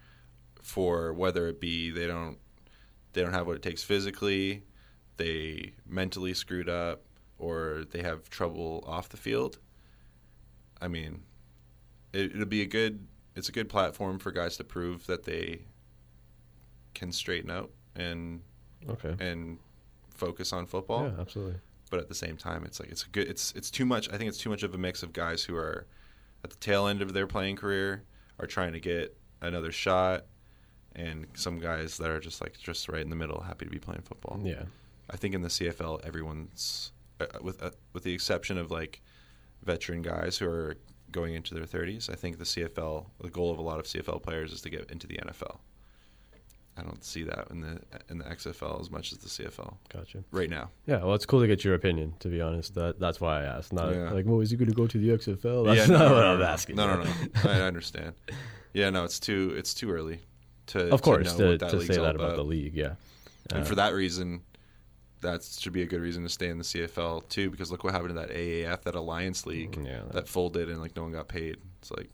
for 0.65 1.13
whether 1.13 1.47
it 1.47 1.61
be 1.61 1.91
they 1.91 2.07
don't 2.07 2.39
they 3.13 3.23
don't 3.23 3.35
have 3.35 3.47
what 3.47 3.55
it 3.55 3.63
takes 3.63 3.85
physically, 3.85 4.65
they 5.19 5.75
mentally 5.87 6.35
screwed 6.35 6.69
up, 6.69 7.03
or 7.39 7.85
they 7.93 8.03
have 8.03 8.29
trouble 8.31 8.83
off 8.87 9.11
the 9.11 9.17
field. 9.17 9.59
I 10.81 10.89
mean, 10.89 11.23
it, 12.13 12.33
it'll 12.33 12.47
be 12.47 12.63
a 12.63 12.67
good 12.67 13.07
it's 13.37 13.49
a 13.49 13.53
good 13.53 13.69
platform 13.69 14.19
for 14.19 14.33
guys 14.33 14.57
to 14.57 14.65
prove 14.65 15.07
that 15.07 15.25
they 15.25 15.61
can 16.95 17.13
straighten 17.13 17.51
out 17.51 17.71
and 17.95 18.41
okay, 18.89 19.15
and 19.21 19.59
focus 20.15 20.53
on 20.53 20.65
football 20.65 21.05
yeah, 21.05 21.21
absolutely. 21.21 21.57
but 21.91 22.01
at 22.01 22.09
the 22.09 22.15
same 22.15 22.39
time, 22.39 22.65
it's 22.65 22.81
like 22.81 22.91
it's 22.91 23.05
a 23.05 23.09
good. 23.09 23.29
It's 23.29 23.53
it's 23.55 23.71
too 23.71 23.85
much. 23.85 24.09
I 24.09 24.17
think 24.17 24.29
it's 24.29 24.39
too 24.39 24.51
much 24.51 24.63
of 24.63 24.75
a 24.75 24.79
mix 24.79 25.03
of 25.03 25.13
guys 25.13 25.45
who 25.45 25.55
are 25.57 25.87
at 26.43 26.49
the 26.49 26.57
tail 26.57 26.87
end 26.87 27.03
of 27.03 27.13
their 27.13 27.27
playing 27.27 27.57
career 27.57 28.05
are 28.41 28.47
trying 28.47 28.73
to 28.73 28.81
get 28.81 29.15
another 29.43 29.71
shot, 29.71 30.25
and 30.95 31.27
some 31.35 31.59
guys 31.59 31.99
that 31.99 32.11
are 32.11 32.21
just 32.21 32.41
like 32.41 32.59
just 32.59 32.89
right 32.89 33.03
in 33.03 33.11
the 33.11 33.17
middle, 33.17 33.41
happy 33.41 33.65
to 33.65 33.71
be 33.71 33.79
playing 33.79 34.03
football. 34.03 34.41
Yeah, 34.43 34.63
I 35.11 35.17
think 35.17 35.35
in 35.35 35.43
the 35.43 35.49
CFL, 35.49 36.05
everyone's 36.05 36.93
uh, 37.21 37.27
with 37.43 37.63
uh, 37.63 37.71
with 37.93 38.05
the 38.05 38.13
exception 38.13 38.59
of 38.59 38.71
like 38.71 39.03
veteran 39.63 40.03
guys 40.03 40.39
who 40.39 40.47
are 40.49 40.77
going 41.11 41.35
into 41.35 41.55
their 41.55 41.65
30s. 41.65 42.11
I 42.11 42.17
think 42.17 42.39
the 42.39 42.45
CFL, 42.45 43.07
the 43.21 43.31
goal 43.31 43.51
of 43.53 43.59
a 43.59 43.63
lot 43.63 43.79
of 43.79 43.87
CFL 43.87 44.23
players 44.23 44.53
is 44.53 44.61
to 44.63 44.71
get 44.71 44.91
into 44.91 45.07
the 45.07 45.17
NFL. 45.19 45.59
I 46.77 46.83
don't 46.83 47.05
see 47.05 47.23
that 47.23 47.47
in 47.51 47.61
the 47.61 47.79
in 48.11 48.19
the 48.19 48.25
XFL 48.25 48.81
as 48.81 48.91
much 48.91 49.13
as 49.13 49.19
the 49.19 49.29
CFL 49.29 49.77
gotcha. 49.93 50.25
right 50.33 50.51
now. 50.51 50.71
Yeah, 50.87 51.05
well, 51.05 51.15
it's 51.15 51.25
cool 51.25 51.41
to 51.41 51.47
get 51.47 51.65
your 51.65 51.75
opinion. 51.75 52.15
To 52.19 52.29
be 52.29 52.41
honest, 52.41 52.75
that 52.75 52.99
that's 52.99 53.21
why 53.21 53.43
I 53.43 53.45
asked. 53.45 53.73
Not 53.73 53.95
Yeah. 53.95 54.11
like, 54.11 54.27
well, 54.27 54.41
is 54.41 54.51
he 54.51 54.57
going 54.57 54.69
to 54.71 54.75
go 54.75 54.89
to 54.89 54.99
the 54.99 55.11
XFL? 55.11 55.67
That's 55.67 55.89
no, 55.89 55.99
not 55.99 56.09
no, 56.09 56.15
what 56.15 56.21
no, 56.23 56.35
I'm 56.35 56.43
asking. 56.43 56.77
No, 56.77 56.97
no, 56.97 57.03
no. 57.05 57.11
I 57.45 57.59
I 57.59 57.61
understand. 57.63 58.15
Yeah, 58.73 58.91
no, 58.91 59.05
it's 59.05 59.21
too 59.21 59.55
it's 59.57 59.73
too 59.73 59.93
early 59.93 60.19
to 60.69 60.93
Of 60.93 61.03
course, 61.03 61.35
to, 61.35 61.59
to, 61.59 61.71
to 61.71 61.81
say 61.83 61.97
that 61.97 62.15
about 62.15 62.37
the 62.37 62.45
league, 62.45 62.75
yeah. 62.75 62.95
And 63.51 63.63
Uh, 63.63 63.65
for 63.65 63.75
that 63.75 63.93
reason, 63.95 64.43
that 65.21 65.43
should 65.43 65.73
be 65.73 65.83
a 65.83 65.87
good 65.87 66.01
reason 66.01 66.23
to 66.23 66.29
stay 66.29 66.49
in 66.49 66.59
the 66.59 66.65
CFL 66.65 67.29
too. 67.29 67.51
Because 67.51 67.71
look 67.71 67.85
what 67.85 67.93
happened 67.93 68.11
to 68.11 68.21
that 68.21 68.31
AAF, 68.31 68.83
that 68.83 68.95
Alliance 68.95 69.47
League, 69.47 69.77
Yeah, 69.77 70.01
that- 70.05 70.13
that 70.13 70.29
folded 70.29 70.69
and 70.69 70.81
like 70.81 70.97
no 70.97 71.03
one 71.03 71.13
got 71.13 71.29
paid. 71.29 71.57
It's 71.81 71.91
like, 71.91 72.11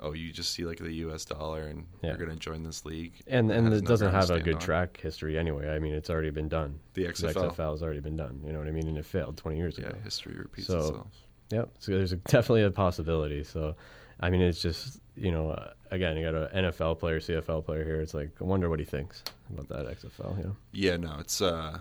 oh, 0.00 0.12
you 0.12 0.30
just 0.32 0.52
see 0.52 0.64
like 0.64 0.78
the 0.78 0.92
U.S. 1.06 1.24
dollar 1.24 1.62
and 1.62 1.86
Yeah. 2.02 2.10
you're 2.10 2.18
gonna 2.26 2.36
join 2.38 2.62
this 2.62 2.84
league, 2.84 3.14
and 3.26 3.50
and 3.50 3.72
it 3.72 3.84
doesn't 3.84 4.12
have 4.12 4.30
a 4.30 4.40
good 4.40 4.56
on. 4.56 4.60
track 4.60 4.98
history 5.00 5.38
anyway. 5.38 5.68
I 5.70 5.78
mean, 5.78 5.94
it's 5.94 6.10
already 6.10 6.30
been 6.30 6.48
done. 6.48 6.80
The 6.94 7.04
The 7.04 7.08
XFL, 7.12 7.52
XFL 7.54 7.70
has 7.72 7.82
already 7.82 8.00
been 8.00 8.16
done. 8.16 8.40
You 8.44 8.52
know 8.52 8.58
what 8.58 8.68
I 8.68 8.72
mean? 8.72 8.88
And 8.88 8.98
it 8.98 9.06
failed 9.06 9.36
20 9.38 9.56
years 9.56 9.78
yeah, 9.78 9.86
ago. 9.86 9.96
Yeah, 9.98 10.04
history 10.04 10.34
repeats 10.36 10.66
So- 10.68 10.78
itself. 10.78 11.06
Yep. 11.50 11.70
So 11.78 11.92
there's 11.92 12.12
a, 12.12 12.16
definitely 12.28 12.64
a 12.64 12.70
possibility. 12.72 13.44
So, 13.44 13.76
I 14.20 14.30
mean, 14.30 14.40
it's 14.42 14.60
just 14.60 15.00
you 15.16 15.32
know, 15.32 15.50
uh, 15.50 15.70
again, 15.90 16.16
you 16.16 16.30
got 16.30 16.34
an 16.54 16.64
NFL 16.64 16.98
player, 16.98 17.18
CFL 17.20 17.64
player 17.64 17.84
here. 17.84 18.00
It's 18.00 18.14
like 18.14 18.30
I 18.40 18.44
wonder 18.44 18.68
what 18.68 18.78
he 18.78 18.84
thinks 18.84 19.22
about 19.52 19.68
that 19.68 19.86
XFL. 19.98 20.36
You 20.38 20.44
know, 20.44 20.56
Yeah, 20.72 20.96
no, 20.96 21.16
it's 21.20 21.40
uh, 21.40 21.78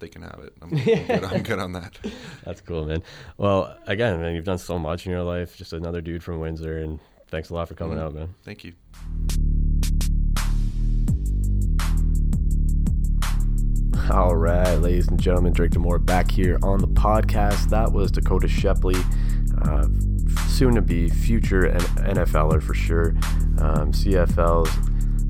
they 0.00 0.08
can 0.08 0.22
have 0.22 0.40
it. 0.42 0.52
I'm, 0.60 0.70
I'm, 0.76 0.84
good, 0.84 1.24
I'm 1.24 1.42
good 1.42 1.58
on 1.58 1.72
that. 1.72 1.98
that's 2.44 2.60
cool, 2.60 2.84
man. 2.86 3.02
Well, 3.38 3.76
again, 3.86 4.20
man, 4.20 4.34
you've 4.34 4.44
done 4.44 4.58
so 4.58 4.78
much 4.78 5.06
in 5.06 5.12
your 5.12 5.22
life. 5.22 5.56
Just 5.56 5.72
another 5.72 6.00
dude 6.00 6.22
from 6.24 6.40
Windsor, 6.40 6.78
and 6.78 6.98
thanks 7.28 7.50
a 7.50 7.54
lot 7.54 7.68
for 7.68 7.74
coming 7.74 7.98
Mhm. 7.98 8.02
out, 8.02 8.14
man. 8.14 8.34
Thank 8.44 8.64
you. 8.64 8.72
All 14.10 14.36
right, 14.36 14.76
ladies 14.76 15.08
and 15.08 15.18
gentlemen, 15.20 15.52
Drake 15.52 15.72
Demore 15.72 16.04
back 16.04 16.30
here 16.30 16.58
on 16.62 16.78
the 16.78 16.86
podcast. 16.86 17.70
That 17.70 17.90
was 17.92 18.12
Dakoda 18.12 18.48
Shepley, 18.48 18.94
uh, 19.62 19.88
soon 20.56 20.74
to 20.74 20.80
be 20.80 21.06
future 21.10 21.64
NFLer 21.64 22.62
for 22.62 22.72
sure. 22.72 23.10
Um, 23.58 23.92
CFL's 23.92 24.74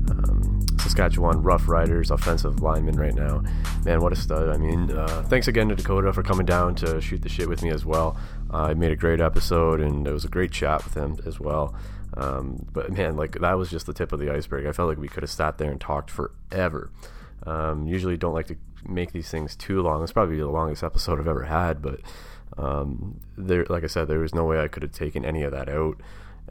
um, 0.09 0.65
Saskatchewan 0.79 1.43
Roughriders 1.43 2.11
offensive 2.11 2.61
lineman 2.61 2.95
right 2.95 3.13
now. 3.13 3.43
Man, 3.83 3.99
what 3.99 4.13
a 4.13 4.15
stud. 4.15 4.47
I 4.47 4.55
mean, 4.55 4.89
uh, 4.89 5.23
thanks 5.23 5.49
again 5.49 5.67
to 5.67 5.75
Dakoda 5.75 6.13
for 6.13 6.23
coming 6.23 6.45
down 6.45 6.75
to 6.75 7.01
shoot 7.01 7.21
the 7.21 7.27
shit 7.27 7.49
with 7.49 7.61
me 7.61 7.71
as 7.71 7.85
well. 7.85 8.17
Uh, 8.53 8.67
I 8.67 8.73
made 8.73 8.91
a 8.91 8.95
great 8.95 9.19
episode 9.19 9.81
and 9.81 10.07
it 10.07 10.13
was 10.13 10.23
a 10.23 10.29
great 10.29 10.51
chat 10.51 10.85
with 10.85 10.93
him 10.93 11.17
as 11.25 11.41
well. 11.41 11.75
Um, 12.15 12.65
but 12.71 12.89
man, 12.93 13.17
like 13.17 13.33
that 13.41 13.57
was 13.57 13.69
just 13.69 13.85
the 13.85 13.93
tip 13.93 14.13
of 14.13 14.21
the 14.21 14.31
iceberg. 14.31 14.65
I 14.65 14.71
felt 14.71 14.87
like 14.87 14.97
we 14.97 15.09
could 15.09 15.23
have 15.23 15.29
sat 15.29 15.57
there 15.57 15.69
and 15.69 15.81
talked 15.81 16.09
forever. 16.09 16.89
Um, 17.45 17.85
usually 17.85 18.15
don't 18.15 18.33
like 18.33 18.47
to 18.47 18.55
make 18.87 19.11
these 19.11 19.29
things 19.29 19.57
too 19.57 19.81
long. 19.81 20.03
It's 20.03 20.13
probably 20.13 20.37
the 20.37 20.47
longest 20.47 20.83
episode 20.83 21.19
I've 21.19 21.27
ever 21.27 21.43
had, 21.43 21.81
but 21.81 21.99
um, 22.57 23.19
there, 23.37 23.65
like 23.69 23.83
I 23.83 23.87
said, 23.87 24.07
there 24.07 24.19
was 24.19 24.33
no 24.33 24.45
way 24.45 24.59
I 24.59 24.67
could 24.67 24.83
have 24.83 24.91
taken 24.91 25.23
any 25.25 25.43
of 25.43 25.51
that 25.51 25.69
out. 25.69 25.99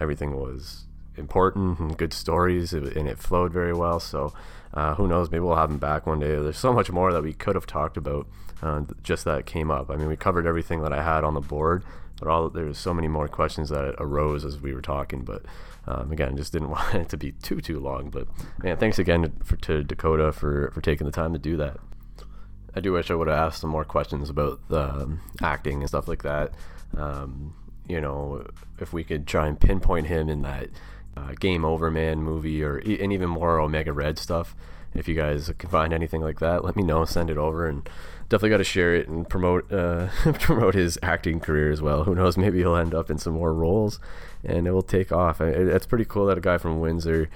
Everything 0.00 0.36
was 0.36 0.84
important 1.16 1.78
and 1.78 1.96
good 1.96 2.12
stories, 2.12 2.72
and 2.72 3.09
it 3.09 3.18
flowed 3.18 3.52
very 3.52 3.72
well. 3.72 3.98
So 3.98 4.32
uh, 4.74 4.94
who 4.94 5.09
knows? 5.09 5.30
Maybe 5.30 5.40
we'll 5.40 5.57
have 5.57 5.70
him 5.70 5.78
back 5.78 6.07
one 6.07 6.20
day. 6.20 6.28
There's 6.28 6.59
so 6.59 6.72
much 6.72 6.90
more 6.90 7.12
that 7.12 7.22
we 7.22 7.32
could 7.32 7.54
have 7.54 7.66
talked 7.66 7.96
about. 7.96 8.26
Uh, 8.62 8.82
just 9.02 9.24
that 9.24 9.46
came 9.46 9.70
up. 9.70 9.90
I 9.90 9.96
mean, 9.96 10.09
we 10.09 10.16
covered 10.16 10.46
everything 10.46 10.82
that 10.82 10.92
I 10.92 11.02
had 11.02 11.24
on 11.24 11.34
the 11.34 11.40
board, 11.40 11.84
but 12.18 12.28
all 12.28 12.48
there 12.48 12.64
was 12.64 12.78
so 12.78 12.94
many 12.94 13.09
more 13.09 13.28
questions 13.28 13.68
that 13.68 13.94
arose 13.98 14.44
as 14.44 14.61
we 14.61 14.74
were 14.74 14.80
talking. 14.80 15.24
But 15.24 15.42
um, 15.86 16.11
again, 16.11 16.36
just 16.36 16.52
didn't 16.52 16.70
want 16.70 16.94
it 16.94 17.09
to 17.11 17.16
be 17.16 17.32
too 17.32 17.61
too 17.61 17.80
long. 17.80 18.11
But 18.11 18.28
man, 18.62 18.76
thanks 18.76 18.98
again 18.98 19.32
for, 19.44 19.57
to 19.57 19.82
Dakoda 19.82 20.32
for 20.32 20.70
for 20.72 20.80
taking 20.80 21.07
the 21.07 21.12
time 21.12 21.32
to 21.32 21.38
do 21.38 21.57
that. 21.57 21.78
I 22.77 22.81
do 22.81 22.93
wish 22.93 23.11
I 23.11 23.14
would 23.14 23.29
have 23.29 23.39
asked 23.39 23.62
some 23.62 23.70
more 23.70 23.87
questions 23.87 24.29
about 24.29 24.61
um, 24.70 25.20
acting 25.43 25.81
and 25.81 25.89
stuff 25.89 26.07
like 26.07 26.22
that. 26.22 26.53
Um, 26.95 27.55
you 27.89 28.01
know, 28.03 28.47
if 28.79 28.93
we 28.93 29.03
could 29.03 29.27
try 29.27 29.47
and 29.47 29.59
pinpoint 29.59 30.09
him 30.09 30.29
in 30.29 30.43
that 30.43 30.68
uh, 31.16 31.33
Game 31.41 31.64
Over 31.64 31.91
Man 31.91 32.22
movie, 32.22 32.62
or 32.62 32.77
and 32.77 33.12
even 33.12 33.31
more 33.31 33.59
Omega 33.59 33.93
Red 33.93 34.18
stuff. 34.18 34.55
If 34.95 35.09
you 35.09 35.14
guys 35.14 35.51
can 35.59 35.68
find 35.68 35.93
anything 35.93 36.22
like 36.22 36.41
that, 36.41 36.64
let 36.64 36.77
me 36.77 36.83
know. 36.83 37.05
Send 37.05 37.31
it 37.31 37.39
over, 37.39 37.66
and 37.66 37.89
definitely 38.29 38.51
got 38.51 38.57
to 38.59 38.64
share 38.64 38.95
it 38.95 39.09
and 39.09 39.29
promote 39.29 39.72
uh, 39.72 40.09
promote 40.35 40.74
his 40.74 40.99
acting 41.03 41.41
career 41.41 41.70
as 41.70 41.81
well. 41.81 42.05
Who 42.05 42.14
knows? 42.14 42.37
Maybe 42.37 42.59
he'll 42.59 42.77
end 42.77 42.95
up 42.95 43.11
in 43.11 43.18
some 43.18 43.35
more 43.35 43.55
roles, 43.55 43.99
and 44.45 44.66
it 44.66 44.72
will 44.72 44.83
take 44.83 45.12
off. 45.12 45.41
It's 45.41 45.87
pretty 45.87 46.05
cool 46.05 46.27
that 46.27 46.39
a 46.39 46.43
guy 46.43 46.59
from 46.59 46.81
Windsor 46.81 47.31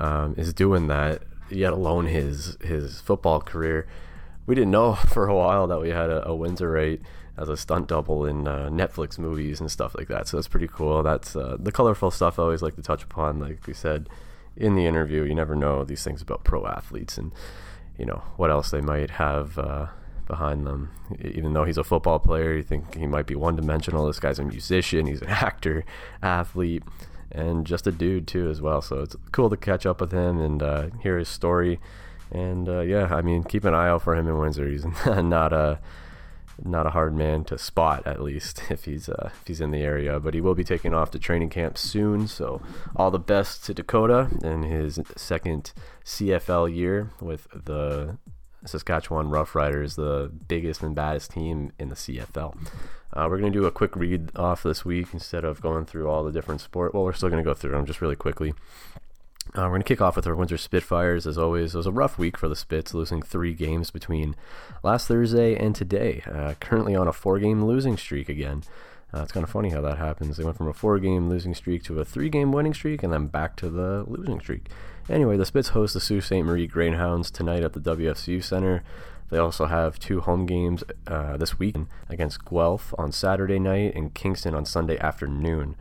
um, 0.00 0.34
is 0.38 0.54
doing 0.54 0.86
that. 0.88 1.22
Yet 1.48 1.72
alone 1.72 2.06
his 2.06 2.56
his 2.62 3.00
football 3.00 3.40
career 3.40 3.86
we 4.46 4.54
didn't 4.54 4.70
know 4.70 4.94
for 4.94 5.28
a 5.28 5.34
while 5.34 5.66
that 5.66 5.80
we 5.80 5.90
had 5.90 6.10
a, 6.10 6.26
a 6.26 6.30
Windsorite 6.30 7.00
as 7.36 7.48
a 7.48 7.56
stunt 7.56 7.88
double 7.88 8.24
in 8.24 8.48
uh, 8.48 8.68
Netflix 8.70 9.18
movies 9.18 9.60
and 9.60 9.70
stuff 9.70 9.94
like 9.96 10.08
that. 10.08 10.26
So 10.26 10.36
that's 10.36 10.48
pretty 10.48 10.68
cool. 10.68 11.02
That's 11.02 11.36
uh, 11.36 11.56
the 11.58 11.72
colorful 11.72 12.10
stuff 12.10 12.38
I 12.38 12.42
always 12.42 12.62
like 12.62 12.76
to 12.76 12.82
touch 12.82 13.02
upon. 13.02 13.38
Like 13.38 13.66
we 13.66 13.74
said 13.74 14.08
in 14.56 14.74
the 14.74 14.86
interview, 14.86 15.22
you 15.24 15.34
never 15.34 15.54
know 15.54 15.84
these 15.84 16.02
things 16.02 16.22
about 16.22 16.44
pro 16.44 16.66
athletes 16.66 17.18
and 17.18 17.32
you 17.98 18.06
know 18.06 18.22
what 18.36 18.50
else 18.50 18.70
they 18.70 18.80
might 18.80 19.10
have 19.12 19.58
uh, 19.58 19.88
behind 20.26 20.66
them. 20.66 20.90
Even 21.20 21.52
though 21.52 21.64
he's 21.64 21.78
a 21.78 21.84
football 21.84 22.18
player, 22.18 22.54
you 22.54 22.62
think 22.62 22.94
he 22.94 23.06
might 23.06 23.26
be 23.26 23.34
one 23.34 23.56
dimensional. 23.56 24.06
This 24.06 24.20
guy's 24.20 24.38
a 24.38 24.44
musician. 24.44 25.06
He's 25.06 25.22
an 25.22 25.28
actor, 25.28 25.84
athlete. 26.22 26.82
And 27.32 27.66
just 27.66 27.86
a 27.86 27.92
dude 27.92 28.26
too, 28.26 28.48
as 28.48 28.62
well. 28.62 28.80
So 28.80 29.00
it's 29.00 29.16
cool 29.32 29.50
to 29.50 29.56
catch 29.56 29.84
up 29.84 30.00
with 30.00 30.12
him 30.12 30.40
and 30.40 30.62
uh, 30.62 30.88
hear 31.02 31.18
his 31.18 31.28
story. 31.28 31.80
And 32.30 32.68
uh, 32.68 32.80
yeah, 32.80 33.14
I 33.14 33.22
mean, 33.22 33.44
keep 33.44 33.64
an 33.64 33.74
eye 33.74 33.88
out 33.88 34.02
for 34.02 34.14
him 34.14 34.28
in 34.28 34.38
Windsor. 34.38 34.68
He's 34.68 34.84
not 35.06 35.52
a 35.52 35.78
not 36.64 36.86
a 36.86 36.90
hard 36.90 37.14
man 37.14 37.44
to 37.44 37.58
spot, 37.58 38.06
at 38.06 38.22
least 38.22 38.62
if 38.70 38.84
he's 38.84 39.08
uh, 39.08 39.30
if 39.40 39.46
he's 39.46 39.60
in 39.60 39.70
the 39.70 39.82
area. 39.82 40.18
But 40.18 40.34
he 40.34 40.40
will 40.40 40.54
be 40.54 40.64
taking 40.64 40.94
off 40.94 41.10
to 41.12 41.18
training 41.18 41.50
camp 41.50 41.78
soon. 41.78 42.26
So 42.26 42.60
all 42.94 43.10
the 43.10 43.18
best 43.18 43.64
to 43.66 43.74
Dakoda 43.74 44.42
in 44.42 44.62
his 44.62 45.00
second 45.16 45.72
CFL 46.04 46.74
year 46.74 47.10
with 47.20 47.46
the 47.52 48.18
Saskatchewan 48.64 49.30
Roughriders, 49.30 49.96
the 49.96 50.30
biggest 50.48 50.82
and 50.82 50.94
baddest 50.94 51.30
team 51.30 51.72
in 51.78 51.88
the 51.88 51.94
CFL. 51.94 52.56
Uh, 53.12 53.26
we're 53.30 53.38
going 53.38 53.52
to 53.52 53.58
do 53.58 53.66
a 53.66 53.70
quick 53.70 53.96
read 53.96 54.36
off 54.36 54.62
this 54.62 54.84
week 54.84 55.08
instead 55.12 55.44
of 55.44 55.60
going 55.60 55.86
through 55.86 56.08
all 56.08 56.24
the 56.24 56.32
different 56.32 56.60
sport. 56.60 56.92
Well, 56.92 57.04
we're 57.04 57.12
still 57.12 57.30
going 57.30 57.42
to 57.42 57.48
go 57.48 57.54
through 57.54 57.70
them 57.70 57.86
just 57.86 58.00
really 58.00 58.16
quickly. 58.16 58.52
Uh, 59.54 59.62
we're 59.62 59.68
going 59.68 59.82
to 59.82 59.88
kick 59.88 60.02
off 60.02 60.16
with 60.16 60.26
our 60.26 60.34
Windsor 60.34 60.58
Spitfires. 60.58 61.26
As 61.26 61.38
always, 61.38 61.74
it 61.74 61.78
was 61.78 61.86
a 61.86 61.92
rough 61.92 62.18
week 62.18 62.36
for 62.36 62.48
the 62.48 62.56
Spits, 62.56 62.92
losing 62.92 63.22
three 63.22 63.54
games 63.54 63.90
between 63.90 64.34
last 64.82 65.08
Thursday 65.08 65.56
and 65.56 65.74
today. 65.74 66.22
Uh, 66.26 66.54
currently 66.60 66.94
on 66.94 67.08
a 67.08 67.12
four 67.12 67.38
game 67.38 67.64
losing 67.64 67.96
streak 67.96 68.28
again. 68.28 68.62
Uh, 69.14 69.22
it's 69.22 69.32
kind 69.32 69.44
of 69.44 69.50
funny 69.50 69.70
how 69.70 69.80
that 69.80 69.96
happens. 69.98 70.36
They 70.36 70.44
went 70.44 70.58
from 70.58 70.68
a 70.68 70.74
four 70.74 70.98
game 70.98 71.30
losing 71.30 71.54
streak 71.54 71.84
to 71.84 71.98
a 72.00 72.04
three 72.04 72.28
game 72.28 72.52
winning 72.52 72.74
streak 72.74 73.02
and 73.02 73.12
then 73.12 73.28
back 73.28 73.56
to 73.56 73.70
the 73.70 74.04
losing 74.06 74.40
streak. 74.40 74.68
Anyway, 75.08 75.36
the 75.36 75.46
Spits 75.46 75.68
host 75.68 75.94
the 75.94 76.00
Sault 76.00 76.24
Ste. 76.24 76.44
Marie 76.44 76.66
Greyhounds 76.66 77.30
tonight 77.30 77.62
at 77.62 77.72
the 77.72 77.80
WFCU 77.80 78.42
Center. 78.42 78.82
They 79.30 79.38
also 79.38 79.66
have 79.66 79.98
two 79.98 80.20
home 80.20 80.46
games 80.46 80.84
uh, 81.06 81.36
this 81.36 81.58
week 81.58 81.76
against 82.08 82.44
Guelph 82.44 82.92
on 82.98 83.10
Saturday 83.12 83.58
night 83.58 83.94
and 83.94 84.12
Kingston 84.12 84.54
on 84.54 84.64
Sunday 84.64 84.98
afternoon. 84.98 85.76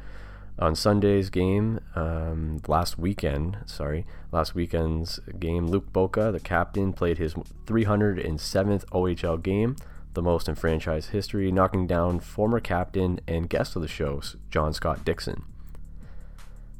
On 0.57 0.73
Sunday's 0.73 1.29
game, 1.29 1.81
um, 1.95 2.61
last 2.67 2.97
weekend, 2.97 3.57
sorry, 3.65 4.05
last 4.31 4.55
weekend's 4.55 5.19
game, 5.37 5.67
Luke 5.67 5.91
Boka, 5.91 6.31
the 6.31 6.39
captain, 6.39 6.93
played 6.93 7.17
his 7.17 7.33
307th 7.33 8.85
OHL 8.85 9.41
game 9.43 9.75
the 10.15 10.21
most 10.21 10.49
in 10.49 10.55
franchise 10.55 11.07
history, 11.07 11.51
knocking 11.51 11.85
down 11.85 12.19
former 12.19 12.59
captain 12.59 13.19
and 13.27 13.49
guest 13.49 13.75
of 13.75 13.81
the 13.81 13.87
show, 13.87 14.21
John 14.49 14.73
Scott 14.73 15.05
Dixon. 15.05 15.43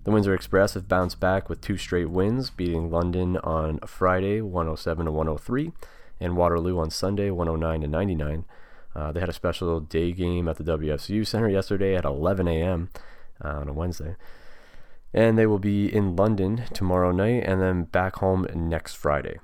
The 0.06 0.12
Windsor 0.12 0.34
Express 0.34 0.74
have 0.74 0.88
bounced 0.88 1.20
back 1.20 1.50
with 1.50 1.62
two 1.62 1.78
straight 1.78 2.10
wins, 2.10 2.50
beating 2.50 2.90
London 2.90 3.38
on 3.38 3.80
Friday 3.80 4.42
107 4.42 5.06
to 5.06 5.12
103 5.12 5.72
and 6.20 6.38
Waterloo 6.38 6.80
on 6.80 6.90
Sunday 6.90 7.30
109 7.30 7.82
to 7.82 7.88
99. 7.88 8.46
Uh, 8.96 9.12
they 9.12 9.20
had 9.20 9.30
a 9.30 9.34
special 9.34 9.80
day 9.82 10.12
game 10.12 10.48
at 10.48 10.58
the 10.58 10.64
WFCU 10.64 11.28
Center 11.28 11.50
yesterday 11.50 11.96
at 11.96 12.06
11 12.06 12.48
a.m. 12.48 12.90
Uh, 13.44 13.50
on 13.50 13.68
a 13.68 13.74
Wednesday. 13.74 14.16
And 15.14 15.38
they 15.38 15.46
will 15.46 15.60
be 15.60 15.94
in 15.94 16.16
London 16.16 16.64
tomorrow 16.74 17.12
night 17.12 17.44
and 17.46 17.62
then 17.62 17.84
back 17.84 18.18
home 18.18 18.48
next 18.54 18.96
Friday. 18.96 19.40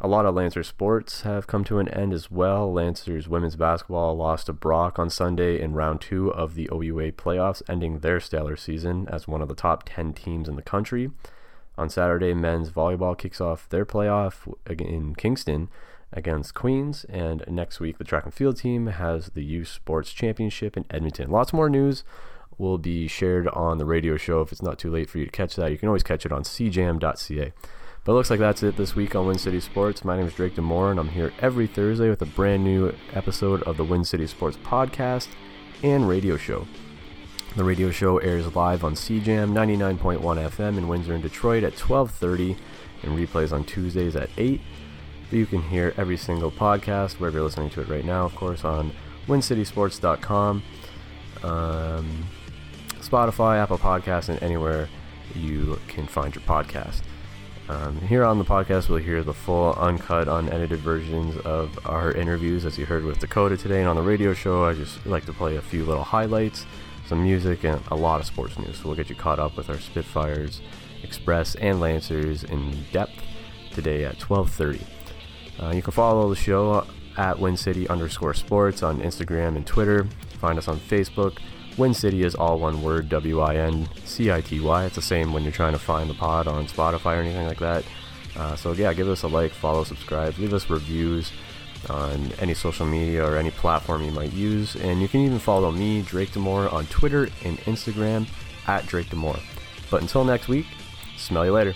A 0.00 0.06
lot 0.06 0.26
of 0.26 0.36
Lancer 0.36 0.62
sports 0.62 1.22
have 1.22 1.48
come 1.48 1.64
to 1.64 1.80
an 1.80 1.88
end 1.88 2.12
as 2.12 2.30
well. 2.30 2.72
Lancers 2.72 3.28
women's 3.28 3.56
basketball 3.56 4.16
lost 4.16 4.46
to 4.46 4.52
Brock 4.52 4.96
on 5.00 5.10
Sunday 5.10 5.60
in 5.60 5.74
round 5.74 6.00
two 6.00 6.32
of 6.32 6.54
the 6.54 6.68
OUA 6.72 7.12
playoffs, 7.12 7.62
ending 7.68 7.98
their 7.98 8.20
stellar 8.20 8.54
season 8.54 9.08
as 9.10 9.26
one 9.26 9.42
of 9.42 9.48
the 9.48 9.56
top 9.56 9.82
10 9.84 10.12
teams 10.12 10.48
in 10.48 10.54
the 10.54 10.62
country. 10.62 11.10
On 11.76 11.90
Saturday, 11.90 12.34
men's 12.34 12.70
volleyball 12.70 13.18
kicks 13.18 13.40
off 13.40 13.68
their 13.68 13.84
playoff 13.84 14.52
in 14.68 15.16
Kingston 15.16 15.68
against 16.12 16.54
Queens, 16.54 17.04
and 17.08 17.44
next 17.48 17.80
week 17.80 17.98
the 17.98 18.04
track 18.04 18.24
and 18.24 18.32
field 18.32 18.58
team 18.58 18.86
has 18.86 19.30
the 19.30 19.44
U 19.44 19.64
Sports 19.64 20.12
championship 20.12 20.76
in 20.76 20.84
Edmonton. 20.90 21.30
Lots 21.30 21.52
more 21.52 21.68
news 21.68 22.04
will 22.58 22.78
be 22.78 23.06
shared 23.06 23.48
on 23.48 23.78
the 23.78 23.84
radio 23.84 24.16
show 24.16 24.40
if 24.40 24.52
it's 24.52 24.62
not 24.62 24.78
too 24.78 24.90
late 24.90 25.08
for 25.08 25.18
you 25.18 25.24
to 25.24 25.30
catch 25.30 25.56
that. 25.56 25.70
You 25.70 25.78
can 25.78 25.88
always 25.88 26.02
catch 26.02 26.26
it 26.26 26.32
on 26.32 26.42
cjam.ca. 26.42 27.52
But 28.04 28.12
it 28.12 28.14
looks 28.14 28.30
like 28.30 28.40
that's 28.40 28.62
it 28.62 28.76
this 28.76 28.96
week 28.96 29.14
on 29.14 29.26
Win 29.26 29.38
City 29.38 29.60
Sports. 29.60 30.04
My 30.04 30.16
name 30.16 30.26
is 30.26 30.34
Drake 30.34 30.54
Demore, 30.54 30.90
and 30.90 30.98
I'm 30.98 31.10
here 31.10 31.32
every 31.40 31.66
Thursday 31.66 32.08
with 32.08 32.22
a 32.22 32.26
brand 32.26 32.64
new 32.64 32.94
episode 33.12 33.62
of 33.62 33.76
the 33.76 33.84
Win 33.84 34.04
City 34.04 34.26
Sports 34.26 34.56
podcast 34.58 35.28
and 35.82 36.08
radio 36.08 36.36
show. 36.36 36.66
The 37.56 37.64
radio 37.64 37.90
show 37.90 38.18
airs 38.18 38.54
live 38.54 38.84
on 38.84 38.94
CJAM 38.94 39.52
99.1 39.52 40.20
FM 40.20 40.78
in 40.78 40.88
Windsor 40.88 41.14
and 41.14 41.22
Detroit 41.22 41.64
at 41.64 41.76
12:30, 41.76 42.56
and 43.02 43.12
replays 43.12 43.52
on 43.52 43.64
Tuesdays 43.64 44.16
at 44.16 44.30
8. 44.36 44.60
But 45.28 45.36
you 45.36 45.46
can 45.46 45.62
hear 45.62 45.92
every 45.96 46.16
single 46.16 46.50
podcast 46.50 47.18
wherever 47.18 47.38
you're 47.38 47.44
listening 47.44 47.70
to 47.70 47.80
it 47.80 47.88
right 47.88 48.04
now, 48.04 48.24
of 48.24 48.34
course, 48.34 48.64
on 48.64 48.92
WinCitySports.com, 49.26 50.62
um, 51.42 52.24
Spotify, 53.00 53.62
Apple 53.62 53.78
Podcasts, 53.78 54.28
and 54.28 54.42
anywhere 54.42 54.88
you 55.34 55.78
can 55.88 56.06
find 56.06 56.34
your 56.34 56.42
podcast. 56.44 57.02
Um, 57.68 58.00
here 58.00 58.24
on 58.24 58.38
the 58.38 58.44
podcast, 58.46 58.88
we'll 58.88 58.98
hear 58.98 59.22
the 59.22 59.34
full, 59.34 59.74
uncut, 59.74 60.26
unedited 60.26 60.78
versions 60.80 61.36
of 61.44 61.78
our 61.84 62.12
interviews, 62.12 62.64
as 62.64 62.78
you 62.78 62.86
heard 62.86 63.04
with 63.04 63.18
Dakoda 63.18 63.60
today. 63.60 63.80
And 63.80 63.88
on 63.88 63.96
the 63.96 64.02
radio 64.02 64.32
show, 64.32 64.64
I 64.64 64.72
just 64.72 65.04
like 65.04 65.26
to 65.26 65.34
play 65.34 65.56
a 65.56 65.60
few 65.60 65.84
little 65.84 66.04
highlights, 66.04 66.64
some 67.06 67.22
music, 67.22 67.64
and 67.64 67.82
a 67.90 67.94
lot 67.94 68.20
of 68.20 68.26
sports 68.26 68.58
news. 68.58 68.78
So 68.78 68.84
we'll 68.86 68.96
get 68.96 69.10
you 69.10 69.16
caught 69.16 69.38
up 69.38 69.56
with 69.56 69.68
our 69.68 69.78
Spitfires, 69.78 70.62
Express, 71.02 71.56
and 71.56 71.78
Lancers 71.78 72.42
in 72.42 72.84
depth 72.90 73.22
today 73.72 74.04
at 74.04 74.18
12:30. 74.18 74.80
Uh, 75.60 75.70
you 75.70 75.82
can 75.82 75.92
follow 75.92 76.30
the 76.30 76.36
show 76.36 76.86
at 77.18 77.36
WinCity 77.36 77.86
underscore 77.90 78.32
Sports 78.32 78.82
on 78.82 79.02
Instagram 79.02 79.56
and 79.56 79.66
Twitter. 79.66 80.06
Find 80.40 80.56
us 80.56 80.68
on 80.68 80.78
Facebook 80.78 81.38
Win 81.78 81.94
City 81.94 82.24
is 82.24 82.34
all 82.34 82.58
one 82.58 82.82
word, 82.82 83.08
W 83.08 83.40
I 83.40 83.54
N 83.56 83.88
C 84.04 84.30
I 84.32 84.40
T 84.40 84.60
Y. 84.60 84.84
It's 84.84 84.96
the 84.96 85.02
same 85.02 85.32
when 85.32 85.44
you're 85.44 85.52
trying 85.52 85.72
to 85.72 85.78
find 85.78 86.10
the 86.10 86.14
pod 86.14 86.48
on 86.48 86.66
Spotify 86.66 87.16
or 87.16 87.20
anything 87.20 87.46
like 87.46 87.60
that. 87.60 87.84
Uh, 88.36 88.56
so, 88.56 88.72
yeah, 88.72 88.92
give 88.92 89.08
us 89.08 89.22
a 89.22 89.28
like, 89.28 89.52
follow, 89.52 89.84
subscribe, 89.84 90.36
leave 90.38 90.52
us 90.52 90.68
reviews 90.68 91.32
on 91.88 92.32
any 92.40 92.54
social 92.54 92.86
media 92.86 93.24
or 93.24 93.36
any 93.36 93.50
platform 93.50 94.02
you 94.02 94.10
might 94.10 94.32
use. 94.32 94.76
And 94.76 95.00
you 95.00 95.08
can 95.08 95.20
even 95.20 95.38
follow 95.38 95.70
me, 95.70 96.02
Drake 96.02 96.30
Demore, 96.30 96.72
on 96.72 96.86
Twitter 96.86 97.28
and 97.44 97.58
Instagram 97.60 98.28
at 98.66 98.86
Drake 98.86 99.06
Demore. 99.06 99.40
But 99.90 100.02
until 100.02 100.24
next 100.24 100.48
week, 100.48 100.66
smell 101.16 101.44
you 101.44 101.52
later. 101.52 101.74